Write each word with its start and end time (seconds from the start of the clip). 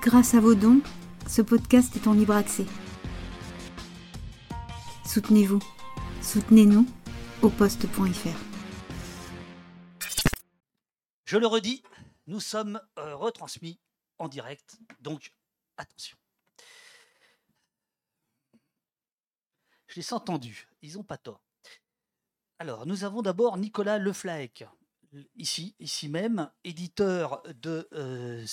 Grâce 0.00 0.34
à 0.34 0.40
vos 0.40 0.54
dons, 0.54 0.80
ce 1.28 1.42
podcast 1.42 1.94
est 1.96 2.06
en 2.06 2.14
libre 2.14 2.34
accès. 2.34 2.64
Soutenez-vous. 5.04 5.60
Soutenez-nous 6.22 6.86
au 7.42 7.50
poste.fr. 7.50 8.38
Je 11.24 11.36
le 11.36 11.46
redis, 11.46 11.82
nous 12.26 12.40
sommes 12.40 12.80
euh, 12.98 13.14
retransmis 13.14 13.78
en 14.18 14.28
direct, 14.28 14.78
donc 15.00 15.32
attention. 15.76 16.16
Je 19.88 19.96
les 19.96 20.08
ai 20.08 20.12
entendus, 20.14 20.68
ils 20.80 20.94
n'ont 20.94 21.04
pas 21.04 21.18
tort. 21.18 21.44
Alors, 22.58 22.86
nous 22.86 23.04
avons 23.04 23.20
d'abord 23.20 23.58
Nicolas 23.58 23.98
Leflaec, 23.98 24.64
ici, 25.36 25.76
ici 25.78 26.08
même, 26.08 26.50
éditeur 26.64 27.42
de, 27.60 27.88
euh, 27.92 28.44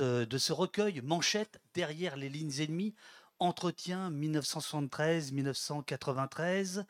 euh, 0.00 0.26
de 0.26 0.38
ce 0.38 0.52
recueil 0.52 1.00
Manchette 1.02 1.60
derrière 1.74 2.16
les 2.16 2.28
lignes 2.28 2.60
ennemies, 2.60 2.96
entretien 3.38 4.10
1973-1993. 4.10 6.84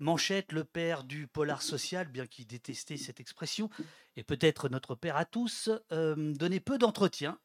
Manchette, 0.00 0.52
le 0.52 0.64
père 0.64 1.04
du 1.04 1.28
polar 1.28 1.62
social, 1.62 2.08
bien 2.08 2.26
qu'il 2.26 2.46
détestait 2.46 2.96
cette 2.96 3.20
expression, 3.20 3.70
et 4.16 4.24
peut-être 4.24 4.68
notre 4.68 4.94
père 4.94 5.16
à 5.16 5.24
tous, 5.24 5.70
euh, 5.92 6.34
donnait 6.34 6.60
peu 6.60 6.78
d'entretiens. 6.78 7.38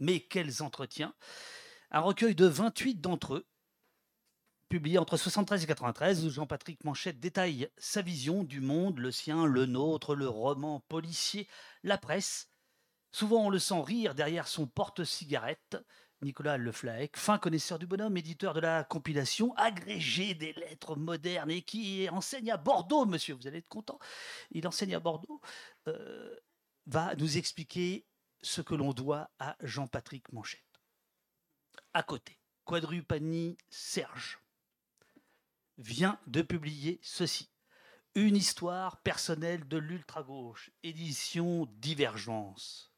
Mais 0.00 0.20
quels 0.20 0.62
entretiens 0.62 1.14
Un 1.90 2.00
recueil 2.00 2.34
de 2.34 2.46
28 2.46 3.00
d'entre 3.00 3.34
eux, 3.34 3.46
publié 4.74 4.98
entre 4.98 5.16
73 5.16 5.62
et 5.62 5.66
93, 5.68 6.26
où 6.26 6.30
Jean-Patrick 6.30 6.82
Manchette 6.82 7.20
détaille 7.20 7.68
sa 7.78 8.02
vision 8.02 8.42
du 8.42 8.60
monde, 8.60 8.98
le 8.98 9.12
sien, 9.12 9.46
le 9.46 9.66
nôtre, 9.66 10.16
le 10.16 10.28
roman 10.28 10.80
policier, 10.88 11.46
la 11.84 11.96
presse. 11.96 12.50
Souvent, 13.12 13.46
on 13.46 13.50
le 13.50 13.60
sent 13.60 13.80
rire 13.82 14.16
derrière 14.16 14.48
son 14.48 14.66
porte-cigarette. 14.66 15.76
Nicolas 16.22 16.58
Leflaec, 16.58 17.16
fin 17.16 17.38
connaisseur 17.38 17.78
du 17.78 17.86
bonhomme, 17.86 18.16
éditeur 18.16 18.52
de 18.52 18.58
la 18.58 18.82
compilation, 18.82 19.54
agrégé 19.54 20.34
des 20.34 20.52
lettres 20.54 20.96
modernes 20.96 21.52
et 21.52 21.62
qui 21.62 22.08
enseigne 22.10 22.50
à 22.50 22.56
Bordeaux, 22.56 23.06
monsieur, 23.06 23.34
vous 23.34 23.46
allez 23.46 23.58
être 23.58 23.68
content, 23.68 24.00
il 24.50 24.66
enseigne 24.66 24.96
à 24.96 25.00
Bordeaux, 25.00 25.40
euh, 25.86 26.34
va 26.86 27.14
nous 27.14 27.38
expliquer 27.38 28.08
ce 28.42 28.60
que 28.60 28.74
l'on 28.74 28.92
doit 28.92 29.30
à 29.38 29.54
Jean-Patrick 29.60 30.32
Manchette. 30.32 30.64
À 31.92 32.02
côté, 32.02 32.40
Quadrupani 32.64 33.56
Serge 33.70 34.43
vient 35.78 36.18
de 36.26 36.42
publier 36.42 37.00
ceci. 37.02 37.50
Une 38.14 38.36
histoire 38.36 39.02
personnelle 39.02 39.66
de 39.66 39.76
l'ultra-gauche, 39.76 40.70
édition 40.82 41.66
Divergence. 41.78 42.92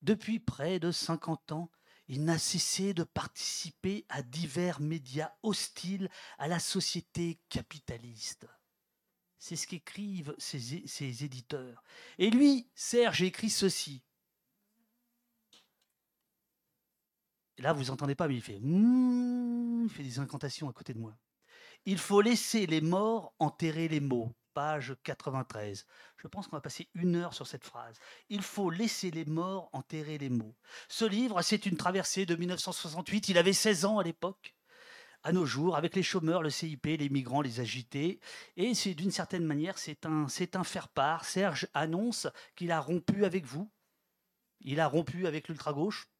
Depuis 0.00 0.40
près 0.40 0.78
de 0.78 0.90
50 0.90 1.52
ans, 1.52 1.70
il 2.08 2.24
n'a 2.24 2.38
cessé 2.38 2.94
de 2.94 3.04
participer 3.04 4.04
à 4.08 4.22
divers 4.22 4.80
médias 4.80 5.32
hostiles 5.42 6.10
à 6.38 6.48
la 6.48 6.58
société 6.58 7.40
capitaliste. 7.48 8.46
C'est 9.38 9.56
ce 9.56 9.66
qu'écrivent 9.66 10.34
ses, 10.38 11.24
éditeurs. 11.24 11.82
Et 12.18 12.30
lui, 12.30 12.70
Serge, 12.74 13.22
écrit 13.22 13.50
ceci. 13.50 14.04
Là, 17.62 17.72
vous 17.72 17.84
n'entendez 17.84 18.14
pas, 18.14 18.28
mais 18.28 18.34
il 18.34 18.42
fait... 18.42 18.60
Mmh, 18.60 19.84
il 19.84 19.90
fait 19.90 20.02
des 20.02 20.18
incantations 20.18 20.68
à 20.68 20.72
côté 20.72 20.92
de 20.92 20.98
moi. 20.98 21.16
Il 21.84 21.98
faut 21.98 22.20
laisser 22.20 22.66
les 22.66 22.80
morts 22.80 23.34
enterrer 23.38 23.88
les 23.88 24.00
mots. 24.00 24.32
Page 24.54 24.94
93. 25.02 25.86
Je 26.18 26.28
pense 26.28 26.46
qu'on 26.46 26.56
va 26.56 26.60
passer 26.60 26.88
une 26.94 27.16
heure 27.16 27.32
sur 27.32 27.46
cette 27.46 27.64
phrase. 27.64 27.96
Il 28.28 28.42
faut 28.42 28.68
laisser 28.68 29.10
les 29.10 29.24
morts 29.24 29.70
enterrer 29.72 30.18
les 30.18 30.28
mots. 30.28 30.54
Ce 30.88 31.06
livre, 31.06 31.40
c'est 31.40 31.64
une 31.64 31.78
traversée 31.78 32.26
de 32.26 32.36
1968. 32.36 33.30
Il 33.30 33.38
avait 33.38 33.54
16 33.54 33.86
ans 33.86 33.98
à 33.98 34.04
l'époque. 34.04 34.54
À 35.22 35.32
nos 35.32 35.46
jours, 35.46 35.76
avec 35.76 35.96
les 35.96 36.02
chômeurs, 36.02 36.42
le 36.42 36.50
CIP, 36.50 36.84
les 36.84 37.08
migrants, 37.08 37.40
les 37.40 37.60
agités. 37.60 38.20
Et 38.56 38.74
c'est 38.74 38.92
d'une 38.92 39.10
certaine 39.10 39.46
manière, 39.46 39.78
c'est 39.78 40.04
un, 40.04 40.28
c'est 40.28 40.54
un 40.56 40.64
faire-part. 40.64 41.24
Serge 41.24 41.68
annonce 41.72 42.26
qu'il 42.54 42.72
a 42.72 42.80
rompu 42.80 43.24
avec 43.24 43.46
vous. 43.46 43.70
Il 44.60 44.80
a 44.80 44.86
rompu 44.86 45.26
avec 45.26 45.48
l'ultra-gauche. 45.48 46.11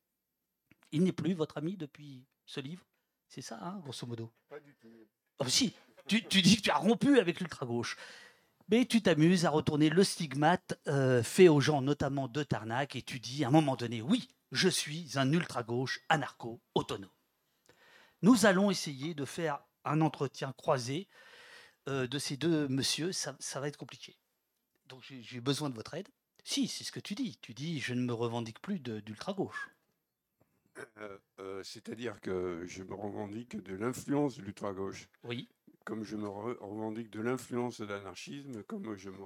Il 0.93 1.03
n'est 1.03 1.13
plus 1.13 1.35
votre 1.35 1.59
ami 1.59 1.77
depuis 1.77 2.25
ce 2.47 2.61
livre. 2.61 2.85
C'est 3.29 3.43
ça, 3.43 3.59
hein, 3.63 3.81
grosso 3.83 4.07
modo. 4.07 4.31
Pas 4.49 4.61
du 4.61 4.75
tout. 4.75 5.09
Oh, 5.39 5.49
si, 5.49 5.73
tu, 6.07 6.21
dis 6.21 6.57
que 6.57 6.63
tu 6.63 6.71
as 6.71 6.77
rompu 6.77 7.19
avec 7.19 7.41
l'ultra-gauche. 7.41 7.97
Mais 8.69 8.85
tu 8.87 9.03
t'amuses 9.03 9.45
à 9.45 9.51
retourner 9.51 9.91
le 9.91 10.05
stigmate 10.05 10.79
euh, 10.87 11.23
fait 11.23 11.49
aux 11.49 11.61
gens, 11.61 11.83
notamment 11.83 12.29
de 12.29 12.43
Tarnac, 12.43 12.97
et 12.97 13.03
tu 13.03 13.19
dis 13.21 13.45
à 13.45 13.49
un 13.49 13.51
moment 13.51 13.77
donné, 13.77 14.03
oui, 14.03 14.29
je 14.53 14.69
suis 14.69 15.11
un 15.17 15.33
ultra-gauche 15.33 16.01
anarcho-autonome. 16.09 17.11
Nous 18.21 18.47
allons 18.47 18.71
essayer 18.71 19.15
de 19.15 19.25
faire 19.25 19.65
un 19.85 20.01
entretien 20.01 20.53
croisé 20.53 21.09
euh, 21.89 22.07
de 22.07 22.19
ces 22.19 22.37
deux 22.37 22.69
messieurs. 22.69 23.13
Ça, 23.13 23.35
ça 23.41 23.61
va 23.61 23.69
être 23.69 23.77
compliqué. 23.77 24.17
Donc 24.87 25.03
j'ai 25.03 25.41
besoin 25.41 25.71
de 25.71 25.75
votre 25.75 25.95
aide. 25.95 26.09
Si, 26.45 26.69
c'est 26.69 26.85
ce 26.85 26.93
que 26.93 27.01
tu 27.01 27.15
dis. 27.15 27.39
Tu 27.41 27.55
dis, 27.55 27.81
je 27.81 27.95
ne 27.95 28.03
me 28.03 28.13
revendique 28.13 28.61
plus 28.61 28.79
d'ultra-gauche. 28.79 29.71
Euh, 30.99 31.19
euh, 31.41 31.63
c'est-à-dire 31.63 32.21
que 32.21 32.65
je 32.67 32.83
me 32.83 32.95
revendique 32.95 33.57
de 33.63 33.75
l'influence 33.75 34.37
de 34.37 34.43
l'ultra-gauche. 34.43 35.09
Oui. 35.25 35.49
Comme 35.85 36.05
je 36.05 36.17
me 36.17 36.29
revendique 36.29 37.11
de 37.11 37.21
l'influence 37.21 37.81
de 37.81 37.87
l'anarchisme, 37.87 38.63
comme 38.63 38.95
je 38.95 39.11
me, 39.11 39.21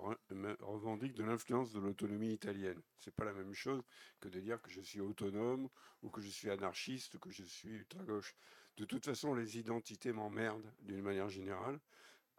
revendique 0.60 1.12
de 1.12 1.22
l'influence 1.22 1.70
de 1.72 1.80
l'autonomie 1.80 2.32
italienne. 2.32 2.80
C'est 2.98 3.14
pas 3.14 3.26
la 3.26 3.34
même 3.34 3.52
chose 3.52 3.82
que 4.20 4.28
de 4.28 4.40
dire 4.40 4.62
que 4.62 4.70
je 4.70 4.80
suis 4.80 5.00
autonome 5.00 5.68
ou 6.00 6.08
que 6.08 6.22
je 6.22 6.28
suis 6.28 6.48
anarchiste 6.48 7.14
ou 7.14 7.18
que 7.18 7.30
je 7.30 7.44
suis 7.44 7.68
ultra-gauche. 7.68 8.34
De 8.78 8.86
toute 8.86 9.04
façon, 9.04 9.34
les 9.34 9.58
identités 9.58 10.12
m'emmerdent 10.12 10.72
d'une 10.80 11.02
manière 11.02 11.28
générale. 11.28 11.78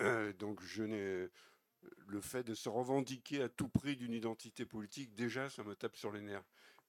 Euh, 0.01 0.33
donc 0.33 0.63
je 0.63 0.83
n'ai 0.83 1.29
le 2.07 2.21
fait 2.21 2.43
de 2.43 2.53
se 2.53 2.69
revendiquer 2.69 3.43
à 3.43 3.49
tout 3.49 3.69
prix 3.69 3.95
d'une 3.95 4.13
identité 4.13 4.65
politique, 4.65 5.13
déjà, 5.13 5.49
ça 5.49 5.63
me 5.63 5.75
tape 5.75 5.95
sur 5.95 6.11
les 6.11 6.21
nerfs. 6.21 6.43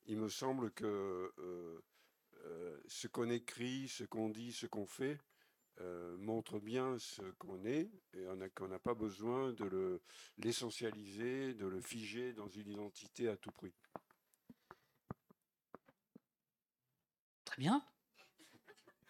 Il 0.06 0.18
me 0.18 0.28
semble 0.28 0.70
que 0.70 1.32
euh, 1.38 1.80
ce 2.86 3.06
qu'on 3.08 3.30
écrit, 3.30 3.88
ce 3.88 4.04
qu'on 4.04 4.28
dit, 4.28 4.52
ce 4.52 4.66
qu'on 4.66 4.86
fait, 4.86 5.18
euh, 5.80 6.16
montre 6.16 6.58
bien 6.58 6.98
ce 6.98 7.22
qu'on 7.38 7.64
est 7.64 7.88
et 8.12 8.24
qu'on 8.56 8.66
n'a 8.66 8.80
pas 8.80 8.94
besoin 8.94 9.52
de 9.52 10.00
l'essentialiser, 10.38 11.54
de 11.54 11.66
le 11.66 11.80
figer 11.80 12.32
dans 12.32 12.48
une 12.48 12.68
identité 12.68 13.28
à 13.28 13.36
tout 13.36 13.52
prix. 13.52 13.72
Très 17.44 17.60
bien. 17.60 17.84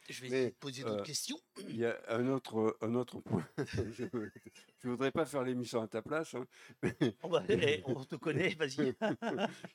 Je 0.08 0.24
vais 0.24 0.50
poser 0.52 0.82
d'autres 0.82 1.00
euh, 1.00 1.02
questions. 1.02 1.38
Il 1.68 1.76
y 1.76 1.84
a 1.84 1.98
un 2.08 2.26
autre, 2.28 2.76
un 2.80 2.94
autre 2.94 3.20
point. 3.20 3.46
je 3.58 4.04
ne 4.04 4.90
voudrais 4.90 5.10
pas 5.10 5.26
faire 5.26 5.42
l'émission 5.42 5.82
à 5.82 5.86
ta 5.86 6.00
place. 6.00 6.34
Hein, 6.34 6.46
oh, 7.22 7.28
bah, 7.28 7.42
eh, 7.48 7.82
on 7.84 8.02
te 8.04 8.16
connaît, 8.16 8.54
vas-y. 8.54 8.94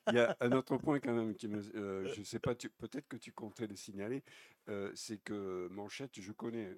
Il 0.08 0.16
y 0.16 0.20
a 0.20 0.36
un 0.40 0.52
autre 0.54 0.78
point 0.78 1.00
quand 1.00 1.14
même 1.14 1.36
qui 1.36 1.48
me. 1.48 1.62
Euh, 1.76 2.12
je 2.14 2.20
ne 2.20 2.26
sais 2.26 2.40
pas, 2.40 2.56
peut-être 2.56 3.08
que 3.08 3.18
tu 3.18 3.32
comptais 3.32 3.68
le 3.68 3.76
signaler. 3.76 4.24
Euh, 4.70 4.92
c'est 4.96 5.18
que 5.18 5.68
Manchette, 5.70 6.20
je 6.20 6.32
connais. 6.32 6.78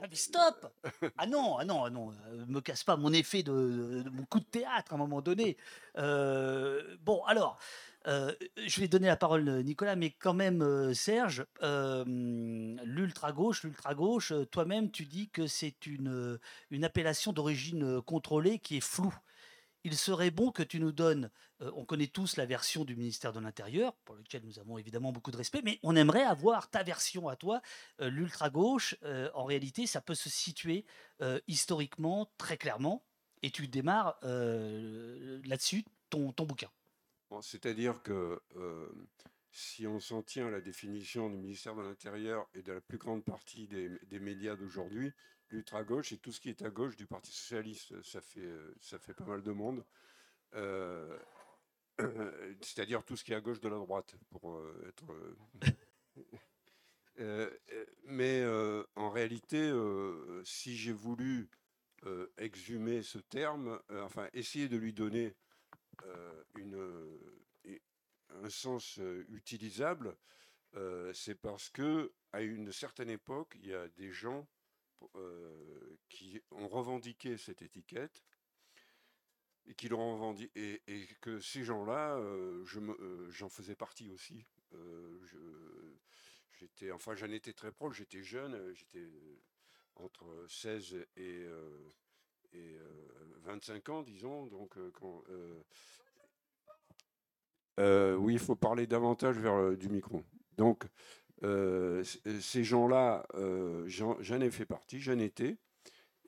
ah, 0.00 0.06
mais 0.08 0.16
stop 0.16 0.72
Ah 1.18 1.26
non, 1.26 1.58
ah 1.58 1.64
non, 1.64 1.84
ah 1.84 1.90
non. 1.90 2.14
me 2.48 2.60
casse 2.60 2.84
pas 2.84 2.96
mon 2.96 3.12
effet 3.12 3.42
de, 3.42 4.02
de, 4.02 4.10
mon 4.10 4.24
coup 4.24 4.40
de 4.40 4.44
théâtre 4.44 4.92
à 4.92 4.94
un 4.94 4.98
moment 4.98 5.20
donné. 5.20 5.58
bon, 5.94 7.22
alors. 7.26 7.58
Euh, 8.06 8.32
je 8.66 8.80
vais 8.80 8.88
donner 8.88 9.06
la 9.06 9.16
parole 9.16 9.48
à 9.48 9.62
Nicolas, 9.62 9.96
mais 9.96 10.10
quand 10.10 10.34
même, 10.34 10.62
euh, 10.62 10.92
Serge, 10.92 11.46
euh, 11.62 12.04
l'ultra-gauche, 12.84 13.62
l'ultra-gauche, 13.64 14.32
toi-même, 14.50 14.90
tu 14.90 15.06
dis 15.06 15.30
que 15.30 15.46
c'est 15.46 15.86
une, 15.86 16.38
une 16.70 16.84
appellation 16.84 17.32
d'origine 17.32 18.02
contrôlée 18.02 18.58
qui 18.58 18.76
est 18.76 18.84
floue. 18.84 19.14
Il 19.84 19.96
serait 19.96 20.30
bon 20.30 20.50
que 20.50 20.62
tu 20.62 20.80
nous 20.80 20.92
donnes, 20.92 21.30
on 21.60 21.84
connaît 21.84 22.06
tous 22.06 22.36
la 22.38 22.46
version 22.46 22.86
du 22.86 22.96
ministère 22.96 23.34
de 23.34 23.40
l'Intérieur, 23.40 23.94
pour 24.06 24.14
lequel 24.14 24.42
nous 24.42 24.58
avons 24.58 24.78
évidemment 24.78 25.12
beaucoup 25.12 25.30
de 25.30 25.36
respect, 25.36 25.60
mais 25.62 25.78
on 25.82 25.94
aimerait 25.94 26.22
avoir 26.22 26.70
ta 26.70 26.82
version 26.82 27.28
à 27.28 27.36
toi. 27.36 27.60
L'ultra-gauche, 27.98 28.96
en 29.34 29.44
réalité, 29.44 29.86
ça 29.86 30.00
peut 30.00 30.14
se 30.14 30.30
situer 30.30 30.86
historiquement 31.48 32.32
très 32.38 32.56
clairement, 32.56 33.04
et 33.42 33.50
tu 33.50 33.68
démarres 33.68 34.16
là-dessus 34.22 35.84
ton, 36.08 36.32
ton 36.32 36.46
bouquin. 36.46 36.70
C'est-à-dire 37.42 38.02
que 38.02 38.40
euh, 38.56 38.88
si 39.50 39.86
on 39.86 40.00
s'en 40.00 40.22
tient 40.22 40.48
à 40.48 40.50
la 40.50 40.60
définition 40.60 41.30
du 41.30 41.36
ministère 41.36 41.74
de 41.74 41.82
l'Intérieur 41.82 42.48
et 42.54 42.62
de 42.62 42.72
la 42.72 42.80
plus 42.80 42.98
grande 42.98 43.24
partie 43.24 43.68
des, 43.68 44.18
médias 44.18 44.56
d'aujourd'hui, 44.56 45.12
l'ultra-gauche 45.50 46.12
et 46.12 46.18
tout 46.18 46.32
ce 46.32 46.40
qui 46.40 46.48
est 46.48 46.62
à 46.62 46.70
gauche 46.70 46.96
du 46.96 47.06
Parti 47.06 47.32
socialiste, 47.32 48.02
ça 48.02 48.20
fait, 48.20 48.50
ça 48.80 48.98
fait 48.98 49.14
pas 49.14 49.24
mal 49.24 49.42
de 49.42 49.52
monde. 49.52 49.84
Euh, 50.54 51.18
c'est-à-dire 52.60 53.04
tout 53.04 53.16
ce 53.16 53.24
qui 53.24 53.32
est 53.32 53.36
à 53.36 53.40
gauche 53.40 53.60
de 53.60 53.68
la 53.68 53.76
droite, 53.76 54.16
pour 54.30 54.56
euh, 54.56 54.88
être. 54.88 55.04
mais 58.06 58.44
en 58.96 59.10
réalité, 59.10 59.72
si 60.44 60.76
j'ai 60.76 60.92
voulu 60.92 61.48
exhumer 62.38 63.02
ce 63.02 63.18
terme, 63.18 63.80
enfin 64.02 64.28
essayer 64.32 64.68
de 64.68 64.76
lui 64.76 64.92
donner 64.92 65.26
euh, 65.26 65.43
une, 66.56 67.18
un 68.42 68.50
sens 68.50 68.98
utilisable, 69.28 70.16
c'est 71.12 71.36
parce 71.36 71.70
que 71.70 72.12
à 72.32 72.42
une 72.42 72.72
certaine 72.72 73.10
époque, 73.10 73.56
il 73.60 73.68
y 73.68 73.74
a 73.74 73.88
des 73.88 74.12
gens 74.12 74.46
qui 76.08 76.40
ont 76.50 76.68
revendiqué 76.68 77.36
cette 77.36 77.62
étiquette 77.62 78.24
et 79.66 79.74
qui 79.74 79.88
l'ont 79.88 80.14
revendiqué 80.14 80.82
et, 80.86 81.06
que 81.20 81.40
ces 81.40 81.64
gens-là, 81.64 82.20
j'en 82.64 83.48
faisais 83.48 83.76
partie 83.76 84.10
aussi. 84.10 84.44
j'étais, 86.52 86.90
enfin, 86.90 87.14
j'en 87.14 87.30
étais 87.30 87.52
très 87.52 87.72
proche. 87.72 87.98
J'étais 87.98 88.22
jeune, 88.22 88.72
j'étais 88.74 89.08
entre 89.96 90.46
16 90.48 91.06
et, 91.16 91.46
et 92.54 92.78
25 93.44 93.88
ans, 93.90 94.02
disons. 94.02 94.46
Donc, 94.46 94.76
quand, 94.92 95.22
oui, 98.18 98.34
il 98.34 98.38
faut 98.38 98.56
parler 98.56 98.86
davantage 98.86 99.38
vers 99.38 99.76
du 99.76 99.88
micro. 99.88 100.22
Donc, 100.56 100.84
ces 101.42 102.64
gens-là, 102.64 103.26
j'en 103.86 104.40
ai 104.40 104.50
fait 104.50 104.66
partie, 104.66 105.00
j'en 105.00 105.18
étais. 105.18 105.58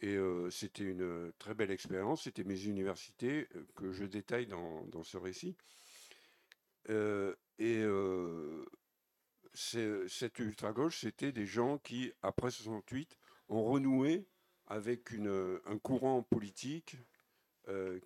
Et 0.03 0.19
c'était 0.51 0.85
une 0.85 1.33
très 1.39 1.55
belle 1.55 1.71
expérience. 1.71 2.25
C'était 2.25 2.45
mes 2.45 2.65
universités 2.65 3.49
que 3.75 3.93
je 3.93 4.05
détaille 4.05 4.47
dans, 4.47 4.85
dans 4.87 5.03
ce 5.03 5.17
récit. 5.17 5.57
et 6.89 7.85
cette 9.57 10.39
ultra-gauche, 10.39 11.01
c'était 11.01 11.33
des 11.33 11.47
gens 11.47 11.79
qui, 11.79 12.13
après 12.23 12.51
68, 12.51 13.19
ont 13.49 13.65
renoué 13.65 14.27
avec 14.67 15.13
un 15.13 15.79
courant 15.79 16.23
politique 16.23 16.97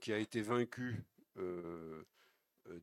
qui 0.01 0.13
a 0.13 0.19
été 0.19 0.43
vaincu 0.43 1.03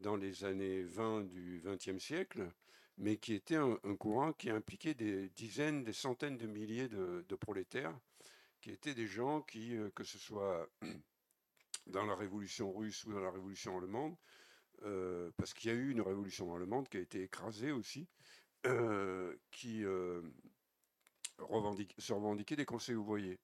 dans 0.01 0.15
les 0.15 0.43
années 0.43 0.83
20 0.83 1.23
du 1.23 1.61
XXe 1.63 2.03
siècle, 2.03 2.51
mais 2.97 3.17
qui 3.17 3.33
était 3.33 3.55
un, 3.55 3.77
courant 3.99 4.33
qui 4.33 4.49
impliquait 4.49 4.93
des 4.93 5.29
dizaines, 5.29 5.83
des 5.83 5.93
centaines 5.93 6.37
de 6.37 6.47
milliers 6.47 6.87
de, 6.87 7.35
prolétaires, 7.35 7.97
qui 8.61 8.71
étaient 8.71 8.95
des 8.95 9.07
gens 9.07 9.41
qui, 9.41 9.75
que 9.95 10.03
ce 10.03 10.17
soit 10.17 10.67
dans 11.87 12.05
la 12.05 12.15
révolution 12.15 12.73
russe 12.73 13.05
ou 13.05 13.13
dans 13.13 13.21
la 13.21 13.31
révolution 13.31 13.77
allemande, 13.77 14.15
parce 15.37 15.53
qu'il 15.53 15.71
y 15.71 15.73
a 15.73 15.77
eu 15.77 15.91
une 15.91 16.01
révolution 16.01 16.53
allemande 16.55 16.89
qui 16.89 16.97
a 16.97 17.01
été 17.01 17.21
écrasée 17.23 17.71
aussi, 17.71 18.07
qui 19.51 19.81
se 19.81 20.23
revendiquaient 22.13 22.55
des 22.55 22.65
conseils 22.65 22.95
ouvriers, 22.95 23.39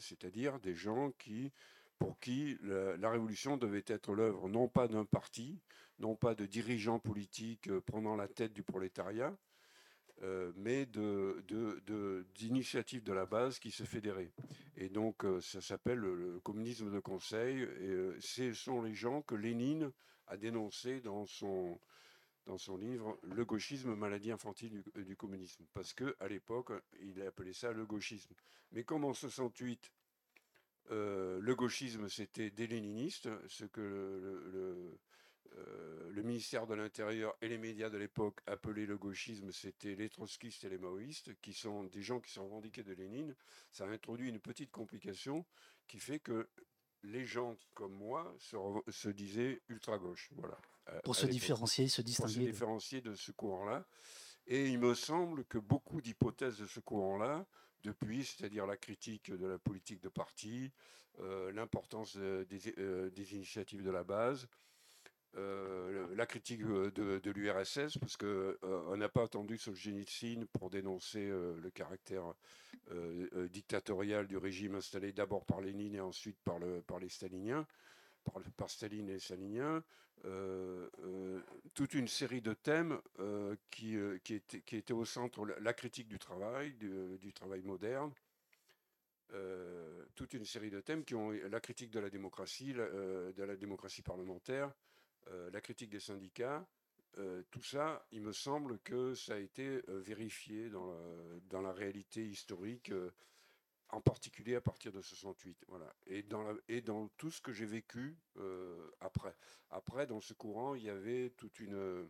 c'est-à-dire 0.00 0.58
des 0.60 0.74
gens 0.74 1.12
qui 1.18 1.52
pour 1.98 2.18
qui 2.20 2.56
la, 2.62 3.10
révolution 3.10 3.56
devait 3.56 3.84
être 3.86 4.14
l'œuvre 4.14 4.48
non 4.48 4.68
pas 4.68 4.88
d'un 4.88 5.04
parti, 5.04 5.60
non 5.98 6.14
pas 6.14 6.34
de 6.34 6.46
dirigeants 6.46 6.98
politiques 6.98 7.68
euh, 7.68 7.80
prenant 7.80 8.16
la 8.16 8.28
tête 8.28 8.52
du 8.52 8.62
prolétariat, 8.62 9.36
euh, 10.22 10.52
mais 10.56 10.86
d'initiatives 12.36 13.02
de, 13.02 13.10
de, 13.10 13.12
la 13.12 13.26
base 13.26 13.58
qui 13.58 13.70
se 13.70 13.84
fédéraient. 13.84 14.32
Et 14.76 14.88
donc, 14.88 15.24
euh, 15.24 15.40
ça 15.40 15.60
s'appelle 15.60 15.98
le, 15.98 16.40
communisme 16.40 16.90
de 16.92 17.00
conseil. 17.00 17.62
Et 17.62 18.20
ce 18.20 18.52
sont 18.52 18.82
les 18.82 18.94
gens 18.94 19.22
que 19.22 19.34
Lénine 19.34 19.92
a 20.26 20.36
dénoncés 20.36 21.00
dans 21.00 21.24
son, 21.26 21.80
dans 22.48 22.58
son 22.58 22.78
livre 22.78 23.18
Le 23.22 23.44
gauchisme, 23.44 23.94
maladie 23.94 24.32
infantile 24.32 24.82
du, 24.96 25.16
communisme. 25.16 25.64
Parce 25.74 25.92
qu'à 25.92 26.28
l'époque, 26.28 26.72
il 27.00 27.20
appelait 27.22 27.52
ça 27.52 27.72
le 27.72 27.84
gauchisme. 27.86 28.34
Mais 28.72 28.84
comme 28.84 29.04
en 29.04 29.12
68, 29.12 29.92
euh, 30.90 31.38
le 31.40 31.54
gauchisme, 31.54 32.08
c'était 32.08 32.50
des 32.50 32.66
léninistes, 32.66 33.28
ce 33.48 33.66
que 33.66 33.80
le, 33.80 34.98
euh, 35.56 36.10
le, 36.10 36.22
ministère 36.22 36.66
de 36.66 36.74
l'Intérieur 36.74 37.36
et 37.42 37.48
les 37.48 37.58
médias 37.58 37.90
de 37.90 37.98
l'époque 37.98 38.40
appelaient 38.46 38.86
le 38.86 38.96
gauchisme, 38.96 39.52
c'était 39.52 39.94
les 39.94 40.08
trotskistes 40.08 40.64
et 40.64 40.70
les 40.70 40.78
maoïstes, 40.78 41.38
qui 41.42 41.52
sont 41.52 41.84
des 41.84 42.02
gens 42.02 42.20
qui 42.20 42.32
sont 42.32 42.44
revendiqués 42.44 42.82
de 42.82 42.94
Lénine. 42.94 43.36
Ça 43.70 43.84
a 43.84 43.88
introduit 43.88 44.30
une 44.30 44.40
petite 44.40 44.70
complication 44.70 45.44
qui 45.86 45.98
fait 45.98 46.18
que 46.18 46.48
les 47.02 47.24
gens 47.24 47.56
comme 47.74 47.92
moi 47.92 48.34
se, 48.38 49.08
disaient 49.08 49.60
ultra-gauche. 49.68 50.30
Voilà, 50.36 50.58
Pour 51.04 51.16
se 51.16 51.26
différencier, 51.26 51.88
se 51.88 52.02
distinguer. 52.02 52.34
Pour 52.34 52.44
se 52.44 52.50
différencier 52.50 53.00
de 53.00 53.14
ce 53.14 53.32
courant-là. 53.32 53.86
Et 54.46 54.68
il 54.68 54.78
me 54.78 54.94
semble 54.94 55.44
que 55.44 55.58
beaucoup 55.58 56.00
d'hypothèses 56.00 56.58
de 56.58 56.66
ce 56.66 56.80
courant-là 56.80 57.46
depuis, 57.84 58.24
c'est-à-dire 58.24 58.66
la 58.66 58.76
critique 58.76 59.30
de 59.30 59.46
la 59.46 59.58
politique 59.58 60.00
de 60.02 60.08
parti, 60.08 60.72
euh, 61.20 61.52
l'importance 61.52 62.14
euh, 62.16 62.44
des, 62.44 63.34
initiatives 63.34 63.82
de 63.82 63.90
la 63.90 64.04
base, 64.04 64.48
euh, 65.36 66.06
la 66.14 66.26
critique 66.26 66.62
de, 66.62 67.30
l'URSS, 67.30 67.98
parce 67.98 68.16
qu'on 68.16 68.96
n'a 68.96 69.08
pas 69.08 69.24
attendu 69.24 69.58
Solzhenitsyn 69.58 70.46
pour 70.52 70.70
dénoncer 70.70 71.26
le 71.28 71.70
caractère 71.70 72.34
dictatorial 73.50 74.26
du 74.26 74.36
régime 74.36 74.76
installé 74.76 75.12
d'abord 75.12 75.44
par 75.44 75.60
Lénine 75.60 75.94
et 75.94 76.00
ensuite 76.00 76.38
par, 76.44 76.58
le, 76.58 76.80
par 76.82 76.98
les 76.98 77.08
staliniens 77.08 77.66
par, 78.56 78.70
Staline 78.70 79.08
et 79.10 79.18
Salinien, 79.18 79.82
euh, 80.24 80.88
euh, 81.04 81.40
toute 81.74 81.94
une 81.94 82.08
série 82.08 82.40
de 82.40 82.52
thèmes 82.52 83.00
euh, 83.20 83.56
qui, 83.70 83.96
étaient, 83.96 84.92
au 84.92 85.04
centre, 85.04 85.44
la 85.60 85.72
critique 85.72 86.08
du 86.08 86.18
travail, 86.18 86.72
du, 86.74 87.32
travail 87.32 87.62
moderne, 87.62 88.12
toute 90.14 90.32
une 90.32 90.46
série 90.46 90.70
de 90.70 90.80
thèmes 90.80 91.04
qui 91.04 91.14
ont 91.14 91.30
la 91.30 91.60
critique 91.60 91.90
de 91.90 92.00
la 92.00 92.08
démocratie, 92.08 92.72
de 92.72 93.42
la 93.42 93.56
démocratie 93.56 94.02
parlementaire, 94.02 94.72
la 95.52 95.60
critique 95.60 95.90
des 95.90 96.00
syndicats. 96.00 96.66
tout 97.50 97.62
ça, 97.62 98.06
il 98.12 98.22
me 98.22 98.32
semble 98.32 98.78
que 98.80 99.14
ça 99.14 99.34
a 99.34 99.38
été 99.38 99.82
vérifié 99.88 100.70
dans 100.70 100.86
la, 100.86 101.40
dans 101.48 101.60
la 101.60 101.72
réalité 101.72 102.26
historique 102.26 102.92
en 103.90 104.00
particulier 104.00 104.54
à 104.54 104.60
partir 104.60 104.92
de 104.92 105.00
68. 105.00 105.64
Voilà. 105.68 105.92
Et, 106.06 106.22
dans 106.22 106.44
et 106.68 106.80
dans 106.80 107.08
tout 107.16 107.30
ce 107.30 107.40
que 107.40 107.52
j'ai 107.52 107.66
vécu 107.66 108.16
euh, 108.36 108.90
après. 109.00 109.34
Après, 109.70 110.06
dans 110.06 110.20
ce 110.20 110.34
courant, 110.34 110.74
il 110.74 110.84
y 110.84 110.90
avait 110.90 111.30
toute 111.30 111.60
une, 111.60 112.08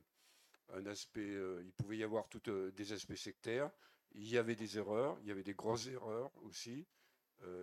un 0.71 0.87
aspect, 0.87 1.31
euh, 1.31 1.62
il 1.64 1.73
pouvait 1.73 1.99
y 1.99 2.03
avoir 2.03 2.29
tout, 2.29 2.43
euh, 2.49 2.71
des 2.73 2.93
aspects 2.93 3.14
sectaires, 3.14 3.71
il 4.12 4.29
y 4.29 4.38
avait 4.38 4.56
des 4.56 4.79
erreurs, 4.79 5.19
il 5.21 5.29
y 5.29 5.31
avait 5.31 5.43
des 5.43 5.55
grosses 5.55 5.88
erreurs 5.88 6.32
aussi, 6.43 6.87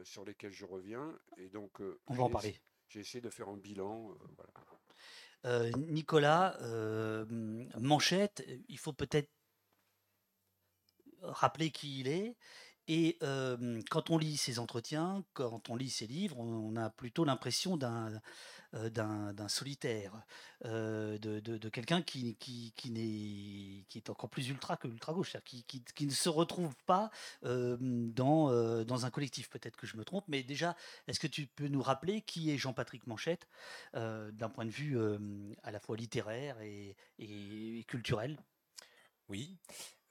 sur 0.03 0.23
lesquelles 0.23 0.53
je 0.53 0.63
reviens. 0.63 1.19
Et 1.35 1.49
donc, 1.49 1.81
on 2.07 2.13
va 2.13 2.23
en 2.23 2.29
parler. 2.29 2.55
J'ai 2.87 3.01
essayé 3.01 3.19
de 3.19 3.29
faire 3.29 3.49
un 3.49 3.57
bilan. 3.57 4.15
Nicolas, 5.77 6.57
Manchette, 7.79 8.45
il 8.67 8.77
faut 8.77 8.93
peut-être 8.93 9.29
rappeler 11.21 11.71
qui 11.71 11.99
il 11.99 12.07
est. 12.07 12.35
Et 12.87 13.17
quand 13.89 14.09
on 14.09 14.17
lit 14.17 14.37
ses 14.37 14.59
entretiens, 14.59 15.23
quand 15.33 15.69
on 15.69 15.75
lit 15.75 15.89
ses 15.89 16.07
livres, 16.07 16.37
on, 16.39 16.75
a 16.75 16.89
plutôt 16.89 17.25
l'impression 17.25 17.77
d'un 17.77 18.21
d'un 18.75 19.47
solitaire, 19.47 20.13
de, 20.63 21.69
quelqu'un 21.69 22.01
qui, 22.01 22.37
est 23.95 24.09
encore 24.09 24.29
plus 24.29 24.49
ultra 24.49 24.77
que 24.77 24.87
ultra 24.87 25.13
gauche, 25.13 25.35
qui, 25.45 26.05
ne 26.05 26.11
se 26.11 26.29
retrouve 26.29 26.75
pas 26.85 27.09
dans, 27.43 28.83
dans 28.83 29.05
un 29.05 29.09
collectif. 29.09 29.49
Peut-être 29.49 29.77
que 29.77 29.87
je 29.87 29.97
me 29.97 30.03
trompe, 30.03 30.25
mais 30.27 30.43
déjà, 30.43 30.75
est-ce 31.07 31.19
que 31.19 31.27
tu 31.27 31.47
peux 31.47 31.67
nous 31.67 31.81
rappeler 31.81 32.21
qui 32.21 32.51
est 32.51 32.57
Jean-Patrick 32.57 33.07
Manchette 33.07 33.47
d'un 33.93 34.49
point 34.49 34.65
de 34.65 34.71
vue 34.71 34.97
à 35.63 35.71
la 35.71 35.79
fois 35.79 35.95
littéraire 35.97 36.57
et, 36.61 36.95
culturel? 37.87 38.37
Oui. 39.29 39.57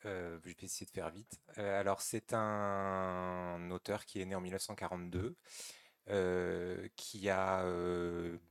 Euh, 0.07 0.39
je 0.45 0.49
vais 0.49 0.57
essayer 0.63 0.87
de 0.87 0.91
faire 0.91 1.11
vite. 1.11 1.41
Euh, 1.59 1.81
alors, 1.81 2.01
c'est 2.03 2.35
un 2.35 3.71
auteur 3.71 4.05
qui 4.05 4.21
est 4.21 4.27
né 4.27 4.35
en 4.35 4.41
1942, 4.41 5.19
euh, 5.19 5.35
qui 6.97 7.29
a 7.29 7.65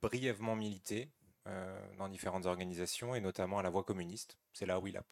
brièvement 0.02 0.56
milité 0.56 1.10
dans 1.98 2.08
différentes 2.10 2.46
organisations 2.46 3.16
et 3.16 3.22
notamment 3.22 3.60
à 3.60 3.64
la 3.64 3.70
Voix 3.70 3.84
communiste. 3.84 4.38
C'est 4.54 4.66
là 4.66 4.80
où 4.80 4.88
il 4.88 4.98
a 4.98 5.04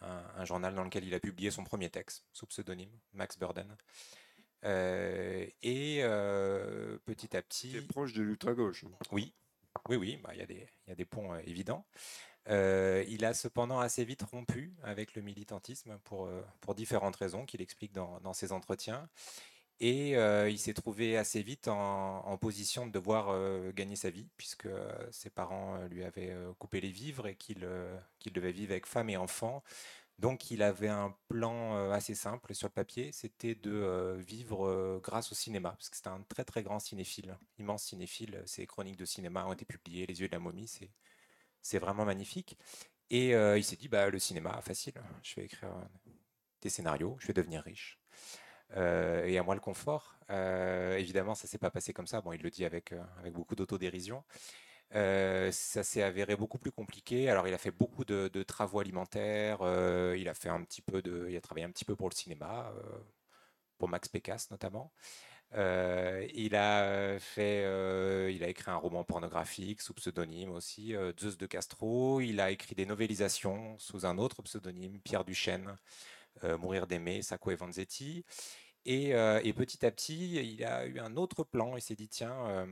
un, 0.00 0.44
journal 0.44 0.74
dans 0.74 0.84
lequel 0.84 1.04
il 1.04 1.14
a 1.14 1.20
publié 1.20 1.50
son 1.50 1.64
premier 1.64 1.90
texte 1.90 2.26
sous 2.32 2.46
pseudonyme, 2.46 2.92
Max 3.12 3.38
Burden. 3.38 3.76
et 4.62 6.02
petit 7.04 7.36
à 7.36 7.42
petit. 7.42 7.72
C'est 7.72 7.86
proche 7.86 8.12
de 8.12 8.22
l'ultra-gauche. 8.22 8.84
Oui, 9.10 9.34
oui, 9.88 9.96
oui, 9.96 10.20
bah, 10.22 10.30
il 10.34 10.40
y, 10.40 10.88
y, 10.88 10.92
a 10.92 10.94
des 10.94 11.04
ponts 11.04 11.34
évidents. 11.38 11.84
Euh, 12.48 13.04
il 13.08 13.24
a 13.24 13.32
cependant 13.32 13.80
assez 13.80 14.04
vite 14.04 14.22
rompu 14.22 14.74
avec 14.82 15.14
le 15.14 15.22
militantisme 15.22 15.98
pour, 16.04 16.26
euh, 16.26 16.42
pour 16.60 16.74
différentes 16.74 17.16
raisons 17.16 17.46
qu'il 17.46 17.62
explique 17.62 17.92
dans, 17.92 18.20
dans, 18.20 18.34
ses 18.34 18.52
entretiens. 18.52 19.08
Et 19.80 20.16
euh, 20.16 20.48
il 20.48 20.58
s'est 20.58 20.74
trouvé 20.74 21.16
assez 21.16 21.42
vite 21.42 21.68
en, 21.68 22.38
position 22.38 22.86
de 22.86 22.92
devoir 22.92 23.34
gagner 23.72 23.96
sa 23.96 24.10
vie, 24.10 24.28
puisque 24.36 24.68
ses 25.10 25.30
parents 25.30 25.78
lui 25.86 26.04
avaient 26.04 26.34
coupé 26.58 26.80
les 26.80 26.90
vivres 26.90 27.26
et 27.26 27.36
qu'il 27.36 27.66
qu'il 28.18 28.32
devait 28.32 28.52
vivre 28.52 28.72
avec 28.72 28.86
femme 28.86 29.10
et 29.10 29.16
enfants. 29.16 29.62
Donc 30.18 30.50
il 30.50 30.62
avait 30.62 30.88
un 30.88 31.14
plan 31.28 31.90
assez 31.90 32.14
simple 32.14 32.54
sur 32.54 32.68
le 32.68 32.72
papier, 32.72 33.12
c'était 33.12 33.54
de 33.54 34.16
vivre 34.18 35.00
grâce 35.02 35.32
au 35.32 35.34
cinéma, 35.34 35.70
parce 35.70 35.90
que 35.90 35.96
c'était 35.96 36.08
un 36.08 36.22
très 36.28 36.44
très 36.44 36.62
grand 36.62 36.78
cinéphile, 36.80 37.36
immense 37.58 37.84
cinéphile. 37.84 38.42
Ses 38.46 38.66
chroniques 38.66 38.96
de 38.96 39.04
cinéma 39.04 39.46
ont 39.46 39.52
été 39.52 39.64
publiées, 39.64 40.06
Les 40.06 40.20
yeux 40.20 40.28
de 40.28 40.32
la 40.34 40.40
momie, 40.40 40.68
c'est 40.68 40.90
c'est 41.62 41.78
vraiment 41.78 42.04
magnifique. 42.04 42.58
Et 43.10 43.30
il 43.30 43.64
s'est 43.64 43.76
dit, 43.76 43.88
bah, 43.88 44.10
le 44.10 44.18
cinéma, 44.18 44.60
facile, 44.62 44.94
je 45.22 45.36
vais 45.36 45.44
écrire 45.46 45.70
des 46.62 46.70
scénarios, 46.70 47.16
je 47.20 47.26
vais 47.28 47.34
devenir 47.34 47.62
riche. 47.62 47.98
Et 48.76 49.38
à 49.38 49.42
moi 49.42 49.54
le 49.54 49.60
confort. 49.60 50.18
évidemment, 50.30 51.34
ça 51.34 51.46
s'est 51.46 51.58
pas 51.58 51.70
passé 51.70 51.92
comme 51.92 52.06
ça. 52.06 52.20
Bon, 52.20 52.32
il 52.32 52.42
le 52.42 52.50
dit 52.50 52.64
avec, 52.64 52.92
avec 53.18 53.32
beaucoup 53.32 53.54
d'autodérision. 53.54 54.24
ça 54.92 55.82
s'est 55.82 56.02
avéré 56.02 56.36
beaucoup 56.36 56.58
plus 56.58 56.72
compliqué. 56.72 57.28
Alors, 57.28 57.48
il 57.48 57.54
a 57.54 57.58
fait 57.58 57.70
beaucoup 57.70 58.04
de, 58.04 58.42
travaux 58.42 58.80
alimentaires. 58.80 59.58
il 60.16 60.28
a 60.28 60.34
fait 60.34 60.48
un 60.48 60.62
petit 60.64 60.82
peu 60.82 61.02
de, 61.02 61.28
il 61.30 61.36
a 61.36 61.40
travaillé 61.40 61.66
un 61.66 61.70
petit 61.70 61.84
peu 61.84 61.96
pour 61.96 62.08
le 62.08 62.14
cinéma, 62.14 62.72
pour 63.78 63.88
Max 63.88 64.08
Pécasse 64.08 64.50
notamment. 64.50 64.92
Euh, 65.56 66.26
il 66.34 66.56
a 66.56 67.18
fait, 67.20 67.62
euh, 67.64 68.30
il 68.34 68.42
a 68.42 68.48
écrit 68.48 68.70
un 68.70 68.76
roman 68.76 69.04
pornographique 69.04 69.82
sous 69.82 69.94
pseudonyme 69.94 70.50
aussi, 70.50 70.94
euh, 70.96 71.12
Zeus 71.18 71.38
de 71.38 71.46
Castro. 71.46 72.20
Il 72.20 72.40
a 72.40 72.50
écrit 72.50 72.74
des 72.74 72.86
novélisations 72.86 73.78
sous 73.78 74.04
un 74.04 74.18
autre 74.18 74.42
pseudonyme, 74.42 74.98
Pierre 75.00 75.24
Duchesne, 75.24 75.76
Mourir 76.42 76.86
d'aimer, 76.86 77.22
Sacco 77.22 77.50
et 77.50 77.56
Vanzetti. 77.56 78.24
Et, 78.84 79.12
petit 79.56 79.86
à 79.86 79.90
petit, 79.90 80.34
il 80.34 80.64
a 80.64 80.86
eu 80.86 80.98
un 80.98 81.16
autre 81.16 81.44
plan. 81.44 81.76
Il 81.76 81.82
s'est 81.82 81.94
dit 81.94 82.08
tiens, 82.08 82.66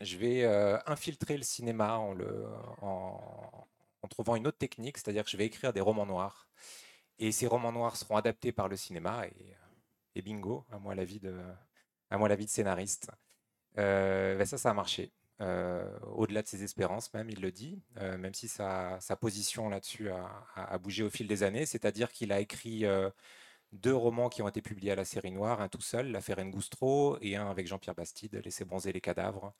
je 0.00 0.16
vais 0.16 0.44
infiltrer 0.86 1.36
le 1.36 1.42
cinéma 1.42 1.98
en, 1.98 2.14
le, 2.14 2.46
en, 2.82 3.68
trouvant 4.08 4.34
une 4.34 4.46
autre 4.46 4.58
technique, 4.58 4.98
c'est-à-dire 4.98 5.24
que 5.24 5.30
je 5.30 5.36
vais 5.36 5.46
écrire 5.46 5.72
des 5.72 5.80
romans 5.80 6.06
noirs. 6.06 6.48
Et 7.18 7.32
ces 7.32 7.46
romans 7.46 7.72
noirs 7.72 7.96
seront 7.96 8.16
adaptés 8.16 8.50
par 8.50 8.68
le 8.68 8.76
cinéma. 8.76 9.26
Et, 9.26 9.54
et 10.16 10.22
bingo, 10.22 10.64
à 10.70 10.78
moi 10.78 10.94
la 10.94 11.04
vie 11.04 11.20
de, 11.20 11.36
à 12.10 12.18
moi 12.18 12.28
la 12.28 12.36
vie 12.36 12.46
de 12.46 12.50
scénariste. 12.50 13.10
Euh, 13.78 14.36
ben 14.36 14.44
ça, 14.44 14.58
ça 14.58 14.70
a 14.70 14.74
marché. 14.74 15.12
Euh, 15.40 15.98
au-delà 16.14 16.42
de 16.42 16.48
ses 16.48 16.62
espérances, 16.62 17.12
même, 17.14 17.30
il 17.30 17.40
le 17.40 17.50
dit, 17.50 17.80
euh, 17.98 18.18
même 18.18 18.34
si 18.34 18.48
sa, 18.48 18.98
position 19.20 19.68
là-dessus 19.68 20.10
a, 20.10 20.78
bougé 20.78 21.02
au 21.02 21.10
fil 21.10 21.26
des 21.26 21.42
années. 21.42 21.66
C'est-à-dire 21.66 22.12
qu'il 22.12 22.32
a 22.32 22.40
écrit 22.40 22.84
deux 23.72 23.94
romans 23.94 24.28
qui 24.28 24.42
ont 24.42 24.48
été 24.48 24.62
publiés 24.62 24.92
à 24.92 24.96
la 24.96 25.04
série 25.04 25.30
noire, 25.30 25.60
un 25.60 25.68
tout 25.68 25.80
seul, 25.80 26.10
L'affaire 26.10 26.44
Ngoustro, 26.44 27.18
et 27.20 27.36
un 27.36 27.50
avec 27.50 27.66
Jean-Pierre 27.66 27.94
Bastide, 27.94 28.40
Laisser 28.44 28.64
bronzer 28.64 28.92
les 28.92 29.00
cadavres. 29.00 29.54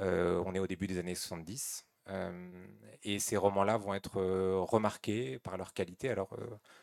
on 0.00 0.54
est 0.54 0.58
au 0.60 0.66
début 0.66 0.86
des 0.86 0.98
années 0.98 1.14
70. 1.14 1.86
et 3.02 3.18
ces 3.18 3.36
romans-là 3.36 3.76
vont 3.78 3.94
être 3.94 4.20
remarqués 4.20 5.38
par 5.40 5.56
leur 5.56 5.72
qualité, 5.72 6.10
alors 6.10 6.36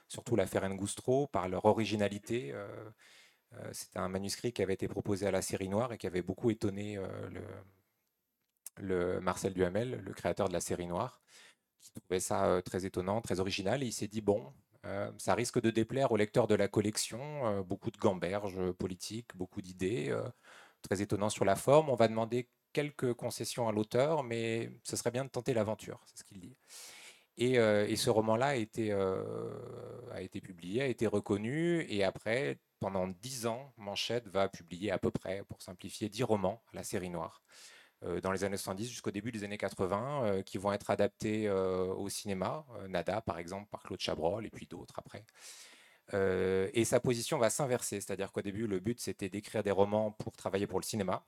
surtout 0.07 0.35
l'affaire 0.35 0.67
Ngoustro, 0.69 1.27
par 1.27 1.49
leur 1.49 1.65
originalité. 1.65 2.53
Euh, 3.53 3.69
c'était 3.71 3.99
un 3.99 4.09
manuscrit 4.09 4.51
qui 4.51 4.61
avait 4.61 4.73
été 4.73 4.87
proposé 4.87 5.27
à 5.27 5.31
la 5.31 5.41
série 5.41 5.69
noire 5.69 5.93
et 5.93 5.97
qui 5.97 6.07
avait 6.07 6.21
beaucoup 6.21 6.49
étonné 6.49 6.97
euh, 6.97 7.05
le, 8.79 9.19
Marcel 9.19 9.53
Duhamel, 9.53 10.01
le 10.05 10.13
créateur 10.13 10.47
de 10.47 10.53
la 10.53 10.59
série 10.61 10.87
noire, 10.87 11.21
qui 11.81 11.91
trouvait 11.91 12.19
ça 12.19 12.45
euh, 12.45 12.61
très 12.61 12.85
étonnant, 12.85 13.21
très 13.21 13.39
original. 13.39 13.83
Et 13.83 13.87
il 13.87 13.93
s'est 13.93 14.07
dit, 14.07 14.21
bon, 14.21 14.53
ça 15.17 15.35
risque 15.35 15.59
de 15.59 15.69
déplaire 15.69 16.13
aux 16.13 16.17
lecteurs 16.17 16.47
de 16.47 16.55
la 16.55 16.69
collection, 16.69 17.61
beaucoup 17.63 17.91
de 17.91 17.97
gamberges 17.97 18.71
politiques, 18.71 19.35
beaucoup 19.35 19.61
d'idées, 19.61 20.17
très 20.81 21.01
étonnant 21.01 21.27
sur 21.27 21.43
la 21.43 21.57
forme. 21.57 21.89
On 21.89 21.95
va 21.95 22.07
demander 22.07 22.49
quelques 22.71 23.13
concessions 23.13 23.67
à 23.67 23.73
l'auteur, 23.73 24.23
mais 24.23 24.71
ce 24.83 24.95
serait 24.95 25.11
bien 25.11 25.25
de 25.25 25.29
tenter 25.29 25.53
l'aventure, 25.53 25.99
c'est 26.05 26.19
ce 26.19 26.23
qu'il 26.23 26.39
dit. 26.39 26.55
Et, 27.37 27.55
ce 27.97 28.09
roman-là 28.09 28.47
a, 28.47 28.55
été, 28.55 28.93
a 28.93 30.21
été 30.21 30.39
publié, 30.39 30.83
a 30.83 30.87
été 30.87 31.05
reconnu, 31.05 31.85
et 31.89 32.05
après, 32.05 32.57
pendant 32.79 33.07
dix 33.07 33.47
ans, 33.47 33.73
Manchette 33.77 34.27
va 34.27 34.49
publier 34.49 34.91
à 34.91 34.99
peu 34.99 35.11
près, 35.11 35.43
pour 35.43 35.61
simplifier, 35.61 36.09
dix 36.09 36.23
romans 36.23 36.61
à 36.71 36.77
la 36.77 36.83
série 36.83 37.09
noire. 37.09 37.41
Euh, 38.03 38.21
dans 38.21 38.31
les 38.31 38.43
années 38.43 38.57
70 38.57 38.87
jusqu'au 38.89 39.09
début 39.09 39.31
des 39.31 39.43
années 39.43 39.57
80, 39.57 40.25
euh, 40.25 40.41
qui 40.43 40.59
vont 40.59 40.71
être 40.71 40.91
adaptés 40.91 41.47
euh, 41.47 41.87
au 41.95 42.09
cinéma, 42.09 42.65
Nada 42.87 43.21
par 43.21 43.39
exemple 43.39 43.67
par 43.69 43.81
Claude 43.81 43.99
Chabrol 43.99 44.45
et 44.45 44.51
puis 44.51 44.67
d'autres 44.67 44.99
après. 44.99 45.25
et 46.73 46.85
sa 46.85 46.99
position 46.99 47.37
va 47.37 47.49
s'inverser, 47.49 47.99
c'est-à-dire 48.01 48.31
qu'au 48.31 48.41
début 48.41 48.67
le 48.67 48.79
but 48.79 48.99
c'était 48.99 49.29
d'écrire 49.29 49.63
des 49.63 49.71
romans 49.71 50.11
pour 50.11 50.33
travailler 50.35 50.67
pour 50.67 50.79
le 50.79 50.85
cinéma, 50.85 51.25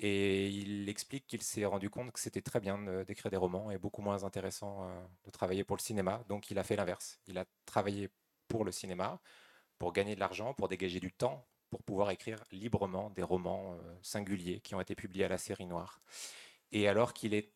et 0.00 0.48
il 0.48 0.88
explique 0.88 1.26
qu'il 1.26 1.42
s'est 1.42 1.64
rendu 1.64 1.90
compte 1.90 2.12
que 2.12 2.20
c'était 2.20 2.42
très 2.42 2.60
bien 2.60 2.78
d'écrire 3.04 3.30
des 3.30 3.36
romans 3.36 3.70
et 3.70 3.78
beaucoup 3.78 4.02
moins 4.02 4.24
intéressant 4.24 4.88
de 5.24 5.30
travailler 5.30 5.64
pour 5.64 5.76
le 5.76 5.82
cinéma, 5.82 6.24
donc 6.28 6.50
il 6.50 6.58
a 6.58 6.64
fait 6.64 6.76
l'inverse. 6.76 7.18
Il 7.26 7.38
a 7.38 7.44
travaillé 7.66 8.10
pour 8.48 8.64
le 8.64 8.72
cinéma, 8.72 9.20
pour 9.78 9.92
gagner 9.92 10.14
de 10.14 10.20
l'argent, 10.20 10.54
pour 10.54 10.68
dégager 10.68 11.00
du 11.00 11.12
temps, 11.12 11.46
pour 11.70 11.82
pouvoir 11.82 12.10
écrire 12.10 12.42
librement 12.50 13.10
des 13.10 13.22
romans 13.22 13.74
euh, 13.74 13.94
singuliers 14.02 14.60
qui 14.60 14.74
ont 14.74 14.80
été 14.80 14.94
publiés 14.94 15.24
à 15.24 15.28
la 15.28 15.38
série 15.38 15.66
noire. 15.66 16.00
Et 16.72 16.88
alors 16.88 17.12
qu'il 17.12 17.34
est, 17.34 17.52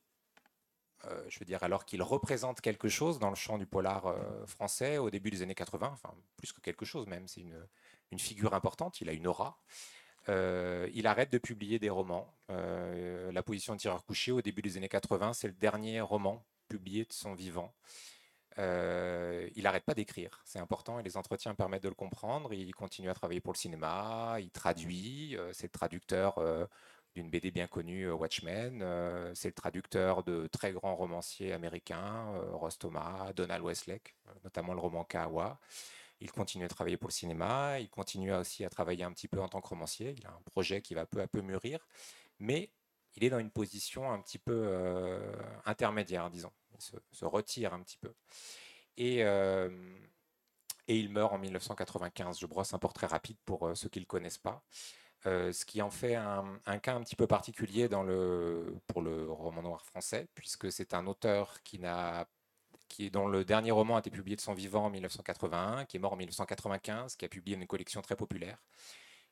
euh, 1.04 1.24
je 1.28 1.38
veux 1.38 1.44
dire, 1.44 1.62
alors 1.62 1.84
qu'il 1.84 2.02
représente 2.02 2.60
quelque 2.60 2.88
chose 2.88 3.18
dans 3.18 3.30
le 3.30 3.36
champ 3.36 3.58
du 3.58 3.66
polar 3.66 4.06
euh, 4.06 4.46
français 4.46 4.98
au 4.98 5.10
début 5.10 5.30
des 5.30 5.42
années 5.42 5.54
80, 5.54 5.90
enfin 5.92 6.14
plus 6.36 6.52
que 6.52 6.60
quelque 6.60 6.84
chose 6.84 7.06
même, 7.06 7.26
c'est 7.28 7.40
une, 7.40 7.66
une, 8.10 8.18
figure 8.18 8.54
importante, 8.54 9.00
il 9.00 9.08
a 9.08 9.12
une 9.12 9.26
aura. 9.26 9.58
il 10.28 11.06
arrête 11.06 11.32
de 11.32 11.38
publier 11.38 11.78
des 11.78 11.90
romans. 11.90 12.32
la 12.48 13.42
position 13.42 13.74
de 13.74 13.80
tireur 13.80 14.04
couché 14.04 14.32
au 14.32 14.42
début 14.42 14.62
des 14.62 14.76
années 14.76 14.88
80, 14.88 15.32
c'est 15.32 15.48
le 15.48 15.54
dernier 15.54 16.00
roman 16.00 16.44
publié 16.68 17.04
de 17.04 17.12
son 17.12 17.34
vivant. 17.34 17.74
Euh, 18.58 19.48
il 19.54 19.64
n'arrête 19.64 19.84
pas 19.84 19.94
d'écrire, 19.94 20.42
c'est 20.44 20.58
important 20.58 20.98
et 20.98 21.02
les 21.02 21.16
entretiens 21.16 21.54
permettent 21.54 21.82
de 21.82 21.88
le 21.88 21.94
comprendre. 21.94 22.52
Il 22.52 22.74
continue 22.74 23.08
à 23.08 23.14
travailler 23.14 23.40
pour 23.40 23.52
le 23.52 23.58
cinéma, 23.58 24.36
il 24.40 24.50
traduit, 24.50 25.36
euh, 25.36 25.52
c'est 25.52 25.66
le 25.66 25.70
traducteur 25.70 26.38
euh, 26.38 26.66
d'une 27.14 27.30
BD 27.30 27.50
bien 27.50 27.66
connue, 27.66 28.10
Watchmen, 28.10 28.80
c'est 29.34 29.48
le 29.48 29.54
traducteur 29.54 30.22
de 30.24 30.46
très 30.46 30.72
grands 30.72 30.96
romanciers 30.96 31.52
américains, 31.52 32.32
Ross 32.52 32.78
Thomas, 32.78 33.34
Donald 33.34 33.62
Westlake, 33.62 34.16
notamment 34.44 34.72
le 34.72 34.80
roman 34.80 35.04
Kawa. 35.04 35.60
Il 36.20 36.32
continue 36.32 36.64
à 36.64 36.68
travailler 36.68 36.96
pour 36.96 37.08
le 37.08 37.12
cinéma, 37.12 37.80
il 37.80 37.90
continue 37.90 38.32
aussi 38.32 38.64
à 38.64 38.70
travailler 38.70 39.04
un 39.04 39.12
petit 39.12 39.28
peu 39.28 39.42
en 39.42 39.48
tant 39.48 39.60
que 39.60 39.68
romancier. 39.68 40.14
Il 40.16 40.26
a 40.26 40.30
un 40.30 40.40
projet 40.46 40.80
qui 40.80 40.94
va 40.94 41.04
peu 41.04 41.20
à 41.20 41.26
peu 41.26 41.42
mûrir, 41.42 41.86
mais 42.38 42.70
il 43.16 43.24
est 43.24 43.30
dans 43.30 43.40
une 43.40 43.50
position 43.50 44.10
un 44.10 44.18
petit 44.18 44.38
peu 44.38 44.74
intermédiaire, 45.66 46.30
disons 46.30 46.52
se, 46.82 47.24
retire 47.24 47.74
un 47.74 47.82
petit 47.82 47.98
peu. 47.98 48.14
Et, 48.96 49.24
euh, 49.24 49.70
et 50.88 50.98
il 50.98 51.10
meurt 51.10 51.32
en 51.32 51.38
1995. 51.38 52.38
Je 52.40 52.46
brosse 52.46 52.74
un 52.74 52.78
portrait 52.78 53.06
rapide 53.06 53.38
pour 53.44 53.66
euh, 53.66 53.74
ceux 53.74 53.88
qui 53.88 53.98
ne 53.98 54.04
le 54.04 54.06
connaissent 54.06 54.38
pas. 54.38 54.62
Euh, 55.26 55.52
ce 55.52 55.64
qui 55.64 55.80
en 55.82 55.90
fait 55.90 56.16
un, 56.16 56.58
cas 56.82 56.96
un 56.96 57.02
petit 57.02 57.14
peu 57.14 57.28
particulier 57.28 57.88
dans 57.88 58.02
le, 58.02 58.74
pour 58.88 59.02
le 59.02 59.30
roman 59.30 59.62
noir 59.62 59.84
français, 59.84 60.26
puisque 60.34 60.72
c'est 60.72 60.94
un 60.94 61.06
auteur 61.06 61.62
qui 61.62 61.78
n'a 61.78 62.26
qui, 62.88 63.10
dont 63.10 63.28
le 63.28 63.44
dernier 63.44 63.70
roman 63.70 63.96
a 63.96 64.00
été 64.00 64.10
publié 64.10 64.36
de 64.36 64.40
son 64.42 64.52
vivant 64.52 64.86
en 64.86 64.90
1981, 64.90 65.86
qui 65.86 65.96
est 65.96 66.00
mort 66.00 66.12
en 66.12 66.16
1995, 66.16 67.16
qui 67.16 67.24
a 67.24 67.28
publié 67.28 67.56
une 67.56 67.66
collection 67.66 68.02
très 68.02 68.16
populaire. 68.16 68.58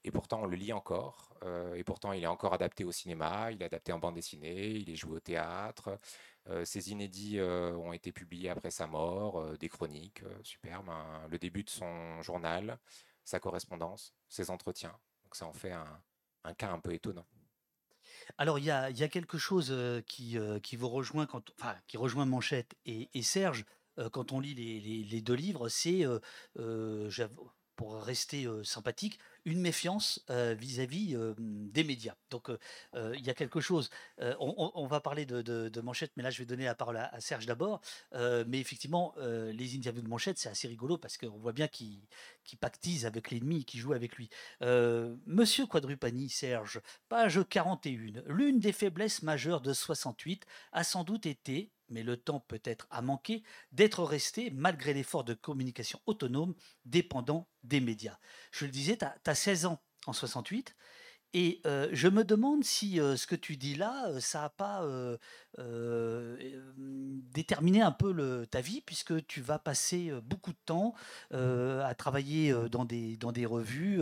Et 0.04 0.10
pourtant, 0.10 0.42
on 0.42 0.46
le 0.46 0.56
lit 0.56 0.72
encore. 0.72 1.34
et 1.74 1.84
pourtant, 1.84 2.12
il 2.12 2.22
est 2.24 2.26
encore 2.26 2.54
adapté 2.54 2.84
au 2.84 2.92
cinéma, 2.92 3.52
il 3.52 3.60
est 3.62 3.66
adapté 3.66 3.92
en 3.92 3.98
bande 3.98 4.14
dessinée, 4.14 4.70
il 4.70 4.88
est 4.88 4.96
joué 4.96 5.16
au 5.16 5.20
théâtre. 5.20 5.98
Euh, 6.50 6.64
ces 6.64 6.90
inédits 6.90 7.38
euh, 7.38 7.72
ont 7.76 7.92
été 7.92 8.12
publiés 8.12 8.50
après 8.50 8.70
sa 8.70 8.86
mort, 8.86 9.40
euh, 9.40 9.56
des 9.56 9.68
chroniques 9.68 10.22
superbes, 10.42 10.90
le 11.30 11.38
début 11.38 11.62
de 11.62 11.70
son 11.70 12.20
journal, 12.22 12.78
sa 13.24 13.38
correspondance, 13.38 14.14
ses 14.28 14.50
entretiens. 14.50 14.96
Donc 15.24 15.36
ça 15.36 15.46
en 15.46 15.52
fait 15.52 15.72
un, 15.72 16.54
cas 16.54 16.70
un 16.70 16.80
peu 16.80 16.92
étonnant. 16.92 17.26
Alors 18.38 18.58
il 18.58 18.64
y 18.64 18.70
a, 18.70 19.08
quelque 19.08 19.38
chose 19.38 19.74
qui, 20.06 20.36
qui 20.62 20.76
vous 20.76 20.88
rejoint 20.88 21.26
quand, 21.26 21.52
rejoint 21.94 22.26
Manchette 22.26 22.74
et, 22.84 23.08
Serge 23.22 23.64
quand 24.12 24.32
on 24.32 24.40
lit 24.40 24.54
les, 24.54 25.20
deux 25.20 25.34
livres, 25.34 25.68
c'est 25.68 26.04
pour 27.80 27.94
rester 27.94 28.46
sympathique, 28.62 29.18
une 29.46 29.58
méfiance 29.58 30.22
vis-à-vis 30.28 31.16
des 31.38 31.82
médias. 31.82 32.14
Donc 32.28 32.50
il 32.94 33.24
y 33.24 33.30
a 33.30 33.34
quelque 33.34 33.58
chose. 33.62 33.88
On, 34.38 34.86
va 34.86 35.00
parler 35.00 35.24
de, 35.24 35.80
Manchette, 35.80 36.12
mais 36.14 36.22
là 36.22 36.28
je 36.28 36.40
vais 36.40 36.44
donner 36.44 36.66
la 36.66 36.74
parole 36.74 36.98
à, 36.98 37.18
Serge 37.20 37.46
d'abord. 37.46 37.80
mais 38.12 38.60
effectivement, 38.60 39.14
les 39.18 39.76
interviews 39.76 40.02
de 40.02 40.08
Manchette, 40.08 40.36
c'est 40.36 40.50
assez 40.50 40.68
rigolo 40.68 40.98
parce 40.98 41.16
qu'on 41.16 41.38
voit 41.38 41.54
bien 41.54 41.68
qu'il 41.68 42.02
pactise 42.60 43.06
avec 43.06 43.30
l'ennemi, 43.30 43.64
qu'il 43.64 43.80
joue 43.80 43.94
avec 43.94 44.16
lui. 44.16 44.28
Monsieur 44.60 45.64
Quadrupani, 45.64 46.28
Serge, 46.28 46.82
page 47.08 47.40
41. 47.48 48.24
L'une 48.26 48.60
des 48.60 48.72
faiblesses 48.72 49.22
majeures 49.22 49.62
de 49.62 49.72
68 49.72 50.44
a 50.72 50.84
sans 50.84 51.02
doute 51.02 51.24
été 51.24 51.70
mais 51.90 52.02
le 52.02 52.16
temps 52.16 52.40
peut-être 52.40 52.86
a 52.90 53.02
manqué, 53.02 53.42
d'être 53.72 54.02
resté, 54.02 54.50
malgré 54.50 54.94
l'effort 54.94 55.24
de 55.24 55.34
communication 55.34 56.00
autonome, 56.06 56.54
dépendant 56.84 57.48
des 57.64 57.80
médias. 57.80 58.18
Je 58.52 58.64
le 58.64 58.70
disais, 58.70 58.96
tu 58.96 59.04
as, 59.04 59.34
16 59.34 59.66
ans 59.66 59.82
en 60.06 60.12
68, 60.12 60.74
et 61.32 61.60
euh, 61.64 61.88
je 61.92 62.08
me 62.08 62.24
demande 62.24 62.64
si 62.64 63.00
euh, 63.00 63.16
ce 63.16 63.28
que 63.28 63.36
tu 63.36 63.56
dis 63.56 63.76
là, 63.76 64.08
euh, 64.08 64.20
ça 64.20 64.40
n'a 64.40 64.48
pas 64.48 64.84
déterminé 67.32 67.82
un 67.82 67.92
peu 67.92 68.46
ta 68.50 68.60
vie, 68.60 68.80
puisque 68.80 69.26
tu 69.26 69.40
vas 69.40 69.58
passer 69.58 70.10
beaucoup 70.24 70.52
de 70.52 70.58
temps 70.64 70.94
à 71.30 71.94
travailler 71.94 72.54
dans 72.70 72.84
des, 72.84 73.16
dans 73.16 73.32
des 73.32 73.46
revues, 73.46 74.00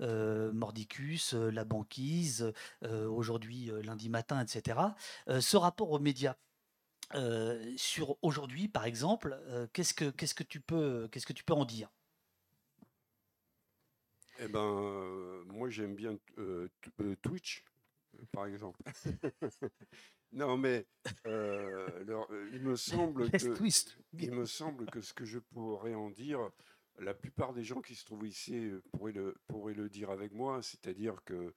Mordicus, 0.00 1.34
La 1.34 1.64
Banquise, 1.64 2.52
aujourd'hui 2.82 3.70
lundi 3.82 4.08
matin, 4.08 4.40
etc. 4.40 4.78
ce 5.40 5.56
rapport 5.56 5.90
aux 5.90 5.98
médias, 5.98 6.36
sur 7.76 8.16
aujourd'hui, 8.22 8.68
par 8.68 8.84
exemple, 8.84 9.38
qu'est-ce 9.72 9.94
que 9.94 10.10
qu'est-ce 10.10 10.34
que 10.34 10.42
tu 10.42 10.60
peux 10.60 11.08
qu'est-ce 11.10 11.26
que 11.26 11.32
tu 11.32 11.44
peux 11.44 11.54
en 11.54 11.64
dire? 11.64 11.90
Eh 14.40 14.48
ben, 14.48 15.44
moi 15.46 15.70
j'aime 15.70 15.94
bien 15.94 16.16
Twitch, 17.22 17.64
par 18.32 18.46
exemple. 18.46 18.80
non, 20.32 20.56
mais 20.56 20.86
il 21.24 22.60
me 22.62 22.76
semble 22.76 23.30
que 23.30 23.36
il 24.18 24.32
me 24.32 24.44
semble 24.44 24.86
que 24.86 25.00
ce 25.00 25.14
que 25.14 25.24
je 25.24 25.38
pourrais 25.38 25.94
en 25.94 26.10
dire, 26.10 26.50
la 26.98 27.14
plupart 27.14 27.52
des 27.52 27.64
gens 27.64 27.80
qui 27.80 27.94
se 27.94 28.04
trouvent 28.04 28.26
ici 28.26 28.70
pourraient 28.92 29.12
le 29.12 29.36
pourraient 29.46 29.74
le 29.74 29.88
dire 29.88 30.10
avec 30.10 30.32
moi, 30.32 30.62
c'est-à-dire 30.62 31.22
que 31.24 31.54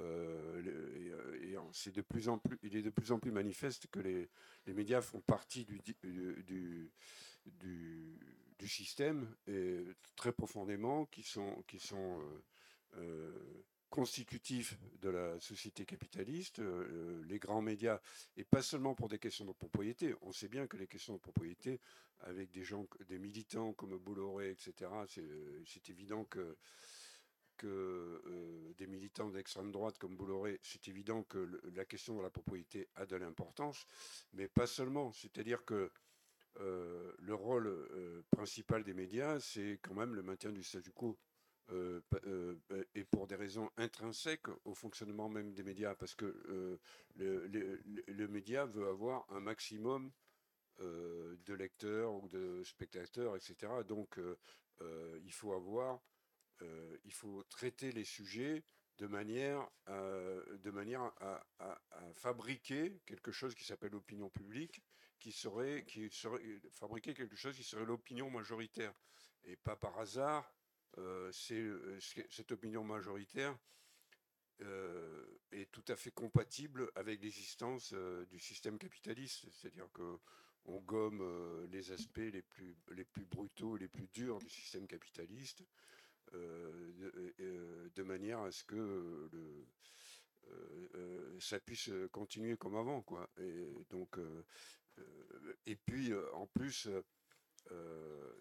euh, 0.00 1.42
et, 1.42 1.56
c'est 1.72 1.94
de 1.94 2.02
plus 2.02 2.28
en 2.28 2.38
plus, 2.38 2.58
il 2.62 2.76
est 2.76 2.82
de 2.82 2.90
plus 2.90 3.12
en 3.12 3.18
plus 3.18 3.30
manifeste 3.30 3.88
que 3.88 4.00
les, 4.00 4.28
médias 4.66 5.00
font 5.00 5.20
partie 5.20 5.64
du, 5.64 6.92
système 8.66 9.34
et 9.46 9.84
très 10.16 10.32
profondément, 10.32 11.06
qui 11.06 11.22
sont, 11.22 11.64
euh, 11.74 12.42
euh, 12.96 13.64
constitutifs 13.90 14.76
de 15.00 15.08
la 15.08 15.38
société 15.40 15.84
capitaliste, 15.86 16.60
les 17.28 17.38
grands 17.38 17.62
médias, 17.62 18.00
et 18.36 18.44
pas 18.44 18.60
seulement 18.60 18.94
pour 18.94 19.08
des 19.08 19.18
questions 19.18 19.44
de 19.44 19.52
propriété. 19.52 20.14
On 20.22 20.32
sait 20.32 20.48
bien 20.48 20.66
que 20.66 20.76
les 20.76 20.88
questions 20.88 21.14
de 21.14 21.18
propriété, 21.18 21.80
avec 22.20 22.50
des 22.50 22.64
gens, 22.64 22.86
des 23.08 23.18
militants 23.18 23.72
comme 23.74 23.96
Bolloré, 23.98 24.50
etc., 24.50 24.90
c'est 25.66 25.88
évident 25.88 26.24
que 26.24 26.56
euh, 27.64 28.72
des 28.78 28.86
militants 28.86 29.30
d'extrême 29.30 29.72
droite 29.72 29.98
comme 29.98 30.16
Bolloré, 30.16 30.58
c'est 30.62 30.88
évident 30.88 31.22
que 31.22 31.60
la 31.74 31.84
question 31.84 32.16
de 32.16 32.22
la 32.22 32.30
propriété 32.30 32.88
a 32.94 33.06
de 33.06 33.16
l'importance, 33.16 33.86
mais 34.32 34.48
pas 34.48 34.66
seulement. 34.66 35.12
C'est-à-dire 35.12 35.64
que 35.64 35.90
euh, 36.60 37.12
le 37.18 37.34
rôle 37.34 37.66
euh, 37.66 38.22
principal 38.30 38.84
des 38.84 38.94
médias, 38.94 39.40
c'est 39.40 39.78
quand 39.82 39.94
même 39.94 40.14
le 40.14 40.22
maintien 40.22 40.52
du 40.52 40.62
statu 40.62 40.92
quo. 40.92 41.18
et 42.94 43.04
pour 43.04 43.26
des 43.26 43.34
raisons 43.34 43.70
intrinsèques 43.76 44.48
au 44.64 44.74
fonctionnement 44.74 45.28
même 45.28 45.52
des 45.52 45.64
médias, 45.64 45.94
parce 45.94 46.14
que 46.14 46.78
le, 47.16 48.28
média 48.28 48.66
veut 48.66 48.86
avoir 48.86 49.26
un 49.32 49.40
maximum 49.40 50.12
de 50.78 51.54
lecteurs 51.54 52.14
ou 52.14 52.28
de 52.28 52.62
spectateurs, 52.62 53.34
etc. 53.34 53.72
Donc 53.88 54.20
il 55.24 55.32
faut 55.32 55.52
avoir 55.54 56.00
euh, 56.62 56.96
il 57.04 57.12
faut 57.12 57.42
traiter 57.44 57.92
les 57.92 58.04
sujets 58.04 58.64
de 58.98 59.06
manière, 59.06 59.68
euh, 59.88 60.42
à, 61.20 61.44
fabriquer 62.14 62.98
quelque 63.04 63.30
chose 63.30 63.54
qui 63.54 63.64
s'appelle 63.64 63.92
l'opinion 63.92 64.30
publique, 64.30 64.82
qui 65.18 65.32
serait, 65.32 65.84
qui 65.86 66.08
serait 66.10 66.42
fabriquer 66.72 67.12
quelque 67.12 67.36
chose 67.36 67.56
qui 67.56 67.64
serait 67.64 67.84
l'opinion 67.84 68.30
majoritaire. 68.30 68.94
Et 69.44 69.56
pas 69.56 69.76
par 69.76 69.98
hasard, 69.98 70.50
euh, 70.98 71.30
cette 71.32 72.52
opinion 72.52 72.84
majoritaire 72.84 73.56
est 75.52 75.70
tout 75.70 75.84
à 75.88 75.96
fait 75.96 76.12
compatible 76.12 76.90
avec 76.94 77.22
l'existence 77.22 77.92
du 78.30 78.38
système 78.38 78.78
capitaliste. 78.78 79.46
C'est-à-dire 79.52 79.92
que 79.92 80.18
on 80.64 80.80
gomme 80.80 81.66
les 81.70 81.92
aspects 81.92 82.16
les 82.16 82.42
plus, 82.42 82.74
les 82.92 83.04
plus 83.04 83.26
brutaux, 83.26 83.76
les 83.76 83.88
plus 83.88 84.08
durs 84.08 84.38
du 84.38 84.48
système 84.48 84.86
capitaliste. 84.86 85.62
Euh, 86.34 86.92
euh, 87.00 87.32
euh, 87.40 87.88
de, 87.94 88.02
manière 88.02 88.40
à 88.40 88.50
ce 88.50 88.64
que 88.64 89.28
le, 89.32 89.66
ça 91.40 91.60
puisse 91.60 91.90
continuer 92.12 92.56
comme 92.56 92.76
avant, 92.76 93.02
quoi. 93.02 93.28
Et 93.38 93.68
donc, 93.90 94.18
et 95.66 95.76
puis 95.76 96.12
en 96.32 96.46
plus, 96.46 96.88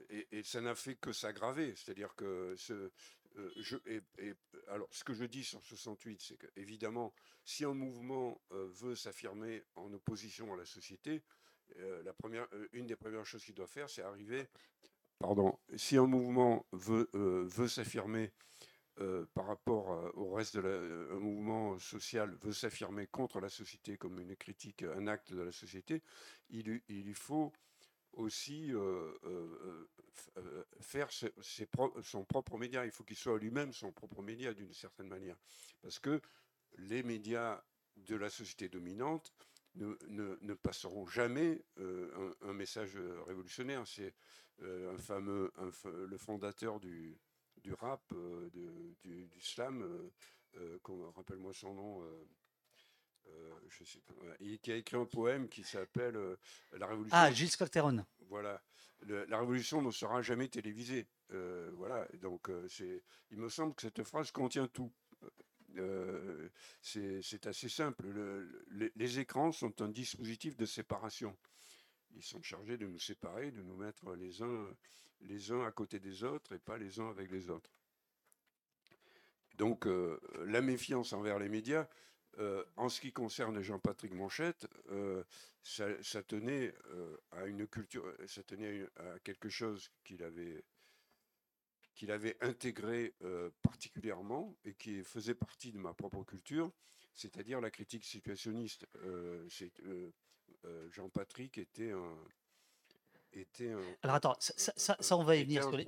et, 0.10 0.44
ça 0.44 0.62
n'a 0.62 0.75
fait 0.75 0.96
que 0.96 1.12
s'aggraver. 1.12 1.75
C'est-à-dire 1.75 2.14
que 2.16 2.55
ce, 2.57 2.92
je, 3.57 3.77
alors, 4.68 4.88
ce 4.92 5.03
que 5.03 5.14
je 5.14 5.25
dis 5.25 5.44
sur 5.44 5.64
68, 5.66 6.22
c'est 6.22 6.38
qu'évidemment, 6.38 7.14
si 7.44 7.66
un 7.66 7.74
mouvement 7.74 8.42
veut 8.51 8.96
s'affirmer 8.96 9.64
en 9.75 9.92
opposition 9.94 10.53
à 10.53 10.57
la 10.57 10.66
société, 10.66 11.24
la 11.77 12.14
première, 12.14 12.48
une 12.72 12.88
des 12.88 12.96
premières 12.96 13.25
choses 13.25 13.44
qu'il 13.44 13.55
doit 13.55 13.68
faire, 13.68 13.90
c'est 13.90 14.03
arriver 14.03 14.48
pardon, 15.20 15.58
si 15.75 15.98
un 15.98 16.08
mouvement 16.08 16.66
veut, 16.72 17.10
euh, 17.16 17.46
veut 17.48 17.68
s'affirmer 17.68 18.32
euh, 19.01 19.25
par 19.34 19.48
rapport 19.48 19.92
euh, 19.92 20.10
au 20.14 20.34
reste 20.34 20.56
de 20.56 20.62
la, 20.62 21.16
un 21.16 21.20
mouvement 21.20 21.78
social 21.80 22.34
veut 22.42 22.54
s'affirmer 22.54 23.08
contre 23.08 23.40
la 23.40 23.50
société 23.50 23.98
comme 23.98 24.20
une 24.20 24.36
critique, 24.36 24.84
un 24.84 25.08
acte 25.08 25.34
de 25.34 25.42
la 25.42 25.51
société, 25.51 26.01
il, 26.50 26.82
il 26.88 27.14
faut 27.14 27.51
aussi 28.14 28.72
faire 30.80 31.10
son 32.01 32.24
propre 32.24 32.58
média. 32.58 32.86
Il 32.86 32.92
faut 32.92 33.04
qu'il 33.04 33.18
soit 33.18 33.38
lui-même 33.38 33.74
son 33.74 33.92
propre 33.92 34.22
média 34.22 34.54
d'une 34.54 34.72
certaine 34.72 35.10
manière. 35.10 35.36
Parce 35.82 36.00
que 36.00 36.22
les 36.78 37.04
médias 37.04 37.62
de 37.98 38.16
la 38.16 38.30
société 38.30 38.70
dominante 38.70 39.34
ne, 39.75 39.98
ne, 40.08 40.54
passeront 40.54 41.06
jamais 41.06 41.62
un, 41.78 42.54
message 42.54 42.98
révolutionnaire. 43.28 43.86
C'est 43.86 44.14
un 44.61 44.98
fameux, 44.98 45.51
le 45.83 46.18
fondateur 46.18 46.79
du, 46.79 47.18
du 47.65 47.74
rap, 47.74 48.01
euh, 48.13 48.50
du, 49.03 49.27
du, 49.27 49.41
slam, 49.41 49.81
euh, 50.57 50.79
rappelle-moi 51.15 51.53
son 51.53 51.74
nom. 51.74 52.27
je 53.68 53.83
sais 53.83 54.01
pas, 54.01 54.13
qui 54.61 54.72
a 54.72 54.75
écrit 54.75 54.98
un 54.98 55.05
poème 55.05 55.50
qui 55.50 55.63
s'appelle 55.63 56.18
La 56.74 56.87
Révolution. 56.87 57.18
Ah, 57.18 57.31
Gilles 57.31 57.50
Scotteron. 57.50 58.05
Voilà. 58.29 58.61
la 59.01 59.39
Révolution 59.39 59.81
ne 59.81 59.91
sera 59.91 60.22
jamais 60.22 60.48
télévisée. 60.48 61.07
voilà. 61.74 62.07
Donc, 62.22 62.50
c'est, 62.70 63.03
il 63.31 63.37
me 63.37 63.50
semble 63.50 63.74
que 63.75 63.81
cette 63.81 64.03
phrase 64.03 64.31
contient 64.31 64.68
tout. 64.68 64.94
c'est, 66.81 67.48
assez 67.48 67.70
simple. 67.70 68.05
les, 68.96 69.20
écrans 69.20 69.51
sont 69.51 69.81
un 69.81 69.89
dispositif 69.89 70.55
de 70.55 70.65
séparation 70.65 71.35
ils 72.16 72.24
sont 72.24 72.42
chargés 72.42 72.78
de 72.78 72.88
nous 72.88 73.00
séparer, 73.00 73.51
de 73.51 73.62
nous 73.62 73.75
mettre 73.75 74.14
les 74.16 74.42
uns, 74.42 74.68
les 75.22 75.51
uns 75.51 75.66
à 75.66 75.72
côté 75.72 76.00
des 76.00 76.24
autres 76.24 76.54
et 76.54 76.60
pas 76.60 76.78
les 76.78 77.00
uns 77.00 77.10
avec 77.10 77.32
les 77.32 77.50
autres. 77.50 77.72
Donc 79.58 79.88
euh, 79.88 80.20
la 80.46 80.62
méfiance 80.62 81.14
envers 81.14 81.40
les 81.40 81.50
médias, 81.50 81.88
euh, 82.40 82.64
en 82.75 82.90
ce 82.90 83.00
qui 83.00 83.14
concerne 83.14 83.62
Jean-Patrick 83.62 84.14
Manchette, 84.14 84.68
euh, 84.92 85.24
ça, 85.64 86.24
tenait 86.24 86.75
à 87.32 87.46
une 87.46 87.66
culture, 87.66 88.06
ça 88.28 88.44
tenait 88.44 88.86
à 88.98 89.20
quelque 89.20 89.50
chose 89.50 89.90
qu'il 90.04 90.24
avait 90.24 90.64
qu'il 91.96 92.12
avait 92.12 92.36
intégré 92.42 93.16
particulièrement 93.64 94.54
et 94.66 94.74
qui 94.74 95.01
faisait 95.04 95.34
partie 95.34 95.72
de 95.72 95.78
ma 95.78 95.94
propre 95.94 96.24
culture, 96.24 96.70
c'est-à-dire 97.14 97.62
la 97.62 97.72
critique 97.72 98.04
situationniste. 98.04 98.86
c'est 99.50 99.72
Jean-Patrick 100.92 101.58
était 101.58 101.92
un, 101.92 102.18
était 103.40 103.72
un, 103.72 103.79
Alors 104.03 104.16
attends, 104.16 104.36
ça, 104.40 104.74
ça, 104.75 104.98
ça, 105.00 105.18
on 105.18 105.24
va 105.24 105.36
y 105.36 105.44
venir 105.44 105.64
sur 105.64 105.77
les, 105.77 105.86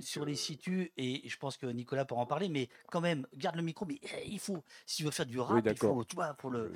sur 0.00 0.24
les, 0.24 0.32
euh, 0.32 0.36
situs 0.36 0.90
et 0.96 1.28
je 1.28 1.36
pense 1.38 1.56
que 1.56 1.66
Nicolas 1.66 2.04
pourra 2.04 2.22
en 2.22 2.26
parler, 2.26 2.48
mais 2.48 2.68
quand 2.90 3.00
même, 3.00 3.26
garde 3.34 3.56
le 3.56 3.62
micro. 3.62 3.86
Mais 3.86 4.00
eh, 4.02 4.26
il 4.26 4.38
faut, 4.38 4.62
si 4.86 4.98
tu 4.98 5.04
veux 5.04 5.10
faire 5.10 5.26
du 5.26 5.38
rap, 5.38 5.64
il 5.64 5.76
faut, 5.76 6.04
tu 6.04 6.16
vois, 6.16 6.34
pour 6.34 6.50
le. 6.50 6.72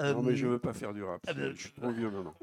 non, 0.00 0.22
mais 0.22 0.36
je 0.36 0.46
veux 0.46 0.58
pas 0.58 0.72
faire 0.72 0.92
du 0.92 1.02
rap. 1.02 1.22
Ah 1.26 1.32
je 1.34 1.54
suis 1.54 1.72
trop 1.72 1.90
vieux 1.90 2.10
maintenant. 2.10 2.34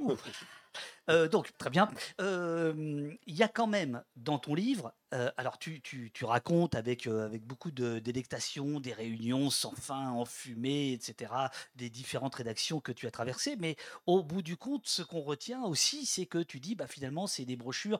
Euh, 1.10 1.28
donc, 1.28 1.56
très 1.58 1.70
bien. 1.70 1.90
Il 2.20 3.18
y 3.28 3.44
a 3.44 3.48
quand 3.48 3.68
même 3.68 4.04
dans 4.16 4.40
ton 4.40 4.56
livre 4.56 4.94
euh, 5.14 5.30
alors 5.38 5.58
tu, 5.58 5.82
racontes 6.22 6.76
avec, 6.76 7.08
euh, 7.08 7.26
avec 7.26 7.46
beaucoup 7.46 7.72
de 7.72 8.00
délectation 8.00 8.80
des 8.80 8.94
réunions 8.94 9.50
sans 9.50 9.76
fin, 9.76 10.12
enfumées, 10.12 10.94
etc., 10.94 11.34
des 11.76 11.90
différentes 11.90 12.36
rédactions 12.36 12.80
que 12.80 12.92
tu 12.92 13.08
as 13.08 13.12
traversées, 13.12 13.56
mais 13.58 13.76
au 14.06 14.24
bout 14.24 14.42
du 14.42 14.56
compte, 14.56 14.88
ce 14.88 15.02
qu'on 15.02 15.22
retient 15.22 15.64
aussi, 15.64 16.06
c'est 16.06 16.26
que 16.26 16.38
tu 16.38 16.60
dis, 16.60 16.76
bah, 16.76 16.88
finalement, 16.88 17.28
c'est 17.28 17.46
des 17.46 17.56
brochures 17.56 18.00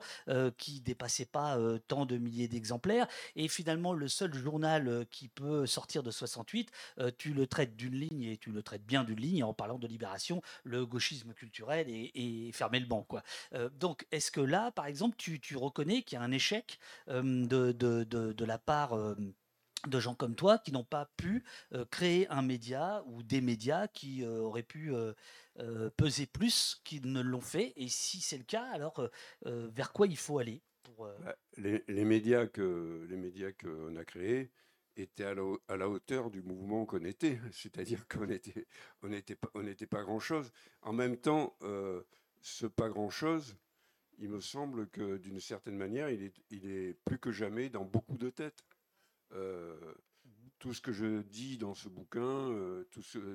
qui 0.56 0.80
dépassaient 0.80 1.26
pas 1.26 1.58
tant 1.88 2.06
de 2.06 2.16
milliers 2.16 2.48
d'exemplaires, 2.48 3.06
et 3.36 3.48
finalement, 3.48 3.92
le 3.92 4.08
seul 4.08 4.32
journal 4.34 5.06
qui 5.10 5.28
peut 5.28 5.66
sortir 5.66 6.02
de 6.02 6.10
68, 6.10 6.70
tu 7.18 7.34
le 7.34 7.46
traites 7.46 7.76
d'une 7.76 7.94
ligne, 7.94 8.22
et 8.22 8.36
tu 8.36 8.50
le 8.50 8.62
traites 8.62 8.84
bien 8.84 9.04
d'une 9.04 9.20
ligne, 9.20 9.44
en 9.44 9.54
parlant 9.54 9.78
de 9.78 9.86
libération, 9.86 10.42
le 10.64 10.86
gauchisme 10.86 11.32
culturel 11.34 11.86
et, 11.88 12.50
fermer 12.62 12.80
le 12.80 12.86
banc. 12.86 13.02
Quoi. 13.02 13.22
donc, 13.78 14.06
est-ce 14.12 14.30
que 14.30 14.40
là, 14.40 14.70
par 14.70 14.86
exemple, 14.86 15.16
tu, 15.16 15.56
reconnais 15.56 16.02
qu'il 16.02 16.16
y 16.16 16.20
a 16.20 16.24
un 16.24 16.30
échec 16.30 16.78
de, 17.08 18.44
la 18.44 18.58
part 18.58 18.96
de 19.88 20.00
gens 20.00 20.14
comme 20.14 20.36
toi 20.36 20.58
qui 20.58 20.70
n'ont 20.70 20.84
pas 20.84 21.10
pu 21.16 21.44
créer 21.90 22.28
un 22.28 22.42
média 22.42 23.02
ou 23.06 23.24
des 23.24 23.40
médias 23.40 23.88
qui 23.88 24.24
auraient 24.24 24.62
pu 24.62 24.92
peser 25.96 26.26
plus 26.26 26.80
qu'ils 26.84 27.10
ne 27.10 27.20
l'ont 27.20 27.40
fait? 27.40 27.72
Et 27.76 27.88
si 27.88 28.20
c'est 28.20 28.38
le 28.38 28.44
cas, 28.44 28.66
alors 28.72 29.08
vers 29.44 29.92
quoi 29.92 30.06
il 30.06 30.16
faut 30.16 30.38
aller 30.38 30.62
pour, 30.84 31.08
bah, 31.24 31.36
les, 31.56 32.04
médias 32.04 32.46
que 32.46 33.06
les 33.08 33.16
médias 33.16 33.50
qu'on 33.52 33.96
a 33.96 34.04
créés, 34.04 34.52
était 34.96 35.24
à 35.24 35.34
la, 35.76 35.88
hauteur 35.88 36.30
du 36.30 36.42
mouvement 36.42 36.86
qu'on 36.86 37.04
était, 37.04 37.40
c'est-à-dire 37.52 38.06
qu'on 38.08 38.26
n'était 38.26 38.66
on 39.02 39.12
était 39.12 39.36
pas, 39.36 39.50
pas 39.90 40.02
grand-chose. 40.02 40.52
En 40.82 40.92
même 40.92 41.16
temps, 41.16 41.56
euh, 41.62 42.02
ce 42.42 42.66
pas 42.66 42.88
grand-chose, 42.88 43.56
il 44.18 44.28
me 44.28 44.40
semble 44.40 44.88
que 44.88 45.16
d'une 45.16 45.40
certaine 45.40 45.76
manière, 45.76 46.10
il 46.10 46.32
est, 46.50 46.94
plus 47.04 47.18
que 47.18 47.32
jamais 47.32 47.70
dans 47.70 47.84
beaucoup 47.84 48.18
de 48.18 48.30
têtes. 48.30 48.64
Euh, 49.32 49.94
tout 50.58 50.74
ce 50.74 50.80
que 50.80 50.92
je 50.92 51.22
dis 51.22 51.58
dans 51.58 51.74
ce 51.74 51.88
bouquin, 51.88 52.20
euh, 52.20 52.84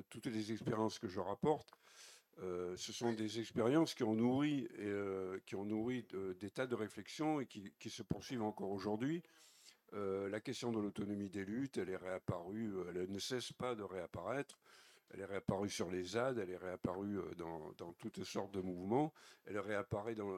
toutes 0.08 0.26
les 0.26 0.52
expériences 0.52 0.98
que 0.98 1.08
je 1.08 1.20
rapporte, 1.20 1.68
ce 2.40 2.92
sont 2.92 3.12
des 3.12 3.40
expériences 3.40 3.94
qui 3.94 4.04
ont 4.04 4.14
nourri, 4.14 4.68
qui 5.44 5.56
ont 5.56 5.64
nourri 5.64 6.06
des 6.38 6.50
tas 6.50 6.68
de 6.68 6.76
réflexions 6.76 7.40
et 7.40 7.46
qui, 7.46 7.90
se 7.90 8.04
poursuivent 8.04 8.44
encore 8.44 8.70
aujourd'hui. 8.70 9.24
Euh, 9.94 10.28
la 10.28 10.40
question 10.40 10.70
de 10.70 10.80
l'autonomie 10.80 11.30
des 11.30 11.44
luttes, 11.44 11.78
elle 11.78 11.88
est 11.88 11.96
réapparue, 11.96 12.74
euh, 12.74 12.92
elle 12.94 13.10
ne 13.10 13.18
cesse 13.18 13.52
pas 13.52 13.74
de 13.74 13.82
réapparaître. 13.82 14.58
Elle 15.10 15.20
est 15.20 15.24
réapparue 15.24 15.70
sur 15.70 15.90
les 15.90 16.02
ZAD, 16.04 16.38
elle 16.38 16.50
est 16.50 16.56
réapparue 16.56 17.18
euh, 17.18 17.34
dans, 17.34 17.92
toutes 17.94 18.24
sortes 18.24 18.52
de 18.52 18.60
mouvements. 18.60 19.12
Elle 19.46 19.58
réapparaît 19.58 20.14
dans 20.14 20.30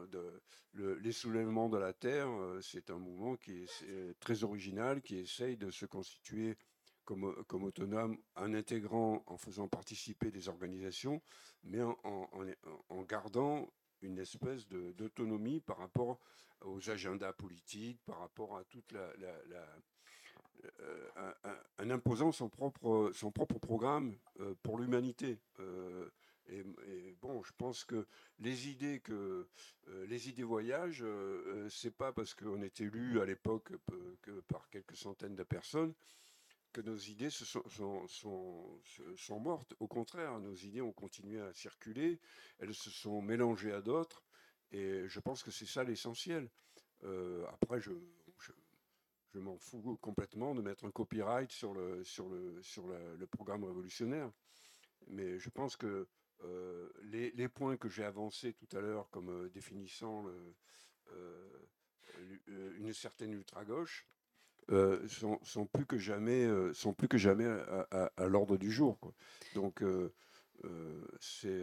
les 0.74 1.12
soulèvements 1.12 1.68
de 1.68 1.78
la 1.78 1.92
terre. 1.92 2.28
C'est 2.62 2.90
un 2.90 2.98
mouvement 2.98 3.36
qui 3.36 3.64
est, 3.64 4.18
très 4.20 4.44
original, 4.44 5.02
qui 5.02 5.18
essaye 5.18 5.56
de 5.56 5.70
se 5.70 5.86
constituer 5.86 6.56
comme, 7.04 7.24
autonome 7.64 8.16
en 8.36 8.54
intégrant, 8.54 9.24
en 9.26 9.36
faisant 9.36 9.66
participer 9.66 10.30
des 10.30 10.48
organisations, 10.48 11.20
mais 11.64 11.80
en 11.82 13.02
gardant 13.02 13.68
une 14.02 14.18
espèce 14.18 14.66
d'autonomie 14.68 15.60
par 15.60 15.78
rapport 15.78 16.20
aux 16.62 16.90
agendas 16.90 17.32
politiques, 17.32 18.00
par 18.04 18.18
rapport 18.20 18.56
à 18.56 18.64
toute 18.64 18.92
la, 18.92 19.12
euh, 21.16 21.32
en, 21.78 21.90
imposant 21.90 22.32
son 22.32 22.48
propre, 22.48 23.10
son 23.14 23.30
propre 23.30 23.58
programme 23.58 24.16
euh, 24.40 24.54
pour 24.62 24.78
l'humanité. 24.78 25.38
Euh, 25.58 26.08
et, 26.48 26.64
bon, 27.20 27.42
je 27.42 27.52
pense 27.56 27.84
que 27.84 28.06
les 28.40 28.68
idées 28.68 28.98
que 28.98 29.46
les 30.08 30.28
idées 30.28 30.42
voyage, 30.42 31.04
c'est 31.68 31.96
pas 31.96 32.12
parce 32.12 32.34
qu'on 32.34 32.60
était 32.62 32.84
élu 32.84 33.20
à 33.20 33.24
l'époque 33.24 33.70
que 34.20 34.40
par 34.48 34.68
quelques 34.68 34.96
centaines 34.96 35.36
de 35.36 35.44
personnes 35.44 35.94
que 36.72 36.80
nos 36.80 36.96
idées 36.96 37.30
se 37.30 37.44
sont, 37.44 37.62
sont, 38.08 38.80
sont, 39.16 39.40
mortes. 39.40 39.74
Au 39.78 39.86
contraire, 39.86 40.40
nos 40.40 40.54
idées 40.54 40.80
ont 40.80 40.92
continué 40.92 41.40
à 41.40 41.52
circuler, 41.52 42.18
elles 42.58 42.74
se 42.74 42.90
sont 42.90 43.22
mélangées 43.22 43.72
à 43.72 43.80
d'autres, 43.80 44.24
et 44.72 45.04
je 45.06 45.20
pense 45.20 45.44
que 45.44 45.50
c'est 45.50 45.66
ça 45.66 45.84
l'essentiel. 45.84 46.48
Euh, 47.04 47.44
après, 47.48 47.80
je, 47.80 47.92
je, 49.34 49.38
m'en 49.38 49.58
fous 49.58 49.98
complètement 50.00 50.54
de 50.54 50.62
mettre 50.62 50.84
un 50.84 50.90
copyright 50.90 51.50
sur 51.50 51.74
le, 51.74 52.04
sur 52.04 52.28
le, 52.28 52.62
sur 52.62 52.86
le 52.86 53.26
programme 53.26 53.64
révolutionnaire, 53.64 54.30
mais 55.06 55.38
je 55.38 55.50
pense 55.50 55.76
que 55.76 56.08
euh, 56.44 56.90
les, 57.02 57.30
les, 57.32 57.48
points 57.48 57.76
que 57.76 57.88
j'ai 57.88 58.04
avancés 58.04 58.54
tout 58.54 58.68
à 58.76 58.80
l'heure 58.80 59.10
comme 59.10 59.28
euh, 59.28 59.48
définissant 59.50 60.24
le, 60.24 60.54
une 62.78 62.92
certaine 62.92 63.32
ultra-gauche, 63.32 64.06
euh, 64.72 65.04
sont, 65.08 65.66
plus 65.66 65.84
que 65.84 65.98
jamais, 65.98 66.44
euh, 66.44 66.72
sont 66.72 66.94
plus 66.94 67.08
que 67.08 67.18
jamais 67.18 67.46
à, 67.46 68.26
l'ordre 68.28 68.56
du 68.56 68.70
jour. 68.70 68.98
Donc, 69.54 69.82
euh, 69.82 70.12
c'est 71.18 71.60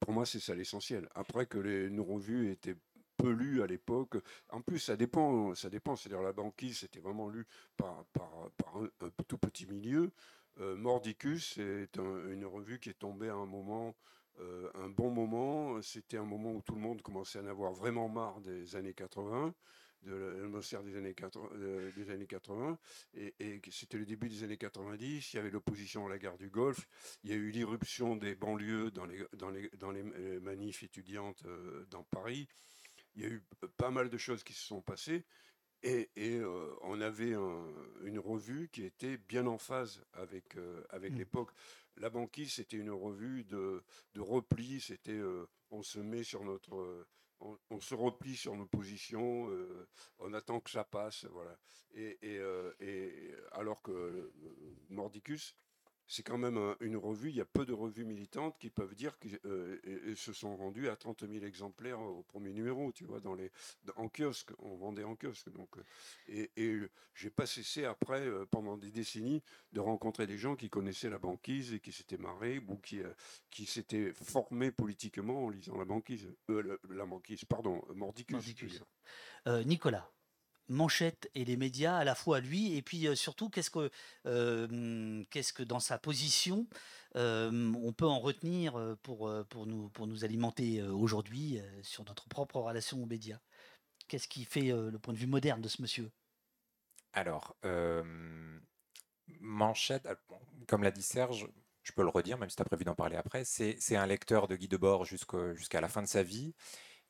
pour 0.00 0.12
moi, 0.12 0.26
c'est 0.26 0.40
ça 0.40 0.54
l'essentiel. 0.54 1.08
Après 1.14 1.46
que 1.46 1.58
les, 1.58 1.88
nos 1.88 2.04
revues 2.04 2.50
étaient 2.50 2.76
peu 3.18 3.30
lues 3.30 3.62
à 3.62 3.66
l'époque, 3.66 4.16
en 4.48 4.62
plus, 4.62 4.78
ça 4.78 4.96
dépend. 4.96 5.54
Ça 5.54 5.68
dépend. 5.68 5.96
C'est-à-dire 5.96 6.22
la 6.22 6.32
banquise, 6.32 6.78
c'était 6.78 7.00
vraiment 7.00 7.28
lu 7.28 7.46
par, 7.76 8.04
un, 8.74 9.10
tout 9.26 9.38
petit 9.38 9.66
milieu. 9.66 10.10
Mordicus, 10.56 11.54
c'est 11.54 11.98
une 11.98 12.46
revue 12.46 12.80
qui 12.80 12.90
est 12.90 12.98
tombée 12.98 13.28
à 13.28 13.34
un 13.34 13.46
moment 13.46 13.94
un 14.74 14.88
bon 14.88 15.10
moment. 15.10 15.82
C'était 15.82 16.16
un 16.16 16.24
moment 16.24 16.52
où 16.52 16.62
tout 16.62 16.74
le 16.74 16.80
monde 16.80 17.02
commençait 17.02 17.38
à 17.38 17.42
en 17.42 17.46
avoir 17.46 17.72
vraiment 17.72 18.08
marre 18.08 18.40
des 18.40 18.76
années 18.76 18.94
80 18.94 19.54
de 20.02 20.14
l'atmosphère 20.40 20.82
des 20.82 20.96
années 20.96 21.14
80, 21.14 21.48
euh, 21.54 21.90
des 21.96 22.10
années 22.10 22.26
80 22.26 22.78
et, 23.14 23.60
c'était 23.70 23.98
le 23.98 24.06
début 24.06 24.28
des 24.28 24.44
années 24.44 24.56
90. 24.56 25.32
Il 25.32 25.36
y 25.36 25.38
avait 25.38 25.50
l'opposition 25.50 26.06
à 26.06 26.08
la 26.08 26.18
guerre 26.18 26.38
du 26.38 26.50
Golfe. 26.50 26.88
Il 27.24 27.30
y 27.30 27.32
a 27.32 27.36
eu 27.36 27.50
l'irruption 27.50 28.16
des 28.16 28.34
banlieues 28.34 28.90
dans 28.90 29.06
les, 29.06 29.26
dans 29.34 29.50
les, 29.50 29.70
euh, 30.02 30.40
manifs 30.40 30.82
étudiantes 30.82 31.42
euh, 31.46 31.84
dans 31.90 32.04
Paris. 32.04 32.48
Il 33.14 33.22
y 33.22 33.26
a 33.26 33.28
eu 33.28 33.42
pas 33.76 33.90
mal 33.90 34.10
de 34.10 34.18
choses 34.18 34.44
qui 34.44 34.52
se 34.52 34.66
sont 34.66 34.82
passées. 34.82 35.24
Et, 35.84 36.10
et 36.16 36.42
on 36.82 37.00
avait 37.00 37.34
une 38.02 38.18
revue 38.18 38.68
qui 38.68 38.82
était 38.82 39.16
bien 39.16 39.46
en 39.46 39.58
phase 39.58 40.04
avec, 40.12 40.56
avec 40.90 41.12
mmh. 41.12 41.18
l'époque. 41.18 41.50
La 41.96 42.10
banquise, 42.10 42.54
c'était 42.54 42.78
une 42.78 42.90
revue 42.90 43.44
de, 43.44 43.84
de 44.14 44.20
repli. 44.20 44.80
C'était 44.80 45.20
on 45.70 45.84
se 45.84 46.00
met 46.00 46.24
sur 46.24 46.42
notre 46.42 47.06
on, 47.40 47.80
se 47.80 47.94
replie 47.94 48.36
sur 48.36 48.56
nos 48.56 48.66
positions, 48.66 49.48
euh, 49.50 49.88
on 50.18 50.32
attend 50.34 50.60
que 50.60 50.70
ça 50.70 50.84
passe, 50.84 51.24
voilà. 51.26 51.56
Et, 51.94 52.18
euh, 52.24 52.72
alors 53.52 53.82
que 53.82 53.92
euh, 53.92 54.32
Mordicus, 54.88 55.54
c'est 56.08 56.22
quand 56.22 56.38
même 56.38 56.74
une 56.80 56.96
revue, 56.96 57.28
il 57.28 57.36
y 57.36 57.40
a 57.40 57.44
peu 57.44 57.66
de 57.66 57.74
revues 57.74 58.06
militantes 58.06 58.56
qui 58.58 58.70
peuvent 58.70 58.94
dire 58.94 59.18
qu'elles 59.18 59.38
euh, 59.44 60.14
se 60.16 60.32
sont 60.32 60.56
rendues 60.56 60.88
à 60.88 60.96
30 60.96 61.28
000 61.30 61.44
exemplaires 61.44 62.00
au 62.00 62.22
premier 62.22 62.52
numéro, 62.52 62.90
tu 62.92 63.04
vois, 63.04 63.20
dans 63.20 63.34
les, 63.34 63.52
en 63.96 64.08
kiosque, 64.08 64.52
on 64.58 64.74
vendait 64.76 65.04
en 65.04 65.16
kiosque. 65.16 65.50
Donc, 65.52 65.68
euh, 65.76 65.82
et, 66.28 66.50
et 66.56 66.80
j'ai 67.14 67.28
pas 67.28 67.46
cessé 67.46 67.84
après, 67.84 68.26
euh, 68.26 68.46
pendant 68.46 68.78
des 68.78 68.90
décennies, 68.90 69.42
de 69.72 69.80
rencontrer 69.80 70.26
des 70.26 70.38
gens 70.38 70.56
qui 70.56 70.70
connaissaient 70.70 71.10
la 71.10 71.18
banquise 71.18 71.74
et 71.74 71.80
qui 71.80 71.92
s'étaient 71.92 72.16
marrés 72.16 72.58
ou 72.66 72.76
qui, 72.76 73.00
qui 73.50 73.66
s'étaient 73.66 74.12
formés 74.14 74.72
politiquement 74.72 75.44
en 75.44 75.50
lisant 75.50 75.76
la 75.76 75.84
banquise. 75.84 76.26
la 76.48 77.06
banquise, 77.06 77.44
pardon, 77.44 77.82
Mordicus. 77.94 78.34
Mordicus. 78.34 78.82
Nicolas 79.66 80.10
manchette 80.68 81.30
et 81.34 81.44
les 81.44 81.56
médias 81.56 81.96
à 81.96 82.04
la 82.04 82.14
fois 82.14 82.40
lui 82.40 82.76
et 82.76 82.82
puis 82.82 83.08
surtout 83.16 83.48
qu'est-ce 83.48 83.70
que 83.70 83.90
qu'est-ce 85.30 85.52
que 85.52 85.62
dans 85.62 85.80
sa 85.80 85.98
position 85.98 86.66
on 87.14 87.92
peut 87.96 88.06
en 88.06 88.20
retenir 88.20 88.96
pour 89.02 89.32
pour 89.48 89.66
nous 89.66 89.88
pour 89.90 90.06
nous 90.06 90.24
alimenter 90.24 90.82
aujourd'hui 90.82 91.60
sur 91.82 92.04
notre 92.04 92.28
propre 92.28 92.60
relation 92.60 93.02
aux 93.02 93.06
médias? 93.06 93.40
Qu'est-ce 94.08 94.28
qui 94.28 94.44
fait 94.44 94.68
le 94.68 94.98
point 94.98 95.14
de 95.14 95.18
vue 95.18 95.26
moderne 95.26 95.60
de 95.60 95.68
ce 95.68 95.82
monsieur? 95.82 96.10
Alors 97.12 97.56
manchette 99.40 100.08
comme 100.66 100.82
l'a 100.82 100.90
dit 100.90 101.02
Serge 101.02 101.48
je 101.82 101.92
peux 101.92 102.02
le 102.02 102.08
redire 102.08 102.38
même 102.38 102.50
si 102.50 102.56
tu 102.56 102.62
as 102.62 102.66
prévu 102.66 102.84
d'en 102.84 102.94
parler 102.94 103.16
après 103.16 103.44
c'est 103.44 103.96
un 103.96 104.06
lecteur 104.06 104.48
de 104.48 104.56
Guy 104.56 104.68
Debord 104.68 105.04
jusqu'à 105.04 105.80
la 105.80 105.88
fin 105.88 106.02
de 106.02 106.08
sa 106.08 106.22
vie 106.22 106.54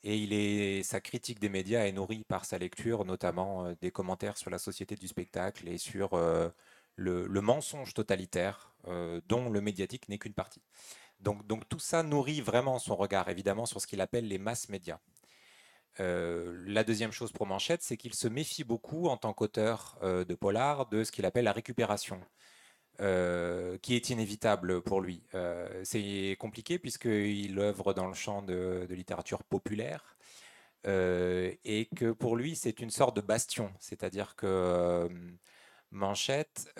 et 0.05 0.17
il 0.17 0.33
est, 0.33 0.83
sa 0.83 1.01
critique 1.01 1.41
des 1.41 1.49
médias 1.49 1.87
est 1.87 1.93
nourrie 1.93 2.25
par 2.25 2.45
sa 2.45 2.59
lecture, 2.59 3.05
notamment 3.05 3.67
euh, 3.67 3.75
des 3.81 3.91
commentaires 3.91 4.37
sur 4.37 4.51
la 4.51 4.59
société 4.59 4.95
du 4.95 5.09
spectacle 5.09 5.69
et 5.69 5.79
sur 5.79 6.15
euh, 6.15 6.49
le, 6.97 7.41
mensonge 7.41 7.95
totalitaire 7.95 8.73
euh, 8.87 9.21
dont 9.29 9.51
le 9.51 9.61
médiatique 9.61 10.09
n'est 10.09 10.19
qu'une 10.19 10.35
partie. 10.35 10.63
Donc, 11.21 11.47
donc, 11.47 11.69
tout 11.69 11.81
ça 11.81 12.05
nourrit 12.05 12.41
vraiment 12.41 12.79
son 12.79 12.95
regard, 12.95 13.29
évidemment, 13.29 13.67
sur 13.67 13.81
ce 13.81 13.87
qu'il 13.89 14.01
appelle 14.01 14.29
les 14.29 14.39
masses 14.39 14.69
médias. 14.69 15.01
la 15.99 16.85
deuxième 16.85 17.11
chose 17.11 17.33
pour 17.33 17.47
Manchette, 17.47 17.83
c'est 17.83 17.97
qu'il 17.97 18.15
se 18.15 18.29
méfie 18.29 18.63
beaucoup 18.63 19.09
en 19.09 19.17
tant 19.17 19.33
qu'auteur 19.33 19.99
de 20.03 20.35
polar 20.37 20.87
de 20.89 21.03
ce 21.03 21.11
qu'il 21.11 21.27
appelle 21.27 21.47
la 21.47 21.53
récupération. 21.53 22.21
Euh, 23.01 23.79
qui 23.79 23.95
est 23.95 24.11
inévitable 24.11 24.83
pour 24.83 25.01
lui. 25.01 25.23
Euh, 25.35 25.69
c'est 25.85 26.37
compliqué 26.41 26.81
puisqu'il 26.81 27.57
œuvre 27.61 27.95
dans 27.95 28.09
le 28.09 28.15
champ 28.15 28.43
de, 28.43 28.89
littérature 28.91 29.45
populaire 29.45 30.17
euh, 30.89 31.55
et 31.65 31.87
que 31.95 32.11
pour 32.11 32.35
lui 32.35 32.57
c'est 32.57 32.81
une 32.81 32.91
sorte 32.91 33.15
de 33.15 33.21
bastion, 33.21 33.73
c'est-à-dire 33.79 34.35
que 34.35 35.09
Manchette 35.93 36.73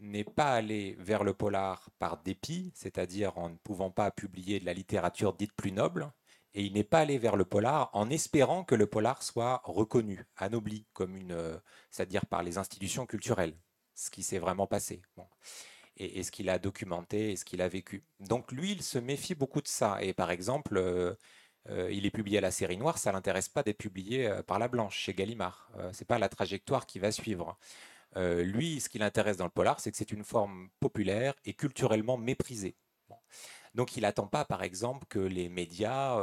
n'est 0.00 0.24
pas 0.24 0.54
allé 0.54 0.96
vers 1.00 1.22
le 1.22 1.34
polar 1.34 1.90
par 1.98 2.22
dépit, 2.22 2.72
c'est-à-dire 2.74 3.36
en 3.36 3.50
ne 3.50 3.56
pouvant 3.56 3.90
pas 3.90 4.10
publier 4.10 4.58
de 4.58 4.64
la 4.64 4.72
littérature 4.72 5.34
dite 5.34 5.52
plus 5.52 5.72
noble, 5.72 6.10
et 6.54 6.64
il 6.64 6.72
n'est 6.72 6.82
pas 6.82 7.00
allé 7.00 7.18
vers 7.18 7.36
le 7.36 7.44
polar 7.44 7.90
en 7.92 8.08
espérant 8.08 8.64
que 8.64 8.74
le 8.74 8.86
polar 8.86 9.22
soit 9.22 9.60
reconnu, 9.64 10.24
anobli, 10.38 10.86
comme 10.94 11.14
une, 11.14 11.60
c'est-à-dire 11.90 12.24
par 12.24 12.42
les 12.42 12.56
institutions 12.56 13.04
culturelles 13.04 13.54
ce 13.96 14.10
qui 14.10 14.22
s'est 14.22 14.38
vraiment 14.38 14.66
passé. 14.68 15.02
Et, 15.96 16.22
ce 16.22 16.30
qu'il 16.30 16.50
a 16.50 16.58
documenté 16.58 17.32
et 17.32 17.36
ce 17.36 17.44
qu'il 17.44 17.62
a 17.62 17.68
vécu. 17.68 18.04
Donc 18.20 18.52
lui, 18.52 18.72
il 18.72 18.82
se 18.82 18.98
méfie 18.98 19.34
beaucoup 19.34 19.62
de 19.62 19.68
ça. 19.68 19.98
Et 20.02 20.12
par 20.12 20.30
exemple, 20.30 20.76
euh, 20.76 21.14
euh, 21.70 21.90
il 21.90 22.04
est 22.06 22.10
publié 22.10 22.38
à 22.38 22.42
la 22.42 22.50
série 22.50 22.76
noire, 22.76 22.98
ça 22.98 23.12
l'intéresse 23.12 23.48
pas 23.48 23.62
d'être 23.62 23.78
publié 23.78 24.26
euh, 24.28 24.42
par 24.42 24.58
la 24.58 24.68
blanche 24.68 24.96
chez 24.98 25.14
Gallimard. 25.14 25.70
c'est 25.92 26.04
pas 26.04 26.18
la 26.18 26.28
trajectoire 26.28 26.86
qui 26.86 26.98
va 26.98 27.10
suivre. 27.10 27.58
lui, 28.16 28.80
ce 28.80 28.88
qui 28.88 28.98
l'intéresse 28.98 29.38
dans 29.38 29.44
le 29.44 29.50
polar, 29.50 29.80
c'est 29.80 29.90
que 29.90 29.96
c'est 29.96 30.12
une 30.12 30.24
forme 30.24 30.68
populaire 30.80 31.34
et 31.44 31.54
culturellement 31.54 32.18
méprisée. 32.18 32.76
Donc 33.74 33.96
il 33.96 34.02
n'attend 34.02 34.26
pas, 34.26 34.44
par 34.44 34.62
exemple, 34.62 35.06
que 35.08 35.18
les 35.18 35.48
médias 35.48 36.18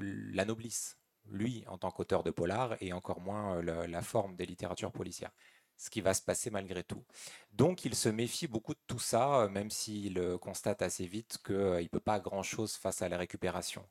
l'anoblissent 0.00 0.98
lui 1.30 1.64
en 1.68 1.78
tant 1.78 1.90
qu'auteur 1.90 2.22
de 2.22 2.30
polar 2.30 2.76
et 2.80 2.92
encore 2.92 3.20
moins 3.20 3.60
la, 3.62 4.02
forme 4.02 4.36
des 4.36 4.46
littératures 4.46 4.92
policières. 4.92 5.32
Ce 5.76 5.90
qui 5.90 6.00
va 6.00 6.14
se 6.14 6.22
passer 6.22 6.50
malgré 6.50 6.82
tout. 6.82 7.04
Donc 7.52 7.84
il 7.84 7.94
se 7.94 8.08
méfie 8.08 8.46
beaucoup 8.46 8.74
de 8.74 8.80
tout 8.86 8.98
ça, 8.98 9.48
même 9.50 9.70
s'il 9.70 10.20
constate 10.40 10.82
assez 10.82 11.06
vite 11.06 11.38
qu'il 11.44 11.54
ne 11.56 11.88
peut 11.88 12.00
pas 12.00 12.20
grand-chose 12.20 12.74
face 12.74 13.02
à 13.02 13.08
la 13.08 13.18
récupération. 13.18 13.84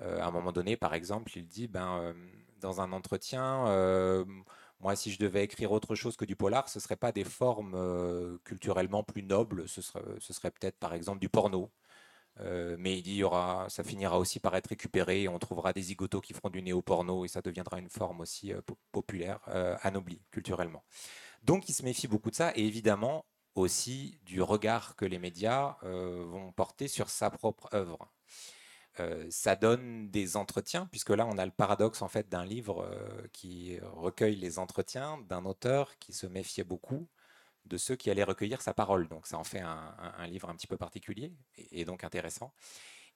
à 0.00 0.26
un 0.26 0.30
moment 0.30 0.52
donné, 0.52 0.76
par 0.76 0.94
exemple, 0.94 1.32
il 1.36 1.46
dit, 1.46 1.68
ben, 1.68 2.14
dans 2.60 2.80
un 2.80 2.92
entretien, 2.92 3.64
moi, 4.80 4.96
si 4.96 5.10
je 5.12 5.18
devais 5.18 5.44
écrire 5.44 5.72
autre 5.72 5.94
chose 5.94 6.16
que 6.16 6.24
du 6.24 6.36
polar, 6.36 6.68
ce 6.68 6.78
ne 6.78 6.82
serait 6.82 6.96
pas 6.96 7.12
des 7.12 7.24
formes 7.24 8.38
culturellement 8.44 9.02
plus 9.02 9.22
nobles, 9.22 9.68
ce 9.68 9.82
serait, 9.82 10.02
ce 10.20 10.32
serait 10.32 10.50
peut-être 10.50 10.78
par 10.78 10.94
exemple 10.94 11.20
du 11.20 11.28
porno. 11.28 11.70
Euh, 12.40 12.76
mais 12.78 12.98
il 12.98 13.02
dit, 13.02 13.16
y 13.16 13.22
aura, 13.22 13.66
ça 13.68 13.84
finira 13.84 14.18
aussi 14.18 14.40
par 14.40 14.56
être 14.56 14.68
récupéré, 14.68 15.28
on 15.28 15.38
trouvera 15.38 15.72
des 15.72 15.82
zigotos 15.82 16.20
qui 16.20 16.34
feront 16.34 16.50
du 16.50 16.62
néo-porno 16.62 17.24
et 17.24 17.28
ça 17.28 17.42
deviendra 17.42 17.78
une 17.78 17.88
forme 17.88 18.20
aussi 18.20 18.52
euh, 18.52 18.60
populaire, 18.90 19.40
euh, 19.48 19.76
anoblie 19.82 20.20
culturellement. 20.30 20.84
Donc 21.42 21.68
il 21.68 21.74
se 21.74 21.84
méfie 21.84 22.08
beaucoup 22.08 22.30
de 22.30 22.36
ça 22.36 22.52
et 22.56 22.64
évidemment 22.66 23.24
aussi 23.54 24.18
du 24.24 24.42
regard 24.42 24.96
que 24.96 25.04
les 25.04 25.20
médias 25.20 25.76
vont 25.82 26.50
porter 26.52 26.88
sur 26.88 27.08
sa 27.08 27.30
propre 27.30 27.68
œuvre. 27.72 28.12
ça 29.30 29.54
donne 29.54 30.10
des 30.10 30.36
entretiens, 30.36 30.86
puisque 30.90 31.10
là 31.10 31.24
on 31.24 31.38
a 31.38 31.44
le 31.46 31.52
paradoxe 31.52 32.02
en 32.02 32.08
fait 32.08 32.28
d'un 32.28 32.44
livre 32.44 32.84
qui 33.32 33.78
recueille 33.80 34.34
les 34.34 34.58
entretiens 34.58 35.18
d'un 35.28 35.44
auteur 35.44 35.96
qui 36.00 36.12
se 36.12 36.26
méfiait 36.26 36.64
beaucoup 36.64 37.06
de 37.66 37.76
ceux 37.76 37.96
qui 37.96 38.10
allaient 38.10 38.24
recueillir 38.24 38.62
sa 38.62 38.74
parole. 38.74 39.08
Donc 39.08 39.26
ça 39.26 39.38
en 39.38 39.44
fait 39.44 39.60
un, 39.60 40.26
livre 40.26 40.48
un 40.48 40.54
petit 40.54 40.66
peu 40.66 40.76
particulier 40.76 41.32
et, 41.70 41.84
donc 41.84 42.04
intéressant. 42.04 42.52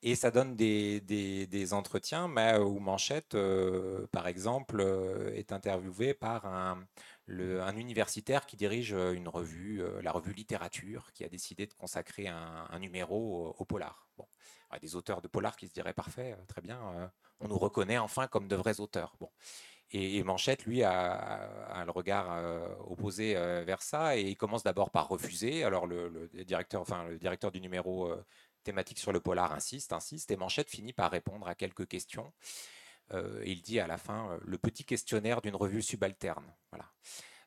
Et 0.02 0.14
ça 0.14 0.30
donne 0.30 0.54
des, 0.54 1.72
entretiens 1.72 2.28
mais 2.28 2.56
où 2.56 2.78
Manchette, 2.78 3.34
euh, 3.34 4.06
par 4.12 4.28
exemple, 4.28 4.80
euh, 4.80 5.34
est 5.34 5.52
interviewé 5.52 6.14
par 6.14 6.46
un, 6.46 6.86
universitaire 7.76 8.46
qui 8.46 8.56
dirige 8.56 8.92
une 8.92 9.28
revue, 9.28 9.82
euh, 9.82 10.00
la 10.02 10.12
revue 10.12 10.32
Littérature, 10.32 11.12
qui 11.12 11.24
a 11.24 11.28
décidé 11.28 11.66
de 11.66 11.74
consacrer 11.74 12.28
un, 12.28 12.78
numéro 12.78 13.54
au, 13.58 13.64
polar. 13.64 14.08
Bon. 14.16 14.26
Des 14.80 14.94
auteurs 14.94 15.20
de 15.20 15.28
polar 15.28 15.56
qui 15.56 15.66
se 15.66 15.72
diraient 15.72 15.94
parfait, 15.94 16.36
très 16.46 16.60
bien, 16.60 17.10
on 17.40 17.48
nous 17.48 17.58
reconnaît 17.58 17.98
enfin 17.98 18.28
comme 18.28 18.48
de 18.48 18.56
vrais 18.56 18.80
auteurs. 18.80 19.16
Bon. 19.18 19.30
Et, 19.90 20.22
Manchette, 20.22 20.66
lui, 20.66 20.82
a, 20.82 21.82
le 21.84 21.90
regard 21.90 22.30
euh, 22.32 22.68
opposé 22.86 23.36
euh, 23.36 23.64
vers 23.64 23.80
ça 23.80 24.18
et 24.18 24.22
il 24.22 24.36
commence 24.36 24.62
d'abord 24.62 24.90
par 24.90 25.08
refuser. 25.08 25.64
Alors 25.64 25.86
le, 25.86 26.28
directeur, 26.44 26.82
enfin 26.82 27.04
le 27.08 27.18
directeur 27.18 27.50
du 27.50 27.60
numéro 27.60 28.06
euh, 28.06 28.22
thématique 28.64 28.98
sur 28.98 29.12
le 29.12 29.20
polar 29.20 29.52
insiste, 29.52 29.94
insiste, 29.94 30.30
et 30.30 30.36
Manchette 30.36 30.68
finit 30.68 30.92
par 30.92 31.10
répondre 31.10 31.48
à 31.48 31.54
quelques 31.54 31.86
questions. 31.88 32.32
il 33.44 33.62
dit 33.62 33.80
à 33.80 33.86
la 33.86 33.96
fin 33.96 34.38
le 34.44 34.58
petit 34.58 34.84
questionnaire 34.84 35.40
d'une 35.40 35.56
revue 35.56 35.80
subalterne. 35.80 36.54
Voilà. 36.70 36.84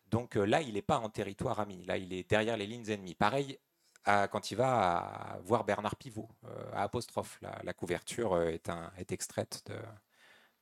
Donc 0.07 0.35
là, 0.35 0.61
il 0.61 0.73
n'est 0.73 0.81
pas 0.81 0.97
en 0.97 1.09
territoire 1.09 1.59
ami. 1.59 1.85
Là, 1.85 1.97
il 1.97 2.11
est 2.13 2.27
derrière 2.27 2.57
les 2.57 2.65
lignes 2.65 2.89
ennemies. 2.89 3.13
Pareil. 3.13 3.59
quand 4.05 4.49
il 4.49 4.55
va 4.57 5.39
voir 5.43 5.63
Bernard 5.63 5.95
Pivot 5.95 6.29
à 6.73 6.81
apostrophe, 6.81 7.39
la, 7.41 7.73
couverture 7.73 8.41
est 8.41 9.11
extraite 9.11 9.61
de, 9.67 9.75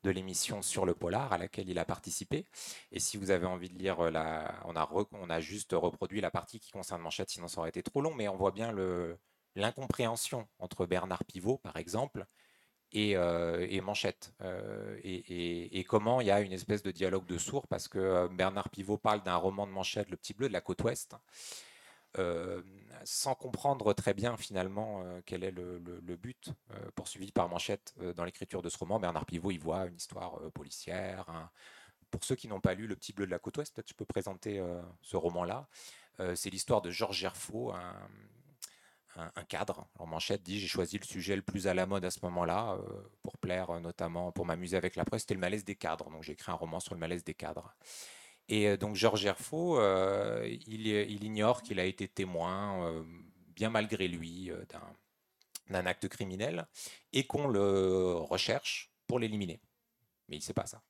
de 0.03 0.11
l'émission 0.11 0.61
sur 0.61 0.85
le 0.85 0.93
polar 0.93 1.33
à 1.33 1.37
laquelle 1.37 1.69
il 1.69 1.79
a 1.79 1.85
participé. 1.85 2.45
Et 2.91 2.99
si 2.99 3.17
vous 3.17 3.31
avez 3.31 3.45
envie 3.45 3.69
de 3.69 3.77
lire, 3.77 3.99
euh, 3.99 4.11
la, 4.11 4.63
on, 4.65 5.29
a 5.29 5.39
juste 5.39 5.73
reproduit 5.73 6.21
la 6.21 6.31
partie 6.31 6.59
qui 6.59 6.71
concerne 6.71 7.01
Manchette, 7.01 7.29
sinon 7.29 7.47
ça 7.47 7.59
aurait 7.59 7.69
été 7.69 7.83
trop 7.83 8.01
long, 8.01 8.13
mais 8.13 8.27
on 8.27 8.37
voit 8.37 8.51
bien 8.51 8.73
l'incompréhension 9.55 10.47
entre 10.59 10.85
Bernard 10.85 11.25
Pivot, 11.25 11.57
par 11.57 11.77
exemple, 11.77 12.25
et, 12.91 13.15
euh, 13.15 13.81
Manchette, 13.81 14.33
euh, 14.41 14.99
et, 15.03 15.83
comment 15.87 16.21
il 16.21 16.27
y 16.27 16.31
a 16.31 16.41
une 16.41 16.53
espèce 16.53 16.81
de 16.81 16.91
dialogue 16.91 17.25
de 17.25 17.37
sourds, 17.37 17.67
parce 17.67 17.87
que 17.87 18.27
Bernard 18.29 18.69
Pivot 18.69 18.97
parle 18.97 19.21
d'un 19.23 19.35
roman 19.35 19.67
de 19.67 19.71
Manchette, 19.71 20.09
Le 20.09 20.17
Petit 20.17 20.33
Bleu, 20.33 20.47
de 20.47 20.53
la 20.53 20.61
côte 20.61 20.81
ouest, 20.83 21.15
sans 23.03 23.35
comprendre 23.35 23.93
très 23.93 24.13
bien 24.13 24.37
finalement 24.37 25.01
euh, 25.03 25.21
quel 25.25 25.43
est 25.43 25.51
le, 25.51 25.79
but 26.15 26.51
euh, 26.71 26.91
poursuivi 26.95 27.31
par 27.31 27.49
Manchette 27.49 27.93
dans 28.15 28.25
l'écriture 28.25 28.61
de 28.61 28.69
ce 28.69 28.77
roman. 28.77 28.99
Bernard 28.99 29.25
Pivot 29.25 29.51
y 29.51 29.57
voit 29.57 29.85
une 29.85 29.95
histoire 29.95 30.39
policière. 30.51 31.49
Pour 32.11 32.23
ceux 32.23 32.35
qui 32.35 32.47
n'ont 32.47 32.59
pas 32.59 32.73
lu 32.73 32.87
Le 32.87 32.95
Petit 32.95 33.13
Bleu 33.13 33.25
de 33.25 33.31
la 33.31 33.39
Côte 33.39 33.57
Ouest, 33.57 33.73
peut-être 33.73 33.89
je 33.89 33.93
peux 33.93 34.05
présenter 34.05 34.63
ce 35.01 35.15
roman-là. 35.15 35.67
c'est 36.35 36.49
l'histoire 36.49 36.81
de 36.81 36.89
Georges 36.89 37.17
Gerfaux, 37.17 37.71
un, 37.71 39.31
un, 39.35 39.43
cadre. 39.43 39.87
Alors 39.95 40.07
Manchette 40.07 40.41
dit 40.41 40.59
j'ai 40.59 40.67
choisi 40.67 40.97
le 40.97 41.05
sujet 41.05 41.35
le 41.35 41.43
plus 41.43 41.67
à 41.67 41.75
la 41.75 41.85
mode 41.85 42.03
à 42.05 42.11
ce 42.11 42.19
moment-là 42.23 42.79
pour 43.21 43.37
plaire 43.37 43.79
notamment, 43.79 44.31
pour 44.31 44.45
m'amuser 44.45 44.75
avec 44.75 44.95
la 44.95 45.05
presse, 45.05 45.21
c'était 45.21 45.35
le 45.35 45.39
malaise 45.39 45.63
des 45.63 45.75
cadres. 45.75 46.09
Donc 46.09 46.23
j'ai 46.23 46.33
écrit 46.33 46.51
un 46.51 46.55
roman 46.55 46.79
sur 46.79 46.95
le 46.95 46.99
malaise 46.99 47.23
des 47.23 47.35
cadres. 47.35 47.75
Et 48.49 48.67
euh, 48.67 48.77
donc 48.77 48.95
Georges 48.95 49.25
Herfaux, 49.25 49.79
euh, 49.79 50.45
il, 50.67 51.23
ignore 51.23 51.61
qu'il 51.61 51.79
a 51.79 51.85
été 51.85 52.07
témoin, 52.07 52.83
euh, 52.83 53.03
bien 53.55 53.69
malgré 53.69 54.07
lui, 54.07 54.51
d'un 55.69 55.85
acte 55.85 56.07
criminel 56.07 56.67
et 57.13 57.25
qu'on 57.25 57.47
le 57.47 58.15
recherche 58.15 58.91
pour 59.07 59.19
l'éliminer. 59.19 59.61
Mais 60.27 60.35
il 60.35 60.39
ne 60.39 60.43
sait 60.43 60.53
pas 60.53 60.65
ça. 60.65 60.81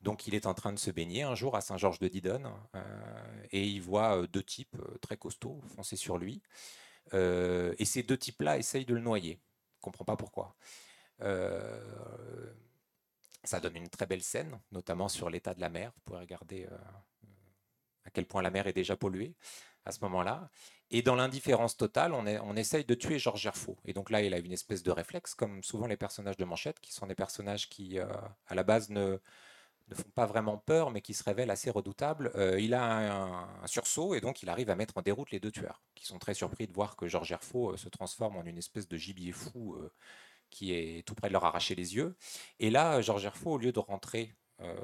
Donc 0.00 0.26
il 0.26 0.34
est 0.34 0.46
en 0.46 0.54
train 0.54 0.72
de 0.72 0.78
se 0.78 0.90
baigner 0.90 1.22
un 1.22 1.34
jour 1.34 1.56
à 1.56 1.60
Saint-Georges 1.60 1.98
de 1.98 2.08
Didonne 2.08 2.50
et 3.50 3.64
il 3.64 3.80
voit 3.80 4.26
deux 4.26 4.42
types 4.42 4.76
très 5.00 5.16
costauds 5.16 5.62
foncer 5.74 5.96
sur 5.96 6.18
lui. 6.18 6.42
et 7.12 7.84
ces 7.84 8.02
deux 8.02 8.18
types-là 8.18 8.58
essayent 8.58 8.84
de 8.84 8.94
le 8.94 9.00
noyer. 9.00 9.32
Il 9.32 9.78
ne 9.78 9.92
comprend 9.92 10.04
pas 10.04 10.16
pourquoi. 10.16 10.56
Ça 13.44 13.60
donne 13.60 13.76
une 13.76 13.88
très 13.88 14.06
belle 14.06 14.22
scène, 14.22 14.60
notamment 14.72 15.08
sur 15.08 15.30
l'état 15.30 15.54
de 15.54 15.60
la 15.60 15.68
mer. 15.68 15.92
Vous 15.94 16.00
pouvez 16.04 16.18
regarder 16.18 16.66
euh, 16.70 16.76
à 18.04 18.10
quel 18.10 18.26
point 18.26 18.42
la 18.42 18.50
mer 18.50 18.66
est 18.66 18.72
déjà 18.72 18.96
polluée 18.96 19.34
à 19.84 19.92
ce 19.92 20.00
moment-là. 20.02 20.50
Et 20.90 21.02
dans 21.02 21.14
l'indifférence 21.14 21.76
totale, 21.76 22.12
on, 22.12 22.56
essaye 22.56 22.84
de 22.84 22.94
tuer 22.94 23.18
Georges 23.18 23.42
Gerfaux. 23.42 23.76
Et 23.84 23.92
donc 23.92 24.10
là, 24.10 24.22
il 24.22 24.32
a 24.32 24.38
une 24.38 24.52
espèce 24.52 24.82
de 24.82 24.90
réflexe, 24.90 25.34
comme 25.34 25.62
souvent 25.62 25.86
les 25.86 25.96
personnages 25.96 26.36
de 26.36 26.44
Manchette, 26.44 26.80
qui 26.80 26.92
sont 26.92 27.06
des 27.06 27.14
personnages 27.14 27.68
qui, 27.68 27.98
euh, 27.98 28.06
à 28.46 28.54
la 28.54 28.62
base, 28.62 28.90
ne, 28.90 29.18
ne, 29.88 29.94
font 29.94 30.10
pas 30.14 30.26
vraiment 30.26 30.58
peur, 30.58 30.90
mais 30.90 31.00
qui 31.00 31.12
se 31.12 31.24
révèlent 31.24 31.50
assez 31.50 31.70
redoutables. 31.70 32.30
Euh, 32.36 32.60
il 32.60 32.74
a 32.74 33.12
un, 33.12 33.66
sursaut 33.66 34.14
et 34.14 34.20
donc 34.20 34.42
il 34.42 34.48
arrive 34.48 34.70
à 34.70 34.76
mettre 34.76 34.96
en 34.96 35.02
déroute 35.02 35.30
les 35.32 35.40
deux 35.40 35.50
tueurs, 35.50 35.82
qui 35.94 36.06
sont 36.06 36.18
très 36.18 36.34
surpris 36.34 36.66
de 36.66 36.72
voir 36.72 36.96
que 36.96 37.08
Georges 37.08 37.28
Gerfaux 37.28 37.76
se 37.76 37.88
transforme 37.88 38.36
en 38.36 38.44
une 38.44 38.58
espèce 38.58 38.88
de 38.88 38.96
gibier 38.96 39.32
fou 39.32 39.76
qui 40.54 40.72
est 40.72 41.04
tout 41.06 41.14
près 41.16 41.28
de 41.28 41.32
leur 41.32 41.44
arracher 41.44 41.74
les 41.74 41.96
yeux. 41.96 42.16
Et 42.60 42.70
là, 42.70 43.00
Georges 43.00 43.24
Herfaux, 43.24 43.54
au 43.54 43.58
lieu 43.58 43.72
de 43.72 43.80
rentrer 43.80 44.36
euh, 44.60 44.74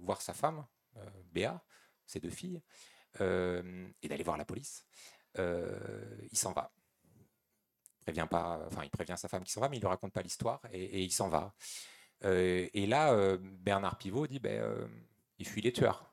voir 0.00 0.20
sa 0.20 0.34
femme, 0.34 0.66
euh, 0.96 1.08
Béa, 1.32 1.64
ses 2.04 2.18
deux 2.18 2.30
filles, 2.30 2.60
euh, 3.20 3.88
et 4.02 4.08
d'aller 4.08 4.24
voir 4.24 4.36
la 4.36 4.44
police, 4.44 4.86
il 5.36 6.36
s'en 6.36 6.52
va. 6.52 6.72
Il 8.00 8.02
prévient 8.02 8.26
pas, 8.28 8.60
enfin, 8.66 8.82
il 8.82 8.90
prévient 8.90 9.14
sa 9.16 9.28
femme 9.28 9.44
qu'il 9.44 9.52
s'en 9.52 9.60
va, 9.60 9.68
mais 9.68 9.76
il 9.76 9.80
ne 9.80 9.84
lui 9.84 9.88
raconte 9.88 10.12
pas 10.12 10.22
l'histoire 10.22 10.60
et, 10.72 11.02
il 11.02 11.12
s'en 11.12 11.28
va. 11.28 11.54
et 12.24 12.86
là, 12.86 13.36
Bernard 13.38 13.96
Pivot 13.98 14.26
dit 14.26 14.40
ben, 14.40 14.90
il 15.38 15.46
fuit 15.46 15.62
les 15.62 15.72
tueurs. 15.72 16.12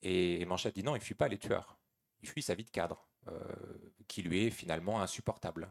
Et 0.00 0.44
Manchette 0.46 0.74
dit 0.74 0.82
non, 0.82 0.96
il 0.96 1.00
ne 1.00 1.04
fuit 1.04 1.14
pas 1.14 1.28
les 1.28 1.38
tueurs. 1.38 1.78
Il 2.22 2.28
fuit 2.28 2.42
sa 2.42 2.54
vie 2.54 2.64
de 2.64 2.70
cadre, 2.70 3.06
qui 4.08 4.22
lui 4.22 4.46
est 4.46 4.50
finalement 4.50 5.02
insupportable. 5.02 5.70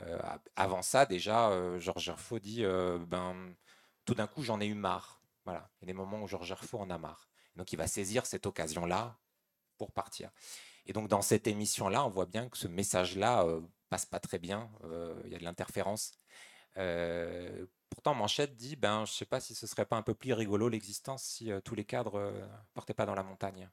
Euh, 0.00 0.18
avant 0.56 0.82
ça, 0.82 1.06
déjà, 1.06 1.50
euh, 1.50 1.78
Georges 1.78 2.04
Gerfaux 2.04 2.38
dit 2.38 2.64
euh, 2.64 2.98
ben, 2.98 3.54
tout 4.04 4.14
d'un 4.14 4.26
coup, 4.26 4.42
j'en 4.42 4.60
ai 4.60 4.66
eu 4.66 4.74
marre. 4.74 5.20
Voilà. 5.44 5.70
Il 5.76 5.84
y 5.84 5.86
a 5.86 5.88
des 5.88 5.94
moments 5.96 6.22
où 6.22 6.28
Georges 6.28 6.46
Gerfaux 6.46 6.78
en 6.78 6.90
a 6.90 6.98
marre. 6.98 7.28
Donc, 7.56 7.72
il 7.72 7.76
va 7.76 7.86
saisir 7.86 8.26
cette 8.26 8.46
occasion-là 8.46 9.18
pour 9.76 9.92
partir. 9.92 10.30
Et 10.86 10.92
donc, 10.92 11.08
dans 11.08 11.22
cette 11.22 11.46
émission-là, 11.46 12.04
on 12.04 12.10
voit 12.10 12.26
bien 12.26 12.48
que 12.48 12.56
ce 12.56 12.68
message-là 12.68 13.44
passe 13.88 14.06
pas 14.06 14.20
très 14.20 14.38
bien. 14.38 14.70
Il 15.24 15.30
y 15.30 15.34
a 15.34 15.38
de 15.38 15.44
l'interférence. 15.44 16.12
pourtant, 17.90 18.14
Manchette 18.14 18.56
dit 18.56 18.76
ben, 18.76 19.04
je 19.04 19.12
ne 19.12 19.16
sais 19.16 19.26
pas 19.26 19.40
si 19.40 19.54
ce 19.54 19.66
serait 19.66 19.86
pas 19.86 19.96
un 19.96 20.02
peu 20.02 20.14
plus 20.14 20.32
rigolo 20.32 20.68
l'existence 20.68 21.24
si 21.24 21.50
tous 21.64 21.74
les 21.74 21.84
cadres 21.84 22.20
ne 22.20 22.74
partaient 22.74 22.94
pas 22.94 23.06
dans 23.06 23.14
la 23.14 23.22
montagne. 23.22 23.68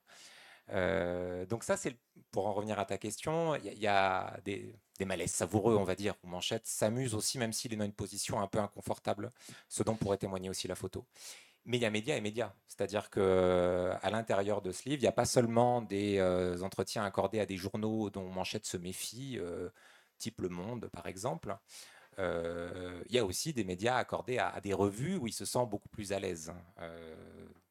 Euh, 0.71 1.45
donc 1.45 1.63
ça, 1.63 1.77
c'est 1.77 1.97
pour 2.31 2.47
en 2.47 2.53
revenir 2.53 2.79
à 2.79 2.85
ta 2.85 2.97
question, 2.97 3.55
il 3.55 3.79
y, 3.79 3.87
a 3.87 4.37
des, 4.43 4.75
malaises 5.05 5.31
savoureux, 5.31 5.75
on 5.75 5.83
va 5.83 5.95
dire, 5.95 6.15
où 6.23 6.27
Manchette 6.27 6.65
s'amuse 6.65 7.13
aussi, 7.15 7.37
même 7.37 7.53
s'il 7.53 7.73
est 7.73 7.77
dans 7.77 7.85
une 7.85 7.93
position 7.93 8.39
un 8.41 8.47
peu 8.47 8.59
inconfortable, 8.59 9.31
ce 9.69 9.83
dont 9.83 9.95
pourrait 9.95 10.17
témoigner 10.17 10.49
aussi 10.49 10.67
la 10.67 10.75
photo. 10.75 11.05
Mais 11.65 11.77
il 11.77 11.81
y 11.81 11.85
a 11.85 11.89
médias 11.89 12.15
et 12.15 12.21
médias, 12.21 12.53
c'est-à-dire 12.67 13.09
que 13.09 13.91
à 14.01 14.09
l'intérieur 14.11 14.61
de 14.61 14.71
ce 14.71 14.87
livre, 14.87 14.99
il 14.99 15.05
n'y 15.05 15.07
a 15.07 15.13
pas 15.13 15.25
seulement 15.25 15.81
des 15.81 16.17
euh, 16.19 16.61
entretiens 16.61 17.03
accordés 17.03 17.39
à 17.39 17.45
des 17.45 17.57
journaux 17.57 18.09
dont 18.09 18.29
Manchette 18.29 18.65
se 18.65 18.77
méfie, 18.77 19.37
euh, 19.39 19.69
type 20.19 20.41
Le 20.41 20.49
Monde 20.49 20.89
par 20.91 21.07
exemple. 21.07 21.57
il 22.17 23.11
y 23.11 23.17
a 23.17 23.25
aussi 23.25 23.53
des 23.53 23.63
médias 23.63 23.97
accordés 23.97 24.37
à, 24.39 24.59
des 24.61 24.73
revues 24.73 25.17
où 25.17 25.27
il 25.27 25.33
se 25.33 25.45
sent 25.45 25.65
beaucoup 25.67 25.89
plus 25.89 26.13
à 26.13 26.19
l'aise, 26.19 26.53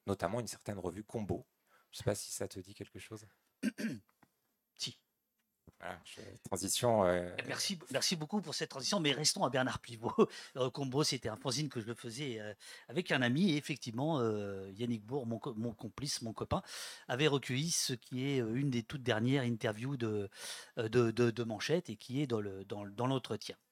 notamment 0.06 0.40
une 0.40 0.48
certaine 0.48 0.78
revue 0.78 1.04
Combo, 1.04 1.46
je 1.94 1.98
ne 1.98 2.02
sais 2.02 2.04
pas 2.10 2.16
si 2.16 2.32
ça 2.32 2.48
te 2.48 2.58
dit 2.58 2.74
quelque 2.74 2.98
chose. 2.98 3.24
si. 4.74 4.98
transition. 6.44 7.04
Euh, 7.04 7.30
merci, 7.46 7.78
merci 7.92 8.16
beaucoup 8.16 8.40
pour 8.40 8.52
cette 8.52 8.70
transition, 8.70 8.98
mais 8.98 9.12
restons 9.12 9.44
à 9.44 9.50
Bernard 9.50 9.78
Pivot. 9.78 10.12
Combo, 10.72 11.04
c'était 11.04 11.28
un 11.28 11.36
fanzine 11.36 11.68
que 11.68 11.80
je 11.80 11.94
faisais 11.94 12.40
euh, 12.40 12.52
avec 12.88 13.12
un 13.12 13.22
ami, 13.22 13.52
et 13.52 13.56
effectivement, 13.56 14.18
euh, 14.18 14.72
Yannick 14.72 15.06
Bourg, 15.06 15.24
mon, 15.24 15.40
mon, 15.54 15.72
complice, 15.72 16.20
mon 16.22 16.32
copain, 16.32 16.62
avait 17.06 17.28
recueilli 17.28 17.70
ce 17.70 17.92
qui 17.92 18.26
est 18.26 18.38
une 18.38 18.70
des 18.70 18.82
toutes 18.82 19.04
dernières 19.04 19.44
interviews 19.44 19.96
de, 19.96 20.28
de, 20.76 21.12
de, 21.12 21.44
Manchette 21.44 21.90
et 21.90 21.96
qui 21.96 22.20
est 22.22 22.26
dans 22.26 22.40
l'entretien. 22.40 23.54
Dans, 23.54 23.62
dans 23.62 23.64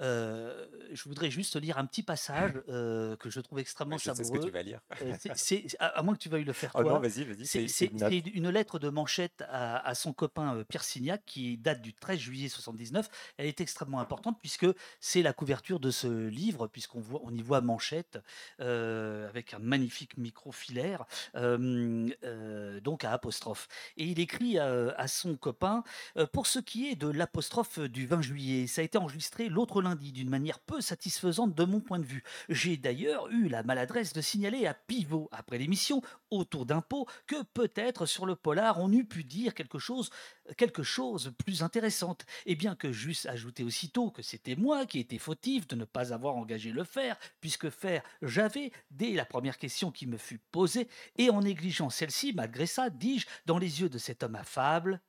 euh, 0.00 0.66
je 0.92 1.02
voudrais 1.04 1.30
juste 1.30 1.60
lire 1.60 1.78
un 1.78 1.86
petit 1.86 2.02
passage 2.02 2.52
euh, 2.68 3.16
que 3.16 3.30
je 3.30 3.40
trouve 3.40 3.58
extrêmement 3.58 3.98
je 3.98 4.04
savoureux. 4.04 4.24
Sais 4.24 4.32
ce 4.34 4.38
que 4.38 4.46
tu 4.46 4.52
vas 4.52 4.62
lire. 4.62 4.80
C'est, 5.34 5.76
à, 5.80 6.02
moins 6.02 6.14
que 6.14 6.20
tu 6.20 6.28
veuilles 6.28 6.44
le 6.44 6.52
faire 6.52 6.70
oh 6.74 6.82
toi. 6.82 6.94
non, 6.94 7.00
vas-y, 7.00 7.24
vas-y. 7.24 7.46
C'est, 7.46 7.86
une, 7.86 8.48
lettre 8.48 8.78
de 8.78 8.88
Manchette 8.88 9.44
à, 9.48 9.94
son 9.94 10.12
copain 10.12 10.64
Pierre 10.68 10.84
Signac 10.84 11.22
qui 11.26 11.58
date 11.58 11.82
du 11.82 11.94
13 11.94 12.18
juillet 12.18 12.48
79. 12.48 13.08
Elle 13.36 13.46
est 13.46 13.60
extrêmement 13.60 14.00
importante 14.00 14.38
puisque 14.40 14.66
c'est 15.00 15.22
la 15.22 15.32
couverture 15.32 15.80
de 15.80 15.90
ce 15.90 16.28
livre, 16.28 16.66
puisqu'on 16.68 17.00
voit, 17.00 17.20
on 17.24 17.34
y 17.34 17.42
voit 17.42 17.60
Manchette 17.60 18.18
avec 18.58 19.54
un 19.54 19.58
magnifique 19.58 20.16
micro 20.16 20.52
filaire, 20.52 21.04
donc 21.34 23.04
à 23.04 23.12
apostrophe. 23.12 23.68
Et 23.96 24.04
il 24.04 24.20
écrit 24.20 24.58
à, 24.58 24.94
à 24.96 25.08
son 25.08 25.36
copain 25.36 25.82
Pour 26.32 26.46
ce 26.46 26.58
qui 26.58 26.88
est 26.88 26.96
de 26.96 27.08
l'apostrophe 27.08 27.78
du 27.80 28.06
20 28.06 28.22
juillet, 28.22 28.66
ça 28.66 28.80
a 28.80 28.84
été 28.84 28.96
enregistré 28.98 29.48
l'autre 29.48 29.82
lundi 29.82 29.87
d'une 29.96 30.28
manière 30.28 30.60
peu 30.60 30.80
satisfaisante 30.80 31.54
de 31.54 31.64
mon 31.64 31.80
point 31.80 31.98
de 31.98 32.04
vue. 32.04 32.22
J'ai 32.48 32.76
d'ailleurs 32.76 33.28
eu 33.28 33.48
la 33.48 33.62
maladresse 33.62 34.12
de 34.12 34.20
signaler 34.20 34.66
à 34.66 34.74
Pivot, 34.74 35.28
après 35.32 35.58
l'émission, 35.58 36.02
autour 36.30 36.66
d'impôts, 36.66 37.06
que 37.26 37.42
peut-être 37.54 38.06
sur 38.06 38.26
le 38.26 38.36
polar 38.36 38.78
on 38.78 38.92
eût 38.92 39.04
pu 39.04 39.24
dire 39.24 39.54
quelque 39.54 39.78
chose, 39.78 40.10
quelque 40.56 40.82
chose 40.82 41.32
plus 41.44 41.62
intéressante. 41.62 42.26
Et 42.46 42.54
bien 42.54 42.74
que 42.74 42.92
j'eusse 42.92 43.26
ajouté 43.26 43.64
aussitôt 43.64 44.10
que 44.10 44.22
c'était 44.22 44.56
moi 44.56 44.86
qui 44.86 44.98
étais 44.98 45.18
fautif 45.18 45.66
de 45.68 45.76
ne 45.76 45.84
pas 45.84 46.12
avoir 46.12 46.36
engagé 46.36 46.72
le 46.72 46.84
faire, 46.84 47.16
puisque 47.40 47.70
faire 47.70 48.02
j'avais, 48.22 48.72
dès 48.90 49.12
la 49.12 49.24
première 49.24 49.58
question 49.58 49.90
qui 49.90 50.06
me 50.06 50.16
fut 50.16 50.40
posée, 50.50 50.88
et 51.16 51.30
en 51.30 51.42
négligeant 51.42 51.90
celle-ci, 51.90 52.32
malgré 52.32 52.66
ça, 52.66 52.90
dis-je, 52.90 53.26
dans 53.46 53.58
les 53.58 53.80
yeux 53.80 53.88
de 53.88 53.98
cet 53.98 54.22
homme 54.22 54.36
affable, 54.36 55.00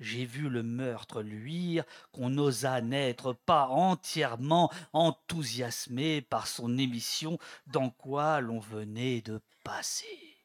j'ai 0.00 0.24
vu 0.24 0.48
le 0.48 0.62
meurtre 0.62 1.22
luire, 1.22 1.84
qu'on 2.12 2.30
n'osa 2.30 2.80
n'être 2.80 3.32
pas 3.32 3.66
entièrement 3.66 4.70
enthousiasmé 4.92 6.22
par 6.22 6.46
son 6.46 6.78
émission 6.78 7.38
dans 7.66 7.90
quoi 7.90 8.40
l'on 8.40 8.60
venait 8.60 9.20
de 9.20 9.40
passer. 9.64 10.36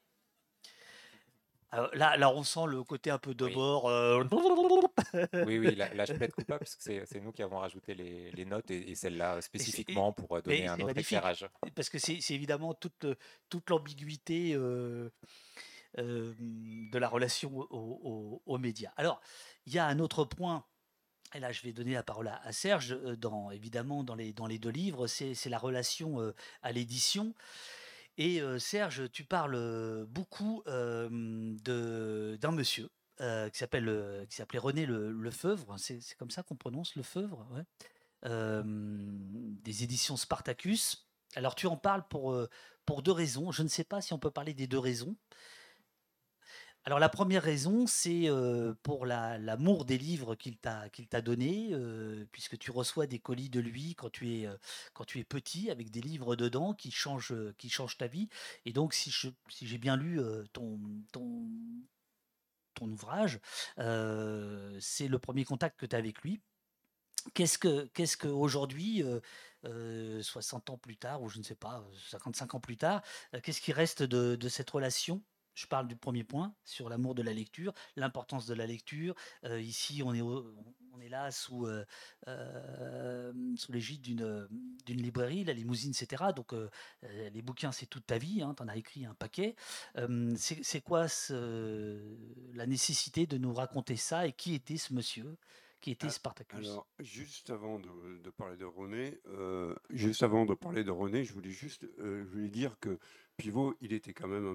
là, 1.93 2.17
là, 2.17 2.29
on 2.31 2.43
sent 2.43 2.65
le 2.67 2.83
côté 2.83 3.09
un 3.09 3.17
peu 3.17 3.33
de 3.33 3.47
bord. 3.47 3.89
Euh, 3.89 4.23
oui, 5.45 5.59
oui, 5.59 5.75
là, 5.75 6.05
je 6.05 6.13
plaide 6.13 6.33
coupable 6.33 6.59
parce 6.59 6.75
que 6.75 7.05
c'est 7.05 7.21
nous 7.21 7.31
qui 7.31 7.43
avons 7.43 7.59
rajouté 7.59 7.93
les, 7.95 8.45
notes 8.45 8.69
et, 8.71 8.95
celle-là 8.95 9.41
spécifiquement 9.41 10.11
pour 10.11 10.41
donner 10.41 10.67
un 10.67 10.79
autre 10.79 10.97
éclairage. 10.97 11.47
Parce 11.75 11.89
que 11.89 11.99
c'est 11.99 12.19
évidemment 12.31 12.73
toute, 12.73 13.05
toute 13.49 13.69
l'ambiguïté. 13.69 14.53
Euh, 14.53 15.09
de 15.97 16.97
la 16.97 17.07
relation 17.07 17.67
aux, 17.69 18.57
médias. 18.57 18.91
Alors, 18.97 19.21
il 19.65 19.73
y 19.73 19.79
a 19.79 19.85
un 19.85 19.99
autre 19.99 20.25
point 20.25 20.65
et 21.35 21.39
là, 21.39 21.51
je 21.51 21.63
vais 21.63 21.73
donner 21.73 21.93
la 21.93 22.03
parole 22.03 22.27
à, 22.27 22.51
Serge, 22.51 22.95
dans, 23.17 23.49
évidemment, 23.49 24.03
dans 24.03 24.15
les, 24.15 24.33
deux 24.33 24.69
livres, 24.69 25.07
c'est 25.07 25.49
la 25.49 25.57
relation 25.57 26.33
à 26.61 26.71
l'édition. 26.71 27.33
Et 28.17 28.41
Serge, 28.59 29.11
tu 29.11 29.23
parles 29.23 30.05
beaucoup 30.07 30.61
d'un 30.65 32.51
monsieur 32.51 32.89
qui 33.17 33.57
s'appelait 33.57 34.59
René 34.59 34.85
Le, 34.85 35.31
c'est 35.77 36.15
comme 36.17 36.31
ça 36.31 36.43
qu'on 36.43 36.55
prononce 36.55 36.95
Lefeuvre, 36.95 37.47
des 38.23 39.83
éditions 39.83 40.17
Spartacus. 40.17 41.09
Alors 41.35 41.55
tu 41.55 41.65
en 41.65 41.77
parles 41.77 42.07
pour, 42.07 42.37
pour 42.85 43.01
deux 43.01 43.11
raisons. 43.11 43.51
Je 43.51 43.63
ne 43.63 43.67
sais 43.67 43.83
pas 43.83 44.01
si 44.01 44.13
on 44.13 44.19
peut 44.19 44.29
parler 44.29 44.53
des 44.53 44.67
deux 44.67 44.77
raisons. 44.77 45.15
Alors 46.85 46.99
la 46.99 47.07
première 47.07 47.43
raison, 47.43 47.87
c'est 47.87 48.27
pour 48.83 49.05
l'amour 49.05 49.85
des 49.85 49.97
livres 49.97 50.35
qu'il 50.35 50.57
t'a 50.57 51.21
donné, 51.21 51.73
puisque 52.31 52.57
tu 52.57 52.71
reçois 52.71 53.07
des 53.07 53.19
colis 53.19 53.49
de 53.49 53.61
lui 53.61 53.95
quand 53.95 54.09
tu 54.09 54.33
es 54.33 54.49
quand 54.93 55.05
tu 55.05 55.19
es 55.19 55.23
petit, 55.23 55.71
avec 55.71 55.91
des 55.91 56.01
livres 56.01 56.35
dedans 56.35 56.73
qui 56.73 56.91
changent 56.91 57.35
qui 57.57 57.69
changent 57.69 57.97
ta 57.97 58.07
vie. 58.07 58.27
Et 58.65 58.73
donc 58.73 58.93
si 58.93 59.11
si 59.11 59.67
j'ai 59.67 59.77
bien 59.77 59.95
lu 59.95 60.19
ton 60.51 60.79
ton 61.13 61.47
ton 62.73 62.89
ouvrage, 62.89 63.39
c'est 63.77 65.07
le 65.07 65.19
premier 65.19 65.45
contact 65.45 65.79
que 65.79 65.85
tu 65.85 65.95
as 65.95 65.99
avec 65.99 66.21
lui. 66.21 66.41
Qu'est-ce 67.33 67.57
que 67.57 67.85
qu'est-ce 67.93 68.17
que 68.17 68.27
aujourd'hui, 68.27 69.03
60 70.21 70.69
ans 70.69 70.77
plus 70.77 70.97
tard, 70.97 71.21
ou 71.21 71.29
je 71.29 71.37
ne 71.39 71.43
sais 71.43 71.55
pas, 71.55 71.85
55 72.09 72.55
ans 72.55 72.59
plus 72.59 72.75
tard, 72.77 73.01
qu'est-ce 73.41 73.61
qui 73.61 73.71
reste 73.71 74.03
de, 74.03 74.35
de 74.35 74.49
cette 74.49 74.69
relation? 74.69 75.23
Je 75.55 75.67
parle 75.67 75.87
du 75.87 75.95
premier 75.95 76.23
point 76.23 76.53
sur 76.63 76.89
l'amour 76.89 77.15
de 77.15 77.21
la 77.21 77.33
lecture, 77.33 77.73
l'importance 77.95 78.45
de 78.45 78.53
la 78.53 78.65
lecture. 78.65 79.15
Euh, 79.43 79.61
ici, 79.61 80.01
on 80.03 80.13
est, 80.13 80.21
on 80.21 80.99
est 81.01 81.09
là 81.09 81.31
sous, 81.31 81.65
euh, 81.65 81.85
euh, 82.27 83.33
sous 83.55 83.71
l'égide 83.71 84.01
d'une, 84.01 84.47
d'une 84.85 85.01
librairie, 85.01 85.43
la 85.43 85.53
limousine, 85.53 85.91
etc. 85.91 86.25
Donc, 86.35 86.53
les 87.01 87.41
bouquins, 87.41 87.71
c'est 87.71 87.85
toute 87.85 88.05
ta 88.05 88.17
vie. 88.17 88.41
Hein, 88.41 88.53
tu 88.55 88.63
en 88.63 88.67
as 88.67 88.77
écrit 88.77 89.05
un 89.05 89.13
paquet. 89.13 89.55
c'est, 90.35 90.81
quoi 90.81 91.05
la 92.53 92.65
nécessité 92.65 93.27
de 93.27 93.37
nous 93.37 93.53
raconter 93.53 93.95
ça 93.95 94.27
et 94.27 94.33
qui 94.33 94.53
était 94.53 94.77
ce 94.77 94.93
monsieur 94.93 95.37
qui 95.81 95.91
était 95.91 96.07
ah, 96.07 96.11
Spartacus? 96.11 96.65
Alors, 96.65 96.87
juste 96.99 97.49
avant 97.49 97.77
de, 97.77 98.29
parler 98.29 98.55
de 98.55 98.65
René, 98.65 99.19
juste 99.89 100.23
avant 100.23 100.45
de 100.45 100.53
parler 100.53 100.83
de 100.83 100.91
René, 100.91 101.25
je 101.25 101.33
voulais 101.33 101.51
juste 101.51 101.85
je 101.97 102.23
voulais 102.23 102.49
dire 102.49 102.79
que 102.79 102.97
Pivot, 103.37 103.75
il 103.81 103.93
était 103.93 104.13
quand 104.13 104.27
même 104.27 104.45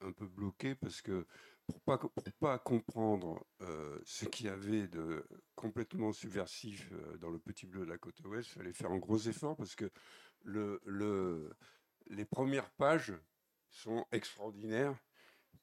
un 0.00 0.12
peu, 0.12 0.26
bloqué 0.26 0.74
parce 0.74 1.02
que 1.02 1.26
pour 1.66 1.80
pas, 1.80 2.00
pas 2.38 2.58
comprendre 2.58 3.44
euh, 3.60 3.98
ce 4.04 4.24
qu'il 4.24 4.46
y 4.46 4.48
avait 4.48 4.88
de 4.88 5.24
complètement 5.54 6.12
subversif 6.12 6.90
euh, 6.92 7.16
dans 7.18 7.30
le 7.30 7.38
Petit 7.38 7.66
Bleu 7.66 7.84
de 7.84 7.90
la 7.90 7.98
côte 7.98 8.20
ouest, 8.24 8.50
il 8.50 8.54
fallait 8.54 8.72
faire 8.72 8.90
un 8.90 8.98
gros 8.98 9.18
effort 9.18 9.56
parce 9.56 9.74
que 9.74 9.90
le, 10.42 10.80
le, 10.84 11.50
les 12.06 12.24
premières 12.24 12.70
pages 12.70 13.12
sont 13.68 14.06
extraordinaires 14.12 14.96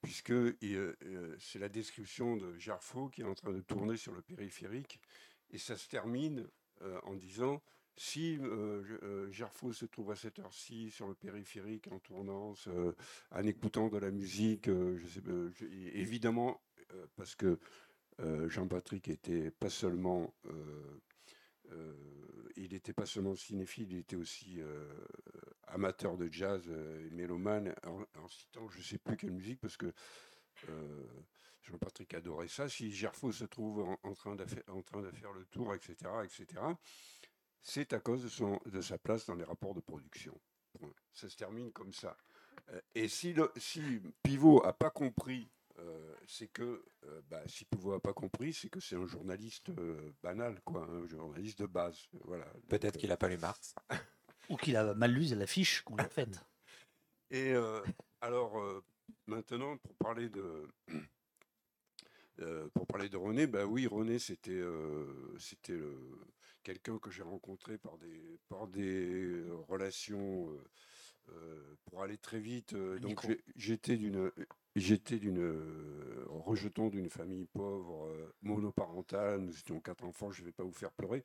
puisque 0.02 0.32
euh, 0.32 1.36
c'est 1.40 1.60
la 1.60 1.70
description 1.70 2.38
de 2.38 2.58
Gerfaux 2.58 3.10
qui 3.10 3.22
est 3.22 3.26
en 3.26 3.36
train 3.36 3.52
de 3.52 3.62
tourner 3.62 3.98
sur 3.98 4.14
le 4.14 4.22
périphérique 4.22 5.02
et 5.50 5.58
ça 5.58 5.78
se 5.78 5.88
termine 5.88 6.48
en 7.04 7.16
disant 7.16 7.60
si 7.98 8.38
euh, 8.38 8.84
euh, 9.04 9.72
se 9.74 9.86
trouve 9.86 10.12
à 10.12 10.16
cette 10.16 10.38
heure-ci 10.38 10.92
sur 10.92 11.08
le 11.08 11.16
périphérique 11.16 11.88
en 11.92 11.98
tournant, 11.98 12.54
en 13.32 13.44
écoutant 13.44 13.90
de 13.90 13.98
la 13.98 14.12
musique, 14.12 14.70
euh, 14.70 15.00
sais, 15.08 15.22
évidemment, 15.94 16.62
parce 17.16 17.36
que 17.36 17.60
Jean-Patrick 18.48 19.10
était 19.10 19.52
pas 19.52 19.70
seulement 19.70 20.34
il 22.56 22.72
n'était 22.72 22.94
pas 22.94 23.06
seulement 23.06 23.36
cinéphile, 23.36 23.92
il 23.92 23.98
était 24.00 24.16
aussi 24.16 24.60
amateur 25.68 26.18
de 26.18 26.32
jazz 26.32 26.68
et 26.70 27.10
mélomane, 27.12 27.76
en, 27.84 28.28
citant 28.28 28.70
je 28.70 28.78
ne 28.78 28.84
sais 28.84 28.98
plus 28.98 29.18
quelle 29.18 29.32
musique, 29.32 29.60
parce 29.60 29.78
que 29.78 29.92
Jean-Patrick 31.64 32.14
adorait 32.14 32.48
ça. 32.48 32.70
Si 32.70 32.92
Gerfo 32.92 33.32
se 33.32 33.46
trouve 33.46 33.82
en, 33.82 34.00
en, 34.04 34.14
train 34.14 34.36
de 34.36 34.46
faire 34.46 35.34
le 35.34 35.46
tour, 35.46 35.76
etc., 35.76 35.96
etc., 36.24 36.62
c'est 37.62 37.94
à 37.94 38.00
cause 38.00 38.24
de, 38.24 38.30
son, 38.30 38.60
de 38.66 38.82
sa 38.82 38.98
place 38.98 39.26
dans 39.26 39.36
les 39.36 39.44
rapports 39.44 39.74
de 39.74 39.82
production. 39.82 40.40
Ça 41.14 41.30
se 41.30 41.36
termine 41.36 41.72
comme 41.72 41.94
ça. 41.94 42.18
Euh, 42.72 42.82
et 42.96 43.08
si, 43.08 43.34
le, 43.34 43.52
si 43.58 44.02
Pivot 44.24 44.64
n'a 44.64 44.74
pas 44.74 44.90
compris, 44.90 45.50
euh, 45.80 46.16
c'est 46.28 46.48
que, 46.48 46.84
euh, 47.06 47.22
bah, 47.30 47.42
si 47.48 47.66
Pivot 47.66 47.94
n'a 47.94 48.00
pas 48.00 48.14
compris, 48.14 48.54
c'est 48.54 48.70
que 48.70 48.80
c'est 48.80 48.96
un 48.96 49.06
journaliste 49.06 49.72
banal, 50.22 50.60
quoi, 50.64 50.84
un 50.84 51.08
journaliste 51.08 51.60
de 51.60 51.66
base. 51.68 52.08
Voilà. 52.26 52.46
Peut-être 52.68 52.98
qu'il 52.98 53.10
n'a 53.10 53.18
pas 53.18 53.30
lu 53.30 53.38
Marx. 53.38 53.76
Ou 54.50 54.58
qu'il 54.58 54.76
a 54.78 54.94
mal 54.94 55.12
lu 55.12 55.36
l'affiche 55.36 55.82
qu'on 55.82 55.98
a 55.98 56.08
faite. 56.08 56.40
Et 57.32 57.54
alors, 58.22 58.64
maintenant, 59.26 59.76
pour 59.78 59.94
parler 59.96 60.30
de. 60.30 60.66
pour 62.74 62.88
parler 62.88 63.10
de 63.10 63.18
René, 63.18 63.48
bah 63.48 63.66
oui, 63.66 63.86
René, 63.86 64.18
c'était 64.18 64.64
c'était 65.38 65.78
quelqu'un 66.68 67.00
que 67.00 67.10
j'ai 67.10 67.24
rencontré 67.24 67.78
par 67.78 67.98
des, 67.98 68.42
par 68.50 68.68
des 68.68 69.42
relations 69.70 70.52
euh, 70.52 70.62
euh, 71.30 71.76
pour 71.86 72.04
aller 72.04 72.18
très 72.18 72.42
vite. 72.42 72.74
Euh, 72.74 73.00
donc 73.00 73.26
j'étais 73.56 73.96
d'une 73.96 74.30
j'étais 74.76 75.18
d'une 75.18 75.54
rejeton 76.28 76.90
d'une 76.90 77.10
famille 77.10 77.46
pauvre 77.46 78.12
monoparentale. 78.42 79.40
Nous 79.40 79.58
étions 79.58 79.80
quatre 79.80 80.04
enfants. 80.04 80.30
Je 80.30 80.42
ne 80.42 80.48
vais 80.48 80.52
pas 80.52 80.66
vous 80.66 80.74
faire 80.74 80.92
pleurer. 80.92 81.24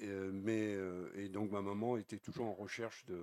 mais 0.00 0.78
et 1.14 1.28
donc 1.28 1.50
ma 1.50 1.60
maman 1.60 1.98
était 1.98 2.18
toujours 2.18 2.46
en 2.46 2.54
recherche 2.54 3.04
de 3.04 3.20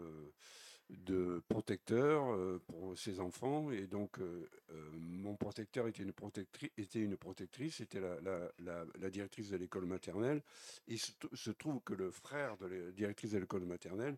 de 0.90 1.42
protecteur 1.50 2.32
euh, 2.32 2.62
pour 2.68 2.98
ses 2.98 3.20
enfants. 3.20 3.72
Et 3.72 3.88
donc, 3.88 4.20
euh, 4.20 4.50
euh, 4.72 4.90
mon 4.94 5.36
protecteur 5.36 5.88
était 5.88 6.04
une, 6.04 6.14
protectrice, 6.14 6.72
était 6.78 7.02
une 7.02 7.18
protectrice, 7.18 7.76
c'était 7.76 8.00
la, 8.00 9.10
directrice 9.10 9.50
de 9.50 9.58
l'école 9.58 9.86
maternelle. 9.86 10.42
il 10.88 11.00
se, 11.00 11.52
trouve 11.52 11.82
que 11.82 11.94
le 11.94 12.12
frère 12.12 12.58
de 12.58 12.68
la 12.68 12.92
directrice 12.92 13.32
de 13.32 13.40
l'école 13.40 13.66
maternelle 13.66 14.18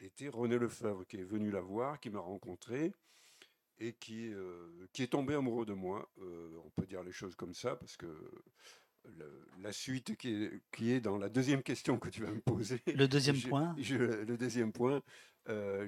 était 0.00 0.28
René 0.28 0.58
Lefebvre, 0.58 1.04
qui 1.06 1.18
est 1.18 1.24
venu 1.24 1.50
la 1.50 1.60
voir, 1.60 2.00
qui 2.00 2.10
m'a 2.10 2.20
rencontré 2.20 2.92
et 3.78 3.92
qui, 3.94 4.30
qui 4.92 5.02
est 5.02 5.08
tombé 5.08 5.34
amoureux 5.34 5.66
de 5.66 5.72
moi. 5.72 6.10
on 6.18 6.70
peut 6.70 6.86
dire 6.86 7.02
les 7.02 7.12
choses 7.12 7.34
comme 7.34 7.54
ça, 7.54 7.76
parce 7.76 7.96
que 7.96 8.06
la 9.62 9.72
suite 9.72 10.16
qui 10.16 10.44
est, 10.44 10.60
qui 10.72 10.92
est, 10.92 11.00
dans 11.00 11.18
la 11.18 11.28
deuxième 11.28 11.62
question 11.62 11.98
que 11.98 12.08
tu 12.08 12.22
vas 12.22 12.30
me 12.30 12.40
poser. 12.40 12.80
Le 12.86 13.06
deuxième 13.08 13.40
point 13.48 13.74
Le 13.76 14.36
deuxième 14.36 14.72
point, 14.72 15.02
euh. 15.50 15.86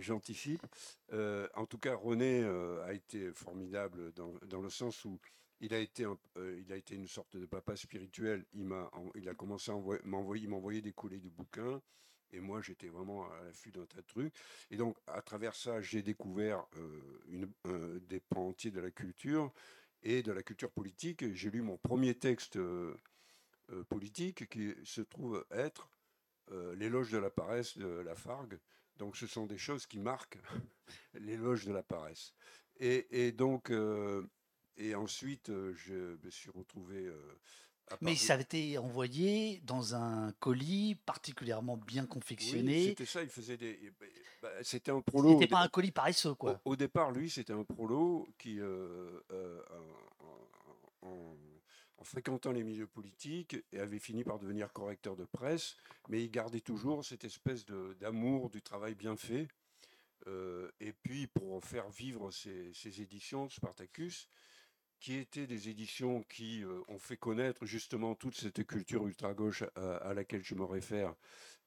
Euh, 1.13 1.49
en 1.55 1.67
tout 1.67 1.79
cas, 1.79 1.95
René 1.95 2.43
euh, 2.43 2.85
a 2.85 2.93
été 2.93 3.33
formidable 3.33 4.13
dans, 4.13 4.35
dans, 4.47 4.61
le 4.61 4.71
sens 4.71 5.05
où 5.05 5.21
il 5.61 5.75
a 5.75 5.79
été, 5.79 6.07
il 6.37 6.73
a 6.73 6.77
été 6.77 6.95
une 6.95 7.07
sorte 7.07 7.37
de 7.37 7.47
papa 7.47 7.77
spirituel. 7.77 8.45
Il, 8.53 8.65
m'a, 8.65 8.91
il 9.15 9.29
a 9.29 9.35
commencé 9.35 9.71
à 9.71 9.75
m'envoyer, 10.05 10.47
m'envoyer 10.47 10.83
des 10.83 10.93
coulées 10.93 11.21
du 11.21 11.31
bouquin. 11.31 11.81
Et 12.33 12.41
moi, 12.41 12.63
j'étais 12.63 12.89
vraiment 12.89 13.31
à 13.31 13.45
l'affût 13.45 13.71
d'un 13.71 13.85
tas 13.85 14.01
de 14.01 14.07
trucs. 14.07 14.35
Et 14.71 14.77
donc, 14.77 14.97
à 15.07 15.21
travers 15.21 15.55
ça, 15.55 15.81
j'ai 15.83 16.03
découvert 16.03 16.67
une, 17.29 17.49
des 18.09 18.21
pans 18.21 18.49
entiers 18.49 18.71
de 18.71 18.81
la 18.81 18.91
culture 18.91 19.53
et 20.03 20.23
de 20.23 20.33
la 20.33 20.43
culture 20.43 20.71
politique. 20.71 21.33
J'ai 21.35 21.51
lu 21.51 21.61
mon 21.61 21.77
premier 21.77 22.15
texte 22.15 22.59
politique 23.89 24.49
qui 24.49 24.75
se 24.83 25.03
trouve 25.03 25.45
être 25.51 25.89
L'éloge 26.75 27.11
de 27.11 27.19
la 27.19 27.31
paresse 27.31 27.79
de 27.79 27.87
la 27.87 28.15
Fargue, 28.15 28.59
donc 29.03 29.17
ce 29.17 29.27
sont 29.27 29.47
des 29.47 29.59
choses 29.59 29.85
qui 29.85 29.99
marquent 29.99 30.39
l'éloge 31.15 31.67
de 31.67 31.73
la 31.73 31.83
paresse. 31.83 32.33
Et, 32.79 33.33
donc, 33.33 33.71
euh, 33.71 34.25
et 34.77 34.95
ensuite, 34.95 35.51
euh, 35.51 35.75
je 35.75 36.17
me 36.25 36.31
suis 36.31 36.51
retrouvé. 36.51 37.07
Euh, 37.07 37.41
à 37.91 37.97
Mais 38.01 38.15
ça 38.15 38.35
avait 38.35 38.45
été 38.45 38.79
envoyé 38.79 39.61
dans 39.65 39.97
un 39.97 40.33
colis 40.39 40.95
particulièrement 41.05 41.77
bien 41.77 42.07
confectionné. 42.07 42.91
c'était 42.91 43.07
ça, 43.07 43.23
il 43.23 43.29
faisait 43.29 43.57
des. 43.57 43.93
Ben, 44.01 44.09
bah, 44.41 44.51
c'était 44.63 44.93
un 44.93 45.01
prolo. 45.01 45.33
C'était 45.33 45.49
pas 45.49 45.63
un 45.63 45.69
colis 45.69 45.91
paresseux, 45.91 46.35
quoi. 46.35 46.61
Au, 46.65 46.77
départ, 46.77 47.11
lui, 47.11 47.29
c'était 47.29 47.53
un 47.53 47.65
prolo 47.65 48.29
qui, 48.39 48.61
en, 51.03 51.09
en 51.09 51.37
fréquentant 52.05 52.53
les 52.53 52.63
milieux 52.63 52.87
politiques 52.87 53.57
et 53.73 53.81
avait 53.81 53.99
fini 53.99 54.25
par 54.25 54.39
devenir 54.39 54.73
correcteur 54.73 55.17
de 55.17 55.25
presse, 55.25 55.77
mais 56.09 56.23
il 56.23 56.31
gardait 56.31 56.61
toujours 56.61 57.05
cette 57.05 57.25
espèce 57.25 57.65
d'amour 58.01 58.51
du 58.51 58.63
travail 58.63 58.95
bien 58.95 59.17
fait. 59.17 59.49
Euh, 60.29 60.71
et 60.81 60.93
puis 60.93 61.27
pour 61.27 61.65
faire 61.65 61.89
vivre 61.91 62.31
ces, 62.31 63.01
éditions, 63.01 63.49
Spartacus, 63.49 64.29
qui 65.01 65.15
étaient 65.15 65.49
des 65.49 65.69
éditions 65.69 66.23
qui 66.29 66.63
euh, 66.63 66.81
ont 66.89 66.99
fait 66.99 67.17
connaître 67.17 67.67
justement 67.67 68.15
toute 68.15 68.37
cette 68.37 68.65
culture 68.65 69.07
ultra-gauche 69.07 69.65
à, 69.75 70.15
laquelle 70.15 70.45
je 70.45 70.55
me 70.55 70.65
réfère, 70.65 71.15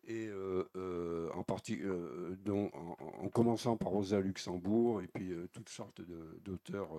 et 0.08 0.28
euh, 0.28 1.30
en, 1.34 3.30
commençant 3.30 3.76
par 3.76 3.90
Rosa 3.90 4.22
Luxembourg, 4.22 5.02
et 5.02 5.08
puis 5.08 5.34
toutes 5.52 5.70
sortes 5.70 6.02
d'auteurs 6.44 6.90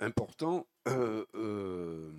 important. 0.00 0.66
Euh, 0.88 1.24
euh, 1.34 2.12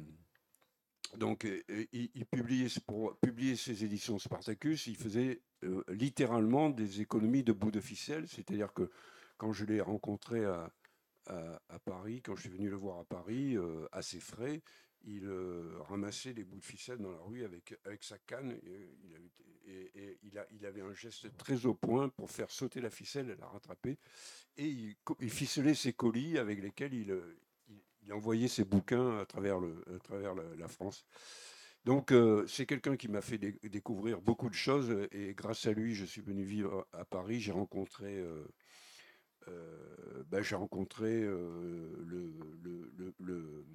donc, 1.17 1.47
il, 1.91 2.25
publiait, 2.27 2.67
pour 2.86 3.17
publier 3.17 3.55
ses 3.55 3.84
éditions 3.84 4.19
Spartacus, 4.19 4.88
il 4.88 4.95
faisait 4.95 5.41
euh, 5.63 5.84
littéralement 5.89 6.69
des 6.69 7.01
économies 7.01 7.43
de 7.43 7.53
bouts 7.53 7.71
de 7.71 7.80
ficelle. 7.80 8.27
C'est-à-dire 8.27 8.73
que 8.73 8.91
quand 9.38 9.51
je 9.51 9.65
l'ai 9.65 9.82
rencontré 9.82 10.45
à, 10.45 10.71
Paris, 11.86 12.21
quand 12.23 12.36
je 12.36 12.41
suis 12.41 12.49
venu 12.49 12.69
le 12.69 12.75
voir 12.75 12.99
à 12.99 13.05
Paris, 13.05 13.55
à 13.91 14.01
ses 14.01 14.19
frais, 14.19 14.63
il 15.03 15.30
ramassait 15.88 16.34
des 16.34 16.43
bouts 16.43 16.59
de 16.59 16.65
ficelle 16.65 16.97
dans 16.97 17.11
la 17.11 17.19
rue 17.19 17.43
avec, 17.43 17.75
avec 17.86 18.03
sa 18.03 18.17
canne. 18.17 18.57
Et, 18.63 18.97
il, 20.23 20.38
avait, 20.38 20.39
a, 20.39 20.47
il, 20.51 20.65
avait 20.65 20.82
un 20.82 20.93
geste 20.93 21.36
très 21.38 21.67
au 21.67 21.75
point 21.75 22.09
pour 22.09 22.32
faire 22.32 22.49
sauter 22.49 22.82
la 22.82 22.89
ficelle 22.89 23.30
et 23.30 23.36
la 23.36 23.45
rattraper. 23.45 23.99
Et 24.57 24.95
il 25.19 25.30
ficelait 25.30 25.75
ses 25.75 25.93
colis 25.93 26.39
avec 26.39 26.59
lesquels 26.59 26.95
il, 26.95 27.21
il 28.34 28.49
ses 28.49 28.64
bouquins 28.64 29.18
à 29.20 29.26
travers, 29.26 29.60
le, 29.60 29.84
à 29.95 29.99
travers 29.99 30.36
la, 30.36 30.68
France. 30.68 31.05
Donc 31.86 32.12
euh, 32.12 32.45
c'est 32.47 32.66
quelqu'un 32.66 32.97
qui 32.97 33.07
m'a 33.07 33.22
fait 33.22 33.38
découvrir 33.38 34.22
beaucoup 34.22 34.49
de 34.49 34.55
choses 34.55 35.07
et 35.12 35.34
grâce 35.34 35.66
à 35.66 35.72
lui, 35.72 35.95
je 35.95 36.05
suis 36.05 36.22
venu 36.22 36.43
vivre 36.43 36.88
à 36.93 37.05
Paris. 37.05 37.39
J'ai 37.39 37.51
rencontré, 37.51 38.18
euh, 38.18 38.45
euh, 39.47 40.24
ben, 40.28 40.41
j'ai 40.41 40.55
rencontré 40.55 41.22
le, 41.22 42.34
le, 43.20 43.66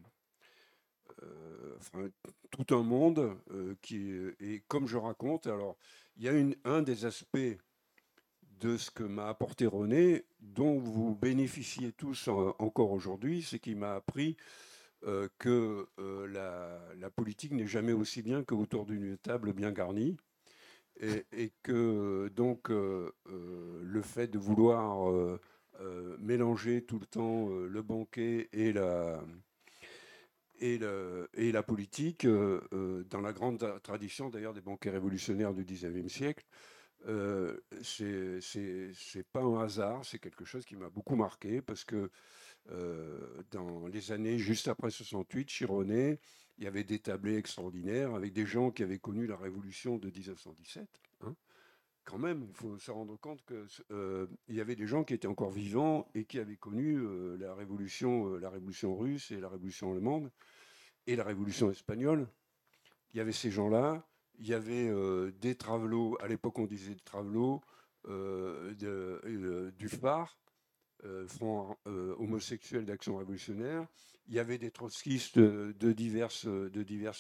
enfin, 1.78 2.09
tout 2.51 2.74
un 2.74 2.82
monde 2.82 3.39
qui 3.80 4.11
et 4.41 4.62
comme 4.68 4.87
je 4.87 4.97
raconte, 4.97 5.47
alors 5.47 5.76
il 6.16 6.24
y 6.24 6.28
a 6.28 6.32
une, 6.32 6.55
un 6.64 6.82
des 6.82 7.07
aspects 7.07 7.59
de 8.61 8.76
ce 8.76 8.90
que 8.90 9.02
m'a 9.02 9.28
apporté 9.28 9.66
René, 9.66 10.24
dont 10.40 10.78
vous 10.78 11.14
bénéficiez 11.14 11.92
tous 11.92 12.28
encore 12.59 12.92
aujourd'hui, 12.92 13.42
c'est 13.42 13.59
qu'il 13.59 13.76
m'a 13.76 13.94
appris 13.94 14.36
euh, 15.07 15.28
que 15.38 15.86
euh, 15.98 16.26
la, 16.98 17.11
politique 17.11 17.52
n'est 17.52 17.66
jamais 17.66 17.92
aussi 17.92 18.22
bien 18.22 18.42
qu'autour 18.42 18.86
d'une 18.86 19.18
table 19.18 19.52
bien 19.52 19.70
garnie. 19.70 20.16
Et, 21.00 21.52
que 21.64 22.28
donc 22.36 22.70
euh, 22.70 23.11
le 23.26 24.00
fait 24.00 24.28
de 24.28 24.38
vouloir 24.38 25.12
mélanger 26.20 26.84
tout 26.84 27.00
le 27.00 27.07
temps 27.07 27.48
le 27.48 27.82
banquet 27.82 28.48
et 28.52 28.72
la, 28.72 29.20
et, 30.61 30.78
et 31.34 31.52
la 31.52 31.62
politique, 31.64 32.26
dans 32.26 33.20
la 33.20 33.32
grande 33.32 33.80
tradition 33.82 34.30
d'ailleurs 34.30 34.55
des 34.55 34.61
banquets 34.61 34.90
révolutionnaires 34.90 35.52
du 35.52 35.64
XIXe 35.64 36.12
siècle, 36.12 36.46
euh, 37.07 37.61
c'est 37.82 39.26
pas 39.32 39.42
un 39.42 39.61
hasard, 39.62 40.05
c'est 40.05 40.18
quelque 40.18 40.44
chose 40.44 40.64
qui 40.64 40.76
m'a 40.76 40.88
beaucoup 40.88 41.16
marqué 41.16 41.61
parce 41.61 41.84
que 41.84 42.11
euh, 42.70 43.42
dans 43.50 43.86
les 43.88 44.12
années 44.12 44.38
juste 44.38 44.68
après 44.68 44.90
68, 44.90 45.46
Chironet, 45.46 46.18
il 46.57 46.64
y 46.64 46.66
avait 46.66 46.84
des 46.84 46.98
tablés 46.98 47.36
extraordinaires 47.36 48.14
avec 48.14 48.32
des 48.32 48.46
gens 48.46 48.70
qui 48.70 48.82
avaient 48.82 48.98
connu 48.98 49.26
la 49.26 49.36
révolution 49.36 49.98
de 49.98 50.09
1917. 50.09 50.88
Hein. 51.22 51.34
Quand 52.05 52.18
même, 52.18 52.46
il 52.48 52.55
faut 52.55 52.78
se 52.78 52.90
rendre 52.90 53.18
compte 53.18 53.44
qu'il 53.44 53.66
euh, 53.90 54.26
y 54.48 54.61
avait 54.61 54.76
des 54.76 54.86
gens 54.86 55.05
qui 55.05 55.14
étaient 55.14 55.28
encore 55.28 55.50
vivants 55.50 56.09
et 56.14 56.24
qui 56.24 56.38
avaient 56.38 56.57
connu 56.57 56.98
euh, 56.98 57.36
la, 57.38 57.55
révolution, 57.55 58.36
la 58.36 58.50
révolution 58.50 58.96
russe 58.96 59.30
et 59.30 59.40
la 59.40 59.48
révolution 59.48 59.92
allemande 59.92 60.30
et 61.07 61.16
la 61.16 61.24
révolution 61.24 61.70
espagnole. 61.70 62.28
Il 63.12 63.18
y 63.18 63.20
avait 63.20 63.32
ces 63.32 63.50
gens-là 63.50 64.07
il 64.39 64.47
y 64.47 64.55
avait 64.55 64.89
euh, 64.89 65.32
des 65.41 65.55
travelots, 65.55 66.16
à 66.20 66.28
l'époque 66.28 66.59
on 66.59 66.66
disait 66.66 66.95
des 66.95 67.01
travelots, 67.01 67.61
euh, 68.09 68.74
euh, 68.82 69.70
du 69.72 69.89
phare, 69.89 70.39
Front 71.28 71.76
homosexuel 71.85 72.87
d'action 72.87 73.18
révolutionnaire. 73.18 73.87
Il 74.26 74.32
y 74.32 74.39
avait 74.39 74.57
des 74.57 74.70
trotskistes 74.70 75.39
de, 75.39 75.93
diverses, 75.93 76.49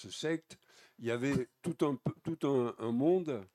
sectes. 0.08 0.56
Il 0.98 1.04
y 1.04 1.10
avait 1.10 1.50
tout 1.60 1.76
un, 1.82 1.98
tout 2.22 2.38
un, 2.48 2.92
monde 2.92 3.46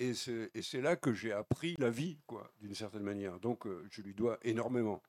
et 0.00 0.14
c'est 0.14 0.80
là 0.80 0.96
que 0.96 1.12
j'ai 1.12 1.30
appris 1.30 1.76
la 1.78 1.90
vie, 1.90 2.18
quoi, 2.26 2.50
d'une 2.60 2.74
certaine 2.74 3.04
manière. 3.04 3.38
Donc, 3.38 3.68
je 3.92 4.02
lui 4.02 4.14
dois 4.14 4.40
énormément. 4.42 5.00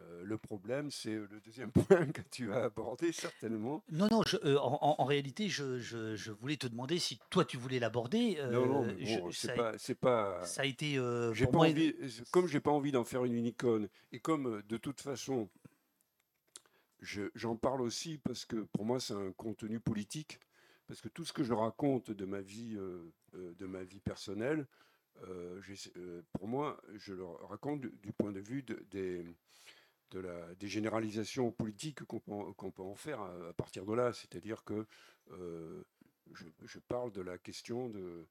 Euh, 0.00 0.22
le 0.24 0.38
problème, 0.38 0.90
c'est 0.90 1.14
le 1.14 1.40
deuxième 1.44 1.70
point 1.72 2.06
que 2.06 2.22
tu 2.30 2.52
as 2.52 2.64
abordé 2.64 3.12
certainement. 3.12 3.84
Non, 3.90 4.08
non, 4.10 4.22
euh, 4.44 4.56
en, 4.58 5.04
réalité, 5.04 5.48
je, 5.48 6.30
voulais 6.32 6.56
te 6.56 6.66
demander 6.66 6.98
si 6.98 7.20
toi 7.30 7.44
tu 7.44 7.56
voulais 7.56 7.78
l'aborder. 7.78 8.36
Euh, 8.38 8.50
non, 8.52 8.86
non, 8.86 9.30
c'est 9.30 9.54
pas, 9.54 9.72
pas, 10.00 10.44
Ça 10.44 10.62
a 10.62 10.64
été. 10.64 11.00
j'ai 11.32 11.46
pas 11.46 11.58
envie, 11.58 11.94
comme 12.30 12.46
j'ai 12.46 12.60
pas 12.60 12.72
envie 12.72 12.92
d'en 12.92 13.04
faire 13.04 13.24
une 13.24 13.46
icône, 13.46 13.88
et 14.12 14.18
comme 14.18 14.62
de 14.68 14.76
toute 14.76 15.00
façon, 15.00 15.48
j'en 17.00 17.56
parle 17.56 17.82
aussi 17.82 18.18
parce 18.18 18.44
que 18.44 18.66
pour 18.72 18.84
moi 18.84 18.98
c'est 18.98 19.14
un 19.14 19.32
contenu 19.32 19.78
politique, 19.78 20.40
parce 20.88 21.00
que 21.00 21.08
tout 21.08 21.24
ce 21.24 21.32
que 21.32 21.44
je 21.44 21.52
raconte 21.52 22.10
de 22.10 22.24
ma 22.24 22.40
vie, 22.40 22.76
de 23.34 23.66
ma 23.66 23.84
vie 23.84 24.00
personnelle, 24.00 24.66
pour 26.32 26.48
moi, 26.48 26.80
je 26.96 27.14
le 27.14 27.24
raconte 27.24 27.82
du, 27.82 28.12
point 28.12 28.32
de 28.32 28.40
vue 28.40 28.64
des 28.90 29.24
de 30.14 30.20
la, 30.20 30.54
des 30.54 30.68
généralisations 30.68 31.50
politiques 31.50 32.04
qu'on 32.04 32.20
peut, 32.20 32.82
en 32.82 32.94
faire 32.94 33.20
à, 33.20 33.52
partir 33.54 33.84
de 33.84 33.92
là. 33.92 34.12
C'est-à-dire 34.12 34.62
que 34.64 34.86
euh, 35.32 35.82
je, 36.32 36.78
parle 36.78 37.12
de 37.12 37.20
la 37.20 37.36
question 37.36 37.90
de, 37.90 38.26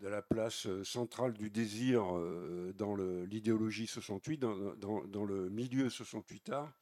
la, 0.00 0.22
place 0.22 0.66
centrale 0.82 1.32
du 1.34 1.50
désir 1.50 2.02
euh, 2.16 2.72
dans 2.76 2.96
l'idéologie 2.96 3.86
68, 3.86 4.38
dans, 4.38 5.24
le 5.24 5.48
milieu 5.48 5.88
68 5.88 6.50
art, 6.50 6.72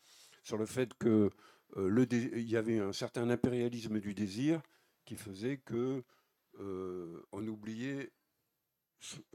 sur 0.42 0.56
le 0.56 0.66
fait 0.66 0.94
que 0.94 1.30
euh, 1.76 2.06
il 2.10 2.48
y 2.48 2.56
avait 2.56 2.78
un 2.78 2.92
certain 2.92 3.28
impérialisme 3.28 4.00
du 4.00 4.14
désir 4.14 4.62
qui 5.04 5.16
faisait 5.16 5.58
que 5.58 6.02
on 6.58 7.46
oubliait 7.46 8.10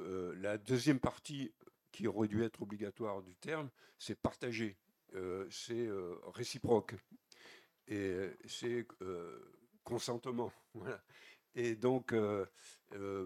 la 0.08 0.58
deuxième 0.58 1.00
partie 1.00 1.54
qui 1.92 2.08
aurait 2.08 2.28
dû 2.28 2.44
être 2.44 2.62
obligatoire 2.62 3.22
du 3.22 3.36
terme, 3.36 3.70
c'est 3.98 4.16
partager, 4.16 4.78
c'est 5.50 5.90
réciproque 6.34 6.96
et 7.88 8.30
c'est 8.46 8.88
consentement. 9.84 10.52
Voilà. 10.74 11.04
Et 11.54 11.76
donc, 11.76 12.16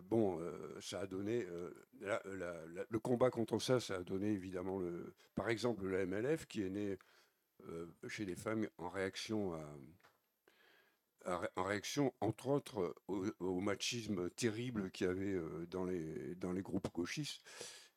bon, 0.10 0.42
ça 0.82 1.02
a 1.02 1.06
donné, 1.06 1.46
le 2.02 3.00
combat 3.00 3.30
contre 3.30 3.60
ça, 3.60 3.80
ça 3.80 3.98
a 3.98 4.04
donné 4.04 4.32
évidemment, 4.32 4.80
le, 4.80 5.14
par 5.36 5.50
exemple, 5.50 5.88
la 5.88 6.06
MLF 6.08 6.48
qui 6.48 6.64
est 6.64 6.72
né 6.72 6.98
chez 8.08 8.26
les 8.26 8.36
femmes 8.36 8.68
en 8.80 8.90
réaction 8.90 9.54
à, 9.54 9.62
en 11.56 11.64
réaction, 11.64 12.14
entre 12.22 12.48
autres, 12.48 12.96
au, 13.08 13.60
machisme 13.60 14.30
terrible 14.32 14.92
qu'il 14.92 15.08
y 15.08 15.10
avait 15.10 15.40
dans 15.70 15.86
les, 15.86 16.36
dans 16.36 16.52
les 16.52 16.62
groupes 16.62 16.92
gauchistes. 16.94 17.42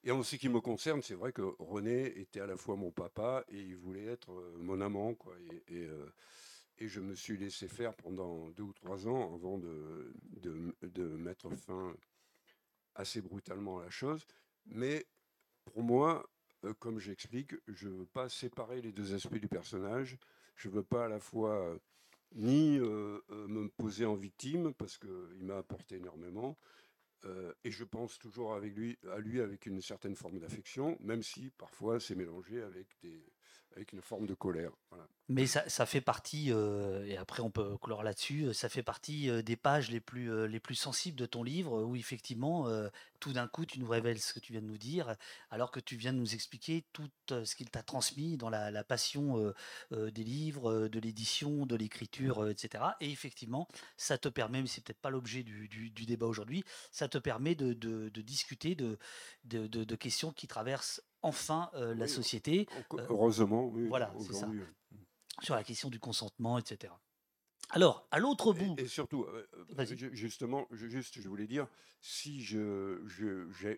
Et 0.09 0.11
en 0.11 0.23
ce 0.23 0.37
qui 0.37 0.49
me 0.49 0.63
concerne, 0.63 1.03
c'est 1.03 1.13
vrai 1.13 1.35
que 1.35 1.43
René 1.59 2.19
était 2.19 2.41
à 2.41 2.47
la 2.47 2.57
fois 2.57 2.77
mon 2.77 2.91
papa 2.91 3.45
et 3.51 3.61
il 3.61 3.77
voulait 3.77 4.07
être 4.07 4.33
mon 4.57 4.81
amant. 4.81 5.13
Quoi. 5.13 5.35
Et, 5.69 5.87
et, 6.79 6.89
je 6.89 7.01
me 7.01 7.15
suis 7.15 7.37
laissé 7.37 7.69
faire 7.69 7.95
pendant 7.95 8.49
deux 8.53 8.63
ou 8.63 8.73
trois 8.73 9.07
ans 9.07 9.35
avant 9.35 9.59
de, 9.59 10.15
mettre 11.19 11.51
fin 11.51 11.95
assez 12.95 13.21
brutalement 13.21 13.81
à 13.81 13.83
la 13.83 13.91
chose. 13.91 14.25
Mais 14.65 15.05
pour 15.67 15.83
moi, 15.83 16.27
comme 16.79 16.99
j'explique, 16.99 17.55
je 17.67 17.89
ne 17.89 17.99
veux 17.99 18.07
pas 18.07 18.31
séparer 18.31 18.81
les 18.81 18.93
deux 18.93 19.13
aspects 19.13 19.37
du 19.37 19.49
personnage. 19.49 20.17
Je 20.57 20.71
ne 20.71 20.73
veux 20.73 20.85
pas 20.85 21.05
à 21.05 21.09
la 21.09 21.21
fois 21.21 21.77
ni 22.35 22.79
me 22.79 23.69
poser 23.77 24.07
en 24.07 24.15
victime, 24.15 24.73
parce 24.73 24.97
qu'il 24.97 25.43
m'a 25.45 25.59
apporté 25.59 25.97
énormément. 25.97 26.57
Et 27.64 27.71
je 27.71 27.85
pense 27.85 28.19
toujours 28.19 28.55
avec 28.55 28.75
lui, 28.77 28.99
à 29.11 29.19
lui 29.19 29.41
avec 29.41 29.66
une 29.66 29.81
certaine 29.81 30.14
forme 30.14 30.39
d'affection, 30.39 30.97
même 31.01 31.23
si 31.23 31.51
parfois 31.51 32.01
c'est 32.01 32.14
mélangé 32.14 32.62
avec, 32.62 32.87
des, 33.03 33.25
avec 33.77 33.93
une 33.93 34.03
forme 34.03 34.27
de 34.27 34.35
colère. 34.35 34.73
Mais 35.31 35.47
ça, 35.47 35.69
ça 35.69 35.85
fait 35.85 36.01
partie, 36.01 36.51
euh, 36.51 37.05
et 37.05 37.19
après 37.19 37.43
on 37.43 37.51
peut 37.51 37.77
clore 37.83 38.03
là-dessus, 38.03 38.45
euh, 38.45 38.53
ça 38.55 38.71
fait 38.71 38.83
partie 38.83 39.29
euh, 39.29 39.43
des 39.43 39.57
pages 39.57 39.91
les 39.91 40.01
plus, 40.01 40.49
les 40.49 40.59
plus 40.59 40.75
sensibles 40.75 41.19
de 41.19 41.27
ton 41.27 41.43
livre, 41.43 41.83
où 41.83 41.95
effectivement, 41.97 42.66
tout 43.21 43.33
d'un 43.33 43.47
coup, 43.47 43.66
tu 43.66 43.79
nous 43.79 43.87
révèles 43.87 44.21
ce 44.21 44.33
que 44.33 44.41
tu 44.41 44.53
viens 44.53 44.62
de 44.62 44.66
nous 44.66 44.79
dire, 44.79 45.16
alors 45.51 45.71
que 45.71 45.81
tu 45.81 45.97
viens 45.97 46.14
de 46.14 46.19
nous 46.19 46.35
expliquer 46.35 46.85
tout 46.93 47.11
ce 47.29 47.55
qu'il 47.55 47.69
t'a 47.69 47.83
transmis 47.83 48.39
dans 48.39 48.49
la, 48.49 48.85
passion 48.85 49.53
des 49.91 50.25
livres, 50.25 50.89
de 50.89 51.01
l'édition, 51.01 51.66
de 51.66 51.77
l'écriture, 51.77 52.49
etc. 52.49 52.85
Et 53.01 53.11
effectivement, 53.11 53.69
ça 53.97 54.16
te 54.16 54.29
permet, 54.29 54.62
mais 54.62 54.69
c'est 54.69 54.83
peut-être 54.83 55.01
pas 55.01 55.11
l'objet 55.11 55.43
du, 55.43 55.69
du, 55.69 56.07
débat 56.07 56.27
aujourd'hui, 56.27 56.64
ça 56.91 57.09
te 57.09 57.19
permet 57.19 57.55
de, 57.55 57.75
de, 57.75 58.09
de 58.09 58.23
discuter 58.23 58.75
de, 58.75 58.99
de, 59.45 59.95
questions 59.95 60.33
qui 60.33 60.47
traversent 60.47 61.03
enfin 61.23 61.71
la 61.75 62.09
société. 62.09 62.66
Heureusement, 63.09 63.66
oui. 63.66 63.89
Voilà, 63.89 64.12
c'est 64.19 64.35
ça 64.35 64.49
sur 65.43 65.55
la 65.55 65.64
question 65.64 65.89
du 65.89 65.99
consentement, 65.99 66.59
etc. 66.59 66.93
Alors, 67.71 68.09
à 68.11 68.19
l'autre 68.19 68.55
bout. 68.55 68.77
Et, 68.79 68.87
surtout, 68.87 69.25
euh, 69.25 69.47
euh, 69.79 70.11
justement, 70.12 70.66
juste, 70.71 71.21
je 71.21 71.29
voulais 71.29 71.47
dire, 71.47 71.66
si 72.01 72.43
je, 72.43 73.03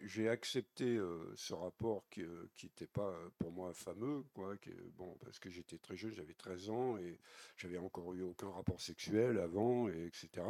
j'ai, 0.05 0.29
accepté 0.29 0.97
euh, 0.97 1.33
ce 1.35 1.55
rapport 1.55 2.05
qui 2.09 2.23
n'était 2.63 2.87
pas 2.87 3.13
pour 3.39 3.51
moi 3.51 3.73
fameux, 3.75 4.23
quoi, 4.33 4.55
bon, 4.97 5.17
parce 5.25 5.41
que 5.41 5.51
j'étais 5.51 5.79
très 5.79 5.97
jeune, 5.97 6.13
j'avais 6.13 6.35
13 6.35 6.71
ans 6.71 6.99
et 6.99 7.19
j'avais 7.57 7.79
encore 7.79 8.13
eu 8.15 8.23
aucun 8.23 8.51
rapport 8.51 8.81
sexuel 8.81 9.39
avant, 9.39 9.89
et 9.89 10.07
etc. 10.07 10.47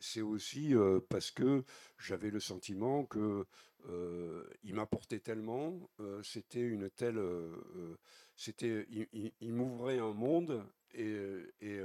c'est 0.00 0.22
aussi 0.22 0.74
parce 1.08 1.30
que 1.30 1.62
j'avais 1.98 2.30
le 2.30 2.40
sentiment 2.40 3.04
que 3.04 3.46
il 4.62 4.74
m'apportait 4.74 5.20
tellement, 5.20 5.90
c'était 6.22 6.60
une 6.60 6.90
telle, 6.90 7.20
c'était, 8.36 8.86
il, 8.90 9.52
m'ouvrait 9.52 9.98
un 9.98 10.12
monde 10.12 10.64
et, 10.94 11.16
et 11.60 11.80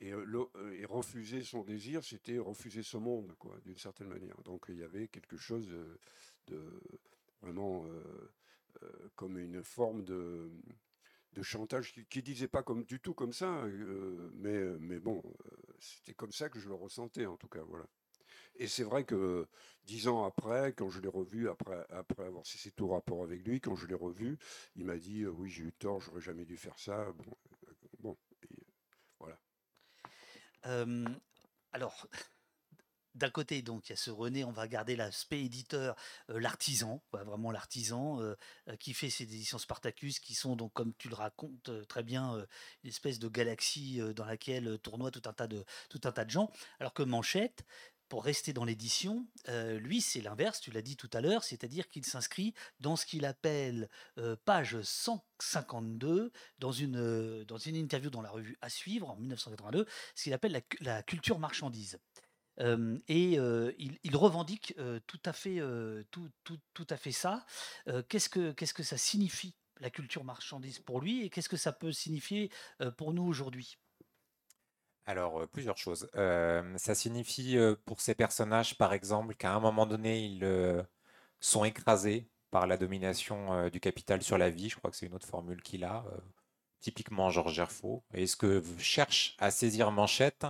et, 0.00 0.84
refuser 0.84 1.42
son 1.42 1.64
désir, 1.64 2.04
c'était 2.04 2.38
refuser 2.38 2.82
ce 2.82 2.96
monde, 2.96 3.34
quoi, 3.38 3.58
d'une 3.64 3.78
certaine 3.78 4.08
manière. 4.08 4.40
Donc 4.44 4.66
il 4.68 4.76
y 4.76 4.84
avait 4.84 5.08
quelque 5.08 5.36
chose 5.36 5.68
de, 6.46 6.80
vraiment 7.42 7.86
comme 9.16 9.38
une 9.38 9.62
forme 9.62 10.04
de, 10.04 10.50
de 11.32 11.42
chantage 11.42 11.92
qui, 11.92 12.18
ne 12.18 12.24
disait 12.24 12.48
pas 12.48 12.62
comme 12.62 12.84
du 12.84 13.00
tout 13.00 13.14
comme 13.14 13.32
ça, 13.32 13.64
mais, 14.34 14.62
mais 14.78 15.00
bon, 15.00 15.22
c'était 15.80 16.14
comme 16.14 16.32
ça 16.32 16.48
que 16.48 16.58
je 16.58 16.68
le 16.68 16.74
ressentais 16.74 17.26
en 17.26 17.36
tout 17.36 17.48
cas, 17.48 17.62
voilà. 17.62 17.86
Et 18.58 18.66
c'est 18.66 18.82
vrai 18.82 19.04
que 19.04 19.46
dix 19.84 20.08
ans 20.08 20.24
après, 20.24 20.72
quand 20.72 20.90
je 20.90 21.00
l'ai 21.00 21.08
revu, 21.08 21.48
après, 21.48 21.86
après 21.90 22.24
avoir 22.24 22.44
cessé 22.44 22.72
tout 22.72 22.88
rapport 22.88 23.22
avec 23.22 23.46
lui, 23.46 23.60
quand 23.60 23.76
je 23.76 23.86
l'ai 23.86 23.94
revu, 23.94 24.36
il 24.74 24.84
m'a 24.84 24.96
dit 24.96 25.24
oui 25.26 25.48
j'ai 25.48 25.62
eu 25.62 25.72
tort, 25.72 26.00
j'aurais 26.00 26.20
jamais 26.20 26.44
dû 26.44 26.56
faire 26.56 26.78
ça. 26.78 27.06
Bon, 27.12 27.36
bon 28.00 28.18
voilà. 29.20 29.38
alors, 31.72 32.08
d'un 33.14 33.30
côté, 33.30 33.62
donc, 33.62 33.88
il 33.88 33.90
y 33.90 33.92
a 33.92 33.96
ce 33.96 34.10
René, 34.10 34.44
on 34.44 34.52
va 34.52 34.66
garder 34.68 34.96
l'aspect 34.96 35.44
éditeur, 35.44 35.96
l'artisan, 36.28 37.02
vraiment 37.12 37.50
l'artisan, 37.52 38.20
qui 38.78 38.94
fait 38.94 39.10
ses 39.10 39.24
éditions 39.24 39.58
Spartacus, 39.58 40.18
qui 40.18 40.34
sont 40.34 40.56
donc, 40.56 40.72
comme 40.72 40.94
tu 40.94 41.08
le 41.08 41.14
racontes 41.14 41.70
très 41.88 42.02
bien, 42.02 42.44
une 42.84 42.90
espèce 42.90 43.18
de 43.18 43.28
galaxie 43.28 44.00
dans 44.14 44.24
laquelle 44.24 44.78
tournoient 44.80 45.10
tout 45.10 45.22
un 45.26 45.32
tas 45.32 45.48
de, 45.48 45.64
tout 45.88 46.00
un 46.04 46.12
tas 46.12 46.24
de 46.24 46.30
gens, 46.30 46.50
alors 46.78 46.94
que 46.94 47.02
Manchette, 47.02 47.64
pour 48.08 48.24
rester 48.24 48.52
dans 48.52 48.64
l'édition, 48.64 49.26
lui, 49.48 50.00
c'est 50.00 50.20
l'inverse, 50.20 50.60
tu 50.60 50.70
l'as 50.70 50.82
dit 50.82 50.96
tout 50.96 51.10
à 51.12 51.20
l'heure, 51.20 51.44
c'est-à-dire 51.44 51.88
qu'il 51.88 52.04
s'inscrit 52.04 52.54
dans 52.80 52.96
ce 52.96 53.06
qu'il 53.06 53.24
appelle 53.24 53.88
page 54.44 54.80
152, 54.80 56.32
dans 56.58 56.72
une, 56.72 57.44
dans 57.44 57.58
une 57.58 57.76
interview 57.76 58.10
dans 58.10 58.22
la 58.22 58.30
revue 58.30 58.56
À 58.60 58.68
suivre 58.68 59.10
en 59.10 59.16
1982, 59.16 59.86
ce 60.14 60.22
qu'il 60.22 60.32
appelle 60.32 60.62
la, 60.80 61.02
culture 61.02 61.38
marchandise. 61.38 61.98
et 62.58 63.32
il, 63.34 64.16
revendique 64.16 64.74
tout, 65.06 65.20
à 65.24 65.32
fait, 65.32 65.60
tout, 66.10 66.30
tout, 66.44 66.58
tout, 66.74 66.86
à 66.90 66.96
fait 66.96 67.12
ça. 67.12 67.44
qu'est-ce, 68.08 68.28
que, 68.28 68.52
qu'est-ce 68.52 68.74
que 68.74 68.82
ça 68.82 68.96
signifie, 68.96 69.54
la 69.80 69.90
culture 69.90 70.24
marchandise 70.24 70.78
pour 70.78 71.00
lui, 71.00 71.24
et 71.24 71.30
qu'est-ce 71.30 71.48
que 71.48 71.56
ça 71.56 71.72
peut 71.72 71.92
signifier 71.92 72.50
pour 72.96 73.12
nous 73.12 73.24
aujourd'hui? 73.24 73.78
Alors, 75.08 75.48
plusieurs 75.48 75.78
choses. 75.78 76.06
ça 76.12 76.94
signifie 76.94 77.56
pour 77.86 78.02
ces 78.02 78.14
personnages, 78.14 78.76
par 78.76 78.92
exemple, 78.92 79.34
qu'à 79.34 79.54
un 79.54 79.58
moment 79.58 79.86
donné, 79.86 80.20
ils 80.20 80.86
sont 81.40 81.64
écrasés 81.64 82.28
par 82.50 82.66
la 82.66 82.76
domination 82.76 83.70
du 83.70 83.80
capital 83.80 84.22
sur 84.22 84.36
la 84.36 84.50
vie. 84.50 84.68
Je 84.68 84.76
crois 84.76 84.90
que 84.90 84.98
c'est 84.98 85.06
une 85.06 85.14
autre 85.14 85.26
formule 85.26 85.62
qu'il 85.62 85.84
a, 85.84 86.04
typiquement 86.80 87.30
Georges 87.30 87.54
Gerfaux. 87.54 88.04
Et 88.12 88.26
ce 88.26 88.36
que 88.36 88.62
cherche 88.76 89.34
à 89.38 89.50
saisir 89.50 89.90
Manchette, 89.92 90.46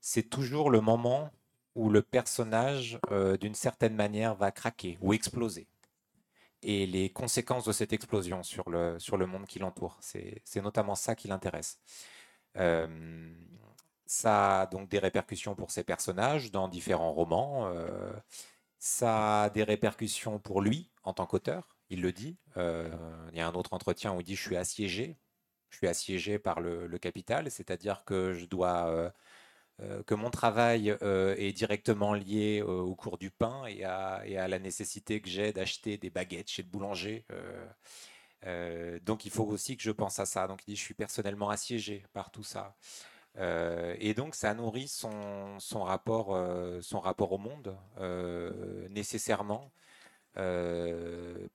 c'est 0.00 0.30
toujours 0.30 0.70
le 0.70 0.80
moment 0.80 1.30
où 1.74 1.90
le 1.90 2.00
personnage, 2.00 2.98
d'une 3.38 3.54
certaine 3.54 3.94
manière, 3.94 4.34
va 4.34 4.50
craquer 4.50 4.96
ou 5.02 5.12
exploser. 5.12 5.68
Et 6.62 6.86
les 6.86 7.10
conséquences 7.10 7.66
de 7.66 7.72
cette 7.72 7.92
explosion 7.92 8.42
sur 8.42 8.70
le, 8.70 8.98
sur 8.98 9.18
le 9.18 9.26
monde 9.26 9.44
qui 9.46 9.58
l'entoure. 9.58 9.98
C'est 10.00 10.62
notamment 10.62 10.94
ça 10.94 11.14
qui 11.14 11.28
l'intéresse. 11.28 11.78
Ça 14.10 14.62
a 14.62 14.66
donc 14.66 14.88
des 14.88 14.98
répercussions 14.98 15.54
pour 15.54 15.70
ses 15.70 15.84
personnages 15.84 16.50
dans 16.50 16.66
différents 16.66 17.12
romans. 17.12 17.68
Euh, 17.68 18.12
ça 18.80 19.44
a 19.44 19.50
des 19.50 19.62
répercussions 19.62 20.40
pour 20.40 20.62
lui 20.62 20.90
en 21.04 21.12
tant 21.14 21.26
qu'auteur, 21.26 21.76
il 21.90 22.02
le 22.02 22.10
dit. 22.10 22.36
Euh, 22.56 22.90
il 23.30 23.38
y 23.38 23.40
a 23.40 23.46
un 23.46 23.54
autre 23.54 23.72
entretien 23.72 24.12
où 24.12 24.20
il 24.20 24.24
dit 24.24 24.34
Je 24.34 24.42
suis 24.42 24.56
assiégé. 24.56 25.16
Je 25.68 25.76
suis 25.76 25.86
assiégé 25.86 26.40
par 26.40 26.60
le, 26.60 26.88
capital, 26.98 27.52
c'est-à-dire 27.52 28.04
que 28.04 28.32
je 28.32 28.46
dois. 28.46 28.88
Euh, 28.88 30.02
que 30.02 30.14
mon 30.14 30.30
travail 30.30 30.88
est 31.00 31.52
directement 31.52 32.12
lié 32.12 32.62
au 32.62 32.96
cours 32.96 33.16
du 33.16 33.30
pain 33.30 33.64
et 33.66 33.84
à, 33.84 34.22
et 34.26 34.36
à 34.38 34.48
la 34.48 34.58
nécessité 34.58 35.22
que 35.22 35.28
j'ai 35.30 35.52
d'acheter 35.52 35.98
des 35.98 36.10
baguettes 36.10 36.50
chez 36.50 36.62
le 36.62 36.68
boulanger. 36.68 37.24
donc 39.02 39.24
il 39.24 39.30
faut 39.30 39.44
aussi 39.44 39.76
que 39.76 39.84
je 39.84 39.92
pense 39.92 40.18
à 40.18 40.26
ça. 40.26 40.48
Donc 40.48 40.62
il 40.66 40.72
dit 40.72 40.76
je 40.76 40.82
suis 40.82 40.94
personnellement 40.94 41.50
assiégé 41.50 42.04
par 42.12 42.32
tout 42.32 42.42
ça. 42.42 42.74
Euh, 43.38 43.96
et 44.00 44.14
donc, 44.14 44.34
ça 44.34 44.54
nourrit 44.54 44.88
son, 44.88 45.58
son 45.60 45.82
rapport, 45.82 46.34
euh, 46.34 46.80
son 46.82 47.00
rapport 47.00 47.32
au 47.32 47.38
monde, 47.38 47.76
euh, 47.98 48.88
nécessairement. 48.88 49.72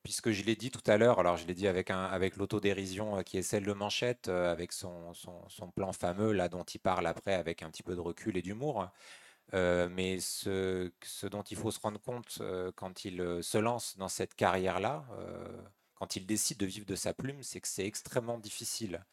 puisque 0.03 0.31
je 0.31 0.43
l'ai 0.43 0.55
dit 0.55 0.71
tout 0.71 0.83
à 0.87 0.97
l'heure, 0.97 1.19
alors 1.19 1.37
je 1.37 1.47
l'ai 1.47 1.53
dit 1.53 1.67
avec, 1.67 1.89
un, 1.91 2.05
avec 2.05 2.37
l'autodérision 2.37 3.23
qui 3.23 3.37
est 3.37 3.41
celle 3.41 3.65
de 3.65 3.73
Manchette, 3.73 4.29
avec 4.29 4.71
son, 4.73 5.13
son, 5.13 5.47
son, 5.49 5.71
plan 5.71 5.93
fameux, 5.93 6.31
là, 6.33 6.49
dont 6.49 6.63
il 6.63 6.79
parle 6.79 7.07
après 7.07 7.33
avec 7.33 7.63
un 7.63 7.69
petit 7.71 7.83
peu 7.83 7.95
de 7.95 8.01
recul 8.01 8.37
et 8.37 8.41
d'humour. 8.41 8.87
mais 9.53 10.19
ce, 10.19 10.91
ce, 11.03 11.27
dont 11.27 11.43
il 11.43 11.57
faut 11.57 11.71
se 11.71 11.79
rendre 11.79 11.99
compte 12.01 12.41
quand 12.75 13.05
il 13.05 13.39
se 13.41 13.57
lance 13.57 13.97
dans 13.97 14.09
cette 14.09 14.35
carrière-là, 14.35 15.05
quand 15.95 16.15
il 16.15 16.25
décide 16.25 16.57
de 16.57 16.65
vivre 16.65 16.85
de 16.85 16.95
sa 16.95 17.13
plume, 17.13 17.41
c'est 17.43 17.61
que 17.61 17.67
c'est 17.67 17.85
extrêmement 17.85 18.37
difficile. 18.37 19.03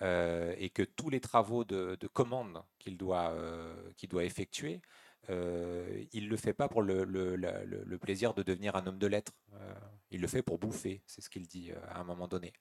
Euh, 0.00 0.54
et 0.58 0.70
que 0.70 0.82
tous 0.82 1.10
les 1.10 1.20
travaux 1.20 1.64
de, 1.64 1.96
commande 2.12 2.62
qu'il 2.78 2.96
doit, 2.96 3.30
euh, 3.32 3.74
doit 4.08 4.24
effectuer 4.24 4.80
il 5.28 6.24
ne 6.24 6.28
le 6.28 6.36
fait 6.36 6.52
pas 6.52 6.68
pour 6.68 6.82
le, 6.82 7.04
le, 7.04 7.98
plaisir 7.98 8.34
de 8.34 8.42
devenir 8.42 8.74
un 8.74 8.84
homme 8.88 8.98
de 8.98 9.06
lettres. 9.06 9.32
il 10.10 10.20
le 10.20 10.26
fait 10.26 10.42
pour 10.42 10.58
bouffer, 10.58 11.00
c'est 11.06 11.20
ce 11.20 11.30
qu'il 11.30 11.46
dit 11.46 11.70
à 11.90 12.00
un 12.00 12.04
moment 12.04 12.26
donné. 12.26 12.52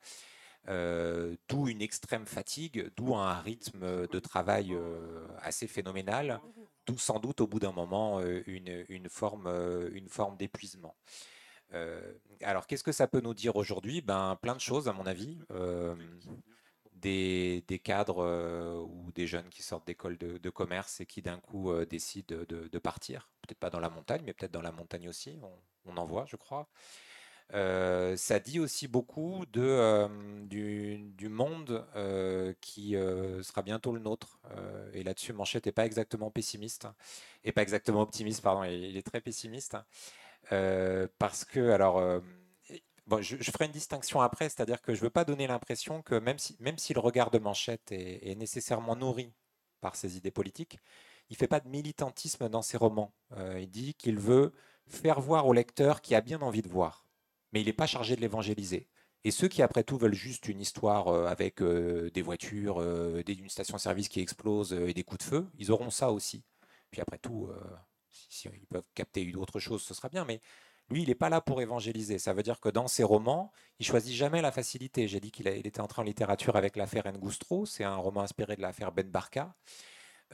d'où 0.67 1.67
une 1.67 1.81
extrême 1.81 2.27
fatigue, 2.27 2.91
d'où 2.95 3.15
un 3.15 3.33
rythme 3.33 4.05
de 4.05 4.19
travail 4.19 4.77
assez 5.39 5.65
phénoménal, 5.65 6.39
d'où 6.85 6.99
sans 6.99 7.17
doute 7.19 7.41
au 7.41 7.47
bout 7.47 7.59
d'un 7.59 7.71
moment 7.71 8.21
une, 8.21 8.85
une, 8.89 9.09
forme, 9.09 9.47
une 9.91 10.07
forme 10.07 10.37
d'épuisement. 10.37 10.95
alors 12.41 12.67
qu'est-ce 12.67 12.83
que 12.83 12.91
ça 12.91 13.07
peut 13.07 13.21
nous 13.21 13.33
dire 13.33 13.55
aujourd'hui? 13.55 14.01
Ben, 14.01 14.37
Plein 14.39 14.53
de 14.53 14.61
choses 14.61 14.87
à 14.87 14.93
mon 14.93 15.07
avis 15.07 15.39
des, 17.01 17.81
cadres 17.83 18.23
euh, 18.23 18.79
ou 18.79 19.11
des 19.13 19.27
jeunes 19.27 19.49
qui 19.49 19.63
sortent 19.63 19.87
d'école 19.87 20.17
de, 20.17 20.49
commerce 20.49 21.01
et 21.01 21.05
qui 21.05 21.21
d'un 21.21 21.39
coup 21.39 21.71
euh, 21.71 21.85
décident 21.85 22.35
de, 22.47 22.79
partir. 22.79 23.29
Peut-être 23.41 23.59
pas 23.59 23.69
dans 23.69 23.79
la 23.79 23.89
montagne, 23.89 24.21
mais 24.25 24.33
peut-être 24.33 24.51
dans 24.51 24.61
la 24.61 24.71
montagne 24.71 25.09
aussi. 25.09 25.39
On, 25.85 25.97
en 25.97 26.05
voit, 26.05 26.25
je 26.27 26.35
crois. 26.35 26.69
Euh, 27.53 28.15
ça 28.15 28.39
dit 28.39 28.61
aussi 28.61 28.87
beaucoup 28.87 29.45
de, 29.51 30.07
du, 30.45 31.29
monde 31.29 31.85
qui 32.61 32.91
sera 32.93 33.61
bientôt 33.61 33.91
le 33.93 33.99
nôtre. 33.99 34.39
et 34.93 35.03
là-dessus, 35.03 35.33
Manchette 35.33 35.65
n'est 35.65 35.71
pas 35.71 35.85
exactement 35.85 36.31
pessimiste, 36.31 36.87
et 37.43 37.51
pas 37.51 37.61
exactement 37.61 38.01
optimiste, 38.01 38.41
pardon, 38.41 38.63
il, 38.63 38.95
est 38.95 39.05
très 39.05 39.21
pessimiste. 39.21 39.75
parce 41.17 41.45
que, 41.45 41.71
alors, 41.71 42.21
je, 43.19 43.51
ferai 43.51 43.65
une 43.65 43.71
distinction 43.71 44.21
après, 44.21 44.47
c'est-à-dire 44.49 44.81
que 44.81 44.93
je 44.93 44.99
ne 44.99 45.05
veux 45.05 45.09
pas 45.09 45.25
donner 45.25 45.47
l'impression 45.47 46.01
que 46.01 46.15
même 46.15 46.37
si, 46.37 46.55
même 46.59 46.77
si 46.77 46.93
le 46.93 46.99
regard 46.99 47.31
de 47.31 47.39
Manchette 47.39 47.91
est, 47.91 48.35
nécessairement 48.35 48.95
nourri 48.95 49.33
par 49.81 49.95
ses 49.95 50.17
idées 50.17 50.31
politiques, 50.31 50.79
il 51.29 51.33
ne 51.33 51.37
fait 51.37 51.47
pas 51.47 51.59
de 51.59 51.67
militantisme 51.67 52.49
dans 52.49 52.61
ses 52.61 52.77
romans. 52.77 53.13
Euh, 53.37 53.59
il 53.59 53.69
dit 53.69 53.93
qu'il 53.95 54.19
veut 54.19 54.53
faire 54.87 55.19
voir 55.19 55.47
au 55.47 55.53
lecteur 55.53 56.01
qui 56.01 56.15
a 56.15 56.21
bien 56.21 56.41
envie 56.41 56.61
de 56.61 56.69
voir, 56.69 57.05
mais 57.51 57.61
il 57.61 57.65
n'est 57.65 57.73
pas 57.73 57.87
chargé 57.87 58.15
de 58.15 58.21
l'évangéliser. 58.21 58.87
Et 59.23 59.31
ceux 59.31 59.47
qui, 59.47 59.61
après 59.61 59.83
tout, 59.83 59.97
veulent 59.97 60.13
juste 60.13 60.47
une 60.47 60.61
histoire 60.61 61.07
euh, 61.07 61.27
avec 61.27 61.61
euh, 61.61 62.09
des 62.11 62.21
voitures, 62.21 62.81
une 62.81 63.49
station-service 63.49 64.09
qui 64.09 64.19
explose 64.19 64.73
et 64.73 64.93
des 64.93 65.03
coups 65.03 65.25
de 65.25 65.29
feu, 65.29 65.47
ils 65.57 65.71
auront 65.71 65.89
ça 65.89 66.11
aussi. 66.11 66.43
Puis 66.91 67.01
après 67.01 67.19
tout, 67.19 67.49
si, 68.09 68.49
ils 68.49 68.67
peuvent 68.67 68.83
capter 68.93 69.33
autre 69.35 69.59
chose, 69.59 69.81
ce 69.81 69.93
sera 69.93 70.09
bien. 70.09 70.25
Mais 70.25 70.41
lui, 70.91 71.03
il 71.03 71.07
n'est 71.07 71.15
pas 71.15 71.29
là 71.29 71.41
pour 71.41 71.61
évangéliser. 71.61 72.19
Ça 72.19 72.33
veut 72.33 72.43
dire 72.43 72.59
que 72.59 72.69
dans 72.69 72.87
ses 72.87 73.03
romans, 73.03 73.51
il 73.79 73.85
choisit 73.85 74.13
jamais 74.13 74.41
la 74.41 74.51
facilité. 74.51 75.07
J'ai 75.07 75.19
dit 75.19 75.31
qu'il 75.31 75.47
était 75.47 75.81
entré 75.81 76.01
en 76.01 76.05
littérature 76.05 76.55
avec 76.55 76.75
l'affaire 76.75 77.11
Ngoustro. 77.11 77.65
C'est 77.65 77.83
un 77.83 77.95
roman 77.95 78.21
inspiré 78.21 78.55
de 78.55 78.61
l'affaire 78.61 78.91
Ben 78.91 79.09
Barka. 79.09 79.55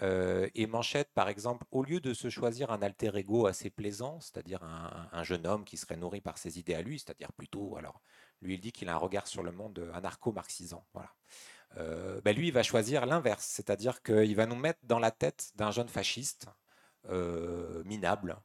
Euh, 0.01 0.47
et 0.53 0.67
Manchette, 0.67 1.09
par 1.13 1.27
exemple, 1.29 1.65
au 1.71 1.83
lieu 1.83 1.99
de 1.99 2.13
se 2.13 2.29
choisir 2.29 2.71
un 2.71 2.81
alter 2.81 3.11
ego 3.15 3.47
assez 3.47 3.69
plaisant, 3.69 4.19
c'est-à-dire 4.19 4.61
un, 4.63 5.23
jeune 5.23 5.47
homme 5.47 5.65
qui 5.65 5.77
serait 5.77 5.95
nourri 5.95 6.21
par 6.21 6.37
ses 6.37 6.59
idées 6.59 6.75
à 6.75 6.81
lui, 6.81 6.99
c'est-à-dire 6.99 7.31
plutôt, 7.33 7.77
alors, 7.77 8.01
lui, 8.41 8.55
il 8.55 8.59
dit 8.59 8.71
qu'il 8.71 8.89
a 8.89 8.93
un 8.93 8.97
regard 8.97 9.25
sur 9.25 9.41
le 9.41 9.51
monde 9.51 9.89
anarcho-marxisant. 9.93 10.85
Voilà. 10.93 11.09
Euh, 11.77 12.21
ben 12.21 12.35
lui, 12.35 12.47
il 12.47 12.53
va 12.53 12.63
choisir 12.63 13.05
l'inverse, 13.05 13.45
c'est-à-dire 13.45 14.01
qu'il 14.03 14.35
va 14.35 14.45
nous 14.45 14.55
mettre 14.55 14.79
dans 14.83 14.99
la 14.99 15.11
tête 15.11 15.51
d'un 15.55 15.71
jeune 15.71 15.89
fasciste 15.89 16.47
euh, 17.09 17.83
minable, 17.85 18.37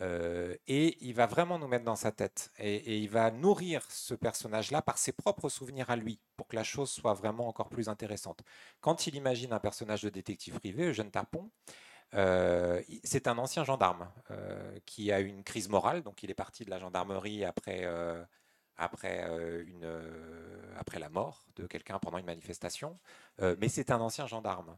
euh, 0.00 0.54
et 0.66 0.96
il 1.04 1.14
va 1.14 1.26
vraiment 1.26 1.58
nous 1.58 1.68
mettre 1.68 1.84
dans 1.84 1.96
sa 1.96 2.12
tête. 2.12 2.50
Et, 2.58 2.98
il 2.98 3.10
va 3.10 3.30
nourrir 3.30 3.84
ce 3.90 4.14
personnage-là 4.14 4.82
par 4.82 4.98
ses 4.98 5.12
propres 5.12 5.48
souvenirs 5.48 5.90
à 5.90 5.96
lui, 5.96 6.20
pour 6.36 6.46
que 6.48 6.56
la 6.56 6.64
chose 6.64 6.90
soit 6.90 7.14
vraiment 7.14 7.48
encore 7.48 7.68
plus 7.68 7.88
intéressante. 7.88 8.42
Quand 8.80 9.06
il 9.06 9.14
imagine 9.14 9.52
un 9.52 9.60
personnage 9.60 10.02
de 10.02 10.08
détective 10.08 10.58
privé, 10.58 10.86
Eugène 10.88 11.10
Tapon, 11.10 11.50
euh, 12.14 12.82
c'est 13.04 13.28
un 13.28 13.38
ancien 13.38 13.64
gendarme 13.64 14.10
euh, 14.30 14.78
qui 14.86 15.12
a 15.12 15.20
eu 15.20 15.26
une 15.26 15.44
crise 15.44 15.68
morale, 15.68 16.02
donc 16.02 16.22
il 16.22 16.30
est 16.30 16.34
parti 16.34 16.64
de 16.64 16.70
la 16.70 16.78
gendarmerie 16.78 17.44
après, 17.44 17.84
après, 18.76 19.22
une, 19.66 19.86
après 20.76 20.98
la 20.98 21.10
mort 21.10 21.44
de 21.56 21.66
quelqu'un 21.66 21.98
pendant 21.98 22.18
une 22.18 22.26
manifestation, 22.26 22.98
mais 23.58 23.68
c'est 23.68 23.90
un 23.90 24.00
ancien 24.00 24.26
gendarme. 24.26 24.76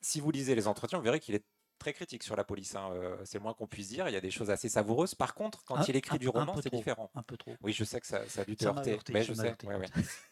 si 0.00 0.20
vous 0.20 0.30
lisez 0.30 0.54
les 0.54 0.68
entretiens, 0.68 0.98
vous 0.98 1.04
verrez 1.04 1.20
qu'il 1.20 1.34
est 1.34 1.44
très 1.78 1.92
critique 1.92 2.22
sur 2.22 2.36
la 2.36 2.44
police, 2.44 2.74
hein, 2.74 2.90
euh, 2.92 3.16
c'est 3.24 3.38
le 3.38 3.42
moins 3.42 3.54
qu'on 3.54 3.66
puisse 3.66 3.88
dire. 3.88 4.08
Il 4.08 4.12
y 4.12 4.16
a 4.16 4.20
des 4.20 4.30
choses 4.30 4.50
assez 4.50 4.68
savoureuses. 4.68 5.14
Par 5.14 5.34
contre, 5.34 5.64
quand 5.64 5.86
il 5.88 5.96
écrit 5.96 6.18
du 6.18 6.28
roman, 6.28 6.54
c'est 6.62 6.72
différent. 6.72 7.10
Un 7.14 7.22
peu 7.22 7.36
trop. 7.36 7.54
Oui, 7.62 7.72
je 7.72 7.84
sais 7.84 8.00
que 8.00 8.06
ça, 8.06 8.20
a 8.36 8.44
dû 8.44 8.56
te 8.56 8.64
heurter. 8.64 8.98
mais 9.12 9.22
je 9.22 9.32
sais. 9.32 9.54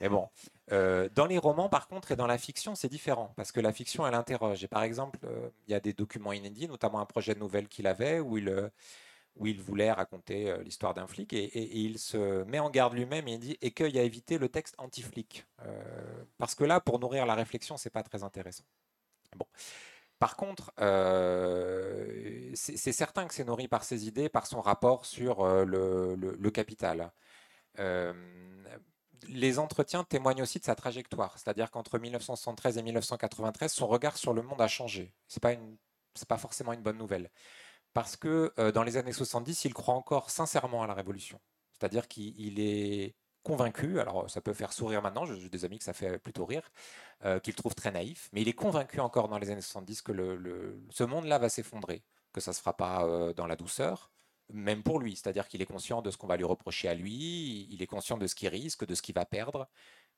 mais 0.00 0.08
bon, 0.08 0.28
euh, 0.72 1.08
dans 1.14 1.26
les 1.26 1.38
romans, 1.38 1.68
par 1.68 1.88
contre, 1.88 2.12
et 2.12 2.16
dans 2.16 2.26
la 2.26 2.38
fiction, 2.38 2.74
c'est 2.74 2.88
différent 2.88 3.32
parce 3.36 3.52
que 3.52 3.60
la 3.60 3.72
fiction, 3.72 4.06
elle 4.06 4.14
interroge. 4.14 4.62
Et 4.64 4.68
par 4.68 4.82
exemple, 4.82 5.18
euh, 5.24 5.48
il 5.66 5.72
y 5.72 5.74
a 5.74 5.80
des 5.80 5.92
documents 5.92 6.32
inédits, 6.32 6.68
notamment 6.68 7.00
un 7.00 7.06
projet 7.06 7.34
de 7.34 7.40
nouvelle 7.40 7.68
qu'il 7.68 7.86
avait 7.86 8.20
où 8.20 8.38
il 8.38 8.70
où 9.36 9.46
il 9.46 9.62
voulait 9.62 9.90
raconter 9.90 10.54
l'histoire 10.62 10.92
d'un 10.92 11.06
flic 11.06 11.32
et, 11.32 11.78
il 11.78 11.98
se 11.98 12.44
met 12.44 12.58
en 12.58 12.68
garde 12.68 12.92
lui-même 12.92 13.26
et 13.28 13.32
il 13.32 13.38
dit 13.38 13.56
écueil 13.62 13.98
à 13.98 14.02
éviter 14.02 14.36
le 14.36 14.50
texte 14.50 14.74
anti-flic 14.76 15.46
parce 16.36 16.54
que 16.54 16.64
là 16.64 16.80
pour 16.80 16.98
nourrir 16.98 17.24
la 17.24 17.34
réflexion 17.34 17.78
c'est 17.78 17.88
pas 17.88 18.02
très 18.02 18.24
intéressant 18.24 18.64
bon 19.34 19.46
par 20.22 20.36
contre, 20.36 20.70
euh, 20.78 22.52
c'est 22.54 22.92
certain 22.92 23.26
que 23.26 23.34
c'est 23.34 23.42
nourri 23.42 23.66
par 23.66 23.82
ses 23.82 24.06
idées, 24.06 24.28
par 24.28 24.46
son 24.46 24.60
rapport 24.60 25.04
sur 25.04 25.40
euh, 25.40 25.64
le, 25.64 26.50
capital. 26.52 27.10
Euh, 27.80 28.12
les 29.26 29.58
entretiens 29.58 30.04
témoignent 30.04 30.42
aussi 30.42 30.60
de 30.60 30.64
sa 30.64 30.76
trajectoire, 30.76 31.36
c'est-à-dire 31.40 31.72
qu'entre 31.72 31.98
1973 31.98 32.78
et 32.78 32.84
1993, 32.84 33.72
son 33.72 33.88
regard 33.88 34.16
sur 34.16 34.32
le 34.32 34.42
monde 34.42 34.60
a 34.60 34.68
changé. 34.68 35.12
Ce 35.26 35.40
n'est 35.44 35.56
pas, 35.56 35.60
pas 36.28 36.38
forcément 36.38 36.72
une 36.72 36.82
bonne 36.82 36.98
nouvelle. 36.98 37.28
Parce 37.92 38.14
que 38.16 38.52
dans 38.70 38.84
les 38.84 38.96
années 38.98 39.12
70, 39.12 39.64
il 39.64 39.74
croit 39.74 39.96
encore 39.96 40.30
sincèrement 40.30 40.84
à 40.84 40.86
la 40.86 40.94
Révolution. 40.94 41.40
C'est-à-dire 41.72 42.06
qu'il 42.06 42.60
est 42.60 43.16
convaincu, 43.42 44.00
alors 44.00 44.30
ça 44.30 44.40
peut 44.40 44.52
faire 44.52 44.72
sourire 44.72 45.02
maintenant, 45.02 45.24
j'ai 45.24 45.48
des 45.48 45.64
amis 45.64 45.78
que 45.78 45.84
ça 45.84 45.92
fait 45.92 46.18
plutôt 46.18 46.44
rire, 46.46 46.70
euh, 47.24 47.40
qu'il 47.40 47.54
trouve 47.54 47.74
très 47.74 47.90
naïf, 47.90 48.28
mais 48.32 48.42
il 48.42 48.48
est 48.48 48.52
convaincu 48.52 49.00
encore 49.00 49.28
dans 49.28 49.38
les 49.38 49.50
années 49.50 49.60
70 49.60 50.02
que 50.02 50.12
le, 50.12 50.80
ce 50.90 51.04
monde-là 51.04 51.38
va 51.38 51.48
s'effondrer, 51.48 52.04
que 52.32 52.40
ça 52.40 52.52
ne 52.52 52.54
se 52.54 52.60
fera 52.60 52.76
pas 52.76 53.04
euh, 53.04 53.32
dans 53.34 53.46
la 53.46 53.56
douceur, 53.56 54.10
même 54.52 54.82
pour 54.82 55.00
lui, 55.00 55.16
c'est-à-dire 55.16 55.48
qu'il 55.48 55.62
est 55.62 55.66
conscient 55.66 56.02
de 56.02 56.10
ce 56.10 56.16
qu'on 56.16 56.26
va 56.26 56.36
lui 56.36 56.44
reprocher 56.44 56.88
à 56.88 56.94
lui, 56.94 57.68
il 57.70 57.82
est 57.82 57.86
conscient 57.86 58.18
de 58.18 58.26
ce 58.26 58.34
qu'il 58.34 58.48
risque, 58.48 58.86
de 58.86 58.94
ce 58.94 59.02
qu'il 59.02 59.14
va 59.14 59.24
perdre, 59.24 59.68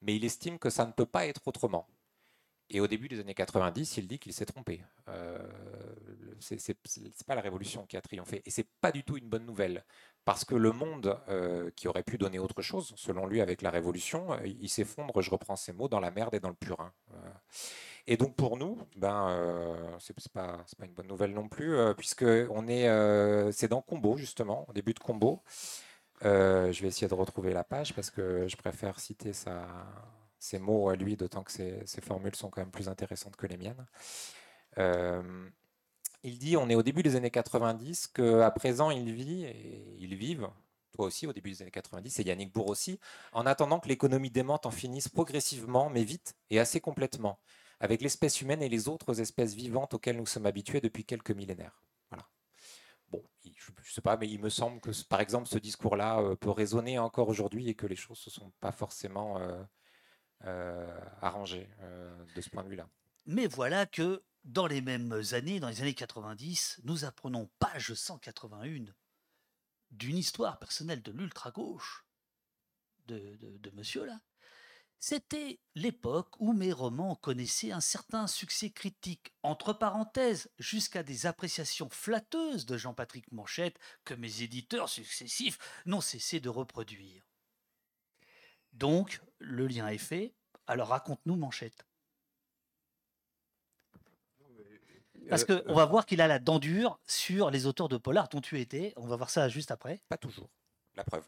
mais 0.02 0.16
il 0.16 0.24
estime 0.24 0.58
que 0.58 0.70
ça 0.70 0.86
ne 0.86 0.92
peut 0.92 1.06
pas 1.06 1.26
être 1.26 1.46
autrement. 1.46 1.88
Et 2.70 2.80
au 2.80 2.86
début 2.86 3.08
des 3.08 3.20
années 3.20 3.34
90, 3.34 3.98
il 3.98 4.06
dit 4.06 4.18
qu'il 4.18 4.32
s'est 4.32 4.46
trompé. 4.46 4.82
Euh, 5.08 5.38
c'est 6.40 7.26
pas 7.26 7.34
la 7.34 7.40
révolution 7.40 7.86
qui 7.86 7.96
a 7.96 8.00
triomphé. 8.00 8.42
Et 8.44 8.50
c'est 8.50 8.66
pas 8.80 8.92
du 8.92 9.04
tout 9.04 9.16
une 9.16 9.28
bonne 9.28 9.44
nouvelle. 9.44 9.84
Parce 10.24 10.46
que 10.46 10.54
le 10.54 10.72
monde 10.72 11.18
euh, 11.28 11.70
qui 11.76 11.86
aurait 11.86 12.02
pu 12.02 12.16
donner 12.16 12.38
autre 12.38 12.62
chose, 12.62 12.94
selon 12.96 13.26
lui, 13.26 13.42
avec 13.42 13.60
la 13.60 13.70
révolution, 13.70 14.32
euh, 14.32 14.46
il 14.46 14.70
s'effondre, 14.70 15.20
je 15.20 15.30
reprends 15.30 15.56
ces 15.56 15.72
mots, 15.74 15.88
dans 15.88 16.00
la 16.00 16.10
merde 16.10 16.34
et 16.34 16.40
dans 16.40 16.48
le 16.48 16.54
purin. 16.54 16.92
Euh. 17.12 17.16
et 18.06 18.16
donc 18.16 18.34
pour 18.34 18.56
nous, 18.56 18.78
ben, 18.96 19.96
c'est 19.98 20.14
pas, 20.32 20.64
une 20.82 20.94
bonne 20.94 21.08
nouvelle 21.08 21.34
non 21.34 21.48
plus, 21.48 21.76
puisque 21.96 22.24
on 22.50 22.68
est, 22.68 23.52
c'est 23.52 23.68
dans 23.68 23.82
Combo, 23.82 24.16
justement, 24.16 24.66
au 24.68 24.72
début 24.72 24.94
de 24.94 24.98
Combo. 24.98 25.42
je 26.22 26.80
vais 26.80 26.88
essayer 26.88 27.08
de 27.08 27.14
retrouver 27.14 27.52
la 27.52 27.64
page 27.64 27.94
parce 27.94 28.10
que 28.10 28.48
je 28.48 28.56
préfère 28.56 29.00
citer 29.00 29.32
sa, 29.34 29.66
ses 30.44 30.58
mots 30.58 30.90
à 30.90 30.96
lui, 30.96 31.16
d'autant 31.16 31.42
que 31.42 31.50
ses, 31.50 32.00
formules 32.02 32.36
sont 32.36 32.50
quand 32.50 32.60
même 32.60 32.70
plus 32.70 32.90
intéressantes 32.90 33.34
que 33.36 33.46
les 33.46 33.56
miennes. 33.56 33.86
Euh, 34.76 35.48
il 36.22 36.38
dit, 36.38 36.58
on 36.58 36.68
est 36.68 36.74
au 36.74 36.82
début 36.82 37.02
des 37.02 37.16
années 37.16 37.30
90, 37.30 38.08
qu'à 38.08 38.50
présent 38.50 38.90
il 38.90 39.10
vit, 39.10 39.44
et 39.44 39.96
ils 39.98 40.14
vivent, 40.14 40.48
toi 40.92 41.06
aussi 41.06 41.26
au 41.26 41.32
début 41.32 41.50
des 41.50 41.62
années 41.62 41.70
90, 41.70 42.18
et 42.18 42.24
Yannick 42.24 42.52
Bourg 42.52 42.68
aussi, 42.68 43.00
en 43.32 43.46
attendant 43.46 43.80
que 43.80 43.88
l'économie 43.88 44.30
démente 44.30 44.66
en 44.66 44.70
finisse 44.70 45.08
progressivement, 45.08 45.88
mais 45.88 46.04
vite 46.04 46.36
et 46.50 46.60
assez 46.60 46.78
complètement, 46.78 47.38
avec 47.80 48.02
l'espèce 48.02 48.42
humaine 48.42 48.62
et 48.62 48.68
les 48.68 48.88
autres 48.88 49.20
espèces 49.20 49.54
vivantes 49.54 49.94
auxquelles 49.94 50.18
nous 50.18 50.26
sommes 50.26 50.46
habitués 50.46 50.82
depuis 50.82 51.06
quelques 51.06 51.30
millénaires. 51.30 51.80
Bon, 53.10 53.22
je 53.44 53.70
ne 53.70 53.84
sais 53.86 54.00
pas, 54.00 54.16
mais 54.16 54.28
il 54.28 54.40
me 54.40 54.48
semble 54.48 54.80
que, 54.80 54.90
par 55.04 55.20
exemple, 55.20 55.46
ce 55.46 55.58
discours-là 55.58 56.20
euh, 56.20 56.36
peut 56.36 56.50
résonner 56.50 56.98
encore 56.98 57.28
aujourd'hui 57.28 57.68
et 57.68 57.74
que 57.74 57.86
les 57.86 57.96
choses 57.96 58.22
ne 58.26 58.30
sont 58.30 58.52
pas 58.60 58.72
forcément... 58.72 59.38
Euh, 59.38 59.62
arrangé 61.22 61.68
euh, 61.80 62.24
de 62.34 62.40
ce 62.40 62.50
point 62.50 62.64
de 62.64 62.68
vue-là. 62.68 62.88
Mais 63.26 63.46
voilà 63.46 63.86
que 63.86 64.22
dans 64.44 64.66
les 64.66 64.80
mêmes 64.80 65.22
années, 65.32 65.60
dans 65.60 65.68
les 65.68 65.80
années 65.80 65.94
90, 65.94 66.80
nous 66.84 67.04
apprenons 67.04 67.50
page 67.58 67.94
181 67.94 68.92
d'une 69.90 70.18
histoire 70.18 70.58
personnelle 70.58 71.02
de 71.02 71.12
l'ultra-gauche 71.12 72.04
de, 73.06 73.38
de, 73.40 73.70
monsieur 73.70 74.04
là. 74.04 74.20
C'était 74.98 75.60
l'époque 75.74 76.34
où 76.40 76.54
mes 76.54 76.72
romans 76.72 77.14
connaissaient 77.14 77.72
un 77.72 77.82
certain 77.82 78.26
succès 78.26 78.70
critique, 78.70 79.34
entre 79.42 79.74
parenthèses, 79.74 80.50
jusqu'à 80.58 81.02
des 81.02 81.26
appréciations 81.26 81.90
flatteuses 81.90 82.64
de 82.64 82.78
Jean-Patrick 82.78 83.30
Manchette 83.30 83.78
que 84.04 84.14
mes 84.14 84.40
éditeurs 84.42 84.88
successifs 84.88 85.58
n'ont 85.84 86.00
cessé 86.00 86.40
de 86.40 86.48
reproduire. 86.48 87.26
Donc, 88.74 89.20
le 89.38 89.66
lien 89.66 89.88
est 89.88 89.98
fait. 89.98 90.34
Alors 90.66 90.88
raconte-nous, 90.88 91.36
Manchette. 91.36 91.86
Parce 95.28 95.48
Euh, 95.48 95.60
qu'on 95.62 95.74
va 95.74 95.86
voir 95.86 96.04
qu'il 96.06 96.20
a 96.20 96.26
la 96.28 96.38
dent 96.38 96.58
dure 96.58 96.98
sur 97.06 97.50
les 97.50 97.66
auteurs 97.66 97.88
de 97.88 97.96
polar 97.96 98.28
dont 98.28 98.40
tu 98.40 98.60
étais. 98.60 98.92
On 98.96 99.06
va 99.06 99.16
voir 99.16 99.30
ça 99.30 99.48
juste 99.48 99.70
après. 99.70 100.02
Pas 100.08 100.18
toujours. 100.18 100.50
La 100.96 101.04
preuve. 101.04 101.24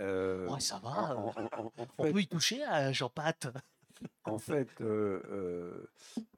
euh, 0.00 0.48
Ouais, 0.48 0.60
ça 0.60 0.78
va. 0.78 0.90
en- 1.16 1.28
euh, 1.28 1.32
en- 1.32 1.60
en- 1.60 1.64
en 1.66 1.72
On 1.98 2.04
fait- 2.04 2.12
peut 2.12 2.20
y 2.20 2.28
toucher 2.28 2.62
à 2.64 2.92
Jean-Pat. 2.92 3.48
En 4.24 4.38
fait, 4.38 4.68
euh, 4.80 5.20
euh, 5.28 5.90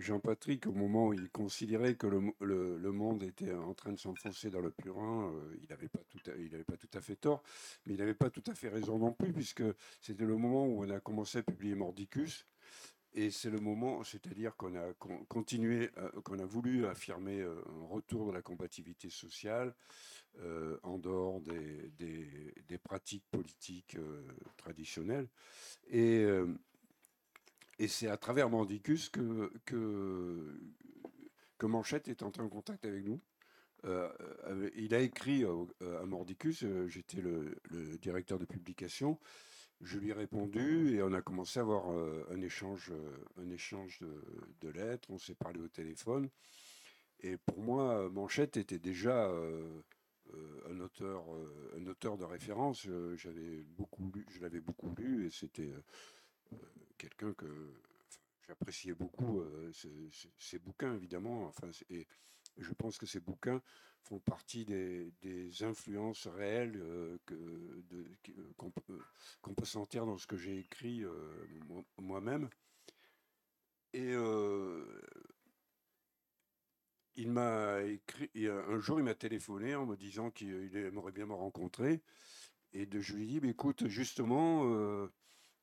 Jean-Patrick, 0.00 0.66
au 0.66 0.72
moment 0.72 1.08
où 1.08 1.12
il 1.12 1.30
considérait 1.30 1.94
que 1.94 2.06
le, 2.06 2.20
mo- 2.20 2.36
le- 2.40 2.78
le 2.78 2.92
monde 2.92 3.22
était 3.22 3.52
en 3.52 3.74
train 3.74 3.92
de 3.92 3.98
s'enfoncer 3.98 4.50
dans 4.50 4.60
le 4.60 4.70
purin, 4.70 5.32
euh, 5.32 5.56
il 5.62 5.68
n'avait 5.68 5.88
pas, 5.88 6.00
tout 6.08 6.18
à- 6.96 7.00
fait 7.00 7.16
tort, 7.16 7.42
mais 7.86 7.94
il 7.94 7.98
n'avait 7.98 8.14
pas 8.14 8.30
tout 8.30 8.44
à 8.46 8.54
fait 8.54 8.68
raison 8.68 8.98
non 8.98 9.12
plus, 9.12 9.32
puisque 9.32 9.62
c'était 10.00 10.24
le 10.24 10.36
moment 10.36 10.66
où 10.66 10.84
on 10.84 10.90
a 10.90 11.00
commencé 11.00 11.38
à 11.38 11.42
publier 11.42 11.74
Mordicus. 11.74 12.46
Et 13.12 13.30
c'est 13.30 13.50
le 13.50 13.58
moment, 13.58 14.04
c'est-à-dire 14.04 14.54
qu'on 14.56 14.76
a 14.76 14.92
con- 14.94 15.24
continué, 15.28 15.90
euh, 15.98 16.08
qu'on 16.22 16.38
a 16.38 16.44
voulu 16.44 16.86
affirmer 16.86 17.40
euh, 17.40 17.60
un 17.82 17.86
retour 17.88 18.26
de 18.26 18.32
la 18.32 18.40
compatibilité 18.40 19.10
sociale 19.10 19.74
euh, 20.38 20.78
en 20.84 20.96
dehors 20.98 21.40
des, 21.40 22.78
pratiques 22.78 23.24
politiques 23.30 23.96
euh, 23.96 24.22
traditionnelles. 24.56 25.28
Et, 25.88 26.20
euh, 26.24 26.46
et 27.80 27.88
c'est 27.88 28.08
à 28.08 28.18
travers 28.18 28.50
Mordicus 28.50 29.08
que, 29.08 29.50
Manchette 31.62 32.08
est 32.08 32.22
entré 32.22 32.42
en 32.42 32.48
contact 32.50 32.84
avec 32.84 33.04
nous. 33.04 33.20
Euh, 33.86 34.70
il 34.76 34.94
a 34.94 35.00
écrit 35.00 35.44
euh, 35.44 35.64
à 36.02 36.04
Mordicus, 36.04 36.62
euh, 36.62 36.86
j'étais 36.88 37.22
le, 37.22 37.56
directeur 38.02 38.38
de 38.38 38.44
publication, 38.44 39.18
je 39.80 39.98
lui 39.98 40.10
ai 40.10 40.12
répondu 40.12 40.94
et 40.94 41.02
on 41.02 41.14
a 41.14 41.22
commencé 41.22 41.58
à 41.58 41.62
avoir 41.62 41.88
un 41.88 42.42
échange, 42.42 42.92
un 43.38 43.48
échange 43.48 44.00
de, 44.60 44.68
lettres, 44.68 45.08
on 45.10 45.16
s'est 45.16 45.34
parlé 45.34 45.58
au 45.58 45.68
téléphone. 45.68 46.28
Et 47.20 47.38
pour 47.38 47.62
moi, 47.62 48.10
Manchette 48.10 48.58
était 48.58 48.78
déjà 48.78 49.30
un, 49.30 50.80
auteur, 50.80 51.24
un 51.78 51.86
auteur 51.86 52.18
de 52.18 52.24
référence. 52.24 52.86
Beaucoup 53.78 54.10
lu, 54.14 54.26
je 54.28 54.42
l'avais 54.42 54.60
beaucoup 54.60 54.94
lu 54.98 55.26
et 55.26 55.30
c'était 55.30 55.72
quelqu'un 56.98 57.32
que 57.34 57.46
j'appréciais 58.46 58.94
beaucoup 58.94 59.40
euh, 59.40 59.70
ses, 60.38 60.58
bouquins 60.58 60.94
évidemment. 60.94 61.46
Enfin, 61.46 61.70
et 61.88 62.06
je 62.58 62.72
pense 62.72 62.98
que 62.98 63.06
ces 63.06 63.20
bouquins 63.20 63.62
font 64.02 64.18
partie 64.18 64.64
des, 64.64 65.62
influences 65.62 66.26
réelles 66.26 66.76
euh, 66.76 67.18
qu'on 68.56 68.70
peut, 68.70 69.64
sentir 69.64 70.06
dans 70.06 70.18
ce 70.18 70.26
que 70.26 70.36
j'ai 70.36 70.58
écrit 70.58 71.04
euh, 71.04 71.46
moi- 71.68 71.84
moi-même. 71.98 72.48
Et 73.92 74.12
euh, 74.12 74.84
il 77.16 77.30
m'a 77.30 77.82
écrit, 77.82 78.30
un 78.46 78.78
jour 78.78 79.00
il 79.00 79.04
m'a 79.04 79.14
téléphoné 79.14 79.74
en 79.74 79.86
me 79.86 79.96
disant 79.96 80.30
qu'il 80.30 80.76
aimerait 80.76 81.12
bien 81.12 81.26
me 81.26 81.34
rencontrer. 81.34 82.02
Et 82.72 82.88
je 82.90 83.14
lui 83.14 83.24
ai 83.24 83.26
dit, 83.26 83.40
"Mais 83.40 83.50
écoute, 83.50 83.86
justement, 83.88 84.62
euh, 84.64 85.12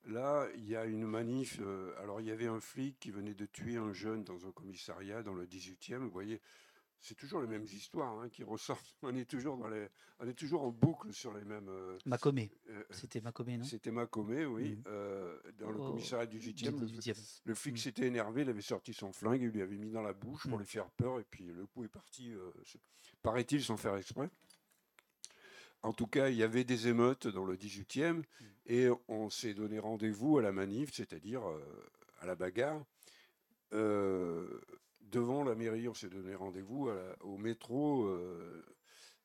là, 0.07 0.47
il 0.55 0.67
y 0.67 0.75
a 0.75 0.85
une 0.85 1.05
manif. 1.05 1.59
euh, 1.61 1.93
alors, 2.01 2.19
il 2.21 2.27
y 2.27 2.31
avait 2.31 2.47
un 2.47 2.59
flic 2.59 2.99
qui 2.99 3.11
venait 3.11 3.33
de 3.35 3.45
tuer 3.45 3.77
un 3.77 3.93
jeune 3.93 4.23
dans 4.23 4.45
un 4.47 4.51
commissariat 4.51 5.21
dans 5.23 5.33
le 5.33 5.45
18e. 5.45 5.99
Vous 5.99 6.09
voyez, 6.09 6.41
c'est 6.99 7.15
toujours 7.15 7.41
les 7.41 7.47
mêmes 7.47 7.65
histoires 7.65 8.19
hein, 8.19 8.29
qui 8.29 8.43
ressortent. 8.43 8.95
On 9.03 9.15
est, 9.15 9.25
toujours 9.25 9.57
dans 9.57 9.67
les, 9.67 9.87
on 10.19 10.27
est 10.27 10.33
toujours 10.33 10.63
en 10.63 10.71
boucle 10.71 11.13
sur 11.13 11.31
les 11.33 11.43
mêmes. 11.45 11.69
euh, 11.69 11.97
Macomé. 12.05 12.51
euh, 12.69 12.83
C'était 12.89 13.21
Macomé, 13.21 13.57
non? 13.57 13.63
C'était 13.65 13.91
Macomé, 13.91 14.45
oui, 14.45 14.79
euh, 14.87 15.37
dans 15.59 15.69
le 15.69 15.77
commissariat 15.77 16.25
du 16.25 16.39
18e. 16.39 16.75
Du 16.75 16.81
le- 16.81 16.87
18e. 16.87 17.15
le 17.45 17.53
flic 17.53 17.75
Mm. 17.75 17.77
s'était 17.77 18.07
énervé, 18.07 18.41
il 18.41 18.49
avait 18.49 18.61
sorti 18.61 18.93
son 18.93 19.13
flingue, 19.13 19.41
il 19.43 19.49
lui 19.49 19.61
avait 19.61 19.77
mis 19.77 19.91
dans 19.91 20.01
la 20.01 20.13
bouche 20.13 20.47
pour 20.47 20.57
Mm. 20.57 20.61
lui 20.61 20.67
faire 20.67 20.89
peur, 20.89 21.19
et 21.19 21.23
puis 21.29 21.45
le 21.45 21.67
coup 21.67 21.83
est 21.83 21.87
parti, 21.89 22.33
paraît-il, 23.21 23.63
sans 23.63 23.77
faire 23.77 23.95
exprès. 23.95 24.29
En 25.83 25.93
tout 25.93 26.07
cas, 26.07 26.29
il 26.29 26.35
y 26.35 26.43
avait 26.43 26.63
des 26.63 26.87
émeutes 26.87 27.27
dans 27.27 27.45
le 27.45 27.55
18e, 27.55 28.23
et 28.65 28.89
on 29.07 29.29
s'est 29.29 29.53
donné 29.53 29.79
rendez-vous 29.79 30.37
à 30.37 30.41
la 30.41 30.51
manif, 30.51 30.91
c'est-à-dire 30.93 31.47
euh, 31.47 31.59
à 32.19 32.25
la 32.25 32.35
bagarre. 32.35 32.83
Euh, 33.73 34.59
devant 35.01 35.43
la 35.43 35.55
mairie, 35.55 35.87
on 35.87 35.93
s'est 35.93 36.09
donné 36.09 36.35
rendez-vous 36.35 36.89
au 37.21 37.37
métro 37.37 38.05
euh, 38.05 38.65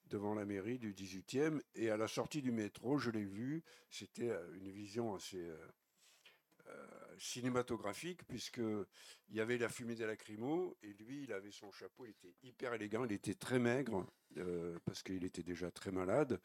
devant 0.07 0.35
la 0.35 0.45
mairie 0.45 0.79
du 0.79 0.93
18e, 0.93 1.61
et 1.75 1.91
à 1.91 1.97
la 1.97 2.07
sortie 2.07 2.43
du 2.43 2.53
métro, 2.53 2.99
je 2.99 3.11
l'ai 3.11 3.25
vu, 3.25 3.63
c'était 3.91 4.33
une 4.55 4.71
vision 4.71 5.15
assez... 5.15 5.49
euh, 6.69 7.02
cinématographique 7.23 8.27
puisque 8.27 8.61
il 9.29 9.37
y 9.37 9.41
avait 9.41 9.57
la 9.57 9.69
fumée 9.69 9.95
des 9.95 10.07
lacrymos 10.07 10.77
et 10.83 10.93
lui 10.95 11.23
il 11.23 11.33
avait 11.33 11.53
son 11.53 11.71
chapeau, 11.71 12.05
il 12.05 12.11
était 12.11 12.35
hyper 12.43 12.75
élégant, 12.75 13.05
il 13.05 13.13
était 13.13 13.35
très 13.35 13.61
maigre 13.61 14.05
euh, 14.39 14.77
parce 14.85 15.03
qu'il 15.03 15.25
était 15.25 15.45
déjà 15.45 15.71
très 15.71 15.93
malade, 15.93 16.41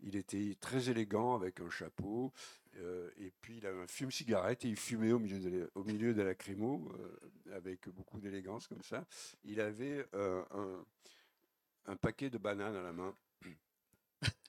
il 0.00 0.16
était 0.16 0.56
très 0.60 0.88
élégant 0.88 1.34
avec 1.34 1.60
un 1.60 1.68
chapeau 1.68 2.32
euh, 2.76 3.10
et 3.18 3.32
puis 3.42 3.58
il 3.58 3.66
avait 3.66 3.82
un 3.82 3.86
fume-cigarette 3.86 4.64
et 4.64 4.68
il 4.68 4.76
fumait 4.76 5.12
au 5.12 5.18
milieu 5.18 5.38
des, 5.38 5.66
au 5.74 5.84
milieu 5.84 6.12
lacrymos 6.12 6.90
euh, 6.98 7.54
avec 7.54 7.88
beaucoup 7.90 8.18
d'élégance 8.18 8.66
comme 8.66 8.82
ça. 8.82 9.06
Il 9.44 9.60
avait 9.60 10.06
un, 10.12 11.96
paquet 11.96 12.30
de 12.30 12.38
bananes 12.38 12.76
à 12.76 12.82
la 12.82 12.92
main 12.92 13.14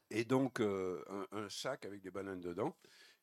et 0.10 0.24
donc 0.24 0.62
un 0.62 1.50
sac 1.50 1.86
avec 1.86 2.02
des 2.02 2.12
bananes 2.12 2.40
dedans. 2.40 2.78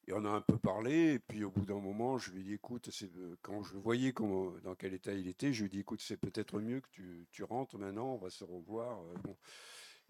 Et 0.08 0.12
on 0.12 0.24
a 0.24 0.30
un 0.30 0.40
peu 0.40 0.58
parlé, 0.58 1.14
et 1.14 1.18
puis 1.20 1.44
au 1.44 1.50
bout 1.50 1.64
d'un 1.64 1.78
moment, 1.78 2.18
je 2.18 2.32
lui 2.32 2.40
ai 2.40 2.42
dit, 2.42 2.54
écoute, 2.54 2.90
euh, 3.02 3.36
quand 3.40 3.62
je 3.62 3.76
voyais 3.76 4.12
comment, 4.12 4.50
dans 4.64 4.74
quel 4.74 4.94
état 4.94 5.12
il 5.12 5.28
était, 5.28 5.52
je 5.52 5.60
lui 5.60 5.66
ai 5.66 5.70
dit, 5.70 5.80
écoute, 5.80 6.00
c'est 6.00 6.16
peut-être 6.16 6.58
mieux 6.60 6.80
que 6.80 6.88
tu, 7.30 7.44
rentres 7.44 7.78
maintenant, 7.78 8.14
on 8.14 8.18
va 8.18 8.30
se 8.30 8.42
revoir. 8.42 9.00
euh. 9.00 9.34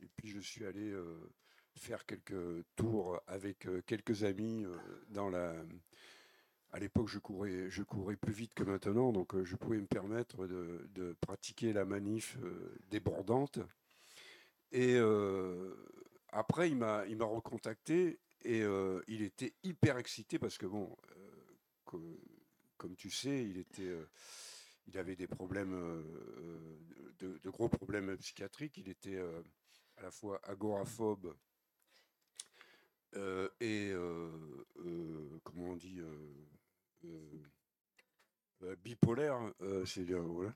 Et 0.03 0.09
puis 0.17 0.29
je 0.31 0.41
suis 0.41 0.65
allé 0.65 0.91
euh, 0.91 1.31
faire 1.77 2.07
quelques 2.07 2.65
tours 2.75 3.21
avec 3.27 3.69
quelques 3.87 4.25
amis. 4.25 4.65
À 6.73 6.79
l'époque, 6.79 7.09
je 7.09 7.19
courais, 7.19 8.17
plus 8.17 8.33
vite 8.33 8.55
que 8.55 8.65
maintenant, 8.65 9.13
donc 9.13 9.41
je 9.45 9.57
pouvais 9.57 9.77
me 9.77 9.87
permettre 9.87 10.47
de, 10.47 11.17
pratiquer 11.21 11.73
la 11.73 11.85
manif 11.85 12.39
débordante. 12.91 13.61
Et 14.73 14.99
après, 16.31 16.71
il 16.71 16.77
m'a 16.77 17.05
recontacté 17.21 18.19
et 18.45 18.63
euh, 18.63 19.01
il 19.09 19.23
était 19.23 19.55
hyper 19.63 19.99
excité 19.99 20.39
parce 20.39 20.59
que, 20.59 20.67
bon, 20.67 20.97
euh, 21.17 21.31
co- 21.85 22.21
comme 22.77 22.97
tu 22.97 23.11
sais, 23.11 23.45
il, 23.45 23.59
était, 23.59 23.83
euh, 23.87 24.07
il 24.87 24.99
avait 24.99 25.17
des 25.17 25.27
problèmes, 25.29 26.05
de, 27.19 27.39
gros 27.51 27.69
problèmes 27.69 28.17
psychiatriques. 28.17 28.77
Il 28.79 28.89
était 28.89 29.19
à 29.97 30.03
la 30.03 30.11
fois 30.11 30.41
agoraphobe 30.45 31.35
et, 33.61 33.93
comment 35.45 35.71
on 35.71 35.77
dit, 35.77 36.01
bipolaire, 38.83 39.53
c'est 39.87 40.05
voilà. 40.11 40.55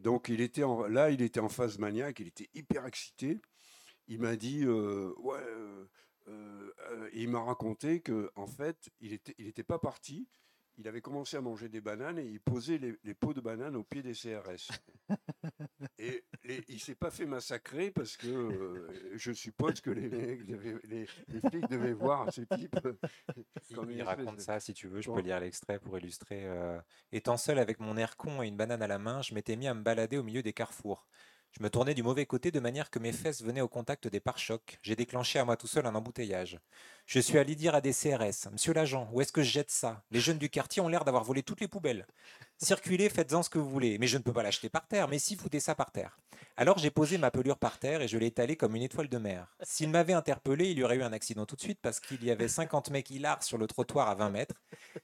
Donc 0.00 0.28
il 0.28 0.40
était 0.40 0.64
en- 0.64 0.86
là, 0.86 1.10
il 1.10 1.22
était 1.22 1.40
en 1.40 1.48
phase 1.48 1.78
maniaque, 1.78 2.20
il 2.20 2.28
était 2.28 2.50
hyper 2.54 2.86
excité. 2.86 3.40
Il 4.08 4.20
m'a 4.20 4.36
dit, 4.36 4.66
ouais, 4.66 5.44
euh, 6.28 6.72
euh, 6.90 7.08
et 7.12 7.22
il 7.22 7.28
m'a 7.28 7.40
raconté 7.40 8.00
que 8.00 8.30
en 8.36 8.46
fait, 8.46 8.90
il 9.00 9.12
était, 9.12 9.34
il 9.38 9.46
était 9.46 9.62
pas 9.64 9.78
parti. 9.78 10.28
Il 10.78 10.88
avait 10.88 11.02
commencé 11.02 11.36
à 11.36 11.42
manger 11.42 11.68
des 11.68 11.82
bananes 11.82 12.18
et 12.18 12.24
il 12.24 12.40
posait 12.40 12.78
les, 12.78 12.94
les 13.04 13.12
pots 13.12 13.34
de 13.34 13.42
bananes 13.42 13.76
au 13.76 13.84
pied 13.84 14.02
des 14.02 14.14
CRS. 14.14 14.70
Et 15.98 16.24
les- 16.44 16.64
il 16.68 16.80
s'est 16.80 16.94
pas 16.94 17.10
fait 17.10 17.26
massacrer 17.26 17.90
parce 17.90 18.16
que 18.16 18.26
euh, 18.26 18.88
je 19.14 19.32
suppose 19.32 19.80
que 19.82 19.90
les, 19.90 20.08
mecs 20.08 20.46
devaient- 20.46 20.80
les, 20.84 21.06
les 21.28 21.40
flics 21.50 21.68
devaient 21.68 21.92
voir 21.92 22.32
ce 22.32 22.40
type. 22.40 22.74
Il, 23.68 23.76
comme 23.76 23.90
il 23.90 24.02
raconte 24.02 24.36
de- 24.36 24.40
ça, 24.40 24.60
si 24.60 24.72
tu 24.72 24.88
veux, 24.88 25.02
je 25.02 25.08
Bon. 25.08 25.16
peux 25.16 25.20
lire 25.20 25.40
l'extrait 25.40 25.78
pour 25.78 25.98
illustrer. 25.98 26.46
euh, 26.46 26.80
Étant 27.12 27.36
seul 27.36 27.58
avec 27.58 27.78
mon 27.78 27.96
air 27.98 28.16
con 28.16 28.42
et 28.42 28.48
une 28.48 28.56
banane 28.56 28.82
à 28.82 28.86
la 28.88 28.98
main, 28.98 29.20
je 29.20 29.34
m'étais 29.34 29.56
mis 29.56 29.68
à 29.68 29.74
me 29.74 29.82
balader 29.82 30.16
au 30.16 30.22
milieu 30.22 30.42
des 30.42 30.54
carrefours. 30.54 31.06
Je 31.52 31.62
me 31.62 31.68
tournais 31.68 31.92
du 31.92 32.02
mauvais 32.02 32.24
côté 32.24 32.50
de 32.50 32.60
manière 32.60 32.88
que 32.88 32.98
mes 32.98 33.12
fesses 33.12 33.42
venaient 33.42 33.60
au 33.60 33.68
contact 33.68 34.08
des 34.08 34.20
pare-chocs. 34.20 34.78
J'ai 34.80 34.96
déclenché 34.96 35.38
à 35.38 35.44
moi 35.44 35.58
tout 35.58 35.66
seul 35.66 35.84
un 35.84 35.94
embouteillage. 35.94 36.58
Je 37.04 37.20
suis 37.20 37.36
allé 37.36 37.54
dire 37.54 37.74
à 37.74 37.82
des 37.82 37.92
CRS 37.92 38.50
Monsieur 38.50 38.72
l'agent, 38.72 39.10
où 39.12 39.20
est-ce 39.20 39.32
que 39.32 39.42
je 39.42 39.50
jette 39.50 39.70
ça? 39.70 40.02
Les 40.10 40.20
jeunes 40.20 40.38
du 40.38 40.48
quartier 40.48 40.80
ont 40.80 40.88
l'air 40.88 41.04
d'avoir 41.04 41.24
volé 41.24 41.42
toutes 41.42 41.60
les 41.60 41.68
poubelles. 41.68 42.06
Circulez, 42.62 43.08
faites-en 43.08 43.42
ce 43.42 43.50
que 43.50 43.58
vous 43.58 43.68
voulez. 43.68 43.98
Mais 43.98 44.06
je 44.06 44.16
ne 44.16 44.22
peux 44.22 44.32
pas 44.32 44.44
l'acheter 44.44 44.68
par 44.68 44.86
terre. 44.86 45.08
Mais 45.08 45.18
si, 45.18 45.36
foutez 45.36 45.58
ça 45.58 45.74
par 45.74 45.90
terre. 45.90 46.16
Alors 46.56 46.76
j'ai 46.76 46.90
posé 46.90 47.16
ma 47.16 47.30
pelure 47.30 47.56
par 47.56 47.78
terre 47.78 48.02
et 48.02 48.08
je 48.08 48.18
l'ai 48.18 48.26
étalée 48.26 48.56
comme 48.56 48.76
une 48.76 48.82
étoile 48.82 49.08
de 49.08 49.16
mer. 49.16 49.46
S'il 49.62 49.88
m'avait 49.88 50.12
interpellé, 50.12 50.70
il 50.70 50.78
y 50.78 50.84
aurait 50.84 50.96
eu 50.96 51.02
un 51.02 51.12
accident 51.12 51.46
tout 51.46 51.56
de 51.56 51.62
suite 51.62 51.78
parce 51.80 51.98
qu'il 51.98 52.22
y 52.22 52.30
avait 52.30 52.48
50 52.48 52.90
mecs 52.90 53.10
hilars 53.10 53.42
sur 53.42 53.56
le 53.56 53.66
trottoir 53.66 54.08
à 54.08 54.14
20 54.14 54.30
mètres. 54.30 54.54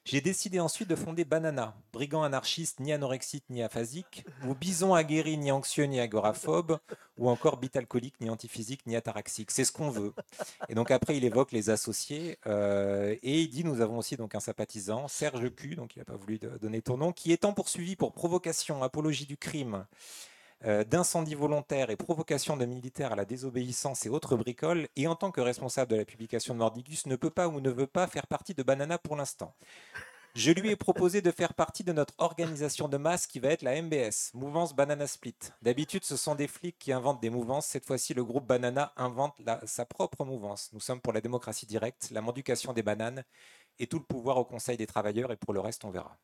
J'ai 0.05 0.21
décidé 0.21 0.61
ensuite 0.61 0.89
de 0.89 0.95
fonder 0.95 1.25
Banana, 1.25 1.75
brigand 1.93 2.23
anarchiste 2.23 2.81
ni 2.81 2.93
anorexique 2.93 3.45
ni 3.49 3.63
aphasique, 3.63 4.27
ou 4.47 4.55
bison 4.55 4.95
aguerri 4.95 5.39
ni 5.39 5.51
anxieux 5.51 5.85
ni 5.85 6.01
agoraphobe, 6.01 6.79
ou 7.17 7.31
encore 7.31 7.57
bitalcoolique, 7.57 8.21
ni 8.21 8.29
antiphysique, 8.29 8.87
ni 8.87 8.95
ataraxique. 8.95 9.51
C'est 9.51 9.65
ce 9.65 9.73
qu'on 9.73 9.91
veut. 9.91 10.13
Et 10.69 10.75
donc 10.75 10.91
après, 10.91 11.17
il 11.17 11.25
évoque 11.25 11.53
les 11.53 11.71
associés 11.71 12.39
euh, 12.47 13.17
et 13.23 13.41
il 13.41 13.49
dit 13.49 13.65
nous 13.65 13.81
avons 13.81 13.99
aussi 13.99 14.17
donc 14.17 14.35
un 14.35 14.41
sympathisant, 14.41 15.09
Serge 15.09 15.51
Q, 15.55 15.77
donc 15.77 15.97
il 15.97 16.01
n'a 16.01 16.05
pas 16.05 16.17
voulu 16.17 16.39
donner 16.39 16.83
ton 16.83 16.99
nom, 16.99 17.13
qui 17.13 17.33
poursuivi 17.53 17.97
pour 17.97 18.13
provocation, 18.13 18.83
apologie 18.83 19.27
du 19.27 19.37
crime, 19.37 19.87
euh, 20.65 20.83
d'incendie 20.83 21.37
volontaire 21.37 21.91
et 21.91 21.97
provocation 21.97 22.57
de 22.57 22.65
militaires 22.65 23.13
à 23.13 23.17
la 23.17 23.25
désobéissance 23.25 24.07
et 24.07 24.09
autres 24.09 24.37
bricoles, 24.37 24.89
et 24.97 25.07
en 25.07 25.15
tant 25.15 25.31
que 25.31 25.41
responsable 25.41 25.93
de 25.93 25.97
la 25.97 26.05
publication 26.05 26.55
de 26.55 26.59
Mordigus, 26.59 27.07
ne 27.07 27.17
peut 27.17 27.31
pas 27.31 27.47
ou 27.49 27.61
ne 27.61 27.71
veut 27.71 27.87
pas 27.87 28.09
faire 28.09 28.27
partie 28.27 28.55
de 28.55 28.63
Banana 28.63 28.99
pour 28.99 29.15
l'instant. 29.15 29.55
Je 30.35 30.53
lui 30.53 30.71
ai 30.71 30.77
proposé 30.77 31.23
de 31.23 31.31
faire 31.31 31.55
partie 31.55 31.85
de 31.85 31.93
notre 31.93 32.15
organisation 32.19 32.89
de 32.89 32.97
masse 32.97 33.27
qui 33.27 33.41
va 33.41 33.49
être 33.49 33.63
la 33.63 33.81
MBS, 33.81 34.35
Mouvance 34.35 34.75
Banana 34.75 35.07
Split. 35.07 35.35
D'habitude, 35.63 36.05
ce 36.05 36.17
sont 36.17 36.35
des 36.35 36.47
flics 36.47 36.79
qui 36.79 36.93
inventent 36.93 37.21
des 37.21 37.31
mouvances. 37.31 37.67
Cette 37.67 37.87
fois-ci, 37.87 38.15
le 38.15 38.25
groupe 38.25 38.47
Banana 38.47 38.93
invente 38.97 39.41
sa 39.65 39.85
propre 39.85 40.25
mouvance. 40.25 40.71
Nous 40.73 40.81
sommes 40.81 41.01
pour 41.01 41.13
la 41.13 41.21
démocratie 41.21 41.67
directe, 41.67 42.11
la 42.13 42.21
mendication 42.21 42.73
des 42.73 42.83
bananes 42.83 43.25
et 43.79 43.87
tout 43.87 43.99
le 43.99 44.05
pouvoir 44.05 44.37
au 44.37 44.45
Conseil 44.45 44.77
des 44.77 44.87
travailleurs. 44.87 45.33
Et 45.33 45.37
pour 45.37 45.53
le 45.53 45.61
reste, 45.61 45.85
on 45.85 45.91
verra. 45.91 46.17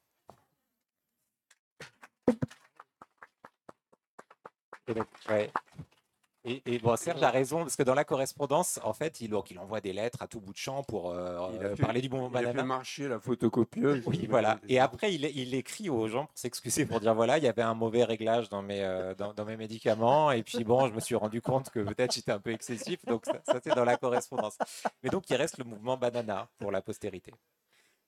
Et, 6.46 6.78
bon, 6.78 6.94
Serge 6.96 7.22
a 7.22 7.30
raison, 7.30 7.60
parce 7.60 7.74
que 7.74 7.82
dans 7.82 7.94
la 7.94 8.04
correspondance, 8.04 8.78
en 8.84 8.92
fait, 8.92 9.22
il, 9.22 9.34
il 9.48 9.58
envoie 9.58 9.80
des 9.80 9.94
lettres 9.94 10.20
à 10.20 10.28
tout 10.28 10.40
bout 10.40 10.52
de 10.52 10.58
champ 10.58 10.82
pour 10.82 11.10
euh, 11.10 11.74
parler 11.76 12.02
du 12.02 12.10
bon 12.10 12.28
banana. 12.28 12.50
Il 12.52 12.58
a 12.58 12.60
fait 12.60 12.66
marcher 12.66 13.08
la 13.08 13.18
photocopieuse. 13.18 14.02
Oui, 14.06 14.26
voilà. 14.28 14.60
Et 14.68 14.78
après, 14.78 15.14
il, 15.14 15.24
il, 15.24 15.54
écrit 15.54 15.88
aux 15.88 16.06
gens 16.06 16.26
pour 16.26 16.36
s'excuser, 16.36 16.84
pour 16.84 17.00
dire 17.00 17.14
voilà, 17.14 17.38
il 17.38 17.44
y 17.44 17.48
avait 17.48 17.62
un 17.62 17.72
mauvais 17.72 18.04
réglage 18.04 18.50
dans 18.50 18.60
mes, 18.60 18.82
euh, 18.82 19.14
dans, 19.14 19.44
mes 19.46 19.56
médicaments. 19.56 20.32
Et 20.32 20.42
puis, 20.42 20.64
bon, 20.64 20.86
je 20.86 20.92
me 20.92 21.00
suis 21.00 21.14
rendu 21.14 21.40
compte 21.40 21.70
que 21.70 21.80
peut-être 21.80 22.14
j'étais 22.14 22.32
un 22.32 22.40
peu 22.40 22.52
excessif. 22.52 23.02
Donc, 23.06 23.24
ça, 23.24 23.40
ça 23.46 23.60
c'est 23.64 23.74
dans 23.74 23.86
la 23.86 23.96
correspondance. 23.96 24.58
Mais 25.02 25.08
donc, 25.08 25.30
il 25.30 25.36
reste 25.36 25.56
le 25.56 25.64
mouvement 25.64 25.96
banana 25.96 26.46
pour 26.58 26.70
la 26.70 26.82
postérité. 26.82 27.32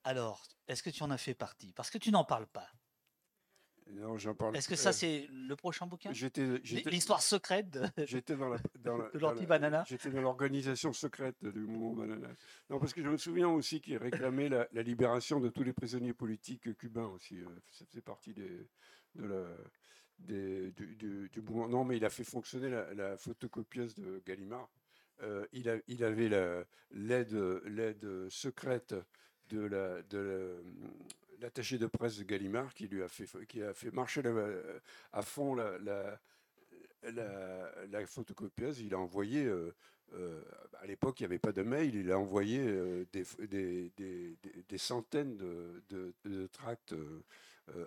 Alors, 0.03 0.43
est-ce 0.67 0.83
que 0.83 0.91
tu 0.91 1.01
en 1.01 1.09
as 1.09 1.17
fait 1.17 1.33
partie? 1.33 1.73
Parce 1.73 1.89
que 1.89 1.97
tu 1.97 2.11
n'en 2.11 2.23
parles 2.23 2.47
pas. 2.47 2.67
Non, 3.91 4.17
j'en 4.17 4.35
parle. 4.35 4.55
Est-ce 4.55 4.67
que 4.67 4.75
ça, 4.75 4.91
c'est 4.91 5.27
le 5.31 5.55
prochain 5.55 5.87
bouquin? 5.87 6.11
J'étais. 6.13 6.59
L'histoire 6.85 7.21
secrète 7.21 7.69
de, 7.69 7.83
j'étais 8.05 8.35
dans 8.35 8.49
la, 8.49 8.57
dans 8.79 8.97
de 8.97 9.19
l'anti-banana 9.19 9.83
J'étais 9.87 10.09
dans 10.09 10.21
l'organisation 10.21 10.93
secrète 10.93 11.35
du 11.43 11.59
mouvement 11.59 12.05
banana. 12.05 12.29
Non, 12.69 12.79
parce 12.79 12.93
que 12.93 13.01
je 13.01 13.09
me 13.09 13.17
souviens 13.17 13.49
aussi 13.49 13.81
qu'il 13.81 13.97
réclamait 13.97 14.49
la, 14.49 14.67
la, 14.73 14.81
libération 14.81 15.39
de 15.39 15.49
tous 15.49 15.63
les 15.63 15.73
prisonniers 15.73 16.13
politiques 16.13 16.77
cubains 16.77 17.07
aussi. 17.07 17.39
Euh, 17.39 17.47
ça 17.71 17.85
faisait 17.85 18.01
partie 18.01 18.33
des, 18.33 18.67
de 19.15 19.25
la, 19.25 19.43
des, 20.19 20.71
du, 20.71 20.95
du, 20.95 21.29
du, 21.29 21.41
mouvement. 21.41 21.67
Non, 21.67 21.83
mais 21.83 21.97
il 21.97 22.05
a 22.05 22.09
fait 22.09 22.23
fonctionner 22.23 22.69
la, 22.69 22.93
la 22.93 23.17
photocopieuse 23.17 23.95
de 23.95 24.21
Gallimard. 24.25 24.69
Euh, 25.23 25.45
il, 25.51 25.69
a, 25.69 25.77
il 25.87 26.03
avait 26.03 26.29
l'aide 26.91 27.61
l'aide 27.65 28.29
secrète 28.29 28.95
de 29.49 29.61
la, 29.61 30.03
de 30.03 30.17
la 30.17 30.97
l'attaché 31.39 31.77
de 31.77 31.87
presse 31.87 32.17
de 32.17 32.23
Gallimard 32.23 32.73
qui 32.73 32.87
lui 32.87 33.03
a 33.03 33.07
fait, 33.07 33.27
qui 33.47 33.61
a 33.61 33.73
fait 33.73 33.91
marcher 33.91 34.21
à 35.13 35.21
fond 35.21 35.55
la, 35.55 36.19
la, 37.03 38.05
photocopieuse. 38.05 38.81
Il 38.81 38.93
a 38.93 38.99
envoyé, 38.99 39.45
euh, 39.45 39.73
euh, 40.13 40.41
à 40.79 40.85
l'époque 40.85 41.19
il 41.19 41.23
n'y 41.23 41.27
avait 41.27 41.39
pas 41.39 41.51
de 41.51 41.63
mail, 41.63 41.95
il 41.95 42.11
a 42.11 42.19
envoyé 42.19 42.59
euh, 42.61 43.05
des, 43.11 43.91
des, 43.97 44.77
centaines 44.77 45.37
de, 45.37 46.47
tracts 46.51 46.95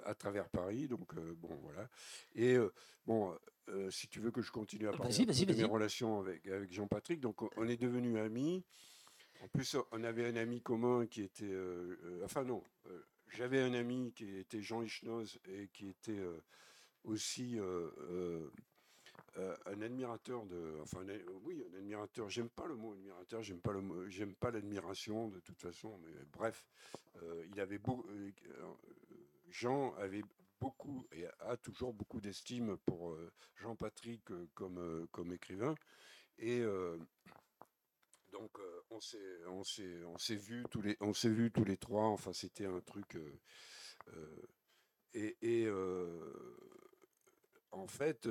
à 0.04 0.14
travers 0.14 0.48
Paris. 0.48 0.88
Donc 0.88 1.14
bon 1.14 1.58
voilà. 1.62 1.88
Et 2.34 2.56
bon, 3.06 3.36
si 3.90 4.08
tu 4.08 4.20
veux 4.20 4.30
que 4.30 4.42
je 4.42 4.52
continue 4.52 4.88
à 4.88 4.92
parler 4.92 5.26
de 5.26 5.54
mes 5.54 5.64
relations 5.64 6.20
avec, 6.20 6.46
avec 6.46 6.72
Jean-Patrick, 6.72 7.20
donc 7.20 7.42
on 7.56 7.68
est 7.68 7.80
devenus 7.80 8.18
amis. 8.18 8.64
En 9.42 9.48
plus, 9.48 9.74
on 9.92 10.04
avait 10.04 10.26
un 10.26 10.36
ami 10.36 10.60
commun 10.60 11.06
qui 11.06 11.22
était, 11.22 11.56
enfin 12.22 12.44
non, 12.44 12.62
j'avais 13.32 13.60
un 13.60 13.74
ami 13.74 14.12
qui 14.12 14.36
était 14.36 14.62
Jean 14.62 14.82
Hichnoz 14.82 15.38
et 15.46 15.68
qui 15.68 15.88
était 15.88 16.18
euh, 16.18 16.42
aussi 17.04 17.58
euh, 17.58 17.90
euh, 19.36 19.56
un 19.66 19.80
admirateur 19.82 20.44
de, 20.46 20.78
enfin 20.82 21.00
oui, 21.44 21.64
un 21.72 21.78
admirateur. 21.78 22.28
J'aime 22.28 22.50
pas 22.50 22.66
le 22.66 22.76
mot 22.76 22.92
admirateur, 22.92 23.42
j'aime 23.42 23.60
pas 24.34 24.50
l'admiration 24.50 25.28
de 25.28 25.40
toute 25.40 25.60
façon. 25.60 25.98
Mais 26.04 26.12
bref, 26.32 26.66
il 27.52 27.60
avait 27.60 27.78
beaucoup, 27.78 28.06
Jean 29.48 29.94
avait 29.94 30.24
beaucoup 30.60 31.06
et 31.12 31.26
a 31.40 31.56
toujours 31.56 31.94
beaucoup 31.94 32.20
d'estime 32.20 32.76
pour 32.78 33.16
Jean-Patrick 33.56 34.22
comme 34.54 35.06
comme 35.12 35.32
écrivain 35.32 35.74
et 36.38 36.62
donc 38.32 38.58
euh, 38.58 38.82
on 38.90 39.00
s'est 39.00 39.44
on 39.48 39.64
s'est 39.64 40.04
on 40.04 40.18
s'est 40.18 40.36
vu 40.36 40.64
tous 40.70 40.82
les 40.82 40.96
on 41.00 41.12
s'est 41.12 41.30
vu 41.30 41.50
tous 41.50 41.64
les 41.64 41.76
trois. 41.76 42.06
Enfin 42.06 42.32
c'était 42.32 42.66
un 42.66 42.80
truc 42.80 43.16
euh, 43.16 43.40
euh, 44.14 44.42
et, 45.14 45.36
et 45.42 45.68
en 47.72 47.86
fait 47.86 48.28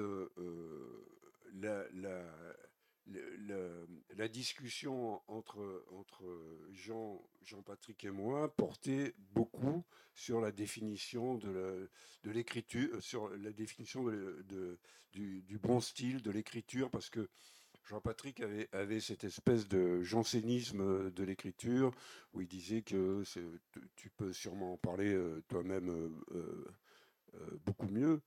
la, 1.54 1.86
la, 1.94 2.24
la, 3.08 3.66
la, 4.16 4.28
discussion 4.28 5.22
entre, 5.28 5.86
entre 5.92 6.24
Jean, 6.72 7.22
Jean-Patrick 7.42 8.06
et 8.06 8.12
moi 8.12 8.54
portait 8.56 9.14
beaucoup 9.32 9.84
sur 10.14 10.40
la 10.40 10.52
définition 10.52 11.36
de 11.36 11.90
l'écriture, 12.24 13.02
sur 13.02 13.30
la 13.30 13.52
définition 13.52 14.04
de, 14.04 14.46
de, 14.48 14.80
du, 15.12 15.42
du, 15.42 15.58
bon 15.58 15.82
style 15.82 16.22
de 16.22 16.32
l'écriture, 16.32 16.90
parce 16.90 17.10
que 17.10 17.30
Jean-Patrick 17.90 18.44
avait, 18.72 19.00
cette 19.00 19.24
espèce 19.24 19.68
de 19.68 20.04
jansénisme 20.04 21.10
de 21.10 21.24
l'écriture 21.24 21.92
où 22.34 22.42
il 22.42 22.48
disait 22.48 22.84
que 22.84 23.24
tu 23.96 24.12
peux 24.12 24.32
sûrement 24.32 24.74
en 24.74 24.78
parler 24.78 25.12
euh, 25.12 25.42
toi-même 25.48 25.90
euh, 25.90 26.66
euh, 27.34 27.60
beaucoup 27.66 27.88
mieux 27.88 28.22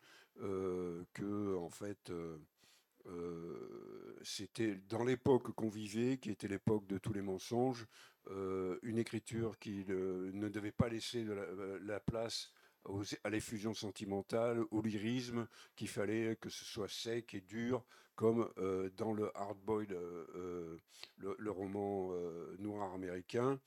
que 1.15 1.57
fait 1.71 2.13
c'était 4.25 4.77
dans 4.89 5.05
l'époque 5.05 5.53
qu'on 5.53 5.69
vivait, 5.69 6.19
qui 6.19 6.31
était 6.31 6.49
l'époque 6.49 6.87
de 6.87 6.99
tous 6.99 7.13
les 7.13 7.23
mensonges, 7.23 7.87
une 8.31 8.99
écriture 8.99 9.59
qui 9.59 9.85
ne 9.87 10.49
devait 10.49 10.73
pas 10.73 10.89
laisser 10.89 11.25
la, 11.83 12.01
place 12.01 12.53
à 13.23 13.31
l'effusion 13.31 13.75
sentimentale, 13.75 14.65
au 14.71 14.81
lyrisme, 14.81 15.47
qu'il 15.77 15.89
fallait 15.89 16.37
que 16.37 16.49
ce 16.49 16.65
soit 16.65 16.89
sec 16.89 17.35
et 17.35 17.41
dur, 17.43 17.85
comme 18.15 18.51
dans 18.97 19.13
le 19.13 19.31
hard 19.37 19.59
euh, 19.71 20.79
le, 21.17 21.51
roman 21.51 22.13
noir 22.59 22.93
américain, 22.93 23.61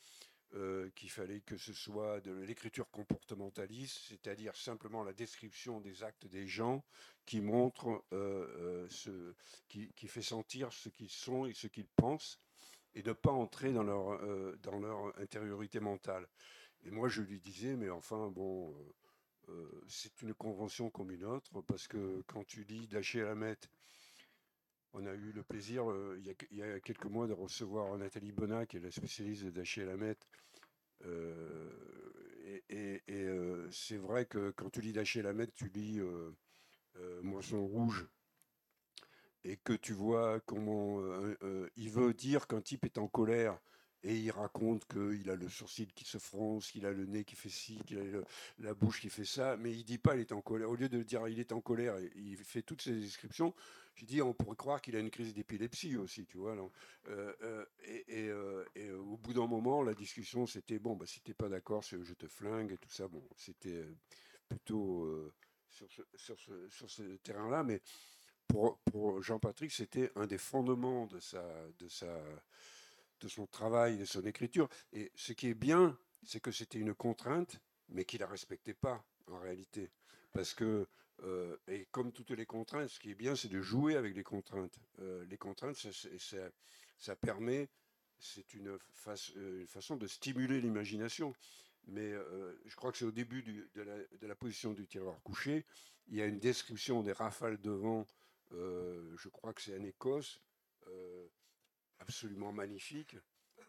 qu'il 0.96 1.10
fallait 1.10 1.42
que 1.42 1.58
ce 1.58 1.74
soit 1.74 2.22
de 2.22 2.32
l'écriture 2.32 2.90
comportementaliste, 2.90 3.98
c'est-à-dire 4.08 4.56
simplement 4.56 5.04
la 5.04 5.12
description 5.12 5.82
des 5.82 6.04
actes 6.04 6.28
des 6.28 6.48
gens 6.48 6.86
qui 7.26 7.42
montre, 7.42 8.06
ce, 8.12 9.34
qui, 9.68 10.08
fait 10.08 10.22
sentir 10.22 10.72
ce 10.72 10.88
qu'ils 10.88 11.10
sont 11.10 11.46
et 11.46 11.54
ce 11.54 11.68
qu'ils 11.68 11.88
pensent, 11.88 12.40
et 12.94 13.02
de 13.02 13.10
ne 13.10 13.14
pas 13.14 13.32
entrer 13.32 13.74
dans 13.74 13.84
leur, 13.84 14.58
dans 14.60 14.80
leur 14.80 15.20
intériorité 15.20 15.82
mentale. 15.82 16.26
Et 16.86 16.92
moi, 16.92 17.10
je 17.10 17.22
lui 17.22 17.42
disais, 17.42 17.76
mais 17.76 17.90
enfin, 17.90 18.30
bon, 18.30 18.74
c'est 19.88 20.22
une 20.22 20.34
convention 20.34 20.90
comme 20.90 21.12
une 21.12 21.26
autre, 21.26 21.62
parce 21.64 21.88
que 21.88 22.24
quand 22.28 22.46
tu 22.46 22.64
lis 22.64 22.88
Daché 22.88 23.24
Hamet, 23.24 23.58
on 24.96 25.06
a 25.06 25.14
eu 25.14 25.32
le 25.34 25.44
plaisir, 25.44 25.90
euh, 25.90 26.18
il, 26.52 26.58
y 26.58 26.62
a, 26.62 26.80
quelques 26.80 27.06
mois, 27.06 27.28
de 27.28 27.34
recevoir 27.34 27.98
Nathalie 27.98 28.32
Bonnat, 28.32 28.66
qui 28.66 28.78
est 28.78 28.80
la 28.80 28.92
spécialiste 28.92 29.46
d'Achille 29.48 29.84
Lamette. 29.84 30.26
Euh, 31.06 31.70
et, 32.70 33.02
euh, 33.10 33.70
c'est 33.72 33.98
vrai 33.98 34.26
que 34.26 34.52
quand 34.52 34.70
tu 34.70 34.82
lis 34.82 34.94
Daché 34.94 35.22
Lamette, 35.22 35.54
tu 35.54 35.70
lis 35.70 36.00
Moisson 37.24 37.66
Rouge, 37.66 38.08
et 39.44 39.58
que 39.58 39.74
tu 39.74 39.94
vois 39.94 40.40
comment 40.42 41.02
il 41.76 41.90
veut 41.90 42.14
dire 42.14 42.48
qu'un 42.48 42.62
type 42.62 42.86
est 42.86 42.98
en 42.98 43.08
colère 43.08 43.60
et 44.06 44.16
il 44.16 44.30
raconte 44.30 44.86
qu'il 44.86 45.30
a 45.32 45.36
le 45.36 45.50
sourcil 45.50 45.92
qui 45.94 46.06
se 46.06 46.20
fronce, 46.20 46.72
qu'il 46.72 46.86
a 46.86 46.92
le 46.92 47.06
nez 47.06 47.24
qui 47.24 47.36
fait 47.36 47.50
ci, 47.50 47.80
qu'il 47.88 47.98
a 47.98 48.04
la 48.60 48.74
bouche 48.76 49.02
qui 49.02 49.10
fait 49.10 49.26
ça, 49.26 49.58
mais 49.58 49.72
il 49.72 49.84
dit 49.84 49.98
pas 49.98 50.16
il 50.16 50.22
est 50.22 50.32
en 50.32 50.42
colère. 50.42 50.70
Au 50.70 50.76
lieu 50.76 50.90
de 50.90 51.02
dire 51.02 51.28
il 51.28 51.40
est 51.40 51.52
en 51.52 51.60
colère, 51.60 51.96
il 52.16 52.38
fait 52.38 52.62
toutes 52.62 52.84
ces 52.84 52.94
descriptions. 52.94 53.54
J'ai 53.96 54.06
dit 54.06 54.22
on 54.22 54.34
pourrait 54.34 54.58
croire 54.58 54.82
qu'il 54.82 54.96
a 54.96 55.00
une 55.00 55.10
crise 55.10 55.34
d'épilepsie 55.34 55.96
aussi, 55.96 56.26
tu 56.26 56.38
vois. 56.38 56.56
Euh, 57.08 57.34
euh, 57.42 57.66
et, 57.86 58.28
euh, 58.28 58.98
au 59.00 59.18
bout 59.18 59.34
d'un 59.34 59.48
moment, 59.48 59.82
la 59.82 59.94
discussion 59.94 60.46
c'était 60.46 60.80
bon, 60.80 60.96
bah, 60.96 61.06
si 61.06 61.22
t'es 61.22 61.34
pas 61.34 61.48
d'accord, 61.48 61.82
je 61.82 62.14
te 62.14 62.28
flingue 62.28 62.74
et 62.74 62.78
tout 62.78 62.90
ça. 62.90 63.08
Bon, 63.08 63.24
c'était 63.38 63.86
plutôt 64.50 65.32
sur 65.70 65.88
ce, 65.90 66.70
sur 66.70 66.90
ce, 66.90 67.04
terrain-là, 67.18 67.64
mais 67.64 67.82
pour, 68.48 68.80
Jean-Patrick, 69.22 69.72
c'était 69.72 70.12
un 70.16 70.28
des 70.28 70.38
fondements 70.38 71.08
de 71.08 71.20
sa, 71.20 71.44
de 71.80 71.88
sa 71.88 72.22
de 73.22 73.28
son 73.30 73.48
travail, 73.48 73.98
de 73.98 74.06
son 74.06 74.26
écriture. 74.26 74.68
Et 74.92 75.12
ce 75.16 75.32
qui 75.34 75.48
est 75.48 75.54
bien, 75.54 75.98
c'est 76.24 76.42
que 76.42 76.52
c'était 76.52 76.80
une 76.80 76.94
contrainte, 76.94 77.62
mais 77.90 78.04
qu'il 78.04 78.20
la 78.20 78.28
respectait 78.28 78.74
pas 78.74 79.04
en 79.28 79.40
réalité. 79.40 79.90
Parce 80.34 80.54
que 80.54 80.88
et 81.68 81.86
comme 81.92 82.12
toutes 82.12 82.32
les 82.32 82.46
contraintes, 82.46 82.90
ce 82.90 83.00
qui 83.00 83.12
est 83.12 83.16
bien, 83.16 83.36
c'est 83.36 83.48
de 83.48 83.62
jouer 83.62 83.96
avec 83.96 84.16
les 84.16 84.24
contraintes. 84.24 84.78
les 85.00 85.38
contraintes, 85.38 85.78
ça, 86.98 87.16
permet, 87.16 87.70
c'est 88.20 88.54
une, 88.54 88.78
une, 89.36 89.68
façon 89.68 89.96
de 89.96 90.08
stimuler 90.08 90.62
l'imagination. 90.62 91.34
Mais 91.88 92.12
je 92.66 92.76
crois 92.76 92.92
que 92.92 92.98
c'est 92.98 93.06
au 93.06 93.12
début 93.12 93.44
de, 93.44 94.28
la, 94.28 94.36
position 94.36 94.74
du 94.74 94.88
tireur 94.88 95.22
couché, 95.24 95.66
il 96.08 96.16
y 96.16 96.22
a 96.22 96.26
une 96.26 96.40
description 96.40 97.02
des 97.02 97.14
rafales 97.14 97.60
de 97.62 97.72
vent, 97.72 98.06
je 98.52 99.30
crois 99.30 99.54
que 99.54 99.62
c'est 99.62 99.78
en 99.78 99.84
Écosse, 99.84 100.42
absolument 102.00 102.52
magnifique. 102.52 103.18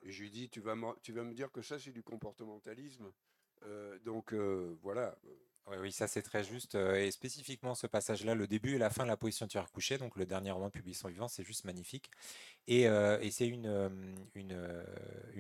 Et 0.02 0.12
je 0.12 0.22
lui 0.22 0.30
dis, 0.30 0.48
tu 0.48 0.60
vas, 0.60 0.76
tu 1.02 1.12
vas 1.12 1.24
me 1.24 1.34
dire 1.34 1.50
que 1.50 1.62
ça, 1.62 1.78
c'est 1.78 1.90
du 1.90 2.02
comportementalisme. 2.02 3.12
Euh, 3.62 3.98
donc 4.00 4.32
euh, 4.32 4.76
voilà. 4.82 5.16
Oui, 5.66 5.90
ça 5.90 6.06
c'est 6.06 6.22
très 6.22 6.44
juste. 6.44 6.76
Et 6.76 7.10
spécifiquement 7.10 7.74
ce 7.74 7.88
passage-là, 7.88 8.34
le 8.36 8.46
début 8.46 8.76
et 8.76 8.78
la 8.78 8.88
fin 8.88 9.02
de 9.02 9.08
la 9.08 9.16
position 9.16 9.48
tireur 9.48 9.70
couché, 9.72 9.98
donc 9.98 10.16
le 10.16 10.24
dernier 10.24 10.52
roman 10.52 10.70
publié 10.70 10.94
son 10.94 11.08
vivant, 11.08 11.26
c'est 11.26 11.42
juste 11.42 11.64
magnifique. 11.64 12.10
Et, 12.68 12.86
c'est 13.30 13.48
une, 13.48 13.66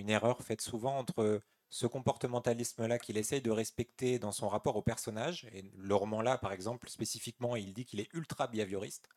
erreur 0.08 0.42
faite 0.42 0.60
souvent 0.60 0.98
entre 0.98 1.40
ce 1.70 1.86
comportementalisme-là 1.86 2.98
qu'il 2.98 3.16
essaye 3.18 3.40
de 3.40 3.50
respecter 3.50 4.18
dans 4.18 4.32
son 4.32 4.48
rapport 4.48 4.76
au 4.76 4.82
personnage. 4.82 5.46
Et 5.52 5.64
le 5.76 5.94
roman-là, 5.94 6.38
par 6.38 6.52
exemple, 6.52 6.88
spécifiquement, 6.88 7.54
il 7.54 7.72
dit 7.72 7.84
qu'il 7.84 8.00
est 8.00 8.12
ultra 8.12 8.48
behavioriste. 8.48 9.08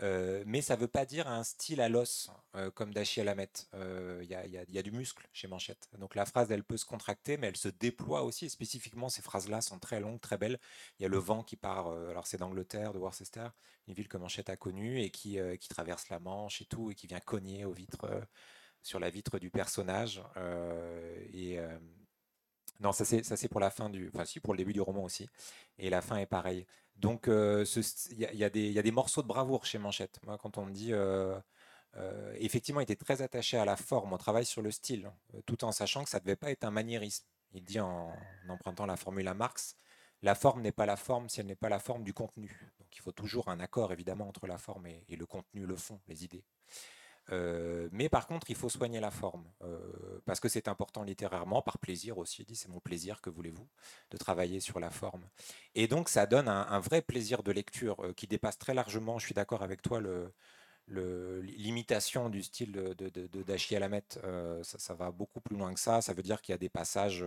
Euh, 0.00 0.42
mais 0.46 0.62
ça 0.62 0.74
ne 0.74 0.80
veut 0.80 0.88
pas 0.88 1.04
dire 1.04 1.28
un 1.28 1.44
style 1.44 1.80
à 1.80 1.88
l'os 1.88 2.30
euh, 2.56 2.70
comme 2.70 2.92
d'Achille 2.92 3.22
Alamette. 3.22 3.68
Il 3.74 3.78
euh, 3.80 4.24
y, 4.24 4.78
a, 4.78 4.82
du 4.82 4.90
muscle 4.90 5.28
chez 5.32 5.48
Manchette. 5.48 5.88
Donc 5.98 6.14
la 6.14 6.24
phrase, 6.24 6.50
elle 6.50 6.64
peut 6.64 6.76
se 6.76 6.84
contracter, 6.84 7.36
mais 7.36 7.48
elle 7.48 7.56
se 7.56 7.68
déploie 7.68 8.22
aussi. 8.22 8.46
Et 8.46 8.48
spécifiquement, 8.48 9.08
ces 9.08 9.22
phrases-là 9.22 9.60
sont 9.60 9.78
très 9.78 10.00
longues, 10.00 10.20
très 10.20 10.38
belles. 10.38 10.58
Il 10.98 11.02
y 11.02 11.06
a 11.06 11.08
le 11.08 11.18
vent 11.18 11.42
qui 11.42 11.56
part, 11.56 11.88
alors 11.88 12.26
c'est 12.26 12.38
d'Angleterre, 12.38 12.92
de 12.92 12.98
Worcester, 12.98 13.48
une 13.86 13.94
ville 13.94 14.08
que 14.08 14.16
Manchette 14.16 14.50
a 14.50 14.56
connue, 14.56 15.00
et 15.00 15.10
qui, 15.10 15.38
qui, 15.60 15.68
traverse 15.68 16.08
la 16.08 16.18
Manche 16.18 16.62
et 16.62 16.64
tout, 16.64 16.90
et 16.90 16.94
qui 16.94 17.06
vient 17.06 17.20
cogner 17.20 17.64
aux 17.64 17.72
vitres, 17.72 18.06
sur 18.82 18.98
la 18.98 19.10
vitre 19.10 19.38
du 19.38 19.50
personnage. 19.50 20.22
et. 21.32 21.58
non, 22.80 22.92
ça 22.92 23.04
c'est 23.04 23.48
pour 23.48 23.60
la 23.60 23.70
fin 23.70 23.90
du, 23.90 24.10
enfin 24.12 24.24
si 24.24 24.40
pour 24.40 24.54
le 24.54 24.58
début 24.58 24.72
du 24.72 24.80
roman 24.80 25.04
aussi, 25.04 25.28
et 25.78 25.90
la 25.90 26.00
fin 26.02 26.16
est 26.16 26.26
pareille. 26.26 26.66
Donc, 27.02 27.26
euh, 27.26 27.64
il 28.12 28.18
y, 28.20 28.44
a 28.44 28.48
des 28.48 28.90
morceaux 28.92 29.22
de 29.22 29.26
bravoure 29.26 29.66
chez 29.66 29.78
Manchette. 29.78 30.20
Moi, 30.24 30.38
quand 30.38 30.56
on 30.56 30.64
me 30.64 30.72
dit. 30.72 30.92
Euh, 30.92 31.38
euh, 31.96 32.34
effectivement, 32.38 32.80
il 32.80 32.84
était 32.84 32.96
très 32.96 33.20
attaché 33.20 33.58
à 33.58 33.66
la 33.66 33.76
forme, 33.76 34.14
on 34.14 34.16
travaille 34.16 34.46
sur 34.46 34.62
le 34.62 34.70
style, 34.70 35.10
tout 35.44 35.62
en 35.62 35.72
sachant 35.72 36.04
que 36.04 36.08
ça 36.08 36.20
ne 36.20 36.24
devait 36.24 36.36
pas 36.36 36.50
être 36.50 36.64
un 36.64 36.70
maniérisme. 36.70 37.26
Il 37.52 37.64
dit 37.64 37.80
en, 37.80 38.10
empruntant 38.48 38.86
la 38.86 38.96
formule 38.96 39.28
à 39.28 39.34
Marx 39.34 39.76
la 40.22 40.36
forme 40.36 40.62
n'est 40.62 40.72
pas 40.72 40.86
la 40.86 40.96
forme 40.96 41.28
si 41.28 41.40
elle 41.40 41.46
n'est 41.46 41.56
pas 41.56 41.68
la 41.68 41.80
forme 41.80 42.04
du 42.04 42.14
contenu. 42.14 42.48
Donc 42.78 42.96
il 42.96 43.00
faut 43.00 43.10
toujours 43.10 43.48
un 43.48 43.58
accord 43.58 43.92
évidemment 43.92 44.28
entre 44.28 44.46
la 44.46 44.56
forme 44.56 44.86
et 44.86 45.16
le 45.16 45.26
contenu, 45.26 45.66
le 45.66 45.74
fond, 45.74 46.00
les 46.06 46.24
idées. 46.24 46.44
Euh, 47.30 47.88
mais 47.92 48.08
par 48.08 48.26
contre, 48.26 48.50
il 48.50 48.56
faut 48.56 48.68
soigner 48.68 49.00
la 49.00 49.10
forme, 49.10 49.44
euh, 49.62 49.78
parce 50.26 50.40
que 50.40 50.48
c'est 50.48 50.68
important 50.68 51.02
littérairement, 51.02 51.62
par 51.62 51.78
plaisir 51.78 52.18
aussi, 52.18 52.44
dit 52.44 52.56
c'est 52.56 52.68
mon 52.68 52.80
plaisir, 52.80 53.20
que 53.20 53.30
voulez-vous, 53.30 53.68
de 54.10 54.16
travailler 54.16 54.60
sur 54.60 54.80
la 54.80 54.90
forme. 54.90 55.22
Et 55.74 55.86
donc 55.86 56.08
ça 56.08 56.26
donne 56.26 56.48
un, 56.48 56.80
vrai 56.80 57.00
plaisir 57.02 57.42
de 57.42 57.52
lecture 57.52 58.04
euh, 58.04 58.12
qui 58.12 58.26
dépasse 58.26 58.58
très 58.58 58.74
largement, 58.74 59.18
je 59.18 59.26
suis 59.26 59.34
d'accord 59.34 59.62
avec 59.62 59.82
toi, 59.82 60.00
l'imitation 60.88 62.28
du 62.28 62.42
style 62.42 62.72
de, 62.72 62.94
de. 62.94 63.56
Ça, 64.62 64.78
ça, 64.78 64.94
va 64.94 65.10
beaucoup 65.12 65.40
plus 65.40 65.56
loin 65.56 65.72
que 65.74 65.80
ça, 65.80 66.02
ça 66.02 66.12
veut 66.12 66.22
dire 66.22 66.42
qu'il 66.42 66.52
y 66.52 66.56
a 66.56 66.58
des 66.58 66.68
passages 66.68 67.24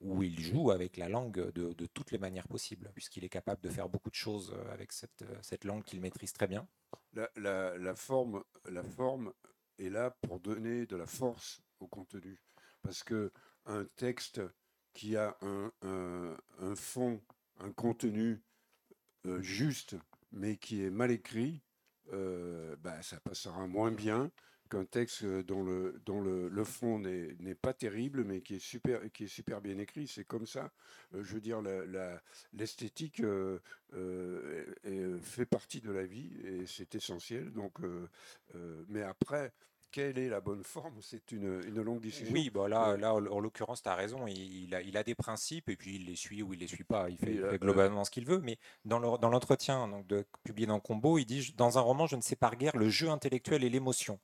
où 0.00 0.22
il 0.22 0.38
joue 0.40 0.70
avec 0.70 0.96
la 0.96 1.08
langue 1.08 1.50
de, 1.52 1.86
toutes 1.86 2.10
les 2.10 2.18
manières 2.18 2.48
possibles, 2.48 2.90
puisqu'il 2.94 3.24
est 3.24 3.30
capable 3.30 3.62
de 3.62 3.68
faire 3.68 3.88
beaucoup 3.88 4.10
de 4.10 4.14
choses 4.14 4.52
euh, 4.54 4.72
avec 4.72 4.92
cette, 4.92 5.22
euh, 5.22 5.38
cette 5.42 5.64
langue 5.64 5.84
qu'il 5.84 6.00
maîtrise 6.00 6.32
très 6.32 6.46
bien. 6.46 6.68
La, 7.14 7.94
forme, 7.94 8.44
la 8.66 8.82
forme 8.82 9.32
est 9.78 9.88
là 9.88 10.10
pour 10.22 10.38
donner 10.38 10.86
de 10.86 10.96
la 10.96 11.06
force 11.06 11.62
au 11.80 11.86
contenu. 11.86 12.38
Parce 12.82 13.02
que 13.02 13.32
un 13.64 13.84
texte 13.96 14.42
qui 14.92 15.16
a 15.16 15.36
un, 15.40 15.72
un, 15.82 16.74
fond, 16.76 17.22
un 17.58 17.72
contenu 17.72 18.42
euh, 19.26 19.40
juste, 19.40 19.96
mais 20.30 20.56
qui 20.56 20.82
est 20.82 20.90
mal 20.90 21.10
écrit, 21.10 21.62
bah, 22.12 23.02
ça 23.02 23.18
passera 23.18 23.66
moins 23.66 23.90
bien 23.90 24.30
qu'un 24.68 24.84
texte 24.84 25.24
dont 25.24 25.62
le, 25.62 26.00
dont 26.04 26.20
le, 26.20 26.48
le 26.48 26.64
fond 26.64 26.98
n'est 26.98 27.54
pas 27.54 27.72
terrible, 27.72 28.24
mais 28.24 28.40
qui 28.40 28.56
est 28.56 28.60
super, 28.60 29.00
qui 29.12 29.24
est 29.24 29.28
super 29.28 29.60
bien 29.60 29.78
écrit. 29.78 30.06
C'est 30.06 30.24
comme 30.24 30.46
ça. 30.46 30.70
Euh, 31.14 31.24
je 31.24 31.34
veux 31.34 31.40
dire, 31.40 31.60
l'esthétique 32.52 33.18
la, 33.18 33.28
euh, 33.28 33.58
euh, 33.94 35.18
fait 35.20 35.46
partie 35.46 35.80
de 35.80 35.90
la 35.90 36.04
vie 36.04 36.30
et 36.44 36.66
c'est 36.66 36.94
essentiel. 36.94 37.52
Donc, 37.52 37.74
mais 38.88 39.02
après, 39.02 39.52
quelle 39.90 40.18
est 40.18 40.28
la 40.28 40.40
bonne 40.40 40.62
forme? 40.62 41.00
C'est 41.00 41.32
une, 41.32 41.62
une, 41.66 41.80
longue 41.80 42.00
discussion. 42.00 42.34
Oui, 42.34 42.50
bah 42.50 42.68
là, 42.68 42.96
là 42.96 43.14
en 43.14 43.40
l'occurrence, 43.40 43.82
tu 43.82 43.88
as 43.88 43.94
raison. 43.94 44.26
Il, 44.26 44.74
a, 44.74 44.82
il, 44.82 44.96
a, 44.96 45.02
des 45.02 45.14
principes 45.14 45.68
et 45.68 45.76
puis 45.76 45.96
il 45.96 46.06
les 46.06 46.16
suit 46.16 46.42
ou 46.42 46.52
il 46.52 46.60
les 46.60 46.66
suit 46.66 46.84
pas. 46.84 47.08
Il 47.08 47.16
fait, 47.16 47.58
globalement 47.58 48.04
ce 48.04 48.10
qu'il 48.10 48.26
veut. 48.26 48.40
Mais 48.40 48.58
dans 48.84 48.98
l'entretien 48.98 49.88
donc 49.88 50.06
de, 50.06 50.24
publié 50.44 50.66
dans 50.66 50.80
Combo, 50.80 51.18
il 51.18 51.24
dit 51.24 51.54
Dans 51.56 51.78
un 51.78 51.80
roman, 51.80 52.06
je 52.06 52.16
ne 52.16 52.20
sépare 52.20 52.56
guère 52.56 52.76
le 52.76 52.90
jeu 52.90 53.08
intellectuel 53.08 53.64
et 53.64 53.70
l'émotion. 53.70 54.18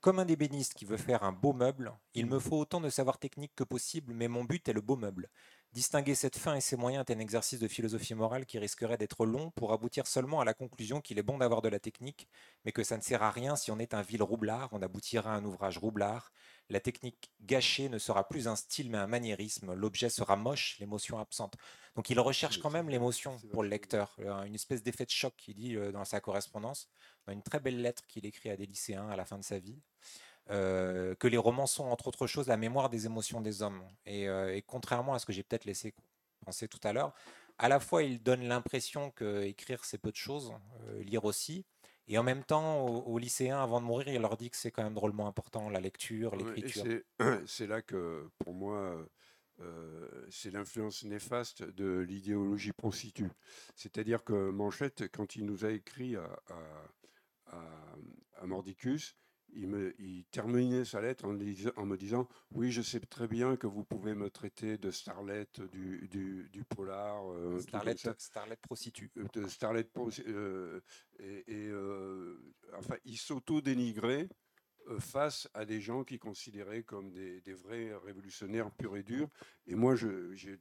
Comme 0.00 0.18
un 0.18 0.26
ébéniste 0.26 0.74
qui 0.74 0.84
veut 0.84 0.96
faire 0.96 1.22
un 1.22 1.32
beau 1.32 1.52
meuble, 1.52 1.92
il 2.14 2.26
me 2.26 2.38
faut 2.40 2.58
autant 2.58 2.80
de 2.80 2.88
savoir 2.90 3.18
technique 3.18 3.54
que 3.54 3.64
possible, 3.64 4.12
mais 4.12 4.26
mon 4.26 4.44
but 4.44 4.68
est 4.68 4.72
le 4.72 4.80
beau 4.80 4.96
meuble. 4.96 5.28
Distinguer 5.72 6.14
cette 6.14 6.38
fin 6.38 6.54
et 6.54 6.62
ses 6.62 6.76
moyens 6.76 7.04
est 7.06 7.12
un 7.12 7.18
exercice 7.18 7.60
de 7.60 7.68
philosophie 7.68 8.14
morale 8.14 8.46
qui 8.46 8.58
risquerait 8.58 8.96
d'être 8.96 9.26
long 9.26 9.50
pour 9.50 9.74
aboutir 9.74 10.06
seulement 10.06 10.40
à 10.40 10.46
la 10.46 10.54
conclusion 10.54 11.02
qu'il 11.02 11.18
est 11.18 11.22
bon 11.22 11.36
d'avoir 11.36 11.60
de 11.60 11.68
la 11.68 11.78
technique, 11.78 12.26
mais 12.64 12.72
que 12.72 12.82
ça 12.82 12.96
ne 12.96 13.02
sert 13.02 13.22
à 13.22 13.30
rien 13.30 13.54
si 13.54 13.70
on 13.70 13.78
est 13.78 13.92
un 13.92 14.00
vil 14.00 14.22
roublard, 14.22 14.70
on 14.72 14.80
aboutira 14.80 15.34
à 15.34 15.36
un 15.36 15.44
ouvrage 15.44 15.76
roublard. 15.76 16.32
La 16.70 16.80
technique 16.80 17.30
gâchée 17.42 17.90
ne 17.90 17.98
sera 17.98 18.26
plus 18.28 18.48
un 18.48 18.56
style 18.56 18.90
mais 18.90 18.96
un 18.96 19.06
maniérisme, 19.06 19.74
l'objet 19.74 20.08
sera 20.08 20.36
moche, 20.36 20.78
l'émotion 20.80 21.18
absente. 21.18 21.54
Donc 21.96 22.08
il 22.08 22.18
recherche 22.18 22.58
quand 22.60 22.70
même 22.70 22.88
l'émotion 22.88 23.38
pour 23.52 23.62
le 23.62 23.68
lecteur, 23.68 24.16
euh, 24.20 24.44
une 24.44 24.54
espèce 24.54 24.82
d'effet 24.82 25.04
de 25.04 25.10
choc, 25.10 25.34
il 25.48 25.54
dit 25.54 25.76
euh, 25.76 25.92
dans 25.92 26.04
sa 26.06 26.20
correspondance, 26.20 26.88
dans 27.26 27.34
une 27.34 27.42
très 27.42 27.60
belle 27.60 27.82
lettre 27.82 28.06
qu'il 28.06 28.24
écrit 28.24 28.48
à 28.48 28.56
des 28.56 28.66
lycéens 28.66 29.08
à 29.10 29.16
la 29.16 29.26
fin 29.26 29.36
de 29.36 29.44
sa 29.44 29.58
vie. 29.58 29.78
Euh, 30.50 31.14
que 31.16 31.28
les 31.28 31.36
romans 31.36 31.66
sont, 31.66 31.84
entre 31.84 32.08
autres 32.08 32.26
choses, 32.26 32.46
la 32.46 32.56
mémoire 32.56 32.88
des 32.88 33.06
émotions 33.06 33.40
des 33.40 33.62
hommes. 33.62 33.82
Et, 34.06 34.26
contrairement 34.66 35.14
à 35.14 35.18
ce 35.18 35.26
que 35.26 35.32
j'ai 35.32 35.42
peut-être 35.42 35.66
laissé 35.66 35.94
penser 36.44 36.68
tout 36.68 36.80
à 36.84 36.92
l'heure, 36.92 37.12
à 37.58 37.68
la 37.68 37.80
fois 37.80 38.02
il 38.02 38.22
donne 38.22 38.44
l'impression 38.44 39.10
que 39.10 39.42
écrire 39.42 39.84
c'est 39.84 39.98
peu 39.98 40.10
de 40.10 40.16
choses, 40.16 40.52
lire 41.00 41.24
aussi, 41.24 41.66
et 42.08 42.16
en 42.16 42.22
même 42.22 42.42
temps, 42.42 42.86
aux, 42.86 43.18
lycéens, 43.18 43.62
avant 43.62 43.82
de 43.82 43.86
mourir, 43.86 44.08
il 44.08 44.20
leur 44.20 44.38
dit 44.38 44.48
que 44.48 44.56
c'est 44.56 44.70
quand 44.70 44.82
même 44.82 44.94
drôlement 44.94 45.26
important, 45.26 45.68
la 45.68 45.80
lecture, 45.80 46.34
l'écriture. 46.36 46.84
c'est 47.46 47.66
là 47.66 47.82
que, 47.82 48.30
pour 48.38 48.54
moi, 48.54 49.06
euh, 49.60 50.08
c'est 50.30 50.50
l'influence 50.50 51.04
néfaste 51.04 51.62
de 51.62 51.98
l'idéologie 51.98 52.72
prostitue. 52.72 53.30
C'est-à-dire 53.76 54.24
que 54.24 54.50
Manchette, 54.50 55.10
quand 55.12 55.36
il 55.36 55.44
nous 55.44 55.66
a 55.66 55.70
écrit 55.70 56.16
à, 56.16 56.40
à, 57.48 58.46
Mordicus, 58.46 59.14
il, 59.54 59.68
me, 59.68 59.94
il, 60.00 60.24
terminait 60.26 60.84
sa 60.84 61.00
lettre 61.00 61.24
en, 61.24 61.30
en, 61.30 61.86
me 61.86 61.96
disant 61.96 62.28
Oui, 62.52 62.70
je 62.70 62.82
sais 62.82 63.00
très 63.00 63.28
bien 63.28 63.56
que 63.56 63.66
vous 63.66 63.84
pouvez 63.84 64.14
me 64.14 64.30
traiter 64.30 64.78
de 64.78 64.90
starlet 64.90 65.46
du, 65.72 66.08
du, 66.52 66.64
polar. 66.64 67.30
Euh, 67.32 67.60
starlet, 67.60 67.96
starlet 68.18 68.56
prostitue. 68.56 69.10
Euh, 69.16 69.26
de 69.32 69.48
starlet 69.48 69.88
et, 71.18 71.44
et 71.46 71.72
enfin, 72.76 72.96
il 73.04 73.16
s'auto-dénigrait 73.16 74.28
euh, 74.88 75.00
face 75.00 75.48
à 75.54 75.64
des 75.64 75.80
gens 75.80 76.02
qui 76.04 76.18
considéraient 76.18 76.82
comme 76.82 77.10
des, 77.10 77.40
vrais 77.54 77.94
révolutionnaires 77.96 78.70
purs 78.70 78.96
et 78.96 79.02
durs. 79.02 79.28
Et 79.66 79.74
moi, 79.74 79.94
j'ai 79.96 80.58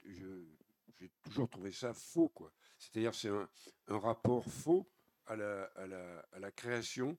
toujours 1.23 1.49
trouvé 1.49 1.71
ça 1.71 1.93
faux. 1.93 2.29
quoi. 2.29 2.51
C'est-à-dire 2.77 3.15
c'est 3.15 3.29
un, 3.29 3.47
rapport 3.87 4.43
faux 4.45 4.89
à 5.25 5.35
la, 5.35 5.63
à 5.75 5.87
la, 5.87 6.19
à 6.33 6.39
la 6.39 6.51
création 6.51 7.17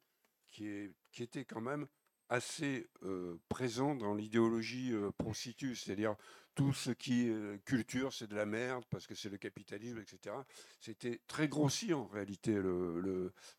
qui, 0.48 0.66
est, 0.66 0.94
qui, 1.18 1.22
était 1.22 1.44
quand 1.44 1.60
même 1.60 1.86
assez 2.28 2.88
euh, 3.02 3.36
présent 3.48 3.94
dans 3.94 4.14
l'idéologie 4.14 4.92
euh, 4.92 5.10
prostitue, 5.18 5.74
c'est-à-dire 5.74 6.14
tout 6.54 6.72
ce 6.72 6.90
qui 6.90 7.28
est 7.28 7.64
culture, 7.64 8.12
c'est 8.12 8.26
de 8.26 8.34
la 8.34 8.44
merde 8.44 8.84
parce 8.90 9.06
que 9.06 9.14
c'est 9.14 9.30
le 9.30 9.38
capitalisme, 9.38 9.98
etc. 9.98 10.34
C'était 10.80 11.20
très 11.28 11.46
grossier 11.46 11.94
en 11.94 12.06
réalité 12.06 12.60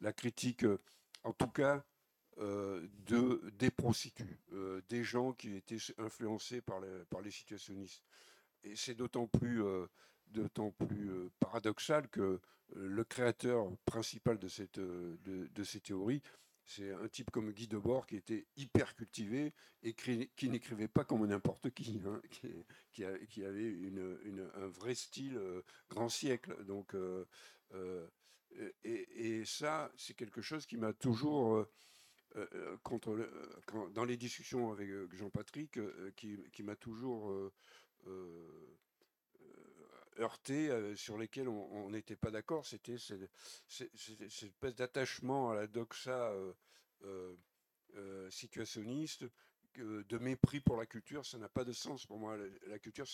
la 0.02 0.12
critique, 0.12 0.66
en 1.24 1.32
tout 1.32 1.48
cas 1.48 1.86
euh, 2.42 2.88
de, 3.06 3.52
des 3.58 3.70
prostituées, 3.70 4.40
euh, 4.54 4.82
des 4.88 5.04
gens 5.04 5.34
qui 5.34 5.56
étaient 5.56 5.76
influencés 5.98 6.62
par 6.62 6.80
les, 6.80 7.32
situationnistes. 7.32 8.02
Et 8.64 8.78
c'est 8.78 8.96
d'autant 8.96 9.28
plus, 9.28 9.62
euh, 9.62 9.88
plus 10.78 11.12
paradoxal 11.42 12.08
que 12.08 12.40
le 12.74 13.04
créateur 13.04 13.70
principal 13.84 14.40
de, 14.40 14.48
cette, 14.48 14.80
de, 14.80 15.64
ces 15.66 15.82
théories, 15.82 16.22
c'est 16.70 16.92
un 16.92 17.08
type 17.08 17.32
comme 17.32 17.52
Guy 17.52 17.68
Debord 17.68 18.06
qui 18.06 18.16
était 18.16 18.46
hyper 18.56 18.96
cultivé 18.96 19.54
et 19.82 19.94
qui 19.94 20.50
n'écrivait 20.50 20.88
pas 20.88 21.04
comme 21.04 21.26
n'importe 21.26 21.72
qui, 21.72 22.00
hein, 22.06 22.22
qui, 22.92 23.04
avait 23.44 23.76
un 24.56 24.68
vrai 24.68 24.94
style 24.94 25.40
grand 25.90 26.10
siècle. 26.10 26.64
Donc, 26.66 26.96
et, 28.84 29.44
ça, 29.46 29.92
c'est 29.98 30.14
quelque 30.14 30.42
chose 30.42 30.68
qui 30.68 30.78
m'a 30.78 30.94
toujours 30.94 31.66
contre 32.84 33.18
dans 33.96 34.06
les 34.06 34.18
discussions 34.18 34.72
avec 34.72 34.90
Jean-Patrick, 35.12 35.80
qui, 36.16 36.64
m'a 36.64 36.76
toujours 36.76 37.52
heurté, 40.20 40.70
sur 40.96 41.18
lesquels 41.18 41.48
on 41.48 41.90
n'était 41.90 42.16
pas 42.16 42.32
d'accord, 42.32 42.66
c'était 42.66 42.98
cette, 42.98 43.30
espèce 44.22 44.76
d'attachement 44.76 45.52
à 45.52 45.56
la 45.56 45.68
doxa 45.68 46.34
situationniste, 48.30 49.26
de 49.76 50.18
mépris 50.18 50.60
pour 50.60 50.78
la 50.78 50.86
culture, 50.86 51.26
ça 51.26 51.38
n'a 51.38 51.50
pas 51.50 51.64
de 51.64 51.72
sens 51.72 52.06
pour 52.06 52.20
moi. 52.20 52.38
La, 52.68 52.80
culture, 52.80 53.06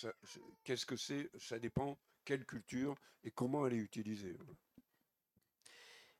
qu'est-ce 0.63 0.85
que 0.85 0.95
c'est? 0.95 1.29
Ça 1.37 1.59
dépend 1.59 1.97
quelle 2.23 2.45
culture 2.45 2.95
et 3.23 3.31
comment 3.31 3.67
elle 3.67 3.73
est 3.73 3.77
utilisée. 3.77 4.35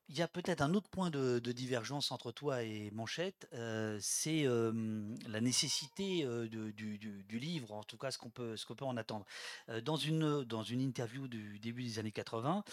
Il 0.10 0.18
y 0.18 0.22
a 0.22 0.28
peut-être 0.28 0.62
un 0.62 0.74
autre 0.76 0.90
point 0.90 1.10
de, 1.10 1.40
divergence 1.40 2.12
entre 2.12 2.32
toi 2.32 2.62
et 2.64 2.92
Manchette, 2.92 3.48
euh, 3.54 3.98
c'est 4.00 4.46
la 5.28 5.42
nécessité 5.42 6.28
du, 6.48 7.40
livre, 7.40 7.74
en 7.74 7.84
tout 7.84 7.98
cas 7.98 8.12
ce 8.12 8.18
qu'on 8.18 8.30
peut, 8.30 8.56
en 8.82 8.98
attendre. 8.98 9.26
Dans, 9.84 9.96
une, 9.96 10.44
dans 10.44 10.64
une 10.64 10.82
interview 10.82 11.28
du 11.28 11.60
début 11.60 11.84
des 11.84 12.00
années 12.00 12.12
80, 12.12 12.64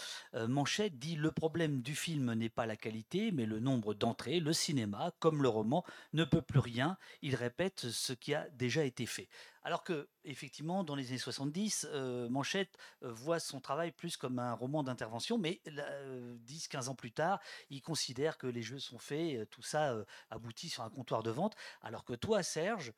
Manchette 0.47 0.99
dit 0.99 1.15
Le 1.15 1.31
problème 1.31 1.81
du 1.81 1.95
film 1.95 2.33
n'est 2.33 2.49
pas 2.49 2.65
la 2.65 2.75
qualité, 2.75 3.31
mais 3.31 3.45
le 3.45 3.59
nombre 3.59 3.93
d'entrées. 3.93 4.39
Le 4.39 4.53
cinéma, 4.53 5.11
comme 5.19 5.41
le 5.41 5.49
roman, 5.49 5.83
ne 6.13 6.23
peut 6.23 6.41
plus 6.41 6.59
rien. 6.59 6.97
Il 7.21 7.35
répète 7.35 7.89
ce 7.89 8.13
qui 8.13 8.33
a 8.33 8.47
déjà 8.51 8.83
été 8.83 9.05
fait. 9.05 9.27
Alors 9.65 9.83
que, 9.83 10.09
effectivement, 10.25 10.83
dans 10.83 10.95
les 10.95 11.07
années 11.09 11.17
70, 11.17 11.87
euh, 11.89 12.27
Manchette 12.29 12.77
euh, 13.03 13.11
voit 13.11 13.39
son 13.39 13.61
travail 13.61 13.91
plus 13.91 14.17
comme 14.17 14.39
un 14.39 14.53
roman 14.53 14.83
d'intervention, 14.83 15.37
mais 15.37 15.61
10-15 15.65 16.87
euh, 16.87 16.87
ans 16.89 16.95
plus 16.95 17.13
tard, 17.13 17.39
il 17.69 17.81
considère 17.81 18.37
que 18.37 18.47
les 18.47 18.61
jeux 18.61 18.79
sont 18.79 18.99
faits, 18.99 19.49
tout 19.49 19.61
ça 19.61 19.95
aboutit 20.29 20.69
sur 20.69 20.83
un 20.83 20.89
comptoir 20.89 21.23
de 21.23 21.31
vente, 21.31 21.55
alors 21.81 22.03
que 22.03 22.13
toi, 22.13 22.43
Serge, 22.43 22.93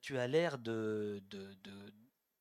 tu 0.00 0.18
as 0.18 0.26
l'air 0.26 0.58
de, 0.58 1.22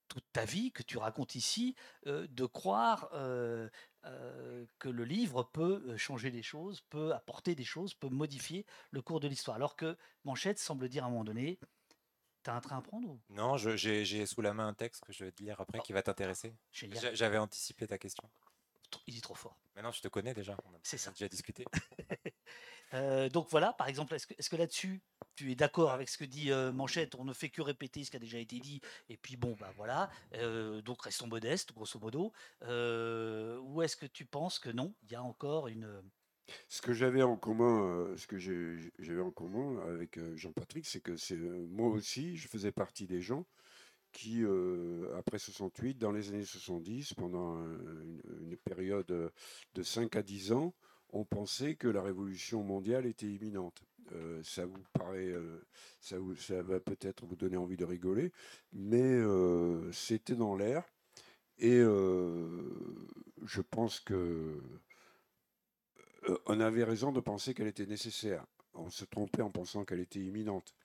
toute 0.08 0.26
ta 0.32 0.46
vie 0.46 0.72
que 0.72 0.84
tu 0.84 0.98
racontes 0.98 1.36
ici, 1.36 1.76
de 2.06 2.46
croire 2.46 3.10
que 3.12 4.90
le 4.90 5.04
livre 5.04 5.44
peut 5.44 5.96
changer 5.98 6.32
les 6.32 6.44
choses, 6.44 6.82
peut 6.90 7.14
apporter 7.14 7.56
des 7.56 7.66
choses, 7.66 7.94
peut 7.94 8.10
modifier 8.10 8.66
le 8.92 9.02
cours 9.02 9.20
de 9.20 9.28
l'histoire. 9.28 9.56
Alors 9.56 9.76
que 9.76 9.98
Manchette 10.24 10.60
semble 10.60 10.90
dire 10.90 11.04
à 11.04 11.08
un 11.08 11.12
moment 11.12 11.24
donné, 11.24 11.60
T'as 12.48 12.54
un 12.54 12.62
train 12.62 12.78
à 12.78 12.82
prendre 12.82 13.20
Non, 13.30 13.58
j'ai 13.58 14.26
sous 14.26 14.41
la 14.41 14.54
main 14.54 14.70
un 14.70 14.74
texte 14.74 15.04
que 15.04 15.12
je 15.12 15.26
vais 15.26 15.34
te 15.34 15.43
lire 15.43 15.60
après 15.60 15.80
oh. 15.80 15.82
qui 15.82 15.91
va 15.91 16.02
t'intéresser. 16.02 16.56
J'avais 16.72 17.38
anticipé 17.38 17.86
ta 17.88 17.98
question. 17.98 18.24
Il 19.06 19.18
est 19.18 19.22
trop 19.22 19.36
fort. 19.36 19.58
Maintenant, 19.76 19.91
je 19.91 20.00
te 20.00 20.08
connais 20.08 20.34
déjà. 20.34 20.56
C'est 20.82 20.98
ça. 20.98 21.12
déjà 21.12 21.28
discuté. 21.28 21.66
Euh, 22.93 23.28
donc 23.28 23.50
voilà, 23.50 23.74
par 23.74 23.89
exemple, 23.89 24.16
est-ce 24.16 24.50
que, 24.50 24.56
là-dessus, 24.56 25.02
tu 25.36 25.52
es 25.52 25.56
d'accord 25.56 25.91
avec 25.91 26.08
ce 26.08 26.18
que 26.18 26.24
dit 26.24 26.54
euh, 26.54 26.72
Manchette? 26.72 27.16
On 27.16 27.26
ne 27.26 27.34
fait 27.34 27.50
que 27.50 27.62
répéter 27.62 28.06
ce 28.06 28.12
qui 28.12 28.16
a 28.16 28.20
déjà 28.22 28.38
été 28.38 28.60
dit. 28.60 28.80
Et 29.10 29.18
puis 29.18 29.36
bon, 29.36 29.58
bah 29.60 29.74
voilà. 29.76 30.10
Euh, 30.36 30.82
donc 30.82 31.02
restons 31.02 31.28
modestes, 31.28 31.74
grosso 31.74 32.00
modo. 32.00 32.32
ou 32.62 33.82
est-ce 33.82 33.98
que 33.98 34.06
tu 34.06 34.26
penses 34.26 34.58
que 34.58 34.70
non 34.70 34.93
Il 35.04 35.12
y 35.12 35.16
a 35.16 35.22
encore 35.22 35.68
une 35.68 36.02
ce 36.68 36.82
que 36.82 36.93
j'avais 36.93 37.24
en 37.24 37.38
commun, 37.38 37.84
euh, 37.84 38.18
ce 38.18 38.28
que 38.28 38.38
j'avais 38.38 39.22
en 39.22 39.32
commun 39.32 39.80
avec 39.88 40.18
euh, 40.18 40.36
Jean-Patrick, 40.36 40.86
c'est 40.86 41.02
que 41.02 41.14
euh, 41.34 41.68
moi 41.70 41.89
aussi, 41.89 42.38
je 42.38 42.48
faisais 42.48 42.72
partie 42.72 43.08
des 43.08 43.22
gens 43.22 43.45
qui, 44.14 44.43
après 45.16 45.38
68, 45.38 46.00
dans 46.00 46.12
les 46.12 46.30
années 46.30 46.43
70, 46.43 47.14
pendant 47.14 47.56
une, 47.60 48.58
période 48.64 49.06
de 49.06 49.84
5 49.84 50.16
à 50.16 50.24
10 50.24 50.54
ans, 50.54 50.74
on 51.10 51.24
pensait 51.24 51.76
que 51.76 51.88
la 51.88 52.02
révolution 52.02 52.64
mondiale 52.64 53.06
était 53.06 53.28
imminente. 53.28 53.84
ça 54.41 54.66
vous 54.66 54.82
paraît, 54.93 55.36
ça 56.00 56.18
va 56.64 56.80
peut-être 56.80 57.28
vous 57.28 57.36
donner 57.36 57.58
envie 57.58 57.78
de 57.78 57.86
rigoler, 57.86 58.32
mais 58.74 59.20
c'était 59.91 60.36
dans 60.36 60.56
l'air. 60.56 60.84
Et 61.60 61.78
je 61.78 63.62
pense 63.70 64.00
que 64.00 64.60
euh, 66.30 66.38
on 66.46 66.60
avait 66.60 66.84
raison 66.84 67.12
de 67.12 67.20
penser 67.20 67.54
qu'elle 67.54 67.68
était 67.68 67.86
nécessaire. 67.86 68.46
On 68.74 68.90
se 68.90 69.06
trompait 69.06 69.42
en 69.42 69.50
pensant 69.50 69.86
qu'elle 69.86 70.00
était 70.00 70.20
imminente. 70.20 70.76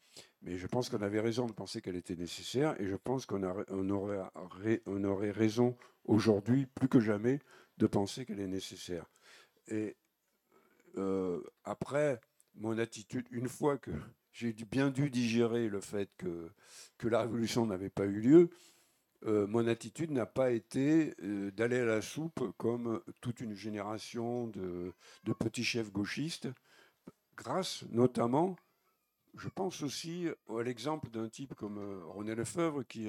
Mais 0.43 0.59
je 0.59 0.67
pense 0.67 0.89
qu'on 0.89 1.03
avait 1.03 1.21
raison 1.21 1.47
de 1.47 1.53
penser 1.53 1.81
qu'elle 1.81 1.97
était 1.97 2.17
nécessaire 2.17 2.79
et 2.81 2.87
je 2.87 2.97
pense 2.97 3.27
qu'on 3.27 3.43
aurait, 3.91 5.31
raison 5.31 5.77
aujourd'hui, 6.05 6.67
plus 6.67 6.89
que 6.89 7.01
jamais, 7.01 7.39
de 7.79 7.87
penser 7.87 8.27
qu'elle 8.27 8.41
est 8.41 8.49
nécessaire. 8.49 9.07
Et 9.69 9.97
euh, 10.97 11.43
après, 11.65 12.21
mon 12.55 12.79
attitude, 12.79 13.27
une 13.31 13.49
fois 13.49 13.79
que 13.79 13.91
j'ai 14.33 14.53
bien 14.53 14.91
dû 14.91 15.09
digérer 15.11 15.69
le 15.69 15.81
fait 15.81 16.11
que 16.19 16.51
la 17.09 17.23
révolution 17.23 17.67
n'avait 17.67 17.91
pas 17.91 18.05
eu 18.05 18.21
lieu, 18.21 18.51
euh, 19.25 19.47
mon 19.47 19.67
attitude 19.69 20.11
n'a 20.11 20.27
pas 20.27 20.51
été 20.51 21.15
euh, 21.23 21.53
d'aller 21.53 21.79
à 21.79 21.85
la 21.85 22.03
soupe 22.03 22.53
comme 22.57 23.01
toute 23.21 23.41
une 23.41 23.55
génération 23.55 24.49
de, 24.49 24.93
petits 25.39 25.65
chefs 25.65 25.93
gauchistes, 25.93 26.49
grâce 27.37 27.85
notamment, 27.91 28.57
je 29.37 29.49
pense 29.49 29.83
aussi 29.83 30.29
à 30.49 30.63
l'exemple 30.63 31.09
d'un 31.11 31.29
type 31.29 31.55
comme 31.55 31.79
euh, 31.79 32.05
René 32.07 32.35
Lefebvre 32.35 32.83
qui 32.85 33.09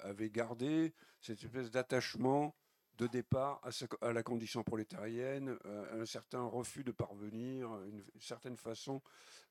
avait 0.00 0.30
gardé 0.30 0.94
cette 1.20 1.42
espèce 1.42 1.70
d'attachement 1.70 2.54
de 2.98 3.06
départ 3.06 3.60
à, 4.00 4.12
la 4.12 4.22
condition 4.22 4.62
prolétarienne, 4.62 5.56
un 5.64 6.04
certain 6.04 6.42
refus 6.42 6.84
de 6.84 6.92
parvenir, 6.92 7.68
une, 7.86 8.02
certaine 8.20 8.56
façon 8.56 9.02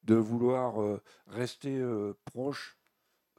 de 0.03 0.15
vouloir 0.15 0.99
rester 1.27 1.83
proche 2.25 2.77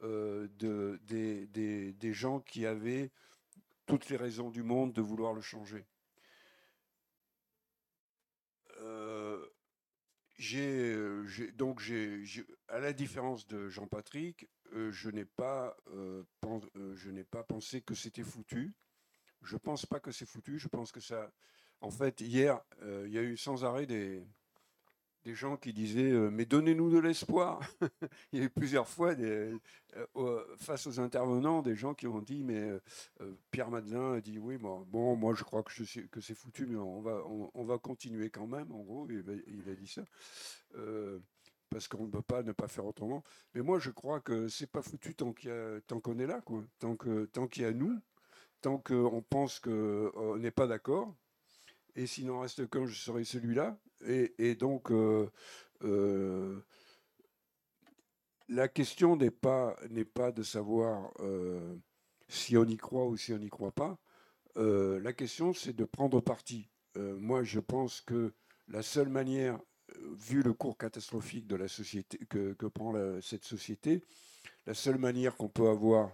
euh, 0.03 0.47
de, 0.57 0.99
des, 1.05 2.13
gens 2.13 2.41
qui 2.41 2.65
avaient 2.65 3.09
toutes 3.85 4.09
les 4.09 4.17
raisons 4.17 4.49
du 4.49 4.61
monde 4.61 4.91
de 4.91 5.01
vouloir 5.01 5.33
le 5.33 5.41
changer. 5.41 5.85
Euh, 8.81 9.47
donc, 11.55 11.81
à 12.67 12.79
la 12.79 12.91
différence 12.91 13.47
de 13.47 13.69
Jean-Patrick, 13.69 14.49
euh, 14.73 14.91
je 14.91 15.09
n'ai 15.09 15.25
pas, 15.25 15.77
je 15.93 17.09
n'ai 17.09 17.23
pas 17.23 17.43
pensé 17.43 17.81
que 17.81 17.95
c'était 17.95 18.23
foutu. 18.23 18.73
Je 19.41 19.55
pense 19.55 19.85
pas 19.85 20.01
que 20.01 20.11
c'est 20.11 20.25
foutu. 20.25 20.59
Je 20.59 20.67
pense 20.67 20.91
que 20.91 20.99
ça. 20.99 21.31
En 21.79 21.91
fait, 21.91 22.19
hier, 22.19 22.61
il 22.81 23.11
y 23.11 23.17
a 23.17 23.23
eu 23.23 23.37
sans 23.37 23.63
arrêt 23.63 23.85
des, 23.85 24.25
des 25.23 25.35
gens 25.35 25.57
qui 25.57 25.73
disaient 25.73 26.11
euh, 26.11 26.29
mais 26.29 26.45
donnez-nous 26.45 26.89
de 26.89 26.99
l'espoir. 26.99 27.61
Il 28.31 28.39
y 28.39 28.41
a 28.41 28.45
eu 28.45 28.49
plusieurs 28.49 28.87
fois 28.87 29.13
euh, 29.13 29.57
face 30.57 30.87
aux 30.87 30.99
intervenants 30.99 31.61
des 31.61 31.75
gens 31.75 31.93
qui 31.93 32.07
ont 32.07 32.19
dit 32.21 32.43
mais 32.43 32.61
euh, 33.21 33.35
Pierre 33.51 33.69
Madelin 33.69 34.13
a 34.15 34.21
dit 34.21 34.37
oui 34.37 34.57
bon, 34.57 35.15
moi 35.15 35.33
je 35.33 35.43
crois 35.43 35.63
que, 35.63 35.71
c'est 35.83 36.35
foutu 36.35 36.65
mais 36.65 36.75
on 36.75 37.01
va 37.01 37.23
on, 37.53 37.63
va 37.63 37.77
continuer 37.77 38.29
quand 38.29 38.47
même 38.47 38.71
en 38.71 38.81
gros 38.81 39.07
il, 39.09 39.69
a 39.69 39.75
dit 39.75 39.87
ça 39.87 40.03
parce 41.69 41.87
qu'on 41.87 42.05
ne 42.05 42.11
peut 42.11 42.21
pas 42.21 42.43
ne 42.43 42.51
pas 42.51 42.67
faire 42.67 42.85
autrement. 42.85 43.23
Mais 43.55 43.61
moi 43.61 43.79
je 43.79 43.89
crois 43.89 44.19
que 44.19 44.47
c'est 44.47 44.69
pas 44.69 44.81
foutu 44.81 45.15
tant 45.15 45.33
qu'on 45.33 46.19
est 46.19 46.27
là 46.27 46.41
quoi 46.41 46.63
tant 46.79 46.95
qu'il 46.95 47.63
y 47.63 47.65
a 47.65 47.71
nous 47.71 47.99
tant 48.61 48.77
qu'on 48.77 49.21
pense 49.21 49.59
qu'on 49.59 50.37
n'est 50.37 50.51
pas 50.51 50.67
d'accord 50.67 51.15
et 51.95 52.07
s'il 52.07 52.27
n'en 52.27 52.39
reste 52.39 52.69
qu'un, 52.69 52.85
je 52.85 52.95
serai 52.95 53.23
celui-là. 53.23 53.77
Et, 54.05 54.55
donc, 54.55 54.91
euh, 54.91 55.29
euh, 55.83 56.59
la 58.49 58.67
question 58.67 59.15
n'est 59.15 59.31
pas, 59.31 59.75
pas 60.13 60.31
de 60.31 60.43
savoir 60.43 61.11
euh, 61.19 61.75
si 62.27 62.57
on 62.57 62.65
y 62.65 62.77
croit 62.77 63.07
ou 63.07 63.15
si 63.15 63.33
on 63.33 63.37
n'y 63.37 63.49
croit 63.49 63.71
pas. 63.71 63.97
la 64.55 65.13
question, 65.13 65.53
c'est 65.53 65.73
de 65.73 65.85
prendre 65.85 66.19
parti. 66.21 66.69
moi, 66.95 67.43
je 67.43 67.59
pense 67.59 68.01
que 68.01 68.33
la 68.67 68.81
seule 68.81 69.09
manière, 69.09 69.59
vu 70.17 70.41
le 70.41 70.53
cours 70.53 70.77
catastrophique 70.77 71.47
de 71.47 71.55
la 71.55 71.67
société 71.67 72.17
que, 72.27 72.67
prend 72.67 72.93
cette 73.21 73.45
société, 73.45 74.03
la 74.65 74.73
seule 74.73 74.97
manière 74.97 75.35
qu'on 75.35 75.49
peut 75.49 75.69
avoir 75.69 76.11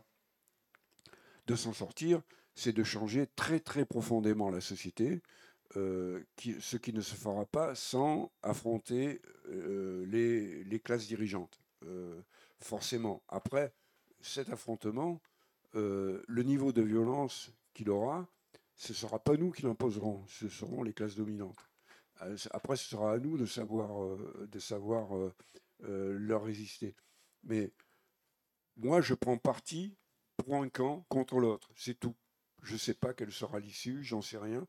de 1.47 1.55
s'en 1.55 1.73
sortir, 1.73 2.21
c'est 2.53 2.73
de 2.73 2.83
changer 2.83 3.27
très 3.35 3.59
très 3.59 3.85
profondément 3.85 4.49
la 4.49 4.61
société, 4.61 5.21
euh, 5.77 6.23
ce 6.59 6.77
qui 6.77 6.93
ne 6.93 7.01
se 7.01 7.13
fera 7.13 7.45
pas 7.45 7.75
sans 7.75 8.31
affronter 8.41 9.21
euh, 9.49 10.03
les, 10.65 10.79
classes 10.79 11.07
dirigeantes, 11.07 11.61
euh, 11.85 12.21
forcément. 12.59 13.21
Après 13.27 13.73
cet 14.19 14.49
affrontement, 14.49 15.21
le 15.73 16.41
niveau 16.43 16.73
de 16.73 16.81
violence 16.81 17.51
qu'il 17.73 17.89
aura, 17.89 18.27
ce 18.75 18.91
ne 18.91 18.97
sera 18.97 19.19
pas 19.19 19.37
nous 19.37 19.51
qui 19.51 19.61
l'imposerons, 19.61 20.25
ce 20.27 20.49
seront 20.49 20.81
les 20.83 20.93
classes 20.93 21.15
dominantes. 21.15 21.69
Après, 22.51 22.75
ce 22.75 22.89
sera 22.89 23.13
à 23.13 23.17
nous 23.17 23.37
de 23.37 23.45
savoir, 23.45 24.17
de 24.17 24.59
savoir 24.59 25.09
leur 25.79 26.43
résister. 26.43 26.95
Mais 27.43 27.71
moi, 28.75 28.99
je 28.99 29.13
prends 29.13 29.37
parti 29.37 29.95
pour 30.35 30.55
un 30.55 30.67
camp 30.67 31.05
contre 31.07 31.39
l'autre, 31.39 31.69
c'est 31.75 31.97
tout. 31.97 32.15
Je 32.61 32.73
ne 32.73 32.77
sais 32.79 32.93
pas 32.93 33.13
quelle 33.13 33.31
sera 33.31 33.59
l'issue, 33.59 34.03
j'en 34.03 34.21
sais 34.21 34.37
rien, 34.37 34.67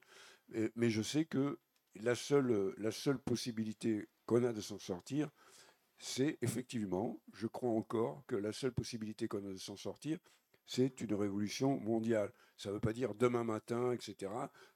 mais 0.77 0.91
je 0.91 1.03
sais 1.03 1.25
que 1.25 1.59
la 1.97 2.15
seule, 2.15 2.75
la 2.79 2.91
seule 2.93 3.19
possibilité 3.19 4.09
qu'on 4.27 4.45
a 4.45 4.53
de 4.53 4.61
s'en 4.61 4.79
sortir, 4.79 5.31
c'est 5.99 6.39
effectivement, 6.41 7.21
je 7.35 7.47
crois 7.47 7.71
encore 7.71 8.25
que 8.27 8.37
la 8.37 8.53
seule 8.53 8.73
possibilité 8.73 9.29
qu'on 9.29 9.45
a 9.45 9.53
de 9.53 9.57
s'en 9.57 9.77
sortir, 9.77 10.19
c'est 10.67 11.01
une 11.01 11.15
révolution 11.15 11.81
mondiale. 11.81 12.33
Ça 12.57 12.69
ne 12.69 12.75
veut 12.75 12.81
pas 12.81 12.93
dire 12.93 13.15
demain 13.15 13.43
matin, 13.43 13.93
etc. 13.93 14.31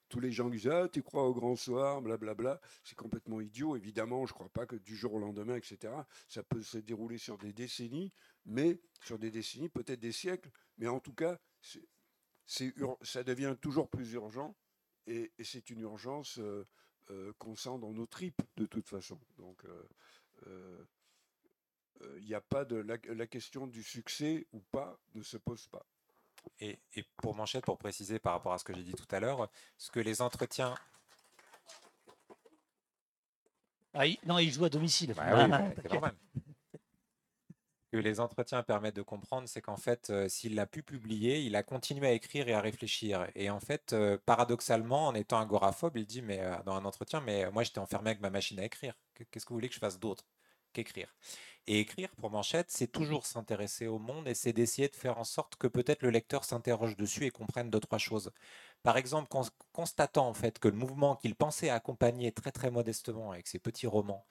Tous 0.08 0.18
les 0.18 0.32
gens 0.32 0.50
disent 0.50 0.66
Ah, 0.66 0.88
tu 0.88 1.02
crois 1.02 1.22
au 1.22 1.32
grand 1.32 1.54
soir, 1.54 2.02
blablabla. 2.02 2.60
C'est 2.82 2.96
complètement 2.96 3.40
idiot. 3.40 3.76
Évidemment, 3.76 4.26
je 4.26 4.32
ne 4.32 4.34
crois 4.34 4.48
pas 4.48 4.66
que 4.66 4.74
du 4.74 4.96
jour 4.96 5.14
au 5.14 5.18
lendemain, 5.20 5.54
etc. 5.54 5.92
Ça 6.26 6.42
peut 6.42 6.62
se 6.62 6.78
dérouler 6.78 7.16
sur 7.16 7.38
des 7.38 7.52
décennies, 7.52 8.12
mais 8.44 8.80
sur 9.04 9.20
des 9.20 9.30
décennies, 9.30 9.68
peut-être 9.68 10.00
des 10.00 10.12
siècles. 10.12 10.50
Mais 10.78 10.88
en 10.88 10.98
tout 10.98 11.14
cas, 11.14 11.38
ça 13.02 13.22
devient 13.22 13.56
toujours 13.60 13.88
plus 13.88 14.12
urgent 14.14 14.56
et, 15.06 15.32
c'est 15.42 15.70
une 15.70 15.80
urgence 15.80 16.38
euh, 16.38 16.66
euh, 17.10 17.32
qu'on 17.38 17.56
sent 17.56 17.78
dans 17.80 17.92
nos 17.92 18.06
tripes 18.06 18.42
de 18.56 18.66
toute 18.66 18.88
façon. 18.88 19.18
Donc, 19.38 19.62
euh, 20.46 20.86
il 22.18 22.26
n'y 22.26 22.34
a 22.34 22.40
pas 22.40 22.64
de 22.64 22.76
la, 22.76 23.26
question 23.26 23.66
du 23.66 23.82
succès 23.82 24.46
ou 24.52 24.60
pas 24.60 24.98
ne 25.14 25.22
se 25.22 25.36
pose 25.36 25.66
pas. 25.68 25.86
Et, 26.60 26.78
pour 27.16 27.34
Manchette, 27.34 27.64
pour 27.64 27.78
préciser 27.78 28.18
par 28.18 28.34
rapport 28.34 28.52
à 28.52 28.58
ce 28.58 28.64
que 28.64 28.74
j'ai 28.74 28.82
dit 28.82 28.92
tout 28.92 29.06
à 29.10 29.20
l'heure, 29.20 29.48
ce 29.78 29.90
que 29.90 30.00
les 30.00 30.20
entretiens. 30.20 30.74
Ah, 33.94 34.04
non, 34.26 34.38
il 34.38 34.52
joue 34.52 34.64
à 34.64 34.68
domicile. 34.68 35.14
Bah 35.14 35.46
oui, 35.46 35.98
bah, 36.00 36.12
les 37.98 38.20
entretiens 38.20 38.62
permettent 38.62 38.96
de 38.96 39.02
comprendre, 39.02 39.48
c'est 39.48 39.60
qu'en 39.60 39.76
fait, 39.76 40.10
euh, 40.10 40.28
s'il 40.28 40.54
l'a 40.54 40.66
pu 40.66 40.82
publier, 40.82 41.40
il 41.40 41.56
a 41.56 41.62
continué 41.62 42.06
à 42.08 42.12
écrire 42.12 42.48
et 42.48 42.54
à 42.54 42.60
réfléchir. 42.60 43.26
Et 43.34 43.50
en 43.50 43.60
fait, 43.60 43.92
euh, 43.92 44.18
paradoxalement, 44.26 45.06
en 45.08 45.14
étant 45.14 45.38
agoraphobe, 45.38 45.96
il 45.96 46.06
dit 46.06 46.22
mais, 46.22 46.40
euh, 46.40 46.54
dans 46.64 46.74
un 46.74 46.84
entretien, 46.84 47.20
mais 47.20 47.50
moi 47.50 47.62
j'étais 47.62 47.78
enfermé 47.78 48.10
avec 48.10 48.20
ma 48.20 48.30
machine 48.30 48.58
à 48.60 48.64
écrire. 48.64 48.94
Qu'est-ce 49.14 49.44
que 49.44 49.50
vous 49.50 49.56
voulez 49.56 49.68
que 49.68 49.74
je 49.74 49.80
fasse 49.80 49.98
d'autre 49.98 50.24
qu'écrire? 50.72 51.14
Et 51.66 51.80
écrire, 51.80 52.10
pour 52.16 52.30
Manchette, 52.30 52.70
c'est 52.70 52.88
toujours 52.92 53.24
s'intéresser 53.26 53.86
au 53.86 53.98
monde 53.98 54.28
et 54.28 54.34
c'est 54.34 54.52
d'essayer 54.52 54.88
de 54.88 54.96
faire 54.96 55.18
en 55.18 55.24
sorte 55.24 55.56
que 55.56 55.66
peut-être 55.66 56.02
le 56.02 56.10
lecteur 56.10 56.44
s'interroge 56.44 56.96
dessus 56.96 57.24
et 57.24 57.30
comprenne 57.30 57.70
deux, 57.70 57.80
trois 57.80 57.98
choses. 57.98 58.32
Par 58.82 58.98
exemple, 58.98 59.28
constatant 59.72 60.28
en 60.28 60.34
fait 60.34 60.58
que 60.58 60.68
le 60.68 60.76
mouvement 60.76 61.16
qu'il 61.16 61.34
pensait 61.34 61.70
accompagner 61.70 62.32
très 62.32 62.52
très 62.52 62.70
modestement 62.70 63.32
avec 63.32 63.46
ses 63.46 63.58
petits 63.58 63.86
romans, 63.86 64.26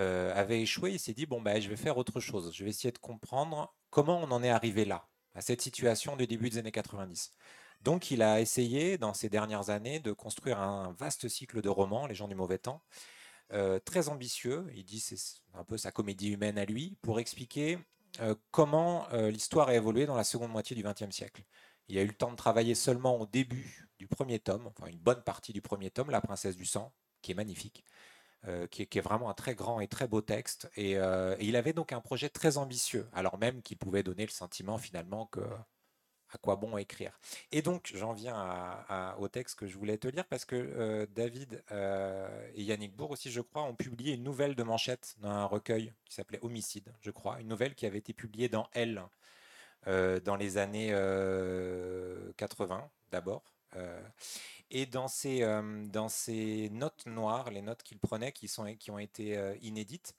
euh, 0.00 0.34
avait 0.34 0.62
échoué, 0.62 0.92
il 0.92 0.98
s'est 0.98 1.12
dit 1.12 1.26
bon 1.26 1.40
ben 1.40 1.60
je 1.60 1.68
vais 1.68 1.76
faire 1.76 1.98
autre 1.98 2.20
chose. 2.20 2.52
Je 2.54 2.64
vais 2.64 2.70
essayer 2.70 2.92
de 2.92 2.98
comprendre 2.98 3.74
comment 3.90 4.18
on 4.20 4.30
en 4.30 4.42
est 4.42 4.50
arrivé 4.50 4.84
là, 4.84 5.08
à 5.34 5.42
cette 5.42 5.60
situation 5.60 6.16
du 6.16 6.26
début 6.26 6.50
des 6.50 6.58
années 6.58 6.72
90. 6.72 7.34
Donc 7.82 8.10
il 8.10 8.22
a 8.22 8.40
essayé 8.40 8.98
dans 8.98 9.14
ces 9.14 9.28
dernières 9.28 9.70
années 9.70 10.00
de 10.00 10.12
construire 10.12 10.60
un 10.60 10.92
vaste 10.98 11.28
cycle 11.28 11.60
de 11.62 11.68
romans, 11.68 12.06
Les 12.06 12.14
gens 12.14 12.28
du 12.28 12.34
mauvais 12.34 12.58
temps, 12.58 12.82
euh, 13.52 13.78
très 13.80 14.08
ambitieux. 14.08 14.66
Il 14.74 14.84
dit 14.84 15.00
c'est 15.00 15.16
un 15.54 15.64
peu 15.64 15.76
sa 15.78 15.92
comédie 15.92 16.30
humaine 16.30 16.58
à 16.58 16.64
lui 16.64 16.96
pour 17.02 17.20
expliquer 17.20 17.78
euh, 18.20 18.34
comment 18.50 19.06
l'histoire 19.12 19.68
a 19.68 19.74
évolué 19.74 20.06
dans 20.06 20.16
la 20.16 20.24
seconde 20.24 20.50
moitié 20.50 20.74
du 20.76 20.82
XXe 20.82 21.14
siècle. 21.14 21.42
Il 21.88 21.98
a 21.98 22.02
eu 22.02 22.06
le 22.06 22.14
temps 22.14 22.30
de 22.30 22.36
travailler 22.36 22.74
seulement 22.74 23.18
au 23.20 23.26
début 23.26 23.88
du 23.98 24.06
premier 24.06 24.38
tome, 24.38 24.66
enfin 24.66 24.86
une 24.86 24.98
bonne 24.98 25.22
partie 25.22 25.52
du 25.52 25.60
premier 25.60 25.90
tome, 25.90 26.10
La 26.10 26.20
princesse 26.20 26.56
du 26.56 26.64
sang, 26.64 26.92
qui 27.20 27.32
est 27.32 27.34
magnifique. 27.34 27.84
Euh, 28.48 28.66
qui, 28.66 28.82
est, 28.82 29.00
vraiment 29.00 29.28
un 29.28 29.34
très 29.34 29.54
grand 29.54 29.80
et 29.80 29.86
très 29.86 30.08
beau 30.08 30.22
texte. 30.22 30.70
Euh, 30.78 31.36
et, 31.38 31.44
il 31.44 31.56
avait 31.56 31.74
donc 31.74 31.92
un 31.92 32.00
projet 32.00 32.30
très 32.30 32.56
ambitieux, 32.56 33.06
alors 33.12 33.36
même 33.36 33.60
qu'il 33.60 33.76
pouvait 33.76 34.02
donner 34.02 34.24
le 34.24 34.30
sentiment 34.30 34.78
finalement 34.78 35.26
que 35.26 35.42
à 36.32 36.38
quoi 36.38 36.56
bon 36.56 36.78
écrire. 36.78 37.12
Et 37.52 37.60
donc 37.60 37.90
j'en 37.94 38.14
viens 38.14 38.84
au 39.18 39.28
texte 39.28 39.58
que 39.58 39.66
je 39.66 39.76
voulais 39.76 39.98
te 39.98 40.08
lire 40.08 40.24
parce 40.26 40.46
que 40.46 40.56
euh, 40.56 41.06
David 41.10 41.62
et 42.54 42.62
Yannick 42.62 42.96
Bourg 42.96 43.10
aussi, 43.10 43.30
je 43.30 43.42
crois, 43.42 43.64
ont 43.64 43.74
publié 43.74 44.14
une 44.14 44.22
nouvelle 44.22 44.54
de 44.54 44.62
Manchette 44.62 45.16
dans 45.18 45.28
un 45.28 45.44
recueil 45.44 45.92
qui 46.06 46.14
s'appelait 46.14 46.38
Homicide, 46.42 46.94
je 47.02 47.10
crois, 47.10 47.40
une 47.40 47.48
nouvelle 47.48 47.74
qui 47.74 47.84
avait 47.84 47.98
été 47.98 48.14
publiée 48.14 48.48
dans 48.48 48.68
Elle 48.72 49.02
dans 49.86 50.36
les 50.36 50.56
années 50.56 50.92
80 52.36 52.90
d'abord. 53.10 53.42
Et 54.70 54.86
dans 54.86 55.08
ces, 55.08 55.42
euh, 55.42 55.84
dans 55.86 56.08
ces 56.08 56.70
notes 56.70 57.04
noires, 57.06 57.50
les 57.50 57.62
notes 57.62 57.82
qu'il 57.82 57.98
prenait 57.98 58.32
qui, 58.32 58.46
sont, 58.46 58.72
qui 58.76 58.90
ont 58.90 58.98
été 58.98 59.36
euh, 59.36 59.56
inédites, 59.62 60.14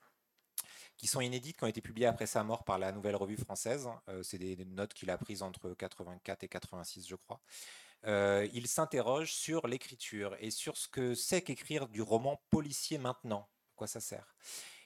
qui 0.98 1.08
sont 1.08 1.22
inédites, 1.22 1.58
qui 1.58 1.64
ont 1.64 1.68
été 1.68 1.82
publiées 1.82 2.08
après 2.08 2.28
sa 2.28 2.44
mort 2.44 2.66
par 2.66 2.78
la 2.78 2.92
Nouvelle 2.92 3.16
Revue 3.16 3.38
Française, 3.38 3.88
euh, 4.10 4.22
c'est 4.24 4.38
des, 4.38 4.58
notes 4.66 4.94
qu'il 4.94 5.10
a 5.10 5.18
prises 5.18 5.42
entre 5.42 5.74
84 5.74 6.44
et 6.44 6.48
86, 6.50 7.08
je 7.08 7.16
crois. 7.16 7.42
il 8.54 8.68
s'interroge 8.68 9.34
sur 9.34 9.68
l'écriture 9.68 10.36
et 10.40 10.52
sur 10.52 10.76
ce 10.76 10.90
que 10.90 11.16
c'est 11.16 11.42
qu'écrire 11.42 11.88
du 11.88 12.02
roman 12.02 12.42
policier 12.50 12.98
maintenant. 12.98 13.48
À 13.72 13.74
quoi 13.78 13.88
ça 13.88 14.02
sert 14.02 14.36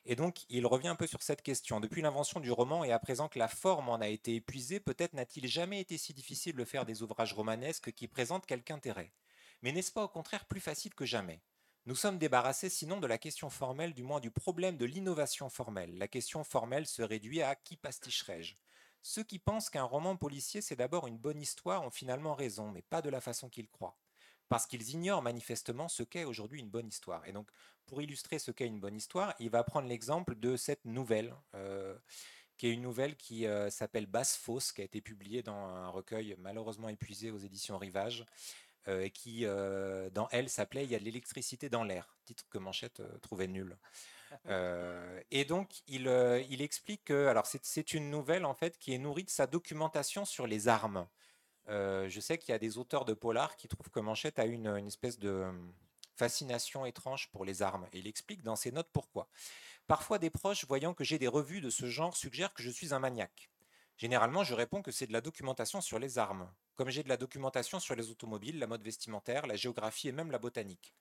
et 0.07 0.15
donc, 0.15 0.45
il 0.49 0.67
revient 0.67 0.89
un 0.89 0.95
peu 0.95 1.07
sur 1.07 1.23
cette 1.23 1.41
question. 1.41 1.79
Depuis 1.79 2.03
l'invention 2.03 2.39
du 2.39 2.51
roman 2.51 2.83
et 2.83 2.91
à 2.91 2.99
présent 2.99 3.27
que 3.27 3.39
la 3.39 3.47
forme 3.47 3.89
en 3.89 3.95
a 3.95 4.07
été 4.07 4.35
épuisée, 4.35 4.79
peut-être 4.79 5.13
n'a-t-il 5.13 5.47
jamais 5.47 5.79
été 5.79 5.97
si 5.97 6.13
difficile 6.13 6.55
de 6.55 6.63
faire 6.63 6.85
des 6.85 7.01
ouvrages 7.01 7.33
romanesques 7.33 7.91
qui 7.91 8.07
présentent 8.07 8.45
quelque 8.45 8.69
intérêt. 8.69 9.11
Mais 9.63 9.71
n'est-ce 9.71 9.91
pas 9.91 10.03
au 10.03 10.07
contraire 10.07 10.45
plus 10.45 10.59
facile 10.59 10.93
que 10.93 11.05
jamais? 11.05 11.41
Nous 11.87 11.95
sommes 11.95 12.19
débarrassés 12.19 12.69
sinon 12.69 12.99
de 12.99 13.07
la 13.07 13.17
question 13.17 13.49
formelle, 13.49 13.95
du 13.95 14.03
moins 14.03 14.19
du 14.19 14.29
problème 14.29 14.77
de 14.77 14.85
l'innovation 14.85 15.49
formelle. 15.49 15.97
La 15.97 16.07
question 16.07 16.43
formelle 16.43 16.85
se 16.85 17.01
réduit 17.01 17.41
à 17.41 17.55
qui 17.55 17.75
pasticherai-je 17.75 18.55
Ceux 19.01 19.23
qui 19.23 19.39
pensent 19.39 19.71
qu'un 19.71 19.83
roman 19.83 20.17
policier 20.17 20.61
c'est 20.61 20.75
d'abord 20.75 21.07
une 21.07 21.17
bonne 21.17 21.41
histoire 21.41 21.81
ont 21.83 21.91
finalement 21.91 22.35
raison, 22.35 22.69
mais 22.69 22.83
pas 22.83 23.01
de 23.01 23.09
la 23.09 23.21
façon 23.21 23.49
qu'ils 23.49 23.69
croient. 23.69 23.97
Parce 24.49 24.67
qu'ils 24.67 24.91
ignorent 24.91 25.23
manifestement 25.23 25.87
ce 25.87 26.03
qu'est 26.03 26.25
aujourd'hui 26.25 26.59
une 26.59 26.69
bonne 26.69 26.87
histoire. 26.87 27.25
Et 27.27 27.31
donc, 27.31 27.49
pour 27.85 28.01
illustrer 28.01 28.39
ce 28.39 28.51
qu'est 28.51 28.67
une 28.67 28.79
bonne 28.79 28.95
histoire, 28.95 29.33
il 29.39 29.49
va 29.49 29.63
prendre 29.63 29.87
l'exemple 29.87 30.35
de 30.35 30.57
cette 30.57 30.85
nouvelle, 30.85 31.33
euh, 31.53 31.95
qui 32.57 32.67
est 32.67 32.71
une 32.71 32.81
nouvelle 32.81 33.15
qui 33.15 33.45
euh, 33.45 33.69
s'appelle 33.69 34.05
Basse 34.05 34.37
Fosse, 34.37 34.71
qui 34.71 34.81
a 34.81 34.85
été 34.85 35.01
publiée 35.01 35.43
dans 35.43 35.57
un 35.57 35.89
recueil 35.89 36.35
malheureusement 36.39 36.89
épuisé 36.89 37.31
aux 37.31 37.37
éditions 37.37 37.77
Rivage, 37.77 38.25
euh, 38.87 39.01
et 39.01 39.09
qui, 39.09 39.45
dans 39.45 40.27
elle, 40.31 40.49
s'appelait 40.49 40.83
Il 40.83 40.91
y 40.91 40.95
a 40.95 40.99
de 40.99 41.03
l'électricité 41.03 41.69
dans 41.69 41.83
l'air, 41.83 42.15
titre 42.25 42.45
que 42.49 42.57
Manchette 42.57 43.01
trouvait 43.21 43.47
nul. 43.47 43.77
et 45.31 45.45
donc, 45.45 45.69
il, 45.87 46.07
il 46.49 46.61
explique 46.61 47.05
que, 47.05 47.27
alors 47.27 47.45
c'est 47.45 47.93
une 47.93 48.09
nouvelle 48.09 48.45
en 48.45 48.53
fait 48.53 48.77
qui 48.79 48.93
est 48.93 48.97
nourrie 48.97 49.23
de 49.23 49.29
sa 49.29 49.47
documentation 49.47 50.25
sur 50.25 50.47
les 50.47 50.67
armes. 50.67 51.07
je 51.67 52.19
sais 52.19 52.37
qu'il 52.37 52.51
y 52.51 52.55
a 52.55 52.59
des 52.59 52.77
auteurs 52.77 53.05
de 53.05 53.13
polar 53.13 53.55
qui 53.55 53.67
trouvent 53.67 53.89
que 53.89 53.99
Manchette 53.99 54.39
a 54.39 54.45
une, 54.45 54.67
une 54.67 54.87
espèce 54.87 55.19
de 55.19 55.51
fascination 56.15 56.85
étrange 56.85 57.29
pour 57.31 57.45
les 57.45 57.61
armes. 57.61 57.87
Et 57.93 57.99
il 57.99 58.07
explique 58.07 58.43
dans 58.43 58.55
ses 58.55 58.71
notes 58.71 58.89
pourquoi. 58.91 59.29
Parfois, 59.87 60.17
des 60.17 60.29
proches, 60.29 60.65
voyant 60.65 60.93
que 60.93 61.03
j'ai 61.03 61.19
des 61.19 61.27
revues 61.27 61.61
de 61.61 61.69
ce 61.69 61.87
genre, 61.87 62.15
suggèrent 62.15 62.53
que 62.53 62.63
je 62.63 62.71
suis 62.71 62.93
un 62.93 62.99
maniaque. 62.99 63.49
Généralement, 63.97 64.43
je 64.43 64.53
réponds 64.53 64.81
que 64.81 64.91
c'est 64.91 65.07
de 65.07 65.13
la 65.13 65.21
documentation 65.21 65.79
sur 65.79 65.99
les 65.99 66.17
armes, 66.17 66.51
comme 66.75 66.89
j'ai 66.89 67.03
de 67.03 67.09
la 67.09 67.17
documentation 67.17 67.79
sur 67.79 67.95
les 67.95 68.09
automobiles, 68.09 68.59
la 68.59 68.67
mode 68.67 68.83
vestimentaire, 68.83 69.47
la 69.47 69.55
géographie 69.55 70.09
et 70.09 70.11
même 70.11 70.31
la 70.31 70.39
botanique. 70.39 70.93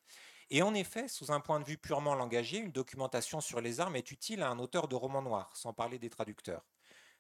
Et 0.50 0.62
en 0.62 0.74
effet, 0.74 1.08
sous 1.08 1.32
un 1.32 1.40
point 1.40 1.58
de 1.58 1.64
vue 1.64 1.78
purement 1.78 2.14
langagier, 2.14 2.60
une 2.60 2.70
documentation 2.70 3.40
sur 3.40 3.60
les 3.60 3.80
armes 3.80 3.96
est 3.96 4.10
utile 4.10 4.42
à 4.42 4.50
un 4.50 4.58
auteur 4.58 4.86
de 4.86 4.94
roman 4.94 5.22
noir, 5.22 5.56
sans 5.56 5.72
parler 5.72 5.98
des 5.98 6.10
traducteurs. 6.10 6.64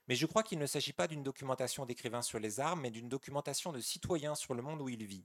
Mais 0.06 0.14
je 0.14 0.26
crois 0.26 0.42
qu'il 0.42 0.58
ne 0.58 0.66
s'agit 0.66 0.92
pas 0.92 1.08
d'une 1.08 1.22
documentation 1.22 1.86
d'écrivain 1.86 2.22
sur 2.22 2.38
les 2.38 2.60
armes, 2.60 2.82
mais 2.82 2.90
d'une 2.90 3.08
documentation 3.08 3.72
de 3.72 3.80
citoyen 3.80 4.34
sur 4.34 4.54
le 4.54 4.62
monde 4.62 4.82
où 4.82 4.88
il 4.88 5.04
vit. 5.04 5.24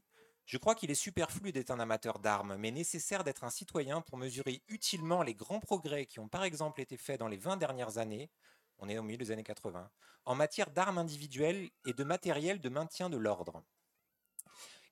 Je 0.49 0.57
crois 0.57 0.73
qu'il 0.73 0.89
est 0.89 0.95
superflu 0.95 1.51
d'être 1.51 1.69
un 1.69 1.79
amateur 1.79 2.17
d'armes, 2.17 2.57
mais 2.57 2.71
nécessaire 2.71 3.23
d'être 3.23 3.43
un 3.43 3.51
citoyen 3.51 4.01
pour 4.01 4.17
mesurer 4.17 4.63
utilement 4.67 5.21
les 5.21 5.35
grands 5.35 5.59
progrès 5.59 6.07
qui 6.07 6.17
ont 6.17 6.27
par 6.27 6.43
exemple 6.43 6.81
été 6.81 6.97
faits 6.97 7.19
dans 7.19 7.27
les 7.27 7.37
20 7.37 7.57
dernières 7.57 7.99
années, 7.99 8.31
on 8.79 8.89
est 8.89 8.97
au 8.97 9.03
milieu 9.03 9.19
des 9.19 9.29
années 9.29 9.43
80, 9.43 9.91
en 10.25 10.33
matière 10.33 10.71
d'armes 10.71 10.97
individuelles 10.97 11.69
et 11.85 11.93
de 11.93 12.03
matériel 12.03 12.59
de 12.59 12.69
maintien 12.69 13.11
de 13.11 13.17
l'ordre. 13.17 13.63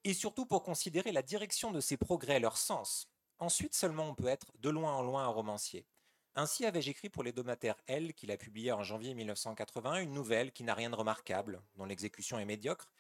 Et 0.04 0.14
surtout 0.14 0.46
pour 0.46 0.62
considérer 0.62 1.12
la 1.12 1.24
direction 1.24 1.72
de 1.72 1.80
ces 1.80 1.98
progrès, 1.98 2.40
leur 2.40 2.56
sens. 2.56 3.10
Ensuite 3.40 3.74
seulement 3.74 4.10
on 4.10 4.14
peut 4.14 4.28
être 4.28 4.52
de 4.60 4.70
loin 4.70 4.94
en 4.94 5.02
loin 5.02 5.24
un 5.24 5.30
romancier. 5.30 5.88
Ainsi 6.36 6.68
avais-je 6.68 6.92
écrit 6.92 7.10
pour 7.10 7.24
les 7.24 7.32
domataires 7.32 7.82
L, 7.88 8.14
qu'il 8.14 8.30
a 8.30 8.38
publié 8.38 8.74
en 8.74 8.84
janvier 8.84 9.16
1981, 9.16 10.02
une 10.02 10.14
nouvelle 10.14 10.52
qui 10.52 10.64
n'a 10.64 10.76
rien 10.76 10.92
de 10.92 10.96
remarquable, 10.96 11.64
dont 11.78 11.86
l'exécution 11.86 12.38
est 12.38 12.46
médiocre, 12.46 12.92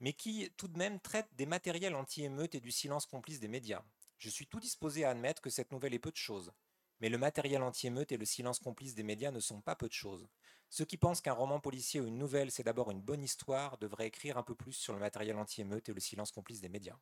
mais 0.00 0.12
qui 0.12 0.50
tout 0.56 0.68
de 0.68 0.78
même 0.78 1.00
traite 1.00 1.28
des 1.32 1.46
matériels 1.46 1.94
anti-émeutes 1.94 2.54
et 2.54 2.60
du 2.60 2.70
silence 2.70 3.06
complice 3.06 3.40
des 3.40 3.48
médias. 3.48 3.82
Je 4.18 4.28
suis 4.28 4.46
tout 4.46 4.60
disposé 4.60 5.04
à 5.04 5.10
admettre 5.10 5.42
que 5.42 5.50
cette 5.50 5.72
nouvelle 5.72 5.94
est 5.94 5.98
peu 5.98 6.10
de 6.10 6.16
choses. 6.16 6.52
Mais 7.00 7.08
le 7.08 7.18
matériel 7.18 7.62
anti-émeute 7.62 8.12
et 8.12 8.16
le 8.16 8.24
silence 8.24 8.58
complice 8.58 8.94
des 8.94 9.02
médias 9.02 9.30
ne 9.30 9.40
sont 9.40 9.60
pas 9.60 9.74
peu 9.74 9.88
de 9.88 9.92
choses. 9.92 10.26
Ceux 10.70 10.84
qui 10.84 10.96
pensent 10.96 11.20
qu'un 11.20 11.32
roman 11.32 11.60
policier 11.60 12.00
ou 12.00 12.06
une 12.06 12.18
nouvelle, 12.18 12.50
c'est 12.50 12.62
d'abord 12.62 12.90
une 12.90 13.00
bonne 13.00 13.22
histoire, 13.22 13.78
devraient 13.78 14.06
écrire 14.06 14.38
un 14.38 14.42
peu 14.42 14.54
plus 14.54 14.72
sur 14.72 14.92
le 14.92 15.00
matériel 15.00 15.36
anti-émeute 15.36 15.88
et 15.88 15.92
le 15.92 16.00
silence 16.00 16.30
complice 16.30 16.60
des 16.60 16.68
médias. 16.68 16.98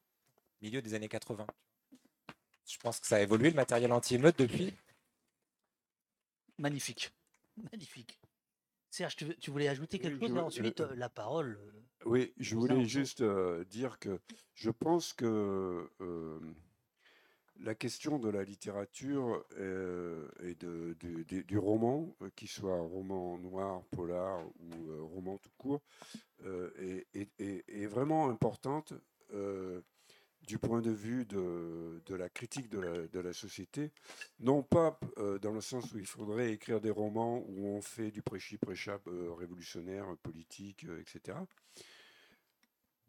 Milieu 0.61 0.83
des 0.83 0.95
années 0.95 1.09
80. 1.09 1.47
Je 2.67 2.79
pense 2.79 3.01
que 3.01 3.07
ça 3.07 3.17
a 3.17 3.21
évolué 3.21 3.51
le 3.51 3.57
matériel 3.57 3.93
anti-émeute 3.93 4.39
depuis? 4.39 4.75
Magnifique. 6.59 7.13
Magnifique. 7.73 8.22
Serge, 8.93 9.17
tu, 9.17 9.25
veux- 9.25 9.37
tu 9.37 9.51
voulais 9.51 9.69
ajouter 9.69 9.99
quelque 9.99 10.27
chose 10.29 10.37
Ensuite, 10.37 10.81
euh, 10.83 10.95
la 10.97 11.09
parole. 11.09 11.59
euh, 11.59 11.71
Oui, 12.05 12.35
je 12.37 12.57
voulais 12.57 12.85
juste 12.85 13.23
euh, 13.23 13.65
dire 13.65 13.99
que 13.99 14.21
je 14.53 14.69
pense 14.69 15.15
que 15.15 15.89
la 17.59 17.75
question 17.75 18.19
de 18.19 18.29
la 18.29 18.45
littérature 18.45 19.43
et 19.57 20.55
de, 20.57 20.95
du- 21.01 21.25
du- 21.25 21.45
du 21.45 21.57
roman, 21.59 22.15
qu'il 22.37 22.49
soit 22.49 22.79
roman 22.81 23.39
noir, 23.39 23.83
polar 23.93 24.45
ou 24.61 25.07
roman 25.07 25.39
tout 25.39 25.53
court, 25.57 25.81
est, 26.45 27.07
est- 27.15 27.31
est- 27.41 27.65
est 27.69 27.87
vraiment 27.87 28.29
importante 28.29 28.93
euh, 29.33 29.81
du 30.47 30.59
point 30.59 30.81
de 30.81 30.91
vue 30.91 31.25
de, 31.25 32.03
de 32.05 32.15
la 32.15 32.29
critique 32.29 32.69
de 32.69 33.21
la, 33.21 33.33
société. 33.33 33.93
Non 34.41 34.63
pas 34.63 34.99
euh, 35.19 35.39
dans 35.39 35.53
le 35.53 35.61
sens 35.61 35.93
où 35.93 35.99
il 35.99 36.07
faudrait 36.07 36.53
écrire 36.53 36.81
des 36.81 36.91
romans 36.91 37.45
où 37.47 37.67
on 37.67 37.81
fait 37.81 38.11
du 38.11 38.23
prêchi-prêcha 38.23 38.99
euh, 39.07 39.33
révolutionnaire, 39.33 40.07
politique, 40.23 40.85
euh, 40.85 41.01
etc. 41.01 41.39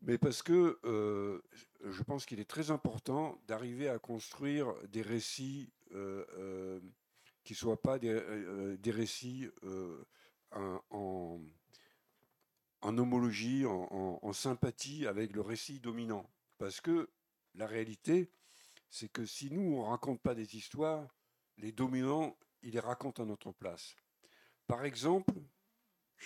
Mais 0.02 0.18
parce 0.18 0.44
que 0.44 0.80
je 0.84 2.04
pense 2.04 2.26
qu'il 2.26 2.42
est 2.42 2.50
très 2.50 2.72
important 2.72 3.40
d'arriver 3.48 3.88
à 3.88 4.00
construire 4.00 4.74
des 4.90 5.02
récits 5.02 5.72
qui 5.90 7.54
ne 7.54 7.56
soient 7.56 7.82
pas 7.82 8.00
des, 8.00 8.22
des 8.80 8.92
récits 8.92 9.48
en, 10.52 10.82
en- 12.82 12.98
homologie, 12.98 13.66
en- 13.66 14.20
en 14.22 14.34
sympathie 14.34 15.08
avec 15.08 15.32
le 15.32 15.40
récit 15.40 15.80
dominant. 15.80 16.30
Parce 16.58 16.82
que 16.82 17.10
la 17.56 17.68
réalité, 17.68 18.32
c'est 18.90 19.10
que 19.12 19.26
si 19.26 19.50
nous, 19.52 19.76
on 19.78 19.84
ne 19.86 19.90
raconte 19.90 20.22
pas 20.22 20.36
des 20.36 20.56
histoires, 20.56 21.08
les 21.58 21.72
dominants, 21.72 22.38
ils 22.62 22.74
les 22.74 22.80
racontent 22.80 23.24
à 23.24 23.26
notre 23.26 23.52
place. 23.52 23.96
Par 24.68 24.86
exemple, 24.86 25.34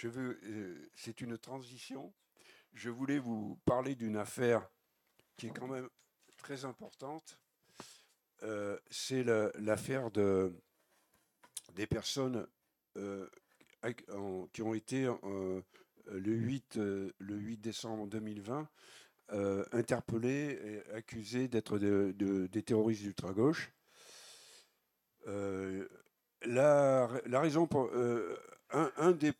euh, 0.05 0.89
c'est 0.95 1.21
une 1.21 1.37
transition. 1.37 2.13
Je 2.73 2.89
voulais 2.89 3.19
vous 3.19 3.55
parler 3.65 3.95
d'une 3.95 4.17
affaire 4.17 4.69
qui 5.37 5.47
est 5.47 5.51
quand 5.57 5.67
même 5.67 5.89
très 6.37 6.65
importante. 6.65 7.39
Euh, 8.43 8.77
c'est 8.91 9.23
la- 9.23 9.51
l'affaire 9.55 10.11
de, 10.11 10.53
des 11.73 11.87
personnes 11.87 12.47
euh, 12.97 13.27
qui 14.53 14.61
ont 14.61 14.73
été 14.73 15.09
le, 16.11 16.33
8, 16.35 16.75
le 16.77 17.35
8 17.35 17.57
décembre 17.57 18.07
2020 18.07 18.69
euh, 19.31 19.65
interpellées 19.71 20.59
et 20.87 20.91
accusées 20.93 21.47
d'être 21.47 21.77
de- 21.79 22.13
de- 22.17 22.47
des 22.47 22.63
terroristes 22.63 23.01
d'ultra-gauche. 23.03 23.71
Euh, 25.27 25.87
la, 26.43 27.07
raison 27.39 27.67
pour. 27.67 27.89
euh, 27.93 28.37
un, 28.69 29.11
des 29.13 29.31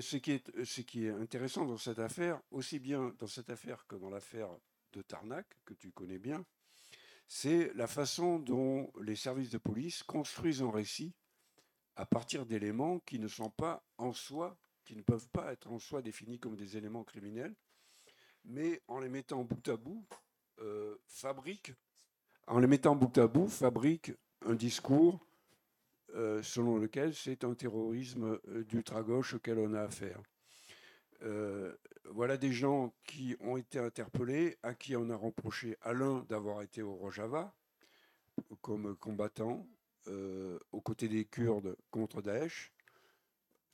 ce 0.00 0.16
qui, 0.16 0.32
est, 0.32 0.64
ce 0.64 0.80
qui 0.80 1.06
est 1.06 1.10
intéressant 1.10 1.64
dans 1.64 1.76
cette 1.78 2.00
affaire, 2.00 2.40
aussi 2.50 2.78
bien 2.80 3.14
dans 3.18 3.26
cette 3.28 3.50
affaire 3.50 3.86
que 3.86 3.94
dans 3.96 4.10
l'affaire 4.10 4.48
de 4.92 5.02
Tarnac, 5.02 5.46
que 5.64 5.74
tu 5.74 5.92
connais 5.92 6.18
bien, 6.18 6.44
c'est 7.28 7.72
la 7.74 7.86
façon 7.86 8.38
dont 8.38 8.92
les 9.00 9.16
services 9.16 9.50
de 9.50 9.58
police 9.58 10.02
construisent 10.02 10.62
un 10.62 10.70
récit 10.70 11.14
à 11.96 12.04
partir 12.04 12.44
d'éléments 12.46 12.98
qui 13.00 13.18
ne 13.18 13.28
sont 13.28 13.50
pas 13.50 13.84
en 13.96 14.12
soi, 14.12 14.58
qui 14.84 14.96
ne 14.96 15.02
peuvent 15.02 15.28
pas 15.28 15.52
être 15.52 15.70
en 15.70 15.78
soi 15.78 16.02
définis 16.02 16.38
comme 16.40 16.56
des 16.56 16.76
éléments 16.76 17.04
criminels, 17.04 17.54
mais 18.44 18.80
en 18.88 19.00
les 19.00 19.08
mettant 19.08 19.44
bout 19.44 19.68
à 19.68 19.76
bout, 19.76 20.04
euh, 20.60 20.96
fabriquent, 21.08 21.74
en 22.46 22.58
les 22.58 22.66
mettant 22.66 22.96
bout 22.96 23.16
à 23.18 23.26
bout, 23.26 23.48
fabriquent 23.48 24.12
un 24.44 24.54
discours 24.54 25.24
euh, 26.14 26.42
selon 26.42 26.76
lequel 26.76 27.14
c'est 27.14 27.44
un 27.44 27.54
terrorisme 27.54 28.38
euh, 28.48 28.64
d'ultra-gauche 28.64 29.34
auquel 29.34 29.58
on 29.58 29.74
a 29.74 29.82
affaire. 29.82 30.20
Voilà 32.06 32.36
des 32.36 32.52
gens 32.52 32.92
qui 33.04 33.36
ont 33.40 33.56
été 33.56 33.78
interpellés, 33.78 34.58
à 34.64 34.74
qui 34.74 34.96
on 34.96 35.08
a 35.08 35.14
reproché 35.14 35.78
à 35.80 35.92
l'un 35.92 36.24
d'avoir 36.28 36.62
été 36.62 36.82
au 36.82 36.94
Rojava 36.96 37.54
comme 38.60 38.96
combattant 38.96 39.64
aux 40.08 40.80
côtés 40.80 41.08
des 41.08 41.24
Kurdes 41.24 41.76
contre 41.92 42.20
Daesh, 42.20 42.72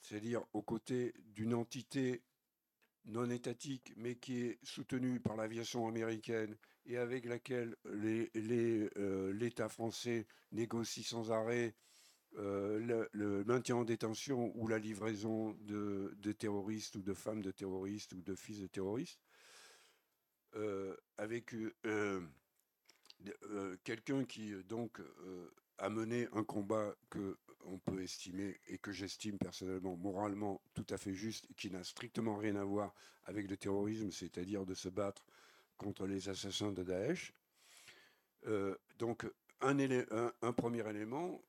c'est-à-dire 0.03 0.45
aux 0.53 0.61
côtés 0.61 1.15
d'une 1.35 1.55
entité 1.55 2.23
non 3.09 3.31
étatique, 3.31 3.93
mais 3.97 4.17
qui 4.17 4.43
est 4.43 4.59
soutenue 4.63 5.21
par 5.21 5.37
l'aviation 5.37 5.89
américaine 5.89 6.57
et 6.87 6.99
avec 6.99 7.25
laquelle 7.25 7.77
euh, 7.87 9.33
l'État 9.33 9.69
français 9.69 10.27
négocie 10.53 11.03
sans 11.03 11.31
arrêt 11.31 11.75
euh, 12.37 13.07
le, 13.13 13.45
maintien 13.45 13.77
en 13.77 13.85
détention 13.85 14.53
ou 14.55 14.69
la 14.69 14.79
livraison 14.79 15.57
de, 15.61 16.33
terroristes 16.39 16.97
ou 16.97 17.03
de 17.03 17.15
femmes 17.15 17.43
de 17.43 17.51
terroristes 17.51 18.13
ou 18.13 18.21
de 18.21 18.35
fils 18.35 18.61
de 18.61 18.67
terroristes, 18.67 19.21
euh, 20.57 20.95
avec 21.17 21.55
quelqu'un 23.85 24.25
qui 24.25 24.53
donc 24.65 25.01
a 25.79 25.89
mené 25.89 26.29
un 26.33 26.45
combat 26.45 26.95
que 27.11 27.37
on 27.65 27.79
peut 27.79 28.03
estimer 28.03 28.61
et 28.69 28.79
que 28.79 28.93
j'estime 28.93 29.37
personnellement 29.39 29.97
moralement 29.97 30.63
tout 30.75 30.87
à 30.91 30.97
fait 30.97 31.15
juste, 31.15 31.47
et 31.51 31.55
qui 31.55 31.71
n'a 31.71 31.85
strictement 31.85 32.37
rien 32.37 32.57
à 32.57 32.65
voir 32.65 32.95
avec 33.25 33.49
le 33.51 33.57
terrorisme, 33.57 34.11
c'est-à-dire 34.11 34.65
de 34.65 34.75
se 34.75 34.89
battre 34.89 35.27
contre 35.77 36.07
les 36.07 36.29
assassins 36.29 36.73
de 36.73 36.83
Daesh. 36.83 37.33
Euh, 38.47 38.77
donc 38.99 39.27
un, 39.61 39.79
un- 39.79 40.33
un 40.41 40.53
premier 40.53 40.89
élément, 40.89 41.43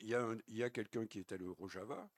il 0.00 0.08
y 0.08 0.14
a, 0.14 0.22
un- 0.22 0.38
il 0.46 0.56
y 0.56 0.62
a 0.62 0.70
quelqu'un 0.70 1.06
qui 1.06 1.18
est 1.18 1.32
allé 1.32 1.46
au 1.46 1.54
Rojava. 1.54 2.08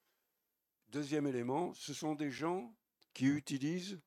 Deuxième 0.88 1.26
élément, 1.26 1.72
ce 1.74 1.94
sont 1.94 2.14
des 2.14 2.30
gens 2.30 2.74
qui 3.14 3.26
utilisent 3.26 4.00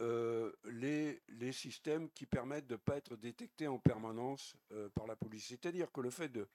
euh, 0.00 0.52
les, 0.64 1.22
systèmes 1.52 2.10
qui 2.10 2.26
permettent 2.26 2.66
de 2.66 2.74
ne 2.74 2.78
pas 2.78 2.96
être 2.96 3.16
détectés 3.16 3.68
en 3.68 3.78
permanence 3.78 4.56
euh, 4.72 4.88
par 4.90 5.06
la 5.06 5.16
police. 5.16 5.46
C'est-à-dire 5.46 5.90
que 5.92 6.00
le 6.00 6.10
fait 6.10 6.28
de 6.28 6.48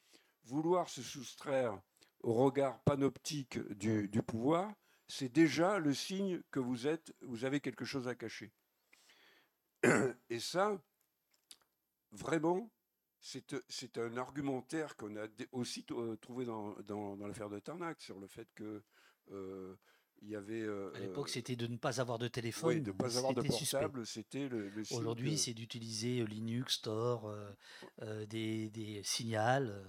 vouloir 0.44 0.90
se 0.90 1.02
soustraire 1.02 1.80
au 2.22 2.34
regard 2.34 2.80
panoptique 2.84 3.60
du, 3.70 4.08
pouvoir, 4.22 4.72
c'est 5.08 5.30
déjà 5.30 5.80
le 5.80 5.94
signe 5.94 6.42
que 6.52 6.60
vous 6.60 6.88
êtes, 6.88 7.14
vous 7.22 7.46
avez 7.46 7.60
quelque 7.60 7.86
chose 7.86 8.08
à 8.08 8.16
cacher. 8.16 8.52
Et 10.30 10.40
ça, 10.40 10.80
vraiment, 12.12 12.72
c'est 13.20 13.98
un 13.98 14.18
argumentaire 14.18 14.96
qu'on 14.96 15.16
a 15.18 15.28
aussi 15.52 15.86
euh, 15.92 16.16
trouvé 16.18 16.46
dans, 16.46 16.74
dans- 16.82 17.16
dans 17.18 17.28
l'affaire 17.28 17.50
de 17.50 17.60
Tarnac 17.60 18.00
sur 18.02 18.20
le 18.20 18.28
fait 18.28 18.48
que 18.54 18.84
il 20.22 20.30
y 20.30 20.35
avait. 20.35 20.61
euh, 20.61 20.91
À 20.95 20.99
l'époque, 20.99 21.27
euh, 21.27 21.31
c'était 21.31 21.56
de 21.56 21.68
ne 21.68 21.77
pas 21.77 21.99
avoir 21.99 22.19
de 22.19 22.27
téléphone. 22.27 22.76
oui, 22.76 22.81
de 22.81 22.91
ne 22.91 22.95
pas 22.95 23.18
avoir 23.18 23.34
de 23.34 23.41
portable, 23.41 24.06
c'était 24.06 24.48
le, 24.48 24.72
Aujourd'hui, 24.91 25.38
c'est 25.38 25.53
d'utiliser 25.53 26.22
euh, 26.22 26.26
Linux, 26.26 26.81
Tor, 26.81 27.27
euh, 27.27 27.52
euh, 28.02 28.26
des, 28.26 28.69
des 28.69 29.02
signals. 29.03 29.84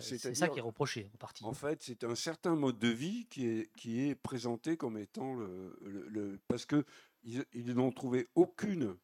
c'est 0.00 0.34
ça 0.34 0.48
qui 0.48 0.58
est 0.58 0.62
reproché 0.62 1.10
en 1.14 1.16
partie. 1.18 1.44
En 1.44 1.52
fait, 1.54 1.82
c'est 1.82 2.04
un 2.04 2.14
certain 2.14 2.54
mode 2.54 2.78
de 2.78 2.88
vie 2.88 3.26
qui 3.26 3.46
est, 3.46 3.70
qui 3.76 4.00
est 4.00 4.14
présenté 4.14 4.76
comme 4.76 4.98
étant 4.98 5.34
le. 5.34 5.78
le- 5.82 6.08
le- 6.08 6.40
parce 6.48 6.66
que 6.66 6.84
ils, 7.22 7.74
n'ont 7.74 7.92
trouvé 7.92 8.28
aucune, 8.34 8.96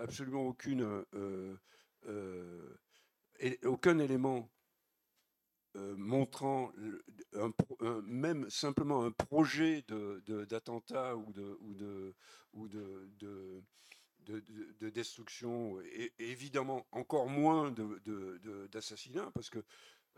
absolument 0.00 0.46
aucune, 0.46 1.04
et- 3.38 3.58
aucun 3.64 3.98
élément 3.98 4.50
montrant 5.96 6.72
même 8.04 8.48
simplement 8.50 9.04
un 9.04 9.10
projet 9.10 9.84
d'attentat 10.48 11.16
ou 11.16 11.32
de 11.32 11.56
ou 11.60 11.74
de 11.74 12.14
ou 12.52 12.68
de, 12.68 13.10
de- 13.18 13.62
de, 14.20 14.40
de- 14.40 14.72
de 14.80 14.90
destruction 14.90 15.80
et, 15.82 16.12
évidemment 16.18 16.86
encore 16.92 17.28
moins 17.28 17.70
de- 17.70 18.00
de- 18.04 18.68
parce 19.34 19.50
que 19.50 19.60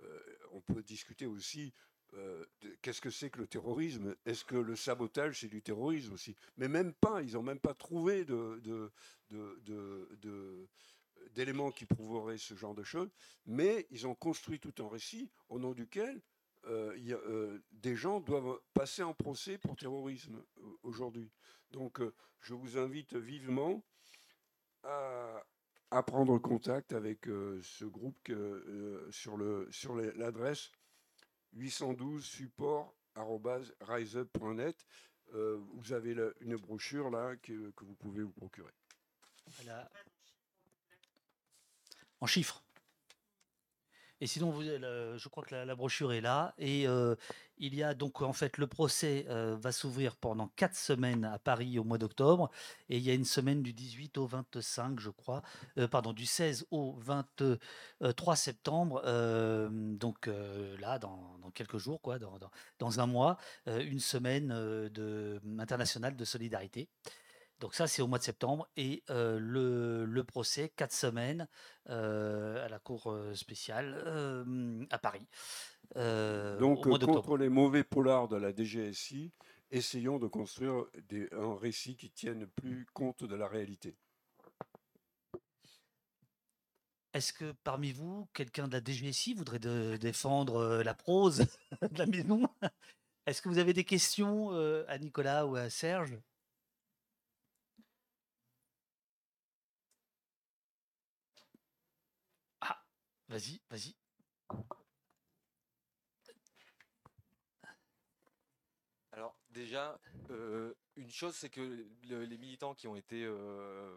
euh, 0.01 0.20
on 0.52 0.60
peut 0.60 0.82
discuter 0.82 1.26
aussi 1.26 1.72
euh, 2.14 2.44
qu'est-ce 2.80 3.01
que 3.01 3.10
c'est 3.10 3.28
que 3.30 3.39
le 3.39 3.47
terrorisme 3.47 4.14
Est-ce 4.24 4.44
que 4.44 4.56
le 4.56 4.76
sabotage 4.76 5.40
c'est 5.40 5.48
du 5.48 5.60
terrorisme 5.62 6.14
aussi 6.14 6.35
Mais 6.56 6.68
même 6.68 6.94
pas, 6.94 7.22
ils 7.22 7.35
n'ont 7.35 7.43
même 7.43 7.60
pas 7.60 7.74
trouvé 7.74 8.24
de- 8.24 8.60
d'éléments 11.31 11.70
qui 11.70 11.86
prouveraient 11.86 12.39
ce 12.39 12.55
genre 12.55 12.74
de 12.74 12.82
choses, 12.82 13.11
mais 13.47 13.86
ils 13.90 14.07
ont 14.07 14.15
construit 14.15 14.61
tout 14.61 14.74
un 14.82 14.89
récit 14.89 15.31
au 15.49 15.59
nom 15.59 15.73
duquel 15.73 16.20
euh, 16.66 16.97
euh, 17.27 17.62
des 17.70 17.95
gens 17.97 18.20
doivent 18.20 18.61
passer 18.74 19.03
en 19.03 19.15
procès 19.15 19.59
pour 19.59 19.77
terrorisme 19.77 20.43
euh, 20.59 20.62
aujourd'hui. 20.82 21.31
Donc 21.70 22.01
je 22.40 22.55
vous 22.55 22.77
invite 22.78 23.15
vivement 23.15 23.82
à, 24.82 25.43
prendre 26.07 26.39
contact 26.39 26.93
avec 26.93 27.27
ce 27.27 27.85
groupe 27.85 28.16
sur 29.11 29.36
le- 29.36 29.69
sur 29.70 29.95
l'adresse 29.95 30.70
812 31.53 32.24
support 32.24 32.95
riseup.net. 33.81 34.86
Euh, 35.35 35.59
vous 35.74 35.93
avez 35.93 36.16
une 36.40 36.57
brochure 36.57 37.11
là 37.11 37.36
que, 37.36 37.70
que 37.73 37.85
vous 37.85 37.95
pouvez 37.95 38.23
vous 38.23 38.32
procurer. 38.32 38.73
La, 39.66 39.90
en 42.20 42.27
chiffres. 42.27 42.62
Et 44.20 44.27
sinon, 44.27 44.59
le- 44.59 45.16
je 45.16 45.28
crois 45.28 45.45
que 45.45 45.55
la, 45.55 45.74
brochure 45.77 46.12
est 46.12 46.20
là. 46.20 46.55
Et 46.59 46.89
euh, 46.89 47.15
il 47.59 47.74
y 47.74 47.82
a 47.85 47.95
donc, 47.95 48.20
en 48.23 48.32
fait, 48.32 48.59
le 48.59 48.66
procès 48.66 49.27
euh, 49.28 49.57
va 49.61 49.70
s'ouvrir 49.70 50.16
pendant 50.16 50.49
quatre 50.57 50.74
semaines 50.74 51.24
à 51.24 51.39
Paris 51.39 51.78
au 51.78 51.85
mois 51.85 51.99
d'octobre. 51.99 52.51
Et 52.89 52.97
il 52.99 53.05
y 53.05 53.11
a 53.11 53.15
une 53.15 53.24
semaine 53.24 53.62
du 53.62 53.73
18 53.73 54.19
au 54.19 54.27
25, 54.27 54.99
je 54.99 55.11
crois. 55.11 55.43
euh, 55.78 55.86
pardon, 55.86 56.12
du 56.12 56.27
16 56.27 56.66
au 56.73 56.97
23 56.99 58.36
septembre. 58.36 59.03
euh, 59.05 59.69
donc 59.70 60.27
euh, 60.27 60.77
là, 60.78 60.99
dans, 60.99 61.39
quelques 61.55 61.78
jours, 61.78 62.01
quoi, 62.01 62.19
dans, 62.19 62.39
dans- 62.78 63.01
un 63.01 63.07
mois, 63.07 63.36
euh, 63.69 63.81
une 63.81 64.01
semaine 64.01 64.51
euh, 64.53 64.89
de, 64.89 65.40
internationale 65.61 66.16
de 66.16 66.24
solidarité. 66.24 66.89
Donc 67.60 67.74
ça, 67.74 67.86
c'est 67.86 68.02
au 68.02 68.06
mois 68.06 68.18
de 68.18 68.24
septembre. 68.24 68.68
Et 68.76 69.02
euh, 69.10 69.39
le, 69.40 70.05
le 70.05 70.24
procès, 70.24 70.68
quatre 70.68 70.93
semaines 70.93 71.48
euh, 71.90 72.64
à 72.64 72.68
la 72.68 72.78
Cour 72.78 73.10
euh, 73.10 73.35
spéciale 73.35 74.01
euh, 74.06 74.85
à 74.90 74.98
Paris. 74.98 75.26
Donc, 75.97 76.85
contre 76.85 77.36
les 77.36 77.48
mauvais 77.48 77.82
polars 77.82 78.28
de 78.28 78.36
la 78.36 78.55
DGSI, 78.55 79.32
essayons 79.70 80.18
de 80.18 80.26
construire 80.26 80.85
des- 81.09 81.28
un 81.32 81.56
récit 81.56 81.97
qui 81.97 82.10
tienne 82.10 82.47
plus 82.47 82.86
compte 82.93 83.24
de 83.24 83.35
la 83.35 83.48
réalité. 83.48 83.97
Est-ce 87.14 87.32
que 87.32 87.52
parmi 87.64 87.90
vous, 87.93 88.28
quelqu'un 88.35 88.68
de 88.68 88.72
la 88.74 88.80
DGSI 88.85 89.35
voudrait 89.35 89.59
de- 89.59 89.97
défendre 89.97 90.82
la 90.85 90.94
prose 90.94 91.47
de 91.93 91.98
la 91.98 92.06
maison? 92.06 92.43
Est-ce 93.26 93.43
que 93.43 93.48
vous 93.48 93.59
avez 93.59 93.72
des 93.72 93.85
questions 93.85 94.51
à 94.86 94.98
Nicolas 94.98 95.47
ou 95.47 95.56
à 95.56 95.70
Serge? 95.70 96.18
Vas-y, 103.29 103.61
vas-y. 103.71 103.95
Alors 109.13 109.37
déjà, 109.51 109.99
euh, 110.31 110.75
une 110.97 111.11
chose, 111.11 111.35
c'est 111.35 111.51
que 111.51 111.61
le- 112.09 112.25
les 112.25 112.39
militants 112.39 112.75
qui 112.75 112.87
ont 112.87 112.97
été, 112.97 113.25
euh, 113.25 113.97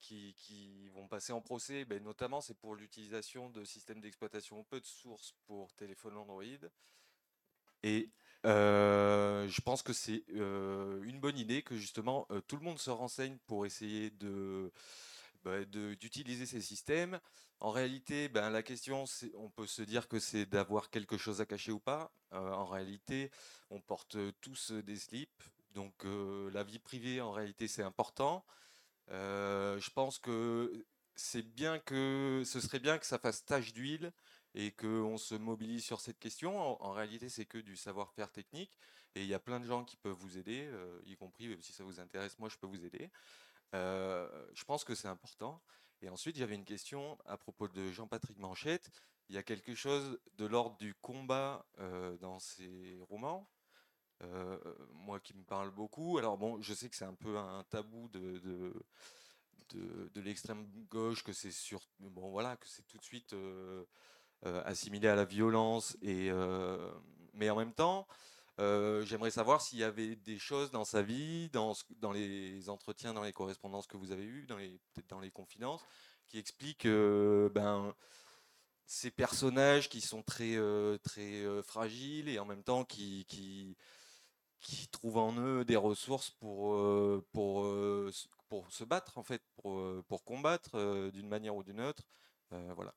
qui, 0.00 0.88
vont 0.94 1.08
passer 1.08 1.32
en 1.32 1.40
procès, 1.42 1.84
ben, 1.84 2.02
notamment, 2.02 2.40
c'est 2.40 2.54
pour 2.54 2.74
l'utilisation 2.74 3.50
de 3.50 3.64
systèmes 3.64 4.00
d'exploitation 4.00 4.64
peu 4.64 4.80
de 4.80 4.86
source 4.86 5.34
pour 5.46 5.74
téléphone 5.74 6.16
Android. 6.16 6.42
Et 7.82 8.10
euh, 8.44 9.48
je 9.48 9.60
pense 9.60 9.82
que 9.82 9.92
c'est 9.92 10.24
une 10.28 11.20
bonne 11.20 11.38
idée 11.38 11.62
que 11.62 11.76
justement 11.76 12.26
tout 12.46 12.56
le 12.56 12.62
monde 12.62 12.78
se 12.78 12.90
renseigne 12.90 13.38
pour 13.46 13.66
essayer 13.66 14.10
de 14.10 14.72
bah, 15.46 15.64
d'utiliser 15.64 16.44
ces 16.44 16.60
systèmes. 16.60 17.20
En 17.60 17.70
réalité, 17.70 18.28
ben, 18.28 18.50
la 18.50 18.64
question, 18.64 19.04
on 19.34 19.48
peut 19.48 19.68
se 19.68 19.82
dire 19.82 20.08
que 20.08 20.18
c'est 20.18 20.44
d'avoir 20.44 20.90
quelque 20.90 21.16
chose 21.16 21.40
à 21.40 21.46
cacher 21.46 21.70
ou 21.70 21.78
pas. 21.78 22.10
Euh, 22.32 22.50
en 22.50 22.66
réalité, 22.66 23.30
on 23.70 23.80
porte 23.80 24.16
tous 24.40 24.72
des 24.72 24.96
slips, 24.96 25.44
donc 25.70 26.04
euh, 26.04 26.50
la 26.50 26.64
vie 26.64 26.80
privée, 26.80 27.20
en 27.20 27.30
réalité, 27.30 27.68
c'est 27.68 27.84
important. 27.84 28.44
Euh, 29.10 29.78
je 29.78 29.88
pense 29.90 30.18
que 30.18 30.84
c'est 31.14 31.46
bien 31.46 31.78
que 31.78 32.42
ce 32.44 32.58
serait 32.60 32.80
bien 32.80 32.98
que 32.98 33.06
ça 33.06 33.20
fasse 33.20 33.44
tache 33.44 33.72
d'huile 33.72 34.12
et 34.56 34.72
qu'on 34.72 35.16
se 35.16 35.36
mobilise 35.36 35.84
sur 35.84 36.00
cette 36.00 36.18
question. 36.18 36.58
En, 36.82 36.90
réalité, 36.90 37.28
c'est 37.28 37.46
que 37.46 37.58
du 37.58 37.76
savoir-faire 37.76 38.32
technique 38.32 38.76
et 39.14 39.22
il 39.22 39.28
y 39.28 39.34
a 39.34 39.38
plein 39.38 39.60
de 39.60 39.64
gens 39.66 39.84
qui 39.84 39.96
peuvent 39.96 40.16
vous 40.18 40.38
aider, 40.38 40.68
y 41.06 41.14
compris 41.16 41.56
si 41.60 41.72
ça 41.72 41.84
vous 41.84 42.00
intéresse, 42.00 42.36
moi 42.40 42.48
je 42.48 42.56
peux 42.56 42.66
vous 42.66 42.84
aider. 42.84 43.10
Je 43.72 44.64
pense 44.64 44.84
que 44.84 44.94
c'est 44.94 45.08
important. 45.08 45.62
Et 46.02 46.08
ensuite, 46.08 46.36
j'avais 46.36 46.54
une 46.54 46.64
question 46.64 47.18
à 47.24 47.36
propos 47.36 47.68
de 47.68 47.90
Jean-Patrick 47.90 48.38
Manchette. 48.38 48.90
Il 49.28 49.34
y 49.34 49.38
a 49.38 49.42
quelque 49.42 49.74
chose 49.74 50.18
de 50.34 50.46
l'ordre 50.46 50.76
du 50.76 50.94
combat 50.94 51.66
dans 52.20 52.38
ses 52.38 52.98
romans, 53.08 53.48
moi 54.92 55.20
qui 55.20 55.34
me 55.34 55.42
parle 55.44 55.70
beaucoup. 55.70 56.18
Alors 56.18 56.38
bon, 56.38 56.60
je 56.60 56.74
sais 56.74 56.88
que 56.88 56.96
c'est 56.96 57.04
un 57.04 57.14
peu 57.14 57.38
un 57.38 57.64
tabou 57.64 58.08
de, 58.08 58.38
de, 59.70 60.10
de, 60.14 60.20
l'extrême 60.20 60.66
gauche, 60.90 61.24
que 61.24 61.32
c'est 61.32 61.50
sur, 61.50 61.80
bon 61.98 62.30
voilà, 62.30 62.56
que 62.56 62.68
c'est 62.68 62.86
tout 62.86 62.98
de 62.98 63.04
suite 63.04 63.34
assimilé 64.42 65.08
à 65.08 65.16
la 65.16 65.24
violence. 65.24 65.96
Et 66.02 66.30
mais 67.36 67.50
en 67.50 67.56
même 67.56 67.74
temps, 67.74 68.06
euh, 68.58 69.04
j'aimerais 69.04 69.30
savoir 69.30 69.60
s'il 69.60 69.78
y 69.78 69.84
avait 69.84 70.16
des 70.16 70.38
choses 70.38 70.70
dans 70.70 70.84
sa 70.84 71.02
vie, 71.02 71.50
dans, 71.50 71.74
les 72.12 72.68
entretiens, 72.68 73.12
dans 73.12 73.22
les 73.22 73.32
correspondances 73.32 73.86
que 73.86 73.96
vous 73.96 74.12
avez 74.12 74.24
eues, 74.24 74.46
dans 74.46 74.56
les, 74.56 74.80
dans 75.08 75.20
les 75.20 75.30
confidences, 75.30 75.82
qui 76.26 76.38
expliquent 76.38 76.86
euh, 76.86 77.50
ben, 77.50 77.94
ces 78.86 79.10
personnages 79.10 79.88
qui 79.88 80.00
sont 80.00 80.22
très, 80.22 80.56
euh, 80.56 80.96
très 80.98 81.44
fragiles 81.62 82.28
et 82.28 82.38
en 82.38 82.46
même 82.46 82.64
temps 82.64 82.84
qui, 82.84 83.76
trouvent 84.90 85.18
en 85.18 85.36
eux 85.38 85.64
des 85.64 85.76
ressources 85.76 86.30
pour, 86.30 86.76
pour, 87.32 87.66
pour 88.48 88.72
se 88.72 88.84
battre, 88.84 89.18
en 89.18 89.22
fait, 89.22 89.42
pour, 89.56 89.82
pour 90.04 90.24
combattre 90.24 91.10
d'une 91.12 91.28
manière 91.28 91.54
ou 91.54 91.62
d'une 91.62 91.80
autre. 91.80 92.04
Voilà. 92.50 92.94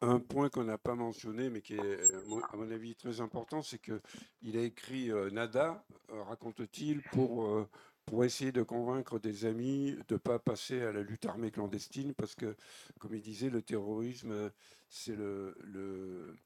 Un, 0.00 0.18
point 0.18 0.48
qu'on 0.48 0.64
n'a 0.64 0.78
pas 0.78 0.94
mentionné, 0.94 1.50
mais 1.50 1.60
qui 1.60 1.74
est, 1.74 1.80
euh, 1.80 2.40
à 2.52 2.56
mon 2.56 2.70
avis, 2.70 2.94
très 2.94 3.20
important, 3.20 3.62
c'est 3.62 3.78
qu'il 3.78 4.56
a 4.56 4.62
écrit 4.62 5.10
euh, 5.10 5.30
Nada, 5.30 5.84
euh, 6.10 6.22
raconte-t-il, 6.22 7.02
pour, 7.02 7.66
pour 8.06 8.24
essayer 8.24 8.52
de 8.52 8.62
convaincre 8.62 9.18
des 9.18 9.44
amis 9.44 9.96
de 10.08 10.14
ne 10.14 10.18
pas 10.18 10.38
passer 10.38 10.82
à 10.82 10.92
la 10.92 11.02
lutte 11.02 11.26
armée 11.26 11.50
clandestine, 11.50 12.14
parce 12.14 12.34
que, 12.34 12.56
comme 12.98 13.14
il 13.14 13.22
disait, 13.22 13.50
le 13.50 13.62
terrorisme, 13.62 14.50
c'est 14.88 15.16
le, 15.16 15.56
le, 15.62 16.36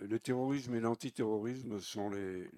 le 0.00 0.18
terrorisme 0.18 0.74
et 0.74 0.80
l'antiterrorisme 0.80 1.80
sont 1.80 2.10
les, 2.10 2.48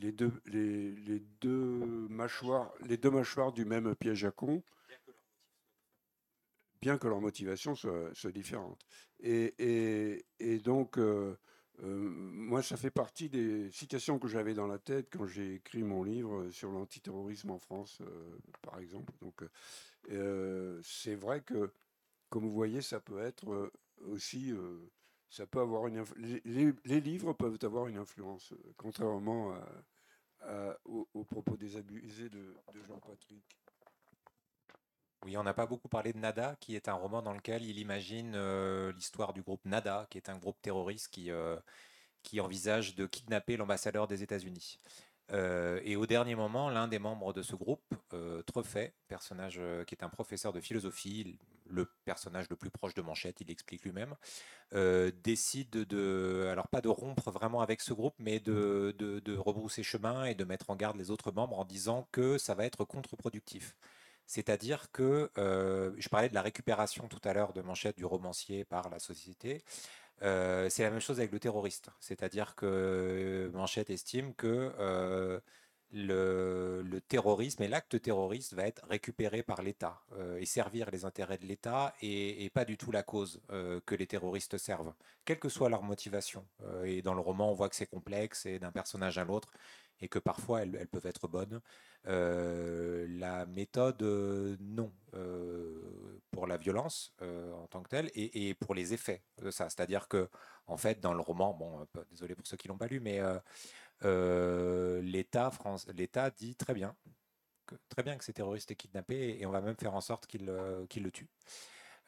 les 0.00 0.12
deux, 0.12 0.32
les, 0.46 0.92
les 0.92 1.22
deux 1.40 2.06
mâchoires, 2.08 2.72
les 2.86 2.96
deux 2.96 3.10
mâchoires 3.10 3.52
du 3.52 3.64
même 3.64 3.94
piège 3.94 4.24
à 4.24 4.30
con 4.30 4.62
que 6.98 7.08
leur 7.08 7.20
motivation 7.20 7.74
soit, 7.74 8.10
soit 8.14 8.32
différente. 8.32 8.80
Et, 9.20 10.24
donc, 10.62 10.98
euh, 10.98 11.36
euh, 11.82 11.86
moi, 11.86 12.62
ça 12.62 12.76
fait 12.76 12.90
partie 12.90 13.28
des 13.28 13.70
citations 13.70 14.18
que 14.18 14.28
j'avais 14.28 14.54
dans 14.54 14.66
la 14.66 14.78
tête 14.78 15.08
quand 15.10 15.26
j'ai 15.26 15.54
écrit 15.54 15.82
mon 15.82 16.02
livre 16.04 16.50
sur 16.50 16.70
l'antiterrorisme 16.70 17.50
en 17.50 17.58
France, 17.58 17.98
euh, 18.02 18.38
par 18.62 18.78
exemple. 18.78 19.12
Donc, 19.20 19.42
c'est 20.82 21.14
vrai 21.14 21.42
que, 21.42 21.72
comme 22.28 22.44
vous 22.44 22.52
voyez, 22.54 22.82
ça 22.82 23.00
peut 23.00 23.20
être 23.20 23.72
aussi, 24.06 24.52
ça 25.30 25.46
peut 25.46 25.60
avoir 25.60 25.86
une, 25.86 26.04
les, 26.16 26.72
les- 26.84 27.00
livres 27.00 27.32
peuvent 27.32 27.58
avoir 27.62 27.86
une 27.88 27.98
influence, 27.98 28.52
contrairement 28.76 29.54
à- 30.40 30.78
aux, 30.84 31.24
propos 31.24 31.56
désabusés 31.56 32.28
de, 32.28 32.54
de 32.72 32.82
Jean-Patrick. 32.86 33.44
Oui, 35.24 35.38
on 35.38 35.42
n'a 35.42 35.54
pas 35.54 35.64
beaucoup 35.64 35.88
parlé 35.88 36.12
de 36.12 36.18
Nada, 36.18 36.54
qui 36.60 36.76
est 36.76 36.86
un 36.86 36.92
roman 36.92 37.22
dans 37.22 37.32
lequel 37.32 37.64
il 37.64 37.78
imagine 37.78 38.34
euh, 38.34 38.92
l'histoire 38.92 39.32
du 39.32 39.40
groupe 39.40 39.64
Nada, 39.64 40.06
qui 40.10 40.18
est 40.18 40.28
un 40.28 40.36
groupe 40.36 40.60
terroriste 40.60 41.08
qui, 41.08 41.30
euh, 41.30 41.56
qui 42.22 42.40
envisage 42.40 42.94
de 42.94 43.06
kidnapper 43.06 43.56
l'ambassadeur 43.56 44.06
des 44.06 44.22
États-Unis. 44.22 44.78
Euh, 45.32 45.80
et 45.82 45.96
au 45.96 46.04
dernier 46.04 46.34
moment, 46.34 46.68
l'un 46.68 46.88
des 46.88 46.98
membres 46.98 47.32
de 47.32 47.40
ce 47.40 47.56
groupe, 47.56 47.82
Trefet, 48.46 48.92
personnage 49.08 49.58
qui 49.86 49.94
est 49.94 50.04
un 50.04 50.10
professeur 50.10 50.52
de 50.52 50.60
philosophie, 50.60 51.38
le 51.70 51.90
personnage 52.04 52.50
le 52.50 52.56
plus 52.56 52.70
proche 52.70 52.92
de 52.92 53.00
Manchette, 53.00 53.40
il 53.40 53.46
l'explique 53.46 53.82
lui-même, 53.82 54.14
décide 55.22 55.70
de, 55.70 56.46
alors 56.52 56.68
pas 56.68 56.82
de 56.82 56.90
rompre 56.90 57.30
vraiment 57.30 57.62
avec 57.62 57.80
ce 57.80 57.94
groupe, 57.94 58.14
mais 58.18 58.40
de, 58.40 58.94
de, 58.98 59.20
de 59.20 59.36
rebrousser 59.36 59.82
chemin 59.82 60.26
et 60.26 60.34
de 60.34 60.44
mettre 60.44 60.68
en 60.68 60.76
garde 60.76 60.98
les 60.98 61.10
autres 61.10 61.32
membres 61.32 61.58
en 61.58 61.64
disant 61.64 62.06
que 62.12 62.36
ça 62.36 62.54
va 62.54 62.66
être 62.66 62.84
contre-productif. 62.84 63.74
C'est-à-dire 64.26 64.90
que, 64.92 65.30
euh, 65.38 65.92
je 65.98 66.08
parlais 66.08 66.28
de 66.28 66.34
la 66.34 66.42
récupération 66.42 67.08
tout 67.08 67.20
à 67.24 67.32
l'heure 67.32 67.52
de 67.52 67.60
Manchette 67.62 67.96
du 67.96 68.04
romancier 68.04 68.64
par 68.64 68.88
la 68.90 68.98
société, 68.98 69.62
euh, 70.22 70.68
c'est 70.70 70.82
la 70.82 70.90
même 70.90 71.00
chose 71.00 71.18
avec 71.18 71.32
le 71.32 71.40
terroriste. 71.40 71.90
C'est-à-dire 72.00 72.54
que 72.54 73.50
Manchette 73.52 73.90
estime 73.90 74.34
que 74.34 74.72
euh, 74.78 75.40
le, 75.92 77.00
terrorisme 77.08 77.62
et 77.62 77.68
l'acte 77.68 78.00
terroriste 78.00 78.54
va 78.54 78.66
être 78.66 78.86
récupéré 78.88 79.42
par 79.42 79.62
l'État 79.62 80.02
et 80.38 80.46
servir 80.46 80.90
les 80.90 81.04
intérêts 81.04 81.38
de 81.38 81.46
l'État 81.46 81.94
et, 82.00 82.50
pas 82.50 82.64
du 82.64 82.76
tout 82.76 82.90
la 82.90 83.02
cause 83.02 83.40
que 83.86 83.94
les 83.94 84.06
terroristes 84.06 84.58
servent, 84.58 84.92
quelle 85.24 85.38
que 85.38 85.48
soit 85.48 85.68
leur 85.68 85.82
motivation. 85.82 86.44
Et 86.84 87.02
dans 87.02 87.14
le 87.14 87.20
roman, 87.20 87.50
on 87.50 87.54
voit 87.54 87.68
que 87.68 87.76
c'est 87.76 87.86
complexe 87.86 88.46
et 88.46 88.58
d'un 88.58 88.72
personnage 88.72 89.18
à 89.18 89.24
l'autre 89.24 89.52
et 90.00 90.08
que 90.08 90.18
parfois 90.18 90.62
elles 90.62 90.88
peuvent 90.88 91.06
être 91.06 91.28
bonnes. 91.28 91.60
Euh, 92.06 93.06
la 93.08 93.46
méthode, 93.46 94.02
euh, 94.02 94.56
non, 94.60 94.92
euh, 95.14 96.20
pour 96.30 96.46
la 96.46 96.56
violence 96.56 97.14
en 97.20 97.66
tant 97.68 97.82
que 97.82 97.88
telle 97.88 98.10
et, 98.14 98.54
pour 98.54 98.74
les 98.74 98.92
effets 98.92 99.22
de 99.40 99.50
ça. 99.50 99.68
C'est-à-dire 99.70 100.08
que, 100.08 100.28
en 100.66 100.76
fait, 100.76 101.00
dans 101.00 101.14
le 101.14 101.20
roman, 101.20 101.54
bon, 101.54 101.86
désolé 102.10 102.34
pour 102.34 102.46
ceux 102.46 102.56
qui 102.56 102.68
l'ont 102.68 102.76
pas 102.76 102.88
lu, 102.88 103.00
mais 103.00 103.20
euh, 104.04 105.00
l'État 105.02 105.50
dit 106.30 106.56
très 106.56 106.74
bien, 106.74 106.96
très 107.88 108.02
bien 108.02 108.16
que 108.16 108.24
ces 108.24 108.32
terroristes 108.32 108.70
est 108.70 108.76
kidnappé 108.76 109.38
et 109.40 109.46
on 109.46 109.50
va 109.50 109.60
même 109.60 109.76
faire 109.76 109.94
en 109.94 110.00
sorte 110.00 110.26
qu'il 110.26 110.44
le 110.46 111.10
tue. 111.12 111.28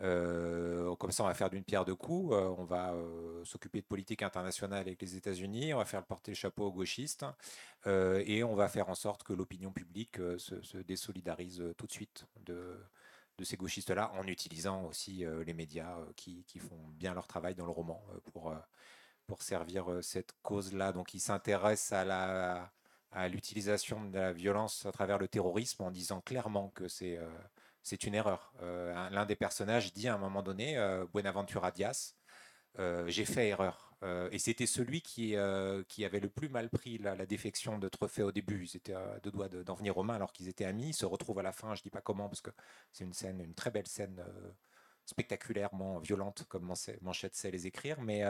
Euh, 0.03 0.95
comme 0.97 1.11
ça, 1.11 1.25
on 1.25 1.27
va 1.27 1.35
faire 1.35 1.51
d'une 1.51 1.65
pierre 1.65 1.85
deux 1.85 1.95
coups. 1.95 2.35
Euh, 2.35 2.55
on 2.59 2.65
va 2.65 2.93
euh, 2.93 3.45
s'occuper 3.45 3.81
de 3.81 3.87
politique 3.87 4.23
internationale 4.23 4.81
avec 4.81 5.01
les 5.01 5.17
États-Unis. 5.17 5.73
On 5.75 5.79
va 5.79 5.85
faire 5.85 6.05
porter 6.05 6.33
le 6.33 6.37
chapeau 6.37 6.67
aux 6.67 6.73
gauchistes. 6.73 7.25
et 7.87 8.45
on 8.45 8.55
va 8.55 8.69
faire 8.69 8.89
en 8.89 8.95
sorte 8.95 9.23
que 9.23 9.33
l'opinion 9.33 9.73
publique 9.73 10.17
se, 10.39 10.79
désolidarise 10.79 11.63
tout 11.77 11.87
de 11.87 11.93
suite 11.93 12.27
de, 12.45 12.79
ces 13.43 13.57
gauchistes-là, 13.57 14.13
en 14.15 14.27
utilisant 14.27 14.85
aussi 14.87 15.25
les 15.45 15.53
médias 15.55 15.97
qui, 16.17 16.45
font 16.59 16.89
bien 16.95 17.15
leur 17.15 17.27
travail 17.27 17.55
dans 17.55 17.67
le 17.67 17.71
roman 17.71 18.03
pour, 18.33 19.43
servir 19.43 19.87
cette 20.03 20.33
cause-là. 20.43 20.93
Donc, 20.93 21.15
il 21.15 21.21
s'intéresse 21.21 21.93
à 21.93 22.71
à 23.13 23.29
l'utilisation 23.29 24.05
de 24.05 24.19
la 24.19 24.33
violence 24.33 24.85
à 24.85 24.93
travers 24.93 25.19
le 25.19 25.29
terrorisme 25.29 25.85
en 25.85 25.91
disant 25.91 26.21
clairement 26.21 26.71
que 26.71 26.89
c'est 26.89 27.19
c'est 27.87 28.03
une 28.03 28.17
erreur. 28.17 28.53
Euh, 28.63 29.11
l'un 29.11 29.27
des 29.27 29.37
personnages 29.37 29.93
dit 29.93 30.09
à 30.09 30.15
un 30.15 30.19
moment 30.19 30.43
donné, 30.43 30.77
euh, 30.77 31.07
Buenaventura 31.15 31.71
Diaz, 31.71 32.17
euh, 32.81 33.05
j'ai 33.07 33.25
fait 33.25 33.49
erreur. 33.49 33.95
et 34.33 34.39
c'était 34.39 34.67
celui 34.67 35.01
qui, 35.03 35.37
qui 35.89 36.05
avait 36.05 36.21
le 36.21 36.29
plus 36.29 36.49
mal 36.49 36.69
pris 36.69 36.99
la, 36.99 37.27
défection 37.27 37.79
de 37.79 37.89
Trophée 37.89 38.23
au 38.23 38.33
début. 38.33 38.65
Ils 38.65 38.77
étaient 38.77 38.95
à 38.95 39.19
deux 39.23 39.31
doigts 39.31 39.49
d'en 39.49 39.75
venir 39.75 39.97
aux 39.97 40.03
mains 40.03 40.17
alors 40.17 40.33
qu'ils 40.33 40.49
étaient 40.49 40.65
amis. 40.65 40.89
Ils 40.91 40.95
se 40.95 41.07
retrouvent 41.07 41.39
à 41.39 41.43
la 41.43 41.53
fin, 41.53 41.75
je 41.75 41.81
ne 41.81 41.85
dis 41.85 41.91
pas 41.91 42.01
comment, 42.03 42.29
parce 42.29 42.43
que 42.43 42.51
c'est 42.93 43.05
une 43.05 43.15
scène, 43.15 43.41
une 43.41 43.55
très 43.55 43.71
belle 43.71 43.87
scène 43.89 44.23
spectaculairement 45.07 45.99
violente 46.01 46.45
comme 46.49 46.73
Manchette 47.03 47.35
sait 47.35 47.51
les 47.51 47.67
écrire. 47.67 48.01
Mais 48.03 48.23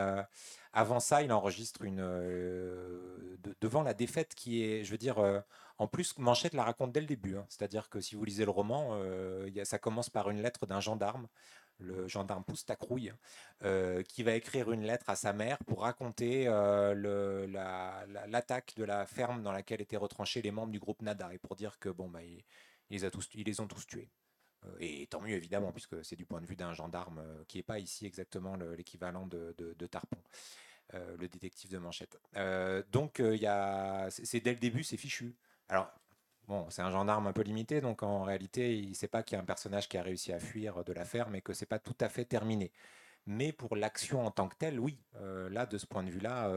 avant 0.73 1.01
ça, 1.01 1.23
il 1.23 1.32
enregistre 1.32 1.82
une 1.82 2.03
devant 3.61 3.82
la 3.82 3.94
défaite 3.94 4.35
qui 4.35 4.62
est, 4.62 4.85
je 4.85 4.90
veux 4.90 4.98
dire, 4.98 5.19
en 5.78 5.89
plus 5.89 6.16
Manchette 6.19 6.55
la 6.55 6.65
raconte 6.65 6.93
dès 6.93 7.01
le 7.01 7.07
début. 7.07 7.36
Hein. 7.36 7.47
C'est-à-dire 7.48 7.89
que 7.89 8.01
si 8.01 8.15
vous 8.15 8.24
lisez 8.24 8.44
le 8.44 8.51
roman, 8.51 9.01
ça 9.65 9.78
commence 9.78 10.11
par 10.11 10.31
une 10.31 10.43
lettre 10.43 10.66
d'un 10.66 10.81
gendarme 10.81 11.27
le 11.78 12.09
gendarme 12.09 12.44
Poustacrouille, 12.44 13.12
euh, 13.62 14.03
qui 14.03 14.23
va 14.23 14.35
écrire 14.35 14.70
une 14.73 14.82
lettre 14.82 15.09
à 15.09 15.16
sa 15.16 15.32
mère 15.32 15.59
pour 15.66 15.82
raconter 15.82 16.44
l'attaque 18.27 18.74
de 18.77 18.85
la 18.85 19.07
ferme 19.07 19.43
dans 19.43 19.53
laquelle 19.53 19.81
étaient 19.81 19.97
retranchés 19.97 20.43
les 20.43 20.51
membres 20.51 20.73
du 20.73 20.78
groupe 20.78 21.03
Nada 21.03 21.32
et 21.32 21.39
pour 21.39 21.57
dire 21.57 21.78
que 21.78 21.89
bon, 21.89 22.09
bah, 22.09 22.20
ils 22.23 22.44
les 22.90 23.05
ont 23.61 23.66
tous 23.66 23.86
tués. 23.86 24.11
Euh, 24.66 24.76
et 24.80 25.06
tant 25.06 25.20
mieux 25.20 25.34
évidemment, 25.34 25.72
puisque 25.72 26.05
c'est 26.05 26.16
du 26.16 26.24
point 26.24 26.40
de 26.40 26.47
vue 26.47 26.56
d'un 26.56 26.72
gendarme 26.72 27.18
euh, 27.18 27.44
qui 27.48 27.59
n'est 27.59 27.62
pas 27.62 27.78
ici 27.78 28.06
exactement 28.06 28.56
l'équivalent 28.56 29.26
de, 29.26 29.52
Tarpon. 29.90 30.18
Euh, 30.94 31.16
le 31.18 31.28
détective 31.28 31.70
de 31.70 31.78
Manchette. 31.78 32.20
donc, 32.93 33.18
il 33.18 34.09
c'est 34.09 34.40
dès 34.40 34.52
le 34.52 34.60
début, 34.60 34.84
c'est 34.84 34.97
fichu. 34.97 35.34
Alors, 35.68 35.90
bon, 36.47 36.70
c'est 36.70 36.82
un 36.82 36.90
gendarme 36.90 37.26
un 37.26 37.32
peu 37.32 37.43
limité, 37.43 37.80
donc 37.80 38.02
en 38.02 38.22
réalité, 38.22 38.78
il 38.78 38.90
ne 38.90 38.94
sait 38.94 39.09
pas 39.09 39.22
qu'il 39.24 39.36
y 39.36 39.38
a 39.38 39.43
un 39.43 39.47
personnage 39.47 39.88
qui 39.88 39.98
a 39.98 40.02
réussi 40.02 40.32
à 40.32 40.38
fuir 40.38 40.84
de 40.84 40.93
la 40.93 41.05
ferme 41.05 41.34
et 41.34 41.43
que 41.43 41.52
c'est 41.52 41.66
pas 41.66 41.80
tout 41.80 41.97
à 42.01 42.09
fait 42.09 42.24
terminé. 42.24 42.70
Mais 43.26 43.52
pour 43.52 43.74
l'action 43.74 44.24
en 44.24 44.30
tant 44.30 44.48
que 44.48 44.55
telle, 44.55 44.78
oui. 44.78 45.01
là, 45.51 45.66
de 45.66 45.76
ce 45.76 45.86
point 45.86 46.05
de 46.05 46.10
vue-là, 46.10 46.52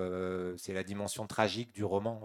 c'est 0.57 0.73
la 0.73 0.84
dimension 0.84 1.26
tragique 1.26 1.73
du 1.73 1.84
roman. 1.84 2.22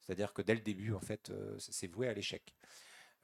C'est-à-dire 0.00 0.32
que 0.32 0.40
dès 0.40 0.54
le 0.54 0.62
début, 0.62 0.94
en 0.94 1.00
fait, 1.00 1.30
c'est 1.58 1.88
voué 1.88 2.08
à 2.08 2.14
l'échec. 2.14 2.54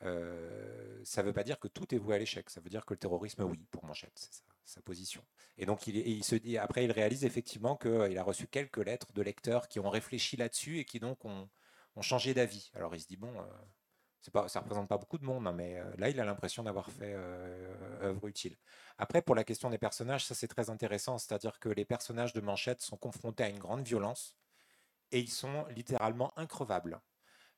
Euh, 0.03 1.01
ça 1.05 1.23
ne 1.23 1.29
veut 1.29 1.33
pas 1.33 1.45
dire 1.45 1.59
que 1.59 1.69
tout 1.69 1.95
est 1.95 1.99
voué 1.99 2.15
à 2.15 2.19
l'échec. 2.19 2.49
Ça 2.51 2.61
veut 2.61 2.71
dire 2.71 2.85
que 2.85 2.95
le 2.95 2.99
terrorisme, 2.99 3.43
oui, 3.45 3.67
pour 3.71 3.85
Manchette, 3.85 4.13
c'est 4.15 4.43
sa 4.65 4.81
position. 4.83 5.25
Et 5.57 5.67
donc, 5.67 5.87
il, 5.87 6.25
se 6.25 6.35
dit, 6.35 6.59
après, 6.59 6.85
il 6.85 6.93
réalise 6.93 7.25
effectivement 7.25 7.77
qu'il 7.77 7.91
euh, 7.91 8.19
a 8.19 8.23
reçu 8.23 8.47
quelques 8.47 8.79
lettres 8.79 9.13
de 9.13 9.23
lecteurs 9.23 9.69
qui 9.69 9.81
ont 9.81 9.91
réfléchi 9.91 10.37
là-dessus 10.37 10.79
et 10.79 10.85
qui 10.85 11.01
donc 11.01 11.25
ont, 11.25 11.49
changé 12.01 12.33
d'avis. 12.33 12.71
Alors, 12.75 12.95
il 12.95 13.01
se 13.01 13.09
dit, 13.09 13.17
bon, 13.17 13.33
euh, 13.41 14.49
ça 14.49 14.61
ne 14.61 14.65
représente 14.65 14.89
pas 14.89 14.99
beaucoup 14.99 15.19
de 15.19 15.25
monde, 15.25 15.47
hein, 15.49 15.53
mais 15.53 15.81
là, 15.97 16.11
il 16.11 16.21
a 16.21 16.25
l'impression 16.25 16.63
d'avoir 16.63 16.91
fait 16.91 17.15
œuvre 18.03 18.29
utile. 18.29 18.57
Après, 18.99 19.21
pour 19.21 19.35
la 19.35 19.43
question 19.43 19.69
des 19.69 19.79
personnages, 19.79 20.25
ça 20.25 20.35
c'est 20.35 20.47
très 20.47 20.71
intéressant, 20.71 21.19
c'est-à-dire 21.19 21.59
que 21.59 21.69
les 21.69 21.85
personnages 21.85 22.33
de 22.35 22.41
Manchette 22.41 22.81
sont 22.83 22.97
confrontés 22.97 23.43
à 23.43 23.49
une 23.49 23.59
grande 23.59 23.83
violence 23.83 24.37
et 25.11 25.19
ils 25.19 25.31
sont 25.31 25.67
littéralement 25.69 26.33
increvables. 26.39 27.01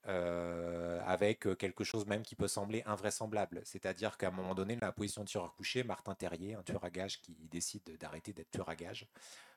Euh, 0.09 0.99
avec 1.05 1.47
euh, 1.47 1.55
quelque 1.55 1.85
chose 1.85 2.07
même 2.07 2.23
qui 2.23 2.35
peut 2.35 2.49
sembler 2.49 2.83
invraisemblable. 2.87 3.61
C'est-à-dire 3.65 4.17
qu'à 4.17 4.29
un 4.29 4.31
moment 4.31 4.55
donné, 4.55 4.79
la 4.81 4.93
position 4.93 5.25
de 5.25 5.29
tueur 5.29 5.55
couché, 5.55 5.83
Martin 5.83 6.15
Terrier, 6.15 6.55
un 6.55 6.63
tueur 6.63 6.83
à 6.85 6.91
gage 6.91 7.21
qui 7.21 7.37
décide 7.51 7.83
d'arrêter 7.99 8.33
d'être 8.33 8.51
tueur 8.51 8.71
à 8.71 8.77
gage, 8.77 9.07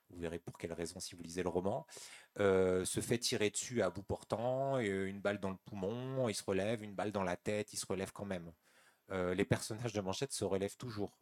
vous 0.10 0.20
verrez 0.20 0.40
pour 0.40 0.58
quelle 0.58 0.74
raison 0.74 1.00
si 1.00 1.16
vous 1.16 1.24
lisez 1.24 1.44
le 1.44 1.50
roman, 1.50 1.88
euh, 2.40 2.84
se 2.84 3.00
fait 3.00 3.18
tirer 3.20 3.52
dessus 3.52 3.82
à 3.82 3.90
bout 3.90 4.04
portant, 4.04 4.80
une 4.80 5.22
balle 5.22 5.40
dans 5.40 5.50
le 5.50 5.56
poumon, 5.56 6.28
il 6.28 6.36
se 6.36 6.44
relève, 6.44 6.84
une 6.84 6.94
balle 6.94 7.14
dans 7.14 7.24
la 7.24 7.38
tête, 7.38 7.72
il 7.72 7.78
se 7.78 7.86
relève 7.86 8.12
quand 8.12 8.26
même. 8.26 8.52
les 9.10 9.46
personnages 9.46 9.94
de 9.94 10.02
Manchette 10.02 10.34
se 10.34 10.44
relèvent 10.44 10.78
toujours. 10.78 11.18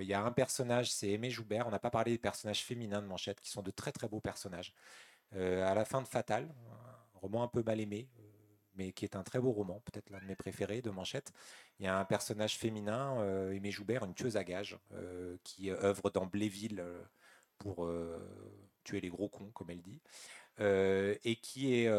Il 0.00 0.06
y 0.06 0.14
a 0.14 0.22
un 0.22 0.32
personnage, 0.32 0.92
c'est 0.92 1.10
Aimé 1.10 1.30
Joubert. 1.30 1.66
On 1.66 1.70
n'a 1.70 1.78
pas 1.78 1.90
parlé 1.90 2.12
des 2.12 2.18
personnages 2.18 2.62
féminins 2.64 3.02
de 3.02 3.06
Manchette, 3.06 3.40
qui 3.40 3.50
sont 3.50 3.62
de 3.62 3.70
très 3.70 3.92
très 3.92 4.08
beaux 4.08 4.20
personnages. 4.20 4.74
à 5.32 5.74
la 5.74 5.84
fin 5.84 6.02
de 6.02 6.06
Fatal, 6.08 6.44
un 7.14 7.18
roman 7.18 7.42
un 7.42 7.48
peu 7.48 7.62
mal 7.62 7.80
aimé, 7.80 8.08
mais 8.74 8.92
qui 8.92 9.04
est 9.04 9.16
un 9.16 9.22
très 9.22 9.38
beau 9.38 9.52
roman, 9.52 9.82
peut-être 9.84 10.10
l'un 10.10 10.20
de 10.20 10.24
mes 10.26 10.36
préférés 10.36 10.82
de 10.82 10.90
Manchette. 10.90 11.32
Il 11.78 11.84
y 11.84 11.88
a 11.88 11.98
un 11.98 12.04
personnage 12.04 12.56
féminin, 12.56 13.20
euh, 13.20 13.52
Aimé 13.52 13.70
Joubert, 13.70 14.04
une 14.04 14.14
tueuse 14.14 14.36
à 14.36 14.44
gages, 14.44 14.78
euh, 14.92 15.36
qui 15.44 15.70
œuvre 15.70 16.10
dans 16.10 16.26
Bléville 16.26 16.80
euh, 16.80 17.02
pour 17.58 17.90
tuer 18.84 19.02
les 19.02 19.10
gros 19.10 19.28
cons, 19.28 19.50
comme 19.52 19.68
elle 19.68 19.82
dit, 19.82 20.00
et 20.58 21.36
qui 21.42 21.74
est 21.74 21.90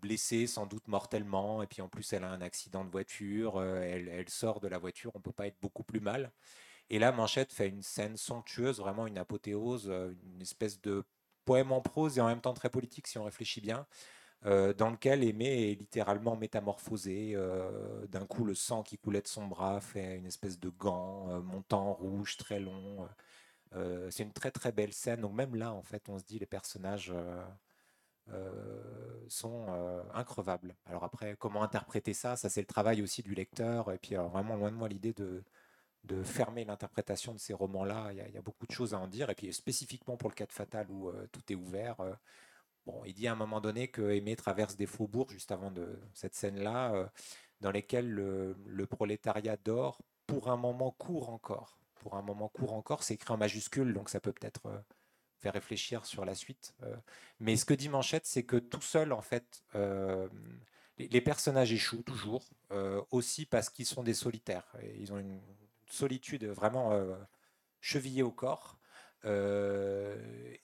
blessée 0.00 0.48
sans 0.48 0.66
doute 0.66 0.88
mortellement, 0.88 1.62
et 1.62 1.68
puis 1.68 1.82
en 1.82 1.88
plus 1.88 2.12
elle 2.12 2.24
a 2.24 2.30
un 2.30 2.40
accident 2.40 2.84
de 2.84 2.90
voiture, 2.90 3.62
elle, 3.62 4.28
sort 4.28 4.58
de 4.58 4.66
la 4.66 4.78
voiture, 4.78 5.12
on 5.14 5.20
peut 5.20 5.30
pas 5.30 5.46
être 5.46 5.60
beaucoup 5.60 5.84
plus 5.84 6.00
mal. 6.00 6.32
Et 6.90 6.98
là, 6.98 7.12
Manchette 7.12 7.52
fait 7.52 7.68
une 7.68 7.82
scène 7.82 8.16
somptueuse, 8.16 8.80
vraiment 8.80 9.06
une 9.06 9.18
apothéose, 9.18 9.86
une 9.86 10.42
espèce 10.42 10.80
de 10.80 11.04
poème 11.44 11.70
en 11.70 11.80
prose 11.80 12.18
et 12.18 12.20
en 12.20 12.26
même 12.26 12.40
temps 12.40 12.54
très 12.54 12.70
politique 12.70 13.06
si 13.06 13.18
on 13.18 13.24
réfléchit 13.24 13.60
bien, 13.60 13.86
dans 14.44 14.90
lequel 14.90 15.24
Aimé 15.24 15.72
est 15.72 15.74
littéralement 15.74 16.36
métamorphosé. 16.36 17.32
Euh, 17.34 18.06
d'un 18.06 18.26
coup, 18.26 18.44
le 18.44 18.54
sang 18.54 18.82
qui 18.82 18.98
coulait 18.98 19.22
de 19.22 19.26
son 19.28 19.46
bras 19.46 19.80
fait 19.80 20.16
une 20.16 20.26
espèce 20.26 20.58
de 20.58 20.68
gant 20.70 21.28
euh, 21.30 21.40
montant 21.40 21.94
rouge, 21.94 22.36
très 22.36 22.60
long. 22.60 23.08
c'est 24.10 24.22
une 24.22 24.32
très 24.32 24.50
très 24.50 24.72
belle 24.72 24.92
scène. 24.92 25.20
Donc 25.22 25.34
même 25.34 25.54
là, 25.56 25.72
en 25.72 25.82
fait, 25.82 26.08
on 26.08 26.18
se 26.18 26.24
dit 26.24 26.38
les 26.38 26.46
personnages 26.46 27.12
sont 29.28 29.66
increvables. 30.14 30.76
Alors 30.86 31.04
après, 31.04 31.36
comment 31.38 31.62
interpréter 31.62 32.14
ça? 32.14 32.36
Ça, 32.36 32.48
c'est 32.48 32.60
le 32.60 32.66
travail 32.66 33.02
aussi 33.02 33.22
du 33.22 33.34
lecteur. 33.34 33.92
Et 33.92 33.98
puis, 33.98 34.14
vraiment, 34.16 34.56
loin 34.56 34.70
de 34.70 34.76
moi 34.76 34.88
l'idée 34.88 35.12
de, 35.12 35.42
de 36.04 36.22
fermer 36.22 36.64
l'interprétation 36.64 37.34
de 37.34 37.38
ces 37.38 37.54
romans-là. 37.54 38.12
Il, 38.12 38.34
y, 38.34 38.38
a 38.38 38.42
beaucoup 38.42 38.66
de 38.66 38.72
choses 38.72 38.94
à 38.94 38.98
en 38.98 39.08
dire. 39.08 39.30
Et 39.30 39.34
puis 39.34 39.52
spécifiquement 39.52 40.16
pour 40.16 40.30
le 40.30 40.34
cas 40.34 40.46
de 40.46 40.52
Fatal 40.52 40.90
où 40.90 41.12
tout 41.32 41.42
est 41.52 41.56
ouvert, 41.56 41.96
il 43.06 43.14
dit 43.14 43.26
à 43.28 43.32
un 43.32 43.36
moment 43.36 43.60
donné 43.60 43.88
que 43.88 44.10
Aimé 44.10 44.36
traverse 44.36 44.76
des 44.76 44.86
faubourgs 44.86 45.30
juste 45.30 45.52
avant 45.52 45.70
de 45.70 45.98
cette 46.14 46.34
scène-là, 46.34 46.94
euh, 46.94 47.06
dans 47.60 47.70
lesquels 47.70 48.08
le, 48.08 48.86
prolétariat 48.86 49.56
dort 49.56 50.02
pour 50.26 50.50
un 50.50 50.56
moment 50.56 50.90
court 50.92 51.30
encore. 51.30 51.78
Pour 51.96 52.16
un 52.16 52.22
moment 52.22 52.48
court 52.48 52.72
encore, 52.74 53.02
c'est 53.02 53.14
écrit 53.14 53.32
en 53.32 53.36
majuscule, 53.36 53.92
donc 53.92 54.08
ça 54.08 54.20
peut 54.20 54.32
peut-être 54.32 54.66
euh, 54.66 54.78
faire 55.38 55.52
réfléchir 55.52 56.06
sur 56.06 56.24
la 56.24 56.34
suite. 56.34 56.74
Euh. 56.82 56.96
mais 57.40 57.56
ce 57.56 57.64
que 57.64 57.74
dit 57.74 57.88
Manchette, 57.88 58.26
c'est 58.26 58.44
que 58.44 58.56
tout 58.56 58.80
seul, 58.80 59.12
en 59.12 59.22
fait, 59.22 59.64
les, 60.98 61.20
personnages 61.20 61.72
échouent 61.72 62.02
toujours, 62.02 62.48
aussi 63.10 63.46
parce 63.46 63.70
qu'ils 63.70 63.86
sont 63.86 64.02
des 64.02 64.14
solitaires. 64.14 64.76
ils 64.96 65.12
ont 65.12 65.18
une 65.18 65.40
solitude 65.86 66.44
vraiment 66.44 66.92
chevillée 67.80 68.22
au 68.22 68.32
corps. 68.32 68.77
Euh, 69.24 70.16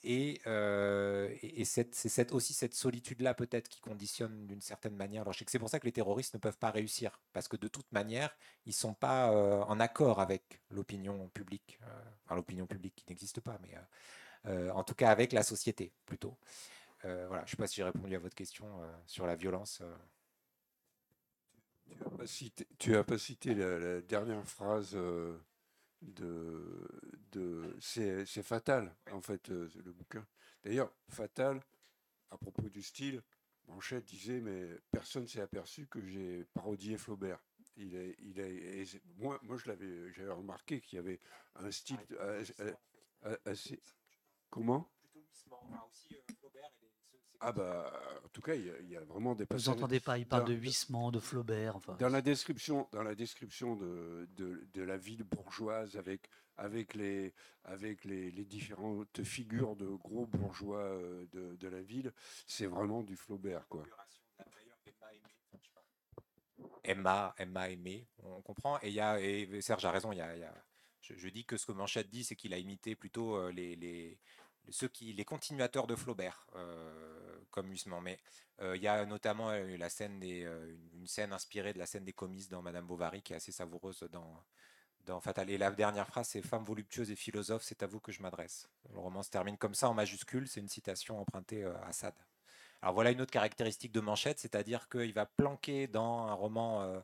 et, 0.02 0.40
euh, 0.46 1.34
c'est 1.64 2.32
aussi 2.32 2.52
cette 2.54 2.74
solitude-là 2.74 3.34
peut-être 3.34 3.68
qui 3.68 3.80
conditionne 3.80 4.46
d'une 4.46 4.60
certaine 4.60 4.96
manière. 4.96 5.22
Alors 5.22 5.32
je 5.32 5.40
sais 5.40 5.44
que 5.44 5.50
c'est 5.50 5.58
pour 5.58 5.68
ça 5.68 5.80
que 5.80 5.86
les 5.86 5.92
terroristes 5.92 6.34
ne 6.34 6.38
peuvent 6.38 6.58
pas 6.58 6.70
réussir, 6.70 7.20
parce 7.32 7.48
que 7.48 7.56
de 7.56 7.68
toute 7.68 7.90
manière, 7.92 8.36
ils 8.66 8.70
ne 8.70 8.74
sont 8.74 8.94
pas 8.94 9.32
euh, 9.32 9.62
en 9.64 9.80
accord 9.80 10.20
avec 10.20 10.60
l'opinion 10.70 11.28
publique, 11.30 11.78
enfin 12.24 12.36
l'opinion 12.36 12.66
publique 12.66 12.94
qui 12.94 13.04
n'existe 13.08 13.40
pas, 13.40 13.58
mais 13.62 13.74
en 14.70 14.84
tout 14.84 14.94
cas 14.94 15.10
avec 15.10 15.32
la 15.32 15.42
société 15.42 15.92
plutôt. 16.06 16.36
voilà, 17.02 17.40
je 17.40 17.42
ne 17.42 17.50
sais 17.50 17.56
pas 17.56 17.66
si 17.66 17.76
j'ai 17.76 17.84
répondu 17.84 18.14
à 18.14 18.18
votre 18.18 18.34
question 18.34 18.66
sur 19.06 19.26
la 19.26 19.34
violence. 19.36 19.82
Tu 22.78 22.90
n'as 22.90 23.04
pas, 23.04 23.18
cité 23.18 23.54
la, 23.54 24.00
dernière 24.02 24.44
phrase 24.46 24.96
de, 26.04 26.88
de 27.32 27.76
c'est 27.80 28.24
fatal 28.42 28.94
en 29.12 29.20
fait 29.20 29.50
euh, 29.50 29.68
le 29.84 29.92
bouquin. 29.92 30.26
D'ailleurs, 30.62 30.92
fatal 31.08 31.60
à 32.30 32.38
propos 32.38 32.68
du 32.68 32.82
style. 32.82 33.22
Manchette 33.66 34.04
disait 34.04 34.40
mais 34.40 34.78
personne 34.90 35.26
s'est 35.26 35.40
aperçu 35.40 35.86
que 35.86 36.04
j'ai 36.04 36.44
parodié 36.52 36.98
Flaubert. 36.98 37.40
Il 37.76 37.94
est, 37.94 38.14
il 38.20 38.38
est, 38.38 39.00
moi, 39.16 39.40
moi 39.42 39.56
je 39.56 39.66
l'avais, 39.68 40.12
j'avais 40.12 40.32
remarqué 40.32 40.80
qu'il 40.80 40.96
y 40.96 40.98
avait 40.98 41.18
un 41.56 41.70
style 41.70 41.98
assez. 43.46 43.80
Comment? 44.50 44.88
Ah 47.46 47.52
bah, 47.52 47.92
en 48.24 48.28
tout 48.28 48.40
cas, 48.40 48.54
il 48.54 48.64
y 48.66 48.70
a, 48.70 48.78
il 48.80 48.88
y 48.88 48.96
a 48.96 49.00
vraiment 49.04 49.34
des 49.34 49.44
Vous 49.44 49.48
passages. 49.48 49.68
entendez 49.74 50.00
pas, 50.00 50.16
il 50.16 50.26
parle 50.26 50.44
dans- 50.44 50.48
de 50.48 50.54
Huysmans, 50.54 51.10
de 51.12 51.20
Flaubert. 51.20 51.76
Enfin, 51.76 51.94
Dans 52.00 52.08
la 52.08 52.22
description, 52.22 52.88
dans 52.90 53.02
la 53.02 53.14
description 53.14 53.76
de, 53.76 54.26
de, 54.36 54.66
de 54.72 54.82
la 54.82 54.96
ville 54.96 55.24
bourgeoise 55.24 55.96
avec, 55.96 56.30
avec, 56.56 56.94
les, 56.94 57.34
avec 57.64 58.04
les, 58.06 58.30
les 58.30 58.44
différentes 58.46 59.22
figures 59.22 59.76
de 59.76 59.86
gros 59.88 60.24
bourgeois 60.26 60.78
euh, 60.80 61.26
de, 61.32 61.54
de 61.56 61.68
la 61.68 61.82
ville, 61.82 62.12
c'est 62.46 62.66
vraiment 62.66 63.02
du 63.02 63.14
Flaubert. 63.14 63.68
Quoi. 63.68 63.84
Emma, 66.82 67.34
Emma 67.38 67.68
aimé, 67.70 68.06
on 68.22 68.40
comprend. 68.42 68.78
Et, 68.82 68.88
il 68.88 68.94
y 68.94 69.00
a, 69.00 69.20
et 69.20 69.60
Serge 69.60 69.84
a 69.84 69.90
raison, 69.90 70.12
il 70.12 70.18
y 70.18 70.20
a, 70.22 70.34
il 70.34 70.40
y 70.40 70.44
a- 70.44 70.64
je, 71.00 71.14
je 71.14 71.28
dis 71.28 71.44
que 71.44 71.58
ce 71.58 71.66
que 71.66 71.72
Manchette 71.72 72.08
dit, 72.08 72.24
c'est 72.24 72.36
qu'il 72.36 72.54
a 72.54 72.58
imité 72.58 72.94
plutôt 72.96 73.36
euh, 73.36 73.52
les, 73.52 73.76
les, 73.76 74.18
ceux 74.70 74.88
qui, 74.88 75.12
les 75.12 75.24
continuateurs 75.24 75.86
de 75.86 75.94
Flaubert, 75.94 76.46
euh, 76.56 77.38
comme 77.50 77.70
Huysmans. 77.70 78.00
Mais 78.00 78.18
euh, 78.60 78.76
il 78.76 78.82
y 78.82 78.88
a 78.88 79.04
notamment 79.04 79.50
euh, 79.50 79.66
une- 79.66 81.06
scène 81.06 81.32
inspirée 81.32 81.72
de 81.72 81.78
la 81.78 81.86
scène 81.86 82.04
des 82.04 82.12
comices 82.12 82.48
dans 82.48 82.62
Madame 82.62 82.86
Bovary, 82.86 83.22
qui 83.22 83.32
est 83.32 83.36
assez 83.36 83.52
savoureuse 83.52 84.04
dans, 84.10 84.42
dans 85.04 85.20
Fatal. 85.20 85.50
Et 85.50 85.58
la 85.58 85.70
dernière 85.70 86.06
phrase, 86.06 86.28
c'est 86.28 86.42
Femme 86.42 86.64
voluptueuse 86.64 87.10
et 87.10 87.16
philosophe, 87.16 87.62
c'est 87.62 87.82
à 87.82 87.86
vous 87.86 88.00
que 88.00 88.12
je 88.12 88.22
m'adresse. 88.22 88.68
Le 88.92 88.98
roman 88.98 89.22
se 89.22 89.30
termine 89.30 89.58
comme 89.58 89.74
ça 89.74 89.88
en 89.88 89.94
majuscule, 89.94 90.48
c'est 90.48 90.60
une 90.60 90.68
citation 90.68 91.20
empruntée 91.20 91.64
à 91.64 91.92
Sade. 91.92 92.14
Alors 92.80 92.94
voilà 92.94 93.10
une 93.10 93.20
autre 93.20 93.30
caractéristique 93.30 93.92
de 93.92 94.00
Manchette, 94.00 94.38
c'est-à-dire 94.38 94.88
qu'il 94.88 95.12
va 95.12 95.26
planquer 95.26 95.86
dans 95.86 96.26
un 96.26 96.34
roman, 96.34 97.02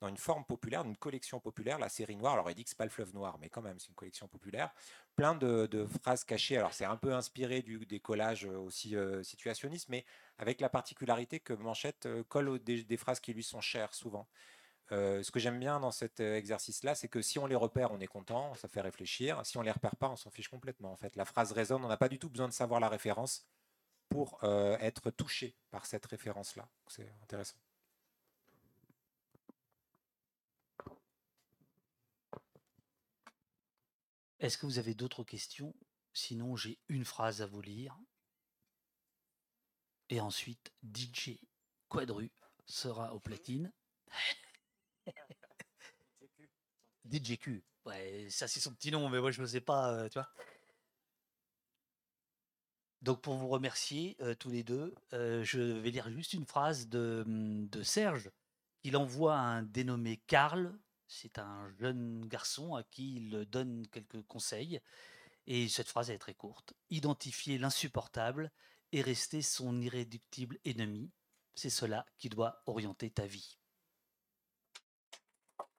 dans 0.00 0.08
une 0.08 0.16
forme 0.16 0.44
populaire, 0.44 0.84
une 0.84 0.96
collection 0.96 1.40
populaire, 1.40 1.78
la 1.78 1.88
série 1.88 2.16
noire. 2.16 2.34
Alors 2.34 2.50
il 2.50 2.54
dit 2.54 2.64
que 2.64 2.70
c'est 2.70 2.78
pas 2.78 2.84
le 2.84 2.90
fleuve 2.90 3.14
noir, 3.14 3.38
mais 3.40 3.48
quand 3.48 3.62
même 3.62 3.78
c'est 3.78 3.88
une 3.88 3.94
collection 3.94 4.28
populaire, 4.28 4.72
plein 5.16 5.34
de, 5.34 5.86
phrases 6.02 6.24
cachées. 6.24 6.56
Alors 6.56 6.72
c'est 6.72 6.84
un 6.84 6.96
peu 6.96 7.12
inspiré 7.12 7.62
du, 7.62 7.84
des 7.86 8.00
collages 8.00 8.46
euh, 8.46 8.58
aussi 8.58 8.96
euh, 8.96 9.22
situationnistes, 9.22 9.88
mais 9.88 10.04
avec 10.38 10.60
la 10.60 10.68
particularité 10.68 11.40
que 11.40 11.52
Manchette 11.52 12.06
euh, 12.06 12.22
colle 12.24 12.58
des, 12.60 12.96
phrases 12.96 13.20
qui 13.20 13.32
lui 13.32 13.42
sont 13.42 13.60
chères 13.60 13.94
souvent. 13.94 14.28
Ce 14.90 15.30
que 15.30 15.38
j'aime 15.38 15.58
bien 15.58 15.80
dans 15.80 15.90
cet 15.90 16.18
exercice-là, 16.18 16.94
c'est 16.94 17.08
que 17.08 17.20
si 17.20 17.38
on 17.38 17.44
les 17.44 17.54
repère, 17.54 17.92
on 17.92 18.00
est 18.00 18.06
content, 18.06 18.54
ça 18.54 18.68
fait 18.68 18.80
réfléchir. 18.80 19.44
Si 19.44 19.58
on 19.58 19.62
les 19.62 19.70
repère 19.70 19.96
pas, 19.96 20.08
on 20.08 20.16
s'en 20.16 20.30
fiche 20.30 20.48
complètement. 20.48 20.90
En 20.90 20.96
fait, 20.96 21.14
la 21.14 21.26
phrase 21.26 21.52
résonne, 21.52 21.84
on 21.84 21.88
n'a 21.88 21.98
pas 21.98 22.08
du 22.08 22.18
tout 22.18 22.30
besoin 22.30 22.48
de 22.48 22.54
savoir 22.54 22.80
la 22.80 22.88
référence 22.88 23.46
pour 24.08 24.42
être 24.42 25.10
touché 25.10 25.58
par 25.70 25.84
cette 25.84 26.06
référence-là. 26.06 26.66
C'est 26.86 27.12
intéressant. 27.22 27.58
Est-ce 34.40 34.58
que 34.58 34.66
vous 34.66 34.78
avez 34.78 34.94
d'autres 34.94 35.24
questions? 35.24 35.74
Sinon, 36.12 36.56
j'ai 36.56 36.78
une 36.88 37.04
phrase 37.04 37.42
à 37.42 37.46
vous 37.46 37.60
lire. 37.60 37.98
Et 40.10 40.20
ensuite, 40.20 40.72
DJ 40.82 41.38
Quadru 41.88 42.30
sera 42.66 43.14
au 43.14 43.20
platine. 43.20 43.72
DJQ. 47.10 47.64
Ouais, 47.86 48.26
ça 48.30 48.48
c'est 48.48 48.60
son 48.60 48.74
petit 48.74 48.90
nom, 48.90 49.08
mais 49.08 49.20
moi 49.20 49.30
je 49.30 49.40
ne 49.40 49.46
sais 49.46 49.60
pas, 49.60 49.92
euh, 49.92 50.08
tu 50.08 50.18
vois. 50.18 50.28
Donc 53.02 53.22
pour 53.22 53.34
vous 53.34 53.48
remercier 53.48 54.16
euh, 54.20 54.34
tous 54.34 54.50
les 54.50 54.62
deux, 54.62 54.94
euh, 55.12 55.42
je 55.44 55.60
vais 55.60 55.90
lire 55.90 56.10
juste 56.10 56.32
une 56.32 56.46
phrase 56.46 56.88
de, 56.88 57.22
hum, 57.26 57.68
de 57.68 57.82
Serge 57.82 58.30
qu'il 58.82 58.96
envoie 58.96 59.36
un 59.36 59.62
dénommé 59.62 60.18
Karl. 60.26 60.76
C'est 61.08 61.38
un 61.38 61.68
jeune 61.80 62.26
garçon 62.26 62.74
à 62.74 62.84
qui 62.84 63.16
il 63.16 63.46
donne 63.50 63.86
quelques 63.88 64.22
conseils. 64.26 64.80
Et 65.46 65.68
cette 65.68 65.88
phrase 65.88 66.10
est 66.10 66.18
très 66.18 66.34
courte. 66.34 66.74
Identifier 66.90 67.56
l'insupportable 67.56 68.52
et 68.92 69.00
rester 69.00 69.42
son 69.42 69.80
irréductible 69.80 70.58
ennemi, 70.64 71.10
c'est 71.54 71.70
cela 71.70 72.06
qui 72.18 72.28
doit 72.28 72.62
orienter 72.66 73.10
ta 73.10 73.26
vie. 73.26 73.58